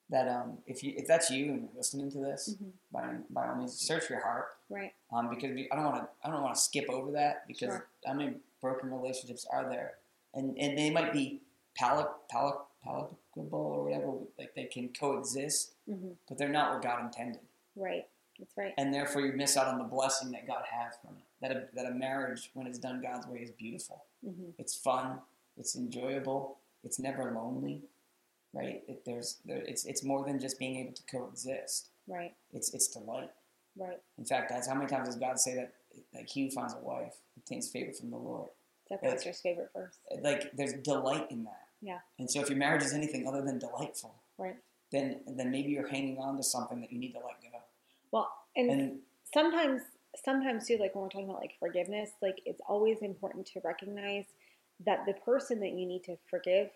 that 0.09 0.27
um 0.27 0.57
if 0.67 0.83
you 0.83 0.93
if 0.97 1.07
that's 1.07 1.29
you 1.31 1.45
and 1.53 1.61
you're 1.63 1.69
listening 1.77 2.11
to 2.11 2.19
this, 2.19 2.55
Mhm. 2.61 2.71
by 2.91 3.15
by 3.29 3.47
all 3.47 3.55
means 3.55 3.79
search 3.79 4.09
your 4.09 4.19
heart 4.21 4.57
Right, 4.69 4.93
um 5.11 5.29
because 5.29 5.51
we, 5.53 5.69
I 5.71 5.75
don't 5.75 5.85
want 5.85 6.03
to 6.03 6.27
I 6.27 6.31
don't 6.31 6.41
want 6.43 6.55
to 6.55 6.61
skip 6.61 6.89
over 6.89 7.11
that 7.11 7.47
because 7.47 7.69
Sure. 7.69 7.87
I 8.07 8.13
mean 8.13 8.41
broken 8.59 8.91
relationships 8.91 9.45
are 9.45 9.67
there 9.69 9.97
and 10.33 10.57
and 10.57 10.77
they 10.77 10.89
might 10.89 11.13
be 11.13 11.41
pal- 11.75 12.19
pal- 12.29 12.69
palatable 12.83 13.57
or 13.59 13.83
whatever 13.83 14.11
like 14.37 14.53
they 14.55 14.65
can 14.65 14.89
coexist 14.93 15.73
hmm 15.85 16.11
but 16.27 16.37
they're 16.37 16.49
not 16.49 16.73
what 16.73 16.81
God 16.81 17.03
intended 17.05 17.41
right. 17.75 18.07
That's 18.41 18.57
right. 18.57 18.73
and 18.77 18.93
therefore 18.93 19.21
you 19.21 19.31
miss 19.33 19.55
out 19.55 19.67
on 19.67 19.77
the 19.77 19.83
blessing 19.85 20.31
that 20.31 20.45
God 20.47 20.63
has 20.69 20.95
from 21.01 21.15
it. 21.15 21.23
That 21.41 21.51
a, 21.51 21.63
that 21.75 21.85
a 21.85 21.93
marriage, 21.93 22.49
when 22.53 22.67
it's 22.67 22.77
done 22.79 23.01
God's 23.01 23.25
way, 23.27 23.39
is 23.39 23.51
beautiful. 23.51 24.03
hmm 24.25 24.49
It's 24.57 24.75
fun. 24.75 25.19
It's 25.57 25.75
enjoyable. 25.77 26.57
It's 26.83 26.99
never 26.99 27.31
lonely, 27.35 27.83
right? 28.53 28.83
It, 28.87 29.05
there's 29.05 29.37
there, 29.45 29.57
it's 29.67 29.85
it's 29.85 30.03
more 30.03 30.25
than 30.25 30.39
just 30.39 30.57
being 30.59 30.75
able 30.77 30.93
to 30.93 31.03
coexist. 31.03 31.87
Right, 32.07 32.33
It's 32.51 32.73
it's 32.73 32.87
delight. 32.87 33.29
right. 33.77 33.99
In 34.17 34.25
fact, 34.25 34.49
that's 34.49 34.67
how 34.67 34.73
many 34.73 34.87
times 34.87 35.07
does 35.07 35.17
God 35.17 35.39
say 35.39 35.53
that 35.55 35.73
like 36.13 36.27
he 36.27 36.45
who 36.45 36.51
finds 36.51 36.73
a 36.73 36.79
wife 36.79 37.13
obtains 37.37 37.69
favor 37.69 37.93
from 37.93 38.09
the 38.09 38.17
Lord. 38.17 38.49
Our 38.89 38.97
Like- 39.01 39.11
pastor's 39.13 39.39
favorite 39.39 39.69
verse. 39.75 39.97
Like 40.21 40.51
there's 40.53 40.73
delight 40.73 41.29
in 41.31 41.43
that. 41.45 41.67
Yeah. 41.81 41.99
And 42.19 42.29
so 42.29 42.41
if 42.41 42.49
your 42.49 42.57
marriage 42.57 42.83
is 42.83 42.93
anything 42.93 43.27
other 43.27 43.41
than 43.41 43.59
delightful, 43.59 44.15
Right. 44.37 44.57
then 44.91 45.21
then 45.27 45.51
maybe 45.51 45.69
you're 45.71 45.87
hanging 45.87 46.17
on 46.17 46.35
to 46.37 46.43
something 46.43 46.81
that 46.81 46.91
you 46.91 46.97
need 46.99 47.13
to 47.13 47.19
let 47.19 47.41
go. 47.41 47.59
Well, 48.11 48.31
and, 48.55 48.69
And 48.71 48.99
sometimes, 49.33 49.81
sometimes 50.23 50.67
too, 50.67 50.77
like 50.77 50.95
when 50.95 51.03
we're 51.03 51.09
talking 51.09 51.29
about 51.29 51.41
like 51.41 51.55
forgiveness, 51.59 52.11
like 52.21 52.41
it's 52.45 52.61
always 52.67 52.99
important 53.01 53.45
to 53.47 53.61
recognize 53.63 54.25
that 54.85 55.05
the 55.05 55.13
person 55.13 55.59
that 55.61 55.71
you 55.73 55.85
need 55.85 56.03
to 56.05 56.17
forgive 56.29 56.69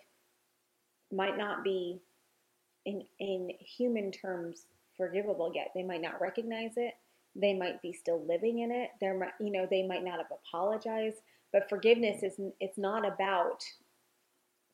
might 1.12 1.36
not 1.38 1.64
be 1.64 2.00
in 2.84 3.04
in 3.18 3.50
human 3.60 4.12
terms 4.12 4.66
forgivable 4.96 5.52
yet. 5.54 5.72
They 5.74 5.82
might 5.82 6.02
not 6.02 6.20
recognize 6.20 6.72
it. 6.76 6.94
they 7.34 7.54
might 7.54 7.82
be 7.82 7.92
still 7.92 8.24
living 8.26 8.60
in 8.60 8.70
it. 8.70 8.90
There, 9.00 9.32
you 9.40 9.50
know, 9.50 9.66
they 9.70 9.86
might 9.86 10.04
not 10.04 10.18
have 10.18 10.32
apologized. 10.32 11.18
But 11.52 11.68
forgiveness 11.68 12.22
is 12.22 12.40
it's 12.60 12.78
not 12.78 13.06
about 13.06 13.62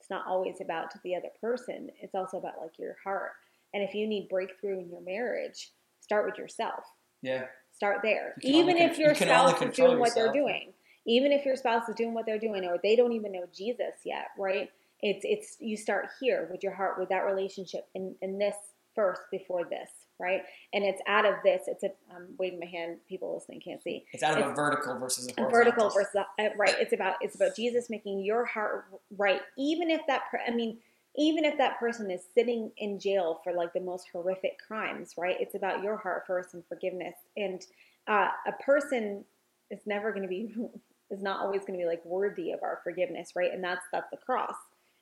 it's 0.00 0.10
not 0.10 0.26
always 0.26 0.60
about 0.60 0.92
the 1.04 1.14
other 1.14 1.30
person. 1.40 1.90
It's 2.00 2.14
also 2.14 2.38
about 2.38 2.60
like 2.60 2.78
your 2.78 2.96
heart. 3.04 3.32
And 3.74 3.82
if 3.82 3.94
you 3.94 4.06
need 4.06 4.28
breakthrough 4.28 4.80
in 4.80 4.90
your 4.90 5.00
marriage, 5.00 5.70
start 6.02 6.26
with 6.26 6.36
yourself. 6.36 6.84
Yeah. 7.22 7.44
Start 7.74 8.00
there. 8.02 8.34
Even 8.42 8.76
if 8.76 8.92
con- 8.92 9.00
your 9.00 9.10
you 9.10 9.16
spouse 9.16 9.62
is 9.62 9.74
doing 9.74 9.98
what 9.98 10.14
they're 10.14 10.32
doing. 10.32 10.72
Even 11.06 11.32
if 11.32 11.44
your 11.44 11.56
spouse 11.56 11.88
is 11.88 11.94
doing 11.94 12.14
what 12.14 12.26
they're 12.26 12.38
doing 12.38 12.64
or 12.64 12.78
they 12.82 12.94
don't 12.94 13.12
even 13.12 13.32
know 13.32 13.46
Jesus 13.56 13.94
yet, 14.04 14.26
right? 14.38 14.70
It's 15.00 15.24
it's 15.24 15.56
you 15.58 15.76
start 15.76 16.08
here 16.20 16.48
with 16.50 16.62
your 16.62 16.74
heart, 16.74 16.98
with 16.98 17.08
that 17.08 17.24
relationship 17.24 17.88
and, 17.94 18.14
and 18.22 18.40
this 18.40 18.54
first 18.94 19.22
before 19.32 19.64
this, 19.64 19.88
right? 20.20 20.42
And 20.72 20.84
it's 20.84 21.00
out 21.08 21.24
of 21.24 21.34
this, 21.42 21.62
it's 21.66 21.82
a 21.82 21.90
I'm 22.14 22.28
waving 22.38 22.60
my 22.60 22.66
hand, 22.66 22.98
people 23.08 23.34
listening 23.34 23.60
can't 23.60 23.82
see 23.82 24.04
It's 24.12 24.22
out 24.22 24.40
of 24.40 24.50
a 24.50 24.54
vertical 24.54 24.96
versus 24.98 25.28
a 25.36 25.48
vertical 25.48 25.90
versus 25.90 26.14
a, 26.14 26.42
uh, 26.42 26.48
right 26.56 26.76
it's 26.78 26.92
about 26.92 27.16
it's 27.20 27.34
about 27.34 27.56
jesus 27.56 27.90
making 27.90 28.22
your 28.24 28.44
heart 28.44 28.84
right 29.16 29.40
even 29.58 29.90
if 29.90 30.02
that 30.06 30.22
i 30.46 30.50
mean 30.50 30.78
even 31.16 31.44
if 31.44 31.58
that 31.58 31.78
person 31.78 32.10
is 32.10 32.22
sitting 32.34 32.70
in 32.78 32.98
jail 32.98 33.40
for 33.44 33.52
like 33.52 33.72
the 33.72 33.80
most 33.80 34.06
horrific 34.12 34.58
crimes 34.66 35.12
right? 35.18 35.36
It's 35.40 35.54
about 35.54 35.82
your 35.82 35.96
heart 35.96 36.24
first 36.26 36.54
and 36.54 36.64
forgiveness. 36.68 37.14
And 37.36 37.62
uh, 38.08 38.28
a 38.46 38.52
person 38.64 39.24
is 39.70 39.80
never 39.86 40.10
going 40.10 40.22
to 40.22 40.28
be 40.28 40.54
is 41.10 41.22
not 41.22 41.40
always 41.40 41.60
going 41.60 41.74
to 41.74 41.82
be 41.84 41.86
like 41.86 42.04
worthy 42.04 42.52
of 42.52 42.62
our 42.62 42.80
forgiveness 42.82 43.32
right? 43.36 43.52
And 43.52 43.62
that's 43.62 43.84
that's 43.92 44.10
the 44.10 44.16
cross 44.16 44.56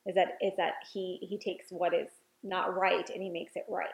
is 0.06 0.14
that 0.14 0.38
is 0.40 0.52
that 0.56 0.74
he 0.92 1.18
he 1.22 1.38
takes 1.38 1.66
what 1.70 1.94
is 1.94 2.08
not 2.42 2.76
right 2.76 3.08
and 3.10 3.22
he 3.22 3.30
makes 3.30 3.56
it 3.56 3.64
right. 3.68 3.88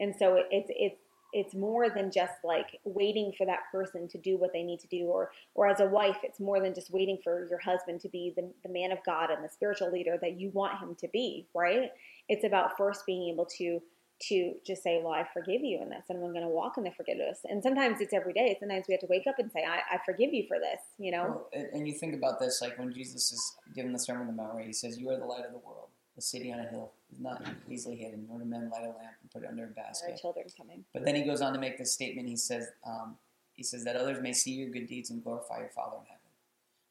And 0.00 0.14
so 0.16 0.34
it, 0.36 0.46
it's 0.50 0.70
it's 0.70 1.00
it's 1.32 1.54
more 1.54 1.90
than 1.90 2.10
just 2.10 2.32
like 2.44 2.78
waiting 2.84 3.32
for 3.36 3.46
that 3.46 3.60
person 3.70 4.08
to 4.08 4.18
do 4.18 4.38
what 4.38 4.52
they 4.52 4.62
need 4.62 4.80
to 4.80 4.88
do 4.88 5.04
or 5.04 5.30
or 5.54 5.68
as 5.68 5.80
a 5.80 5.86
wife 5.86 6.18
it's 6.22 6.40
more 6.40 6.60
than 6.60 6.74
just 6.74 6.90
waiting 6.90 7.18
for 7.22 7.46
your 7.48 7.58
husband 7.58 8.00
to 8.00 8.08
be 8.08 8.32
the, 8.36 8.50
the 8.62 8.72
man 8.72 8.92
of 8.92 8.98
god 9.04 9.30
and 9.30 9.44
the 9.44 9.48
spiritual 9.48 9.90
leader 9.90 10.18
that 10.20 10.40
you 10.40 10.50
want 10.52 10.78
him 10.78 10.94
to 10.94 11.08
be 11.12 11.46
right? 11.54 11.90
It's 12.28 12.44
about 12.44 12.76
first 12.76 13.06
being 13.06 13.30
able 13.32 13.46
to 13.58 13.80
to 14.20 14.54
just 14.66 14.82
say 14.82 15.00
well 15.02 15.12
i 15.12 15.24
forgive 15.32 15.62
you 15.62 15.80
in 15.80 15.88
this 15.88 16.02
and 16.08 16.18
i'm 16.18 16.32
going 16.32 16.42
to 16.42 16.48
walk 16.48 16.76
in 16.76 16.84
the 16.84 16.90
forgiveness. 16.90 17.40
And 17.44 17.62
sometimes 17.62 18.00
it's 18.00 18.12
every 18.12 18.32
day. 18.32 18.56
Sometimes 18.58 18.86
we 18.88 18.94
have 18.94 19.00
to 19.00 19.06
wake 19.08 19.26
up 19.28 19.38
and 19.38 19.50
say 19.52 19.64
i, 19.64 19.94
I 19.94 19.98
forgive 20.04 20.32
you 20.32 20.44
for 20.48 20.58
this 20.58 20.80
you 20.98 21.12
know? 21.12 21.48
Well, 21.52 21.68
and, 21.72 21.86
you 21.86 21.94
think 21.94 22.14
about 22.14 22.40
this, 22.40 22.60
like 22.60 22.78
when 22.78 22.92
Jesus 22.92 23.32
is 23.32 23.56
giving 23.74 23.92
the 23.92 23.98
Sermon 23.98 24.22
on 24.22 24.26
the 24.28 24.32
Mount, 24.32 24.54
where 24.54 24.64
he 24.64 24.72
says, 24.72 24.98
"You 24.98 25.10
are 25.10 25.18
the 25.18 25.24
light 25.24 25.44
of 25.44 25.52
the 25.52 25.58
world. 25.58 25.88
The 26.16 26.22
city 26.22 26.52
on 26.52 26.58
a 26.58 26.68
hill 26.68 26.92
is 27.12 27.20
not 27.20 27.42
easily 27.68 27.96
hidden, 27.96 28.26
nor 28.28 28.38
do 28.38 28.44
men 28.44 28.68
light 28.70 28.82
a 28.84 28.88
lamp 28.88 29.16
and 29.22 29.30
put 29.30 29.42
it 29.42 29.48
under 29.48 29.64
a 29.64 29.68
basket. 29.68 30.04
our 30.04 30.10
basket." 30.10 30.20
children 30.20 30.46
coming 30.56 30.84
But 30.92 31.04
then 31.04 31.14
he 31.14 31.22
goes 31.24 31.40
on 31.40 31.52
to 31.52 31.58
make 31.58 31.78
this 31.78 31.92
statement. 31.92 32.28
He 32.28 32.36
says, 32.36 32.68
um, 32.84 33.18
"He 33.54 33.62
says 33.62 33.84
that 33.84 33.96
others 33.96 34.20
may 34.20 34.32
see 34.32 34.52
your 34.52 34.68
good 34.70 34.86
deeds 34.86 35.10
and 35.10 35.22
glorify 35.22 35.60
your 35.60 35.70
Father 35.70 35.96
in 35.98 36.04
heaven." 36.06 36.18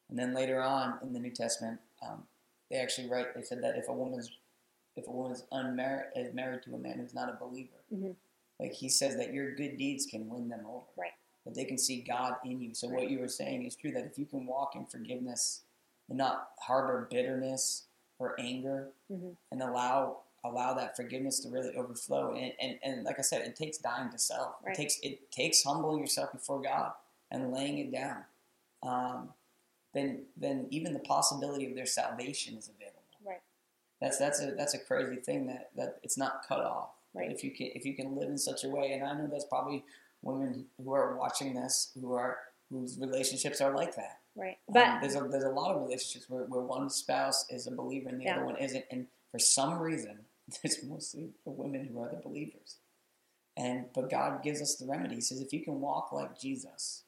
And 0.08 0.18
then 0.18 0.34
later 0.34 0.62
on 0.62 0.98
in 1.02 1.12
the 1.12 1.20
New 1.20 1.30
Testament, 1.30 1.80
um, 2.02 2.26
they 2.70 2.76
actually 2.76 3.08
write. 3.08 3.34
They 3.34 3.42
said 3.42 3.62
that 3.62 3.76
if 3.76 3.88
a 3.88 3.92
woman's 3.92 4.30
if 4.96 5.06
a 5.06 5.10
woman's 5.12 5.44
unmarried 5.52 6.06
is 6.16 6.34
married 6.34 6.62
to 6.64 6.74
a 6.74 6.78
man 6.78 6.98
who's 6.98 7.14
not 7.14 7.28
a 7.28 7.34
believer, 7.34 7.84
Mhm. 7.92 8.16
like 8.58 8.72
he 8.72 8.88
says 8.88 9.14
that 9.16 9.32
your 9.32 9.54
good 9.54 9.76
deeds 9.76 10.06
can 10.06 10.28
win 10.28 10.48
them 10.48 10.66
over. 10.66 10.86
Right. 10.96 11.12
That 11.44 11.54
they 11.54 11.64
can 11.64 11.78
see 11.78 12.02
God 12.02 12.36
in 12.44 12.60
you. 12.60 12.74
So 12.74 12.88
Right. 12.88 12.96
what 13.02 13.10
you 13.10 13.20
were 13.20 13.28
saying 13.28 13.64
is 13.64 13.76
true. 13.76 13.92
That 13.92 14.06
if 14.06 14.18
you 14.18 14.26
can 14.26 14.44
walk 14.44 14.74
in 14.74 14.86
forgiveness 14.86 15.62
and 16.08 16.18
not 16.18 16.50
harbor 16.58 17.06
bitterness 17.12 17.86
or 18.18 18.38
anger, 18.40 18.90
Mhm. 19.10 19.36
and 19.50 19.62
allow 19.62 20.22
allow 20.44 20.72
that 20.72 20.96
forgiveness 20.96 21.40
to 21.40 21.48
really 21.50 21.76
overflow. 21.76 22.32
And, 22.34 22.52
and 22.60 22.78
and 22.82 23.04
like 23.04 23.18
I 23.18 23.22
said, 23.22 23.42
it 23.46 23.56
takes 23.56 23.78
dying 23.78 24.10
to 24.10 24.18
self. 24.18 24.56
Right. 24.62 24.72
It 24.74 24.76
takes 24.76 24.98
it 25.00 25.30
takes 25.32 25.62
humbling 25.64 25.98
yourself 26.00 26.32
before 26.32 26.60
God 26.60 26.92
and 27.30 27.52
laying 27.52 27.78
it 27.78 27.90
down. 27.92 28.24
Um, 28.82 29.34
then 29.92 30.26
then 30.36 30.66
even 30.70 30.92
the 30.92 31.00
possibility 31.00 31.66
of 31.66 31.74
their 31.74 31.86
salvation 31.86 32.56
is 32.56 32.68
available. 32.68 33.02
Right. 33.24 33.42
That's 34.00 34.18
that's 34.18 34.40
a 34.40 34.52
that's 34.52 34.74
a 34.74 34.78
crazy 34.78 35.16
thing 35.16 35.46
that, 35.48 35.70
that 35.76 35.98
it's 36.02 36.16
not 36.16 36.46
cut 36.46 36.60
off. 36.60 36.90
Right. 37.14 37.30
If 37.32 37.42
you 37.42 37.50
can 37.50 37.68
if 37.74 37.84
you 37.84 37.94
can 37.94 38.14
live 38.16 38.28
in 38.28 38.38
such 38.38 38.64
a 38.64 38.68
way, 38.68 38.92
and 38.92 39.02
I 39.04 39.14
know 39.14 39.26
that's 39.26 39.44
probably 39.44 39.84
women 40.22 40.66
who 40.82 40.92
are 40.92 41.16
watching 41.16 41.54
this 41.54 41.90
who 42.00 42.12
are 42.14 42.38
whose 42.70 42.98
relationships 42.98 43.60
are 43.60 43.72
like 43.74 43.96
that. 43.96 44.20
Right 44.38 44.58
Um, 44.68 44.74
but 44.74 45.00
there's 45.02 45.16
a 45.16 45.22
there's 45.28 45.44
a 45.44 45.50
lot 45.50 45.74
of 45.76 45.82
relationships 45.82 46.30
where, 46.30 46.44
where 46.44 46.62
won 46.62 46.90
spouse 46.90 47.46
is 47.50 47.66
a 47.66 47.72
believer 47.72 48.10
and 48.10 48.20
the 48.20 48.26
Yeah. 48.26 48.36
other 48.36 48.46
one 48.46 48.56
isn't, 48.58 48.86
and 48.90 49.08
for 49.32 49.40
some 49.40 49.78
reason, 49.80 50.26
it's 50.64 50.82
mostly 50.84 51.30
the 51.44 51.50
women 51.50 51.86
who 51.86 52.00
are 52.00 52.10
the 52.10 52.16
believers. 52.22 52.78
And 53.56 53.86
but 53.94 54.10
God 54.10 54.42
gives 54.44 54.62
us 54.62 54.76
the 54.76 54.86
remedy. 54.86 55.16
He 55.16 55.20
says 55.22 55.40
if 55.42 55.52
you 55.52 55.62
can 55.64 55.80
walk 55.80 56.12
like 56.12 56.38
Jesus, 56.40 57.04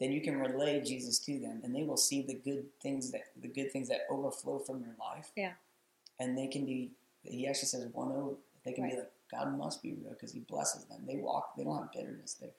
then 0.00 0.12
you 0.12 0.20
can 0.20 0.38
relay 0.38 0.82
Jesus 0.82 1.18
to 1.20 1.38
them, 1.40 1.62
and 1.64 1.74
they 1.74 1.84
will 1.84 1.96
see 1.98 2.22
the 2.22 2.34
good 2.34 2.66
things 2.82 3.12
that 3.12 3.22
the 3.40 3.48
good 3.48 3.72
things 3.72 3.88
that 3.88 4.02
overflow 4.10 4.58
from 4.60 4.80
your 4.82 4.94
life. 5.00 5.30
Yeah. 5.36 5.54
And 6.20 6.36
they 6.38 6.48
can 6.48 6.66
be. 6.66 6.92
He 7.22 7.46
actually 7.48 7.68
says 7.68 7.86
one 7.92 8.12
over. 8.12 8.36
They 8.64 8.72
can 8.72 8.88
be 8.88 8.96
like 8.96 9.12
God 9.30 9.56
must 9.58 9.82
be 9.82 9.94
real 9.94 10.10
because 10.12 10.32
He 10.32 10.40
blesses 10.40 10.84
them. 10.86 11.04
They 11.06 11.16
walk. 11.16 11.56
They 11.56 11.64
don't 11.64 11.78
have 11.78 11.92
bitterness. 11.92 12.34
They 12.34 12.50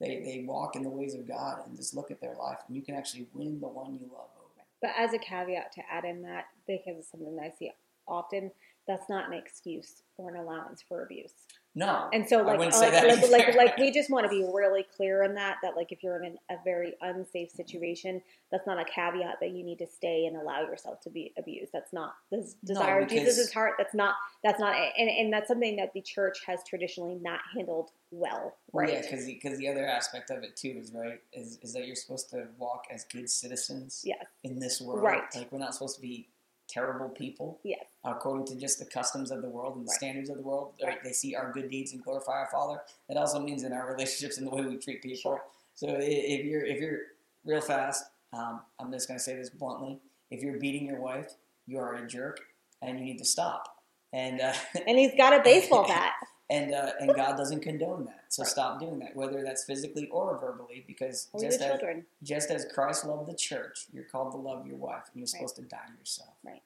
they 0.00 0.20
they 0.24 0.44
walk 0.46 0.76
in 0.76 0.82
the 0.82 0.90
ways 0.90 1.14
of 1.14 1.26
God 1.26 1.62
and 1.66 1.76
just 1.76 1.94
look 1.94 2.10
at 2.10 2.20
their 2.20 2.34
life, 2.34 2.58
and 2.66 2.76
you 2.76 2.82
can 2.82 2.94
actually 2.94 3.26
win 3.32 3.60
the 3.60 3.68
one 3.68 3.94
you 3.94 4.00
love 4.12 4.28
over. 4.38 4.64
But 4.82 4.90
as 4.98 5.12
a 5.14 5.18
caveat 5.18 5.72
to 5.72 5.82
add 5.90 6.04
in 6.04 6.22
that, 6.22 6.44
because 6.66 6.96
it's 6.98 7.10
something 7.10 7.34
that 7.36 7.42
I 7.42 7.52
see 7.58 7.72
often, 8.06 8.50
that's 8.86 9.08
not 9.08 9.26
an 9.28 9.34
excuse 9.34 10.02
or 10.16 10.30
an 10.30 10.36
allowance 10.36 10.82
for 10.86 11.02
abuse. 11.02 11.32
No, 11.74 12.08
And 12.14 12.26
so, 12.26 12.40
I 12.48 12.56
like, 12.56 12.72
uh, 12.72 12.80
like, 12.80 13.30
like, 13.30 13.54
like, 13.54 13.76
we 13.76 13.90
just 13.90 14.08
want 14.08 14.24
to 14.24 14.30
be 14.30 14.42
really 14.50 14.86
clear 14.96 15.24
in 15.24 15.34
that. 15.34 15.56
That, 15.62 15.76
like, 15.76 15.92
if 15.92 16.02
you're 16.02 16.22
in 16.24 16.38
a 16.50 16.54
very 16.64 16.94
unsafe 17.02 17.50
situation, 17.50 18.22
that's 18.50 18.66
not 18.66 18.80
a 18.80 18.84
caveat 18.86 19.40
that 19.42 19.50
you 19.50 19.62
need 19.62 19.78
to 19.80 19.86
stay 19.86 20.24
and 20.24 20.38
allow 20.38 20.62
yourself 20.62 21.02
to 21.02 21.10
be 21.10 21.34
abused. 21.36 21.72
That's 21.74 21.92
not 21.92 22.14
the 22.30 22.38
s- 22.38 22.56
No, 22.62 22.76
desire 22.76 23.00
of 23.00 23.08
Jesus' 23.10 23.52
heart. 23.52 23.74
That's 23.76 23.92
not. 23.92 24.14
That's 24.42 24.58
not. 24.58 24.74
And, 24.96 25.10
and 25.10 25.30
that's 25.30 25.48
something 25.48 25.76
that 25.76 25.92
the 25.92 26.00
church 26.00 26.38
has 26.46 26.60
traditionally 26.66 27.16
not 27.20 27.40
handled 27.54 27.90
well. 28.10 28.54
Right. 28.72 28.92
Yeah, 28.92 29.02
because 29.02 29.26
because 29.26 29.58
the 29.58 29.68
other 29.68 29.86
aspect 29.86 30.30
of 30.30 30.42
it 30.42 30.56
too 30.56 30.76
is 30.78 30.92
right 30.92 31.20
is, 31.32 31.58
is 31.62 31.72
that 31.74 31.86
you're 31.86 31.96
supposed 31.96 32.30
to 32.30 32.46
walk 32.58 32.84
as 32.92 33.04
good 33.04 33.28
citizens 33.30 34.02
Yes. 34.04 34.24
in 34.44 34.58
this 34.58 34.80
world. 34.80 35.02
Right. 35.02 35.22
Like 35.34 35.50
we're 35.52 35.58
not 35.58 35.74
supposed 35.74 35.96
to 35.96 36.02
be 36.02 36.28
terrible 36.68 37.08
people 37.08 37.60
Yes. 37.62 37.84
according 38.04 38.46
to 38.46 38.56
just 38.56 38.78
the 38.78 38.84
customs 38.86 39.30
of 39.30 39.40
the 39.42 39.48
world 39.48 39.76
and 39.76 39.86
the 39.86 39.90
Right. 39.90 39.96
standards 39.98 40.30
of 40.30 40.36
the 40.36 40.42
world. 40.42 40.74
Right. 40.82 41.02
They 41.02 41.12
see 41.12 41.34
our 41.34 41.52
good 41.52 41.70
deeds 41.70 41.92
and 41.92 42.02
glorify 42.02 42.32
our 42.32 42.48
Father. 42.50 42.80
That 43.08 43.16
also 43.16 43.38
means 43.38 43.62
in 43.62 43.72
our 43.72 43.86
relationships 43.88 44.38
and 44.38 44.46
the 44.46 44.50
way 44.50 44.62
we 44.62 44.76
treat 44.76 45.02
people. 45.02 45.18
Sure. 45.20 45.44
So 45.74 45.86
if 46.00 46.44
you're 46.44 46.64
if 46.64 46.80
you're 46.80 46.98
real 47.44 47.60
fast, 47.60 48.04
um, 48.32 48.62
I'm 48.78 48.90
just 48.92 49.06
gonna 49.08 49.20
say 49.20 49.36
this 49.36 49.50
bluntly: 49.50 50.00
if 50.30 50.42
you're 50.42 50.58
beating 50.58 50.86
your 50.86 51.00
wife, 51.00 51.32
you 51.66 51.78
are 51.78 51.94
a 51.96 52.06
jerk, 52.06 52.40
and 52.82 52.98
you 52.98 53.04
need 53.04 53.18
to 53.18 53.24
stop. 53.24 53.82
And 54.12 54.40
uh, 54.40 54.52
And 54.86 54.98
he's 54.98 55.14
got 55.16 55.32
a 55.38 55.42
baseball 55.44 55.86
bat. 55.86 56.12
And 56.48 56.72
uh, 56.74 56.92
and 57.00 57.14
God 57.14 57.36
doesn't 57.36 57.60
condone 57.60 58.04
that. 58.06 58.24
So 58.28 58.42
Right. 58.42 58.50
stop 58.50 58.80
doing 58.80 58.98
that, 59.00 59.16
whether 59.16 59.42
that's 59.42 59.64
physically 59.64 60.08
or 60.10 60.38
verbally, 60.38 60.84
because 60.86 61.28
Or 61.32 61.40
just 61.40 61.60
as 61.60 61.80
just 62.22 62.50
as 62.50 62.66
Christ 62.72 63.04
loved 63.04 63.28
the 63.28 63.34
church, 63.34 63.86
you're 63.92 64.04
called 64.04 64.32
to 64.32 64.38
love 64.38 64.66
your 64.66 64.76
wife, 64.76 65.04
and 65.12 65.16
you're 65.20 65.26
supposed 65.26 65.56
to 65.56 65.62
die 65.62 65.88
yourself. 65.98 66.34
Right. 66.44 66.62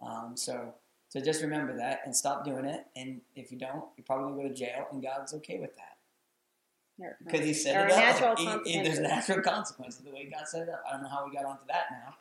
Um, 0.00 0.36
so 0.36 0.74
so 1.08 1.20
just 1.20 1.42
remember 1.42 1.76
that 1.76 2.00
and 2.04 2.14
stop 2.16 2.44
doing 2.44 2.64
it. 2.64 2.86
And 2.96 3.20
if 3.36 3.52
you 3.52 3.58
don't, 3.58 3.84
you're 3.96 4.04
probably 4.04 4.30
gonna 4.32 4.42
go 4.42 4.48
to 4.48 4.54
jail, 4.54 4.86
and 4.92 5.02
God's 5.02 5.32
okay 5.34 5.58
with 5.58 5.74
that 5.76 7.18
because 7.24 7.44
He 7.46 7.52
set 7.54 7.72
there 7.74 7.86
it 7.86 7.92
up. 7.92 7.98
natural 7.98 8.36
He- 8.64 8.72
he- 8.72 8.82
there's 8.82 9.00
natural 9.00 9.40
consequences 9.42 10.02
the 10.04 10.10
way 10.10 10.24
God 10.30 10.46
set 10.46 10.62
it 10.62 10.68
up. 10.68 10.84
I 10.88 10.92
don't 10.92 11.02
know 11.02 11.08
how 11.08 11.26
we 11.26 11.34
got 11.34 11.44
onto 11.44 11.66
that 11.66 11.86
now, 11.90 12.14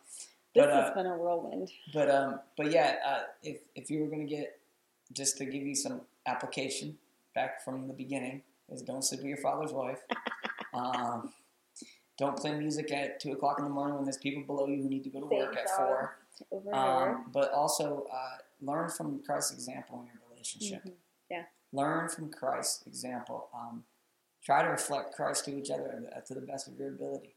This 0.53 0.63
but 0.65 0.69
uh, 0.71 0.83
has 0.85 0.93
been 0.93 1.05
a 1.07 1.17
whirlwind. 1.17 1.71
but 1.93 2.09
um, 2.09 2.39
but 2.57 2.71
yeah, 2.71 2.95
uh, 3.05 3.23
if 3.43 3.59
if 3.75 3.89
you 3.91 4.01
were 4.01 4.07
gonna 4.07 4.23
get 4.25 4.59
just 5.13 5.37
to 5.37 5.45
give 5.45 5.63
you 5.63 5.75
some 5.75 6.01
application 6.25 6.97
back 7.35 7.63
from 7.63 7.87
the 7.87 7.93
beginning, 7.93 8.41
is 8.69 8.81
don't 8.81 9.03
sleep 9.03 9.21
with 9.21 9.27
your 9.27 9.37
father's 9.37 9.71
wife. 9.71 9.99
um, 10.73 11.31
don't 12.17 12.37
play 12.37 12.53
music 12.53 12.91
at 12.91 13.19
two 13.19 13.31
o'clock 13.31 13.57
in 13.57 13.63
the 13.65 13.69
morning 13.71 13.95
when 13.95 14.03
there's 14.05 14.17
people 14.17 14.43
below 14.43 14.67
you 14.67 14.81
who 14.81 14.89
need 14.89 15.03
to 15.03 15.09
go 15.09 15.21
to 15.21 15.27
Same 15.29 15.39
work 15.39 15.57
at 15.57 15.69
four. 15.69 16.17
Um, 16.73 17.25
but 17.33 17.51
also 17.51 18.07
uh, 18.11 18.37
learn 18.61 18.89
from 18.89 19.21
Christ's 19.25 19.53
example 19.53 20.01
in 20.01 20.07
your 20.07 20.15
relationship. 20.29 20.83
Mhm. 20.85 21.45
Learn 21.73 22.09
from 22.09 22.29
Christ's 22.29 22.85
example. 22.85 23.47
Um, 23.53 23.85
try 24.43 24.61
to 24.61 24.67
reflect 24.69 25.15
Christ 25.15 25.45
to 25.45 25.57
each 25.57 25.71
other 25.71 26.03
uh, 26.13 26.19
to 26.19 26.33
the 26.33 26.41
best 26.41 26.67
of 26.67 26.77
your 26.77 26.89
ability, 26.89 27.35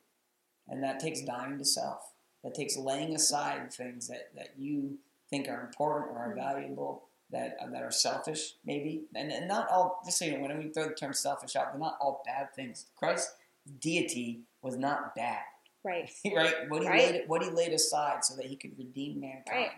and 0.69 0.83
that 0.83 0.99
takes 0.99 1.21
dying 1.23 1.57
to 1.59 1.65
self. 1.65 2.15
That 2.43 2.53
takes 2.55 2.77
laying 2.77 3.15
aside 3.15 3.73
things 3.73 4.09
that, 4.09 4.35
that 4.35 4.59
you 4.59 4.99
think 5.31 5.49
are 5.49 5.61
important 5.61 6.11
or 6.11 6.19
are 6.19 6.33
Mhm. 6.33 6.37
valuable 6.37 7.09
that 7.31 7.57
uh, 7.61 7.69
that 7.71 7.83
are 7.83 7.91
selfish, 7.91 8.55
maybe, 8.65 9.05
and, 9.15 9.33
and 9.33 9.49
not 9.49 9.69
all. 9.71 10.01
Just 10.05 10.19
so 10.19 10.25
you 10.25 10.33
know, 10.33 10.41
when 10.41 10.57
we 10.59 10.69
throw 10.69 10.89
the 10.89 10.95
term 10.95 11.13
selfish 11.13 11.57
out, 11.57 11.73
they're 11.73 11.81
not 11.81 11.97
all 12.01 12.23
bad 12.27 12.55
things. 12.55 12.87
Christ's 12.97 13.35
deity 13.81 14.41
was 14.63 14.77
not 14.77 15.15
bad 15.15 15.39
Right. 15.83 16.11
right? 16.35 16.55
What 16.69 16.83
he 16.83 16.89
Right. 16.89 17.13
laid 17.13 17.29
what 17.29 17.43
he 17.43 17.51
laid 17.51 17.73
aside 17.73 18.25
so 18.25 18.37
that 18.37 18.47
he 18.47 18.57
could 18.57 18.77
redeem 18.79 19.21
mankind. 19.21 19.47
Right. 19.51 19.71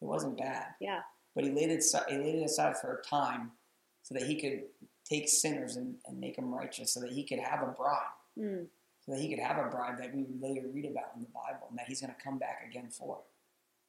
It 0.00 0.04
wasn't 0.04 0.36
bad, 0.38 0.66
Yeah. 0.80 1.00
but 1.34 1.44
he 1.44 1.50
laid 1.50 1.70
it 1.70 1.78
aside, 1.78 2.04
he 2.08 2.16
laid 2.18 2.34
it 2.36 2.44
aside 2.44 2.76
for 2.78 2.94
a 2.96 3.02
time 3.02 3.52
so 4.02 4.14
that 4.14 4.24
he 4.24 4.36
could 4.40 4.64
take 5.04 5.28
sinners 5.28 5.76
and, 5.76 5.96
and 6.06 6.18
make 6.20 6.36
them 6.36 6.52
righteous 6.54 6.92
so 6.92 7.00
that 7.00 7.12
he 7.12 7.24
could 7.24 7.38
have 7.38 7.62
a 7.62 7.66
bride, 7.72 8.00
Mm. 8.38 8.66
so 9.04 9.12
that 9.12 9.20
he 9.20 9.30
could 9.30 9.38
have 9.42 9.56
a 9.64 9.70
bride 9.70 9.96
that 9.98 10.14
we 10.14 10.22
would 10.24 10.40
later 10.42 10.66
read 10.68 10.84
about 10.84 11.12
in 11.14 11.22
the 11.22 11.28
Bible 11.28 11.66
and 11.70 11.78
that 11.78 11.86
he's 11.88 12.00
going 12.02 12.12
to 12.14 12.20
come 12.22 12.36
back 12.38 12.66
again 12.68 12.88
for. 12.90 13.20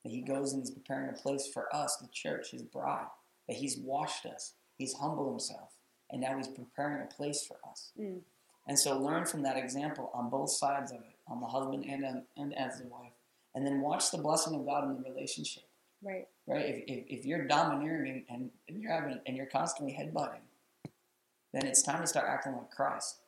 That 0.07 0.13
he 0.13 0.21
goes 0.21 0.53
and 0.53 0.61
he's 0.61 0.71
preparing 0.71 1.09
a 1.09 1.13
place 1.13 1.49
for 1.53 1.73
us, 1.75 1.97
the 1.97 2.07
church, 2.07 2.51
his 2.51 2.63
bride. 2.63 3.07
That 3.47 3.57
he's 3.57 3.77
washed 3.77 4.25
us, 4.25 4.53
he's 4.77 4.93
humbled 4.93 5.29
himself, 5.29 5.73
and 6.09 6.21
now 6.21 6.37
he's 6.37 6.47
preparing 6.47 7.03
a 7.03 7.13
place 7.13 7.45
for 7.45 7.57
us. 7.69 7.91
Mm. 7.99 8.21
And 8.67 8.79
so 8.79 8.97
learn 8.97 9.25
from 9.25 9.43
that 9.43 9.57
example 9.57 10.11
on 10.13 10.29
both 10.29 10.51
sides 10.51 10.91
of 10.91 10.99
it, 10.99 11.17
on 11.27 11.41
the 11.41 11.47
husband 11.47 11.85
and, 11.85 12.23
and 12.37 12.57
as 12.57 12.79
the 12.79 12.87
wife. 12.87 13.11
And 13.53 13.65
then 13.65 13.81
watch 13.81 14.11
the 14.11 14.17
blessing 14.17 14.55
of 14.55 14.65
God 14.65 14.85
in 14.85 15.01
the 15.01 15.09
relationship 15.09 15.63
Right. 16.03 16.27
right? 16.45 16.65
If, 16.65 16.83
if, 16.87 17.19
if 17.19 17.25
you're 17.25 17.45
domineering 17.45 18.23
and, 18.29 18.51
and 18.67 18.81
you're 18.81 18.91
having 18.91 19.19
and 19.25 19.35
you're 19.35 19.47
constantly 19.47 19.93
headbutting, 19.93 20.41
then 21.53 21.65
it's 21.65 21.81
time 21.81 22.01
to 22.01 22.07
start 22.07 22.27
acting 22.29 22.53
like 22.53 22.69
Christ. 22.69 23.19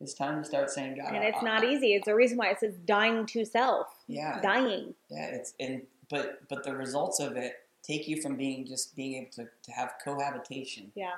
It's 0.00 0.12
time 0.14 0.42
to 0.42 0.44
start 0.48 0.70
saying, 0.70 0.96
God, 0.96 1.14
And 1.14 1.24
it's 1.24 1.38
I- 1.40 1.44
not 1.44 1.62
I- 1.64 1.68
easy. 1.68 1.94
It's 1.94 2.04
the 2.06 2.14
reason 2.14 2.36
why 2.36 2.50
it 2.50 2.60
says 2.60 2.74
dying 2.84 3.24
to 3.26 3.44
self. 3.44 3.86
Yeah, 4.06 4.40
Dying. 4.42 4.94
yeah. 5.08 5.26
It's 5.26 5.54
and 5.58 5.82
but 6.10 6.46
but 6.48 6.62
the 6.64 6.74
results 6.76 7.18
of 7.20 7.36
it 7.36 7.54
take 7.82 8.06
you 8.08 8.20
from 8.20 8.36
being 8.36 8.66
just 8.66 8.94
being 8.96 9.14
able 9.22 9.30
to, 9.32 9.48
to 9.62 9.72
have 9.72 9.94
cohabitation 10.04 10.92
Yeah. 10.94 11.12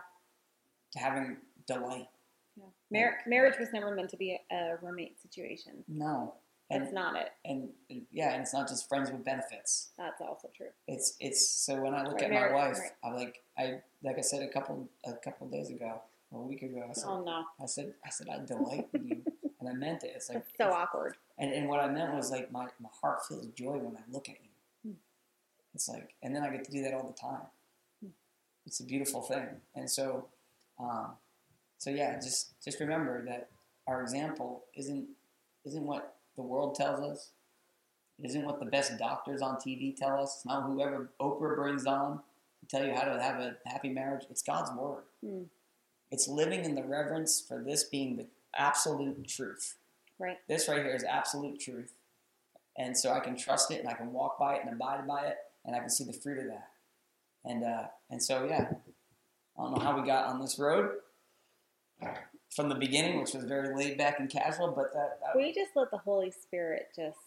to 0.93 0.99
having 0.99 1.39
delight. 1.67 2.09
yeah. 2.57 2.65
Mar- 2.91 3.19
marriage 3.27 3.59
was 3.59 3.73
never 3.73 3.95
meant 3.95 4.11
to 4.11 4.17
be 4.17 4.39
a, 4.51 4.55
a 4.55 4.77
roommate 4.81 5.21
situation. 5.21 5.85
No, 5.89 6.35
That's 6.71 6.85
and, 6.87 6.95
not 6.95 7.17
it. 7.17 7.31
and 7.45 7.71
yeah, 8.13 8.33
and 8.33 8.43
it's 8.43 8.53
not 8.55 8.69
just 8.69 8.89
friends 8.89 9.11
with 9.11 9.25
benefits. 9.25 9.91
That's 9.99 10.21
also 10.21 10.49
true. 10.57 10.69
It's 10.87 11.17
it's 11.21 11.47
so 11.49 11.81
when 11.81 11.95
I 11.95 12.05
look 12.05 12.15
Right, 12.21 12.31
at 12.33 12.51
my 12.51 12.53
wife, 12.55 12.79
right. 12.79 12.93
I'm 13.05 13.15
like 13.15 13.43
I 13.59 13.81
like 14.05 14.19
I 14.19 14.23
said 14.23 14.43
a 14.43 14.49
couple 14.49 14.89
a 15.05 15.15
couple 15.15 15.49
days 15.49 15.69
ago, 15.71 16.01
a 16.33 16.39
week 16.39 16.63
ago, 16.63 16.85
I 16.89 16.93
said 16.93 17.09
Oh 17.09 17.23
no. 17.25 17.45
I 17.63 17.67
said 17.67 17.95
I 18.05 18.11
said 18.11 18.29
I 18.29 18.45
delight 18.45 18.89
in 18.95 19.09
you, 19.09 19.23
and 19.61 19.69
I 19.69 19.73
meant 19.73 20.03
it. 20.05 20.13
It's 20.17 20.29
like 20.29 20.45
so 20.57 20.65
it's- 20.67 20.75
awkward. 20.77 21.17
And, 21.41 21.53
and 21.53 21.69
what 21.69 21.79
I 21.79 21.89
meant 21.89 22.15
was 22.15 22.31
like 22.33 22.51
my, 22.51 22.67
my 22.81 22.89
heart 23.01 23.25
feels 23.29 23.47
joy 23.57 23.77
when 23.79 23.97
I 23.97 24.01
look 24.11 24.29
at 24.29 24.37
you. 24.43 24.91
Hmm. 24.91 24.97
It's 25.73 25.89
like, 25.89 26.15
and 26.21 26.35
then 26.35 26.43
I 26.43 26.51
get 26.51 26.65
to 26.65 26.73
do 26.73 26.83
that 26.83 26.93
all 26.95 27.07
the 27.07 27.13
time. 27.21 27.47
Hmm. 28.03 28.11
It's 28.67 28.81
a 28.81 28.85
beautiful 28.85 29.23
thing. 29.23 29.47
And 29.77 29.89
so, 29.89 30.27
um, 30.81 31.13
so 31.79 31.91
yeah, 31.91 32.17
just 32.17 32.61
just 32.63 32.81
remember 32.81 33.25
that 33.27 33.51
our 33.87 34.03
example 34.03 34.65
isn't 34.77 35.07
isn't 35.65 35.85
what 35.85 36.17
the 36.37 36.43
world 36.43 36.75
tells 36.75 37.01
us. 37.01 37.31
It 38.19 38.27
isn't 38.27 38.45
what 38.45 38.59
the 38.59 38.67
best 38.67 38.99
doctors 38.99 39.41
on 39.43 39.57
TV 39.57 39.95
tell 39.95 40.21
us. 40.21 40.35
It's 40.39 40.45
not 40.47 40.65
whoever 40.67 41.11
Oprah 41.21 41.55
brings 41.55 41.87
on 41.87 42.19
to 42.61 42.67
tell 42.67 42.85
you 42.85 42.93
how 42.93 43.03
to 43.03 43.23
have 43.23 43.39
a 43.39 43.55
happy 43.65 43.91
marriage. 43.91 44.25
It's 44.29 44.43
God's 44.43 44.73
word. 44.73 45.05
Hmm. 45.25 45.43
It's 46.11 46.27
living 46.29 46.65
in 46.65 46.75
the 46.75 46.83
reverence 46.85 47.41
for 47.41 47.63
this 47.63 47.85
being 47.85 48.17
the 48.17 48.27
absolute 48.57 49.27
truth 49.29 49.77
Right. 50.19 50.39
this 50.49 50.69
right 50.69 50.79
here 50.83 50.95
is 50.95 51.05
absolute 51.05 51.61
truth. 51.61 51.93
And 52.77 52.97
so 52.97 53.13
I 53.13 53.21
can 53.21 53.37
trust 53.37 53.71
it 53.71 53.81
and 53.81 53.89
I 53.89 53.93
can 53.95 54.13
walk 54.13 54.39
by 54.39 54.55
it 54.57 54.63
and 54.65 54.73
abide 54.73 55.07
by 55.07 55.27
it 55.27 55.37
and 55.65 55.77
I 55.77 55.81
can 55.81 55.91
see 55.91 56.05
the 56.05 56.13
fruit 56.13 56.39
of 56.39 56.47
that. 56.47 56.69
And 57.45 57.65
uh, 57.65 57.85
and 58.11 58.23
so 58.23 58.47
yeah, 58.49 58.73
I 59.59 59.63
don't 59.63 59.75
know 59.77 59.83
how 59.83 60.01
we 60.01 60.07
got 60.07 60.27
on 60.27 60.41
this 60.41 60.59
road 60.59 60.91
from 62.55 62.69
the 62.69 62.75
beginning, 62.75 63.21
which 63.21 63.35
was 63.35 63.45
very 63.45 63.75
laid 63.77 63.99
back 63.99 64.19
and 64.21 64.31
casual, 64.31 64.69
but 64.69 64.93
that, 64.95 65.19
that 65.23 65.37
We 65.37 65.53
just 65.53 65.73
let 65.77 65.91
the 65.91 65.99
Holy 65.99 66.31
Spirit 66.31 66.89
just, 66.97 67.19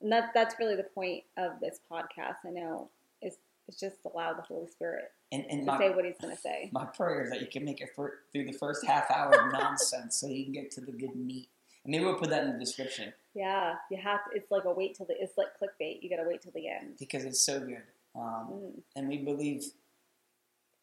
and 0.00 0.12
that, 0.12 0.30
that's 0.34 0.56
really 0.58 0.76
the 0.76 0.82
point 0.84 1.24
of 1.36 1.52
this 1.60 1.80
podcast. 1.90 2.36
I 2.46 2.50
know 2.50 2.90
is 3.22 3.36
is 3.68 3.76
just 3.76 3.96
allow 4.04 4.32
the 4.34 4.42
Holy 4.42 4.66
Spirit 4.66 5.12
and, 5.32 5.44
and 5.48 5.64
my, 5.66 5.78
say 5.78 5.90
what 5.90 6.04
He's 6.04 6.18
going 6.20 6.34
to 6.34 6.40
say. 6.40 6.70
my 6.72 6.84
prayer 6.84 7.22
is 7.24 7.30
that 7.30 7.40
you 7.40 7.46
can 7.46 7.64
make 7.64 7.80
it 7.80 7.90
for, 7.94 8.14
through 8.32 8.44
the 8.46 8.52
first 8.52 8.84
half 8.86 9.10
hour 9.10 9.32
of 9.32 9.52
nonsense 9.52 10.16
so 10.20 10.26
you 10.26 10.44
can 10.44 10.52
get 10.52 10.70
to 10.72 10.80
the 10.80 10.92
good 10.92 11.14
meat. 11.14 11.48
And 11.84 11.92
maybe 11.92 12.04
we'll 12.04 12.16
put 12.18 12.30
that 12.30 12.44
in 12.44 12.52
the 12.52 12.58
description 12.58 13.12
Yeah, 13.34 13.74
you 13.90 13.96
have. 13.96 14.20
To, 14.24 14.36
it's 14.36 14.50
like 14.50 14.64
a 14.64 14.72
wait 14.72 14.96
till 14.96 15.06
the. 15.06 15.14
It's 15.18 15.38
like 15.38 15.48
clickbait. 15.62 16.02
You 16.02 16.10
got 16.10 16.22
to 16.22 16.28
wait 16.28 16.42
till 16.42 16.52
the 16.52 16.68
end. 16.68 16.96
because 16.98 17.24
it's 17.24 17.40
so 17.40 17.60
good. 17.60 17.82
Um, 18.14 18.48
Mm. 18.50 18.82
and 18.96 19.08
we 19.08 19.18
believe 19.18 19.62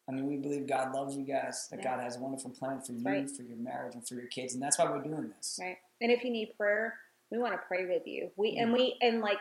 I 0.10 0.14
mean 0.14 0.26
we 0.28 0.38
believe 0.38 0.66
God 0.68 0.94
loves 0.96 1.18
you 1.18 1.26
guys, 1.26 1.68
that 1.70 1.80
Yeah. 1.84 1.96
God 1.96 2.04
has 2.04 2.16
a 2.16 2.20
wonderful 2.20 2.52
plan 2.52 2.80
for 2.82 2.94
you, 2.94 3.04
right. 3.04 3.30
for 3.30 3.44
your 3.44 3.58
marriage 3.58 3.94
and 3.96 4.08
for 4.08 4.16
your 4.16 4.28
kids, 4.28 4.54
and 4.54 4.64
that's 4.64 4.78
why 4.80 4.90
we're 4.90 5.04
doing 5.04 5.30
this. 5.36 5.60
Right. 5.62 5.78
And 6.00 6.10
if 6.12 6.24
you 6.24 6.32
need 6.32 6.56
prayer, 6.58 6.94
we 7.30 7.38
want 7.38 7.54
to 7.54 7.60
pray 7.68 7.86
with 7.86 8.08
you. 8.08 8.32
We 8.38 8.56
and 8.56 8.70
Mm. 8.74 8.78
we 8.78 8.98
and 9.02 9.20
like 9.20 9.40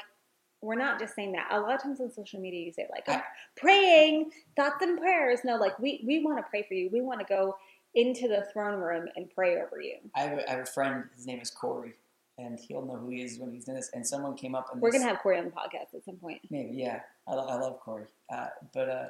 we're 0.66 0.74
not 0.76 0.98
just 0.98 1.14
saying 1.14 1.32
that. 1.32 1.46
A 1.50 1.60
lot 1.60 1.74
of 1.76 1.82
times 1.82 2.00
on 2.00 2.10
social 2.12 2.40
media 2.40 2.60
you 2.66 2.72
say 2.72 2.86
like 2.90 3.08
I- 3.08 3.22
praying, 3.56 4.30
thoughts 4.56 4.82
and 4.82 4.98
prayers. 4.98 5.40
No, 5.44 5.56
like 5.56 5.78
we 5.78 6.02
we 6.06 6.24
want 6.24 6.38
to 6.38 6.42
pray 6.50 6.64
for 6.68 6.74
you. 6.74 6.90
We 6.92 7.00
want 7.00 7.20
to 7.20 7.26
go 7.26 7.56
into 7.94 8.28
the 8.28 8.46
throne 8.52 8.80
room 8.80 9.06
and 9.16 9.30
pray 9.34 9.56
over 9.56 9.80
you. 9.80 9.96
I 10.14 10.20
have, 10.22 10.38
a, 10.38 10.48
I 10.48 10.50
have 10.56 10.60
a 10.64 10.66
friend, 10.66 11.04
his 11.16 11.26
name 11.26 11.40
is 11.40 11.50
Corey, 11.50 11.94
and 12.36 12.58
he'll 12.58 12.84
know 12.84 12.96
who 12.96 13.08
he 13.08 13.22
is 13.22 13.38
when 13.38 13.50
he's 13.52 13.68
in 13.68 13.74
this. 13.74 13.90
And 13.94 14.06
someone 14.06 14.36
came 14.36 14.54
up 14.54 14.68
and 14.72 14.82
We're 14.82 14.92
gonna 14.92 15.04
have 15.04 15.20
Corey 15.20 15.38
on 15.38 15.46
the 15.46 15.50
podcast 15.50 15.94
at 15.94 16.04
some 16.04 16.16
point. 16.16 16.40
Maybe, 16.50 16.72
yeah. 16.74 17.00
I, 17.26 17.34
lo- 17.34 17.46
I 17.48 17.54
love 17.54 17.80
Corey. 17.80 18.06
Uh, 18.30 18.48
but 18.74 18.88
uh, 18.90 19.04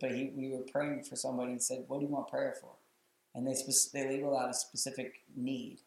but 0.00 0.10
he, 0.12 0.32
we 0.36 0.50
were 0.50 0.64
praying 0.72 1.04
for 1.04 1.14
somebody 1.16 1.52
and 1.52 1.62
said, 1.62 1.84
"What 1.86 2.00
do 2.00 2.06
you 2.06 2.12
want 2.12 2.28
prayer 2.28 2.54
for?" 2.60 2.72
And 3.34 3.46
they 3.46 3.54
spec- 3.54 3.92
they 3.92 4.08
labeled 4.08 4.36
out 4.36 4.50
a 4.50 4.54
specific 4.54 5.20
need, 5.36 5.78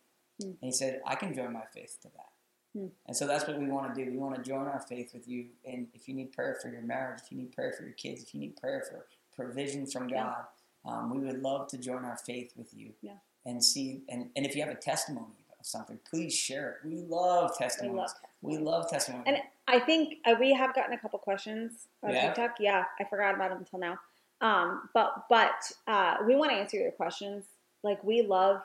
Hmm. 0.42 0.48
and 0.52 0.58
he 0.62 0.72
said, 0.72 1.02
"I 1.06 1.16
can 1.16 1.34
join 1.36 1.52
my 1.54 1.66
faith 1.74 1.98
to 2.04 2.08
that." 2.16 2.31
Hmm. 2.74 2.88
And 3.08 3.16
so 3.18 3.28
that's 3.28 3.48
what 3.48 3.60
we 3.60 3.68
want 3.68 3.94
to 3.94 4.06
do. 4.06 4.10
We 4.10 4.18
want 4.18 4.36
to 4.36 4.42
join 4.42 4.68
our 4.68 4.80
faith 4.80 5.14
with 5.14 5.28
you. 5.28 5.48
And 5.66 5.88
if 5.94 6.08
you 6.08 6.14
need 6.16 6.32
prayer 6.32 6.58
for 6.62 6.70
your 6.70 6.82
marriage, 6.82 7.20
if 7.26 7.32
you 7.32 7.38
need 7.38 7.52
prayer 7.52 7.74
for 7.78 7.84
your 7.84 7.94
kids, 7.94 8.24
if 8.24 8.34
you 8.34 8.40
need 8.40 8.56
prayer 8.56 8.84
for 8.90 9.06
provision 9.36 9.86
from 9.86 10.08
Yeah. 10.10 10.24
God, 10.24 10.46
um, 10.86 11.10
we 11.12 11.20
would 11.26 11.42
love 11.42 11.68
to 11.70 11.78
join 11.78 12.06
our 12.06 12.18
faith 12.18 12.54
with 12.56 12.74
you. 12.74 12.94
Yeah. 13.02 13.18
And 13.46 13.64
see, 13.64 14.04
and, 14.10 14.30
and 14.36 14.46
if 14.46 14.56
you 14.56 14.62
have 14.62 14.72
a 14.72 14.76
testimony 14.76 15.46
of 15.60 15.66
something, 15.66 16.00
please 16.10 16.34
share 16.34 16.72
it. 16.72 16.88
We 16.88 16.96
love 17.02 17.52
We 17.52 17.58
testimonies. 17.66 17.98
love 17.98 18.12
We 18.42 18.58
love 18.58 18.90
testimonies. 18.90 19.26
And 19.28 19.38
I 19.68 19.80
think 19.80 20.16
uh, 20.26 20.36
we 20.40 20.54
have 20.54 20.74
gotten 20.74 20.94
a 20.94 20.98
couple 21.00 21.20
questions 21.20 21.88
on 22.04 22.12
Yeah? 22.12 22.28
TikTok. 22.28 22.56
Yeah, 22.60 22.86
I 23.00 23.04
forgot 23.04 23.36
about 23.36 23.50
them 23.50 23.60
until 23.60 23.80
now. 23.80 24.00
Um, 24.42 24.90
but 24.94 25.26
but 25.30 25.52
uh, 25.88 26.18
we 26.26 26.36
want 26.36 26.52
to 26.52 26.58
answer 26.58 26.78
your 26.78 26.92
questions. 26.92 27.46
Like 27.84 28.04
we 28.04 28.22
love 28.24 28.62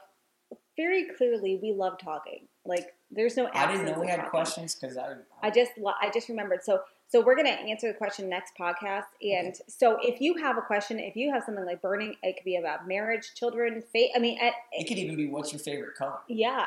very 0.76 1.06
clearly. 1.16 1.58
We 1.62 1.72
love 1.72 1.98
talking. 1.98 2.48
Like 2.66 2.94
there's 3.10 3.36
no. 3.36 3.48
I 3.52 3.70
didn't 3.70 3.86
know 3.86 4.00
we 4.00 4.08
had 4.08 4.28
questions 4.30 4.74
because 4.74 4.96
I, 4.96 5.14
I 5.42 5.50
just 5.50 5.72
I 6.00 6.10
just 6.12 6.28
remembered. 6.28 6.62
So 6.64 6.80
so 7.08 7.20
we're 7.20 7.36
gonna 7.36 7.50
answer 7.50 7.88
the 7.88 7.96
question 7.96 8.28
next 8.28 8.52
podcast. 8.58 9.04
And 9.22 9.54
so 9.68 9.98
if 10.02 10.20
you 10.20 10.34
have 10.38 10.58
a 10.58 10.62
question, 10.62 10.98
if 10.98 11.14
you 11.16 11.32
have 11.32 11.44
something 11.44 11.64
like 11.64 11.80
burning, 11.80 12.16
it 12.22 12.36
could 12.36 12.44
be 12.44 12.56
about 12.56 12.88
marriage, 12.88 13.32
children, 13.34 13.82
fate. 13.92 14.10
I 14.16 14.18
mean, 14.18 14.38
at, 14.40 14.54
It 14.72 14.88
could 14.88 14.98
even 14.98 15.16
be 15.16 15.28
what's 15.28 15.52
your 15.52 15.60
favorite 15.60 15.94
color? 15.96 16.18
yeah, 16.28 16.66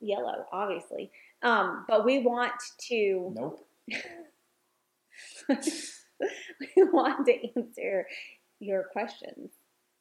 yellow, 0.00 0.46
obviously. 0.52 1.10
Um, 1.42 1.84
but 1.88 2.04
we 2.04 2.20
want 2.20 2.52
to 2.88 3.32
Nope. 3.34 3.66
we 5.48 6.82
want 6.92 7.26
to 7.26 7.58
answer 7.58 8.06
your 8.60 8.84
questions. 8.92 9.50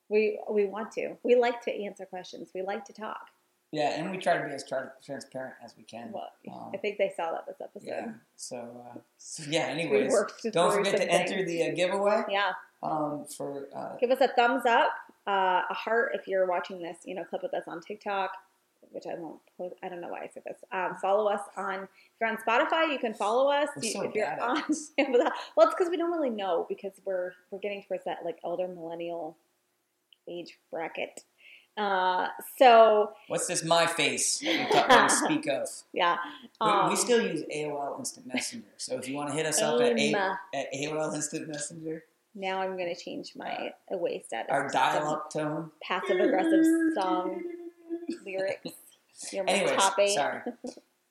We 0.09 0.39
we 0.51 0.65
want 0.65 0.91
to. 0.93 1.15
We 1.23 1.35
like 1.35 1.61
to 1.63 1.83
answer 1.83 2.05
questions. 2.05 2.49
We 2.53 2.61
like 2.61 2.85
to 2.85 2.93
talk. 2.93 3.27
Yeah, 3.71 3.91
and 3.99 4.09
we 4.09 4.17
try 4.17 4.37
to 4.37 4.47
be 4.47 4.51
as 4.53 4.63
tra- 4.67 4.93
transparent 5.05 5.53
as 5.63 5.75
we 5.77 5.83
can. 5.83 6.11
Well, 6.11 6.31
Um, 6.51 6.71
I 6.73 6.77
think 6.77 6.97
they 6.97 7.11
saw 7.15 7.31
that 7.31 7.45
this 7.47 7.57
episode. 7.61 7.87
yeah. 7.87 8.11
So, 8.35 8.57
uh, 8.57 8.99
so 9.17 9.43
yeah. 9.49 9.67
Anyways, 9.67 10.11
don't 10.51 10.73
forget 10.73 10.97
to 10.97 11.09
enter 11.11 11.35
things. 11.45 11.47
the 11.47 11.63
uh, 11.71 11.75
giveaway 11.75 12.23
Yeah. 12.29 12.51
um, 12.81 13.25
for. 13.37 13.67
Uh, 13.75 13.95
Give 13.99 14.09
us 14.11 14.21
a 14.21 14.29
thumbs 14.35 14.65
up, 14.65 14.91
uh, 15.27 15.61
a 15.69 15.73
heart 15.73 16.11
if 16.15 16.27
you're 16.27 16.47
watching 16.47 16.81
this. 16.81 16.97
You 17.05 17.13
know, 17.15 17.23
clip 17.23 17.43
with 17.43 17.53
us 17.53 17.63
on 17.67 17.81
TikTok, 17.81 18.31
which 18.91 19.03
I 19.05 19.13
won't. 19.19 19.39
Post, 19.57 19.75
I 19.83 19.89
don't 19.89 20.01
know 20.01 20.07
why 20.07 20.21
I 20.21 20.29
said 20.33 20.41
this. 20.47 20.57
Um, 20.71 20.95
follow 20.99 21.27
us 21.29 21.41
on. 21.55 21.83
If 21.83 21.89
you're 22.19 22.29
on 22.31 22.37
Spotify, 22.37 22.91
you 22.91 22.97
can 22.97 23.13
follow 23.13 23.51
us. 23.51 23.69
We're 23.75 23.83
You- 23.83 23.91
so 23.91 24.01
if 24.01 24.15
you're 24.15 24.25
bad 24.25 24.39
on, 24.39 24.57
well, 24.97 25.67
it's 25.67 25.75
because 25.75 25.89
we 25.91 25.97
don't 25.97 26.11
really 26.11 26.31
know 26.31 26.65
because 26.67 26.93
we're 27.05 27.33
we're 27.51 27.59
getting 27.59 27.83
towards 27.87 28.05
that 28.05 28.25
like 28.25 28.39
elder 28.43 28.67
millennial 28.67 29.37
age 30.27 30.57
bracket. 30.71 31.21
Uh, 31.79 32.27
so 32.57 33.11
what's 33.27 33.47
this? 33.47 33.63
My 33.63 33.85
face 33.85 34.39
that 34.39 34.69
we, 34.69 34.79
talk, 34.79 35.09
speak 35.09 35.47
of. 35.47 35.67
yeah, 35.93 36.17
We, 36.61 36.67
um, 36.67 36.89
we 36.89 36.95
still 36.97 37.25
use 37.25 37.41
AOL 37.55 37.97
Instant 37.99 38.27
Messenger. 38.27 38.67
So 38.77 38.97
if 38.97 39.07
you 39.07 39.15
want 39.15 39.29
to 39.29 39.35
hit 39.35 39.45
us 39.45 39.61
up 39.61 39.79
at, 39.79 39.97
a, 39.97 40.13
at 40.53 40.73
AOL 40.73 41.15
Instant 41.15 41.47
Messenger, 41.47 42.03
now 42.35 42.61
I'm 42.61 42.77
gonna 42.77 42.95
change 42.95 43.31
my 43.35 43.71
away 43.91 44.23
status. 44.27 44.47
our 44.51 44.67
to 44.67 44.73
dial-up 44.73 45.31
tone. 45.31 45.71
passive 45.81 46.19
aggressive 46.19 46.65
song 46.95 47.41
lyrics. 48.25 48.71
You're 49.31 49.43
my 49.45 49.51
Anyways, 49.51 49.75
top 49.77 49.99
eight. 49.99 50.15
sorry. 50.15 50.41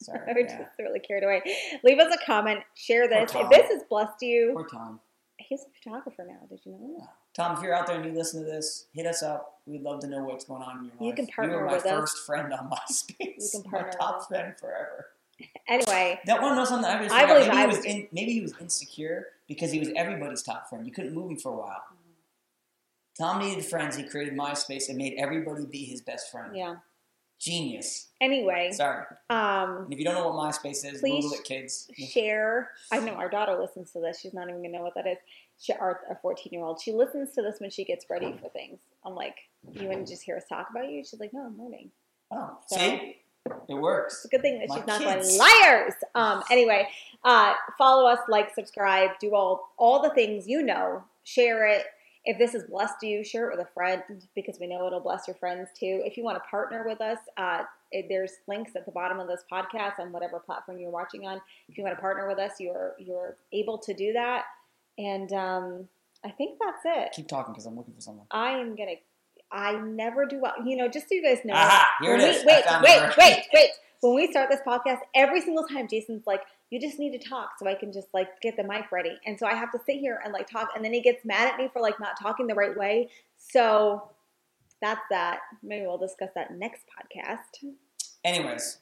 Sorry. 0.01 0.21
We're 0.33 0.43
yeah. 0.43 0.59
just 0.59 0.79
really 0.79 1.01
carried 1.01 1.25
away. 1.25 1.43
Leave 1.83 1.99
us 1.99 2.15
a 2.15 2.25
comment. 2.25 2.61
Share 2.77 3.09
this. 3.09 3.33
If 3.35 3.51
this 3.51 3.69
has 3.69 3.83
blessed 3.91 4.23
you, 4.23 4.53
Poor 4.55 4.65
Tom. 4.69 5.01
he's 5.39 5.63
a 5.63 5.65
photographer 5.83 6.25
now. 6.25 6.47
Did 6.49 6.61
you 6.65 6.71
know 6.71 6.99
that? 7.01 7.09
Tom, 7.39 7.57
if 7.57 7.63
you're 7.63 7.73
out 7.75 7.87
there 7.87 7.97
and 7.97 8.05
you 8.05 8.13
listen 8.13 8.41
to 8.45 8.47
this, 8.47 8.87
hit 8.93 9.07
us 9.07 9.23
up. 9.23 9.61
We'd 9.65 9.83
love 9.83 10.01
to 10.01 10.09
know 10.09 10.25
what's 10.25 10.45
going 10.45 10.61
on 10.63 10.79
in 10.79 10.85
your 10.87 10.93
life. 10.95 11.03
You 11.03 11.13
can 11.15 11.27
partner 11.29 11.55
you 11.55 11.61
were 11.61 11.67
my 11.67 11.73
with 11.75 11.87
us. 11.87 11.91
first 12.01 12.27
friend 12.27 12.53
on 12.53 12.69
MySpace. 12.91 13.15
You 13.21 13.49
can 13.53 13.63
my 13.71 13.79
partner 13.79 13.93
top 13.99 14.19
with 14.19 14.27
friend 14.29 14.55
forever. 14.59 15.07
Anyway, 15.69 16.19
That 16.27 16.43
one 16.43 16.57
knows 16.57 16.69
something 16.69 16.91
I 16.91 17.01
just 17.01 17.15
I 17.15 17.21
forgot. 17.23 17.35
believe 17.35 17.47
maybe 17.49 17.59
I 17.59 17.61
he 17.61 17.67
was 17.77 17.85
in, 17.85 18.09
maybe 18.11 18.33
he 18.33 18.41
was 18.41 18.55
insecure 18.61 19.27
because 19.47 19.71
he 19.71 19.79
was 19.79 19.89
everybody's 19.95 20.43
top 20.43 20.69
friend. 20.69 20.85
You 20.85 20.91
couldn't 20.91 21.15
move 21.15 21.31
him 21.31 21.37
for 21.37 21.53
a 21.53 21.57
while. 21.57 21.83
Tom 23.17 23.39
needed 23.41 23.65
friends. 23.65 23.97
He 23.97 24.03
created 24.03 24.35
MySpace 24.37 24.89
and 24.89 24.97
made 24.99 25.15
everybody 25.17 25.65
be 25.67 25.85
his 25.85 26.01
best 26.01 26.33
friend. 26.33 26.57
Yeah. 26.57 26.77
Genius. 27.39 28.09
Anyway, 28.21 28.71
Sorry. 28.73 29.05
um, 29.31 29.83
And 29.85 29.93
if 29.93 29.99
you 30.01 30.05
don't 30.05 30.15
know 30.15 30.29
what 30.31 30.53
MySpace 30.53 30.85
is, 30.85 30.99
Please 31.01 31.23
Google 31.25 31.39
it, 31.39 31.45
kids. 31.45 31.89
share. 32.09 32.71
I 32.91 32.99
know 32.99 33.13
our 33.13 33.29
daughter 33.31 33.57
listens 33.61 33.93
to 33.93 34.01
this. 34.01 34.19
She's 34.21 34.35
not 34.35 34.49
even 34.49 34.61
gonna 34.63 34.77
know 34.79 34.83
what 34.83 34.95
that 34.97 35.07
is. 35.07 35.19
She, 35.61 35.73
our, 35.73 36.01
our 36.09 36.19
14 36.23 36.53
year 36.53 36.63
old. 36.63 36.81
She 36.81 36.93
listens 36.93 37.33
to 37.35 37.43
this 37.43 37.61
when 37.61 37.71
she 37.71 37.85
gets 37.85 38.07
ready 38.09 38.33
for 38.41 38.49
things. 38.51 38.79
I'm 39.05 39.15
like, 39.15 39.37
you 39.73 39.89
want 39.89 40.07
to 40.07 40.13
just 40.13 40.23
hear 40.23 40.37
us 40.37 40.45
talk 40.49 40.69
about 40.71 40.91
you? 40.91 41.03
She's 41.05 41.19
like, 41.21 41.33
no, 41.33 41.41
I'm 41.47 41.59
learning. 41.61 41.91
Oh, 42.31 42.59
So- 42.67 42.77
see? 42.77 43.17
It 43.67 43.75
works. 43.75 44.17
It's 44.17 44.25
a 44.27 44.29
good 44.29 44.43
thing 44.43 44.59
that 44.59 44.69
My 44.69 44.77
she's 44.77 44.87
not 44.87 45.01
kids. 45.01 45.39
going 45.39 45.39
liars. 45.65 45.95
Um, 46.15 46.43
anyway, 46.51 46.87
uh, 47.25 47.55
follow 47.79 48.07
us, 48.07 48.19
like, 48.29 48.55
subscribe, 48.55 49.11
do 49.21 49.35
all 49.35 49.71
all 49.79 50.03
the 50.03 50.11
things 50.11 50.47
you 50.47 50.61
know. 50.63 51.03
Share 51.25 51.67
it. 51.67 51.87
If 52.27 52.37
this 52.37 52.53
has 52.53 52.65
blessed 52.65 53.03
you, 53.03 53.25
share 53.25 53.49
it 53.51 53.57
with 53.57 53.67
a 53.67 53.71
friend 53.73 54.03
because 54.35 54.59
we 54.61 54.67
know 54.67 54.87
it'll 54.87 55.01
bless 55.01 55.27
your 55.27 55.37
friends 55.37 55.69
too. 55.79 56.03
If 56.05 56.19
you 56.19 56.25
want 56.25 56.37
to 56.43 56.47
partner 56.51 56.85
with 56.87 57.01
us, 57.01 57.19
uh, 57.39 57.63
it- 57.91 58.07
there's 58.11 58.33
links 58.49 58.73
at 58.77 58.85
the 58.85 58.93
bottom 58.93 59.19
of 59.19 59.29
this 59.29 59.45
podcast 59.51 59.99
on 59.99 60.13
whatever 60.13 60.39
platform 60.41 60.79
you're 60.79 60.91
watching 60.91 61.27
on. 61.27 61.41
If 61.71 61.79
you 61.79 61.85
want 61.85 61.97
to 61.97 62.01
partner 62.03 62.29
with 62.29 62.39
us, 62.39 62.61
you're 62.61 62.97
you're 62.99 63.39
able 63.53 63.79
to 63.79 63.95
do 63.95 64.13
that. 64.13 64.45
And 64.99 65.33
um, 65.33 65.89
I 66.25 66.31
think 66.31 66.59
that's 66.61 66.83
it. 66.85 67.13
Keep 67.15 67.29
talking 67.29 67.53
because 67.55 67.67
I'm 67.67 67.77
looking 67.77 67.95
for 67.95 68.01
someone. 68.01 68.27
I 68.31 68.51
am 68.59 68.75
gonna. 68.77 68.95
I 69.51 69.79
never 69.79 70.27
do 70.27 70.41
well. 70.41 70.55
You 70.65 70.77
know, 70.77 70.89
just 70.89 71.09
so 71.09 71.15
you 71.15 71.23
guys 71.23 71.45
know. 71.45 71.55
Aha, 71.55 71.89
here 72.03 72.15
it 72.15 72.19
we- 72.19 72.25
is. 72.25 72.45
Wait, 72.45 72.65
wait, 72.83 73.03
it. 73.03 73.17
wait, 73.17 73.43
wait. 73.55 73.71
When 74.01 74.15
we 74.15 74.31
start 74.31 74.49
this 74.51 74.61
podcast, 74.67 74.99
every 75.15 75.41
single 75.41 75.67
time 75.67 75.89
Jason's 75.89 76.27
like, 76.27 76.43
"You 76.71 76.81
just 76.81 76.99
need 76.99 77.19
to 77.21 77.29
talk," 77.29 77.53
so 77.59 77.67
I 77.69 77.75
can 77.75 77.93
just 77.93 78.09
like 78.13 78.41
get 78.41 78.57
the 78.57 78.63
mic 78.65 78.93
ready, 78.93 79.17
and 79.27 79.39
so 79.39 79.47
I 79.47 79.55
have 79.55 79.73
to 79.73 79.79
sit 79.87 79.97
here 80.01 80.21
and 80.25 80.33
like 80.33 80.49
talk, 80.51 80.71
and 80.77 80.85
then 80.85 80.93
he 80.93 81.01
gets 81.01 81.25
mad 81.25 81.53
at 81.53 81.59
me 81.59 81.69
for 81.73 81.81
like 81.81 81.99
not 82.01 82.19
talking 82.21 82.47
the 82.47 82.55
right 82.55 82.77
way. 82.77 83.09
So 83.39 84.11
that's 84.83 85.01
that. 85.11 85.41
Maybe 85.63 85.87
we'll 85.87 85.99
discuss 85.99 86.31
that 86.35 86.53
next 86.57 86.83
podcast. 86.87 87.71
Anyways, 88.25 88.79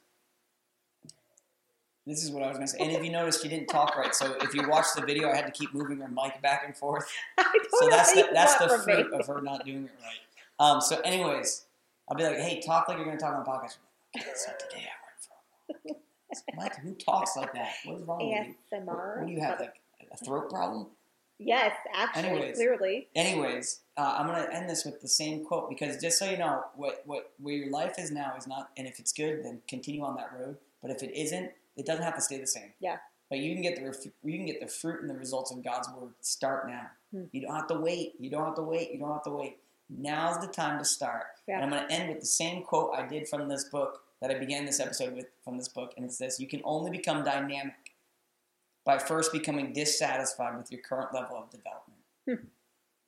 this 2.07 2.23
is 2.23 2.31
what 2.31 2.43
I 2.43 2.49
was 2.49 2.57
going 2.57 2.67
to 2.67 2.73
say. 2.73 2.79
And 2.81 2.93
if 2.93 3.05
you 3.05 3.11
noticed, 3.11 3.43
she 3.43 3.49
didn't 3.49 3.67
talk 3.67 3.97
right. 3.97 4.15
So 4.15 4.37
if 4.41 4.55
you 4.55 4.69
watch 4.69 4.87
the 4.95 5.03
video, 5.05 5.31
I 5.31 5.37
had 5.37 5.47
to 5.47 5.53
keep 5.53 5.75
moving 5.75 5.99
her 5.99 6.09
mic 6.09 6.41
back 6.41 6.63
and 6.65 6.77
forth. 6.77 7.11
So 7.79 7.91
that's 7.91 8.15
what 8.15 8.29
the, 8.29 8.35
that's 8.35 8.55
the 8.57 8.69
from 8.69 8.87
me. 8.87 9.03
fruit 9.03 9.13
of 9.13 9.27
her 9.27 9.43
not 9.43 9.67
doing 9.67 9.85
it 9.85 9.91
right. 10.03 10.17
Um, 10.59 10.81
so, 10.81 10.99
anyways, 11.01 11.67
I'll 12.09 12.17
be 12.17 12.23
like, 12.25 12.39
hey, 12.39 12.61
talk 12.65 12.89
like 12.89 12.97
you're 12.97 13.05
going 13.05 13.19
to 13.19 13.23
talk 13.23 13.35
on 13.35 13.45
the 13.45 13.51
podcast. 13.51 13.77
Okay, 14.17 14.25
so 14.35 14.53
today 14.59 14.85
I 14.87 15.69
went 15.69 15.83
for 15.85 15.89
a 15.91 15.93
walk. 15.93 16.03
Mike, 16.57 16.77
who 16.83 16.95
talks 16.95 17.37
like 17.37 17.53
that? 17.53 17.73
What 17.85 17.97
is 18.01 18.03
wrong 18.05 18.19
with 18.19 18.47
you? 18.47 18.55
ASMR. 18.79 19.19
What 19.19 19.27
do 19.27 19.33
you 19.33 19.41
have, 19.41 19.61
like 19.61 19.75
a 20.11 20.17
throat 20.25 20.49
problem? 20.49 20.87
Yes, 21.39 21.73
actually, 21.95 22.29
Anyways. 22.29 22.57
clearly. 22.57 23.09
Anyways, 23.15 23.81
uh, 23.99 24.17
I'm 24.19 24.27
gonna 24.27 24.49
end 24.51 24.71
this 24.71 24.87
with 24.87 25.03
the 25.03 25.09
same 25.09 25.45
quote 25.45 25.69
because 25.69 26.01
just 26.01 26.19
so 26.19 26.25
you 26.31 26.39
know, 26.39 26.65
what 26.77 27.03
what 27.05 27.33
where 27.39 27.55
your 27.55 27.71
life 27.71 27.99
is 27.99 28.11
now 28.11 28.33
is 28.39 28.47
not, 28.47 28.71
and 28.79 28.87
if 28.87 28.99
it's 28.99 29.13
good, 29.13 29.45
then 29.45 29.61
continue 29.69 30.03
on 30.03 30.17
that 30.17 30.31
road. 30.35 30.57
But 30.81 30.93
if 30.93 31.03
it 31.03 31.15
isn't, 31.15 31.51
it 31.77 31.87
doesn't 31.87 32.05
have 32.05 32.15
to 32.15 32.21
stay 32.21 32.39
the 32.41 32.47
same. 32.47 32.73
Yeah. 32.81 32.97
But 33.29 33.39
you 33.39 33.53
can 33.55 33.63
get 33.63 33.77
the 33.77 33.85
ref- 33.85 34.07
you 34.23 34.37
can 34.37 34.47
get 34.47 34.61
the 34.61 34.69
fruit 34.69 35.01
and 35.01 35.11
the 35.11 35.15
results 35.15 35.51
of 35.51 35.63
God's 35.65 35.89
word. 35.91 36.13
Start 36.21 36.69
now. 36.69 36.87
Hmm. 37.13 37.25
You 37.33 37.43
don't 37.43 37.55
have 37.55 37.67
to 37.69 37.79
wait. 37.79 38.15
You 38.19 38.31
don't 38.31 38.45
have 38.45 38.55
to 38.55 38.63
wait. 38.63 38.93
You 38.93 38.99
don't 38.99 39.13
have 39.13 39.25
to 39.25 39.31
wait. 39.31 39.59
Now's 39.89 40.41
the 40.41 40.47
time 40.53 40.79
to 40.79 40.85
start. 40.85 41.25
Yeah. 41.49 41.57
And 41.57 41.65
I'm 41.65 41.71
gonna 41.71 41.93
end 41.93 42.09
with 42.09 42.21
the 42.21 42.27
same 42.27 42.63
quote 42.63 42.93
I 42.95 43.07
did 43.07 43.29
from 43.29 43.49
this 43.49 43.65
book 43.65 44.03
that 44.21 44.31
I 44.31 44.39
began 44.39 44.65
this 44.65 44.81
episode 44.81 45.15
with 45.15 45.27
from 45.45 45.59
this 45.59 45.69
book, 45.69 45.93
and 45.97 46.05
it's 46.05 46.19
this: 46.19 46.39
You 46.39 46.47
can 46.47 46.61
only 46.65 46.91
become 46.91 47.25
dynamic 47.25 47.75
by 48.85 48.99
first 48.99 49.33
becoming 49.33 49.73
dissatisfied 49.73 50.57
with 50.57 50.71
your 50.71 50.81
current 50.81 51.13
level 51.13 51.37
of 51.37 51.51
development. 51.51 52.01
Hmm. 52.29 52.47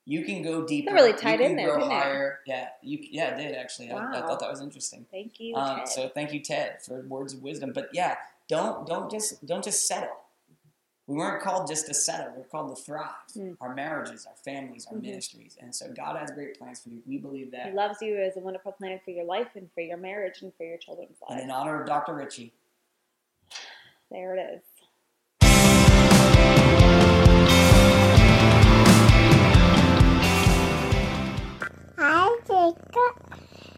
You 0.05 0.25
can 0.25 0.41
go 0.41 0.65
deeper. 0.65 0.93
really 0.93 1.11
you 1.11 1.17
tied 1.17 1.39
in 1.39 1.55
there, 1.55 1.67
grow 1.69 1.79
didn't 1.79 1.91
it? 1.91 1.95
higher. 1.95 2.39
Yeah, 2.45 2.69
you. 2.81 2.99
Yeah, 3.11 3.35
it 3.35 3.37
did 3.37 3.55
actually. 3.55 3.91
I, 3.91 4.19
I 4.19 4.21
thought 4.21 4.39
that 4.39 4.49
was 4.49 4.59
interesting. 4.59 5.05
Thank 5.11 5.39
you. 5.39 5.55
Um, 5.55 5.81
so 5.85 6.09
thank 6.09 6.33
you, 6.33 6.39
Ted, 6.39 6.81
for 6.81 7.01
words 7.03 7.33
of 7.33 7.43
wisdom. 7.43 7.71
But 7.73 7.89
yeah, 7.93 8.15
don't 8.49 8.85
don't 8.85 9.09
just 9.09 9.45
don't 9.45 9.63
just 9.63 9.87
settle. 9.87 10.09
We 11.07 11.15
weren't 11.15 11.41
called 11.41 11.67
just 11.67 11.87
to 11.87 11.93
settle. 11.95 12.33
We're 12.37 12.43
called 12.43 12.75
to 12.75 12.83
thrive. 12.83 13.09
Mm. 13.35 13.57
Our 13.61 13.73
marriages, 13.73 14.27
our 14.27 14.35
families, 14.45 14.85
our 14.91 14.95
Mhm. 14.97 15.01
ministries, 15.01 15.57
and 15.59 15.73
so 15.73 15.91
God 15.91 16.17
has 16.17 16.29
great 16.31 16.59
plans 16.59 16.81
for 16.81 16.89
you. 16.89 17.01
We 17.07 17.17
believe 17.17 17.49
that 17.51 17.67
He 17.67 17.71
loves 17.71 17.99
you 18.01 18.19
as 18.19 18.37
a 18.37 18.39
wonderful 18.41 18.73
plan 18.73 18.99
for 19.03 19.09
your 19.11 19.25
life 19.25 19.55
and 19.55 19.71
for 19.73 19.81
your 19.81 19.97
marriage 19.97 20.41
and 20.43 20.53
for 20.55 20.65
your 20.65 20.77
children's 20.77 21.17
life. 21.21 21.31
And 21.31 21.39
in 21.39 21.49
honor 21.51 21.81
of 21.81 21.87
Dr. 21.87 22.13
Ritchie, 22.13 22.53
There 24.11 24.35
it 24.35 24.55
is. 24.55 24.61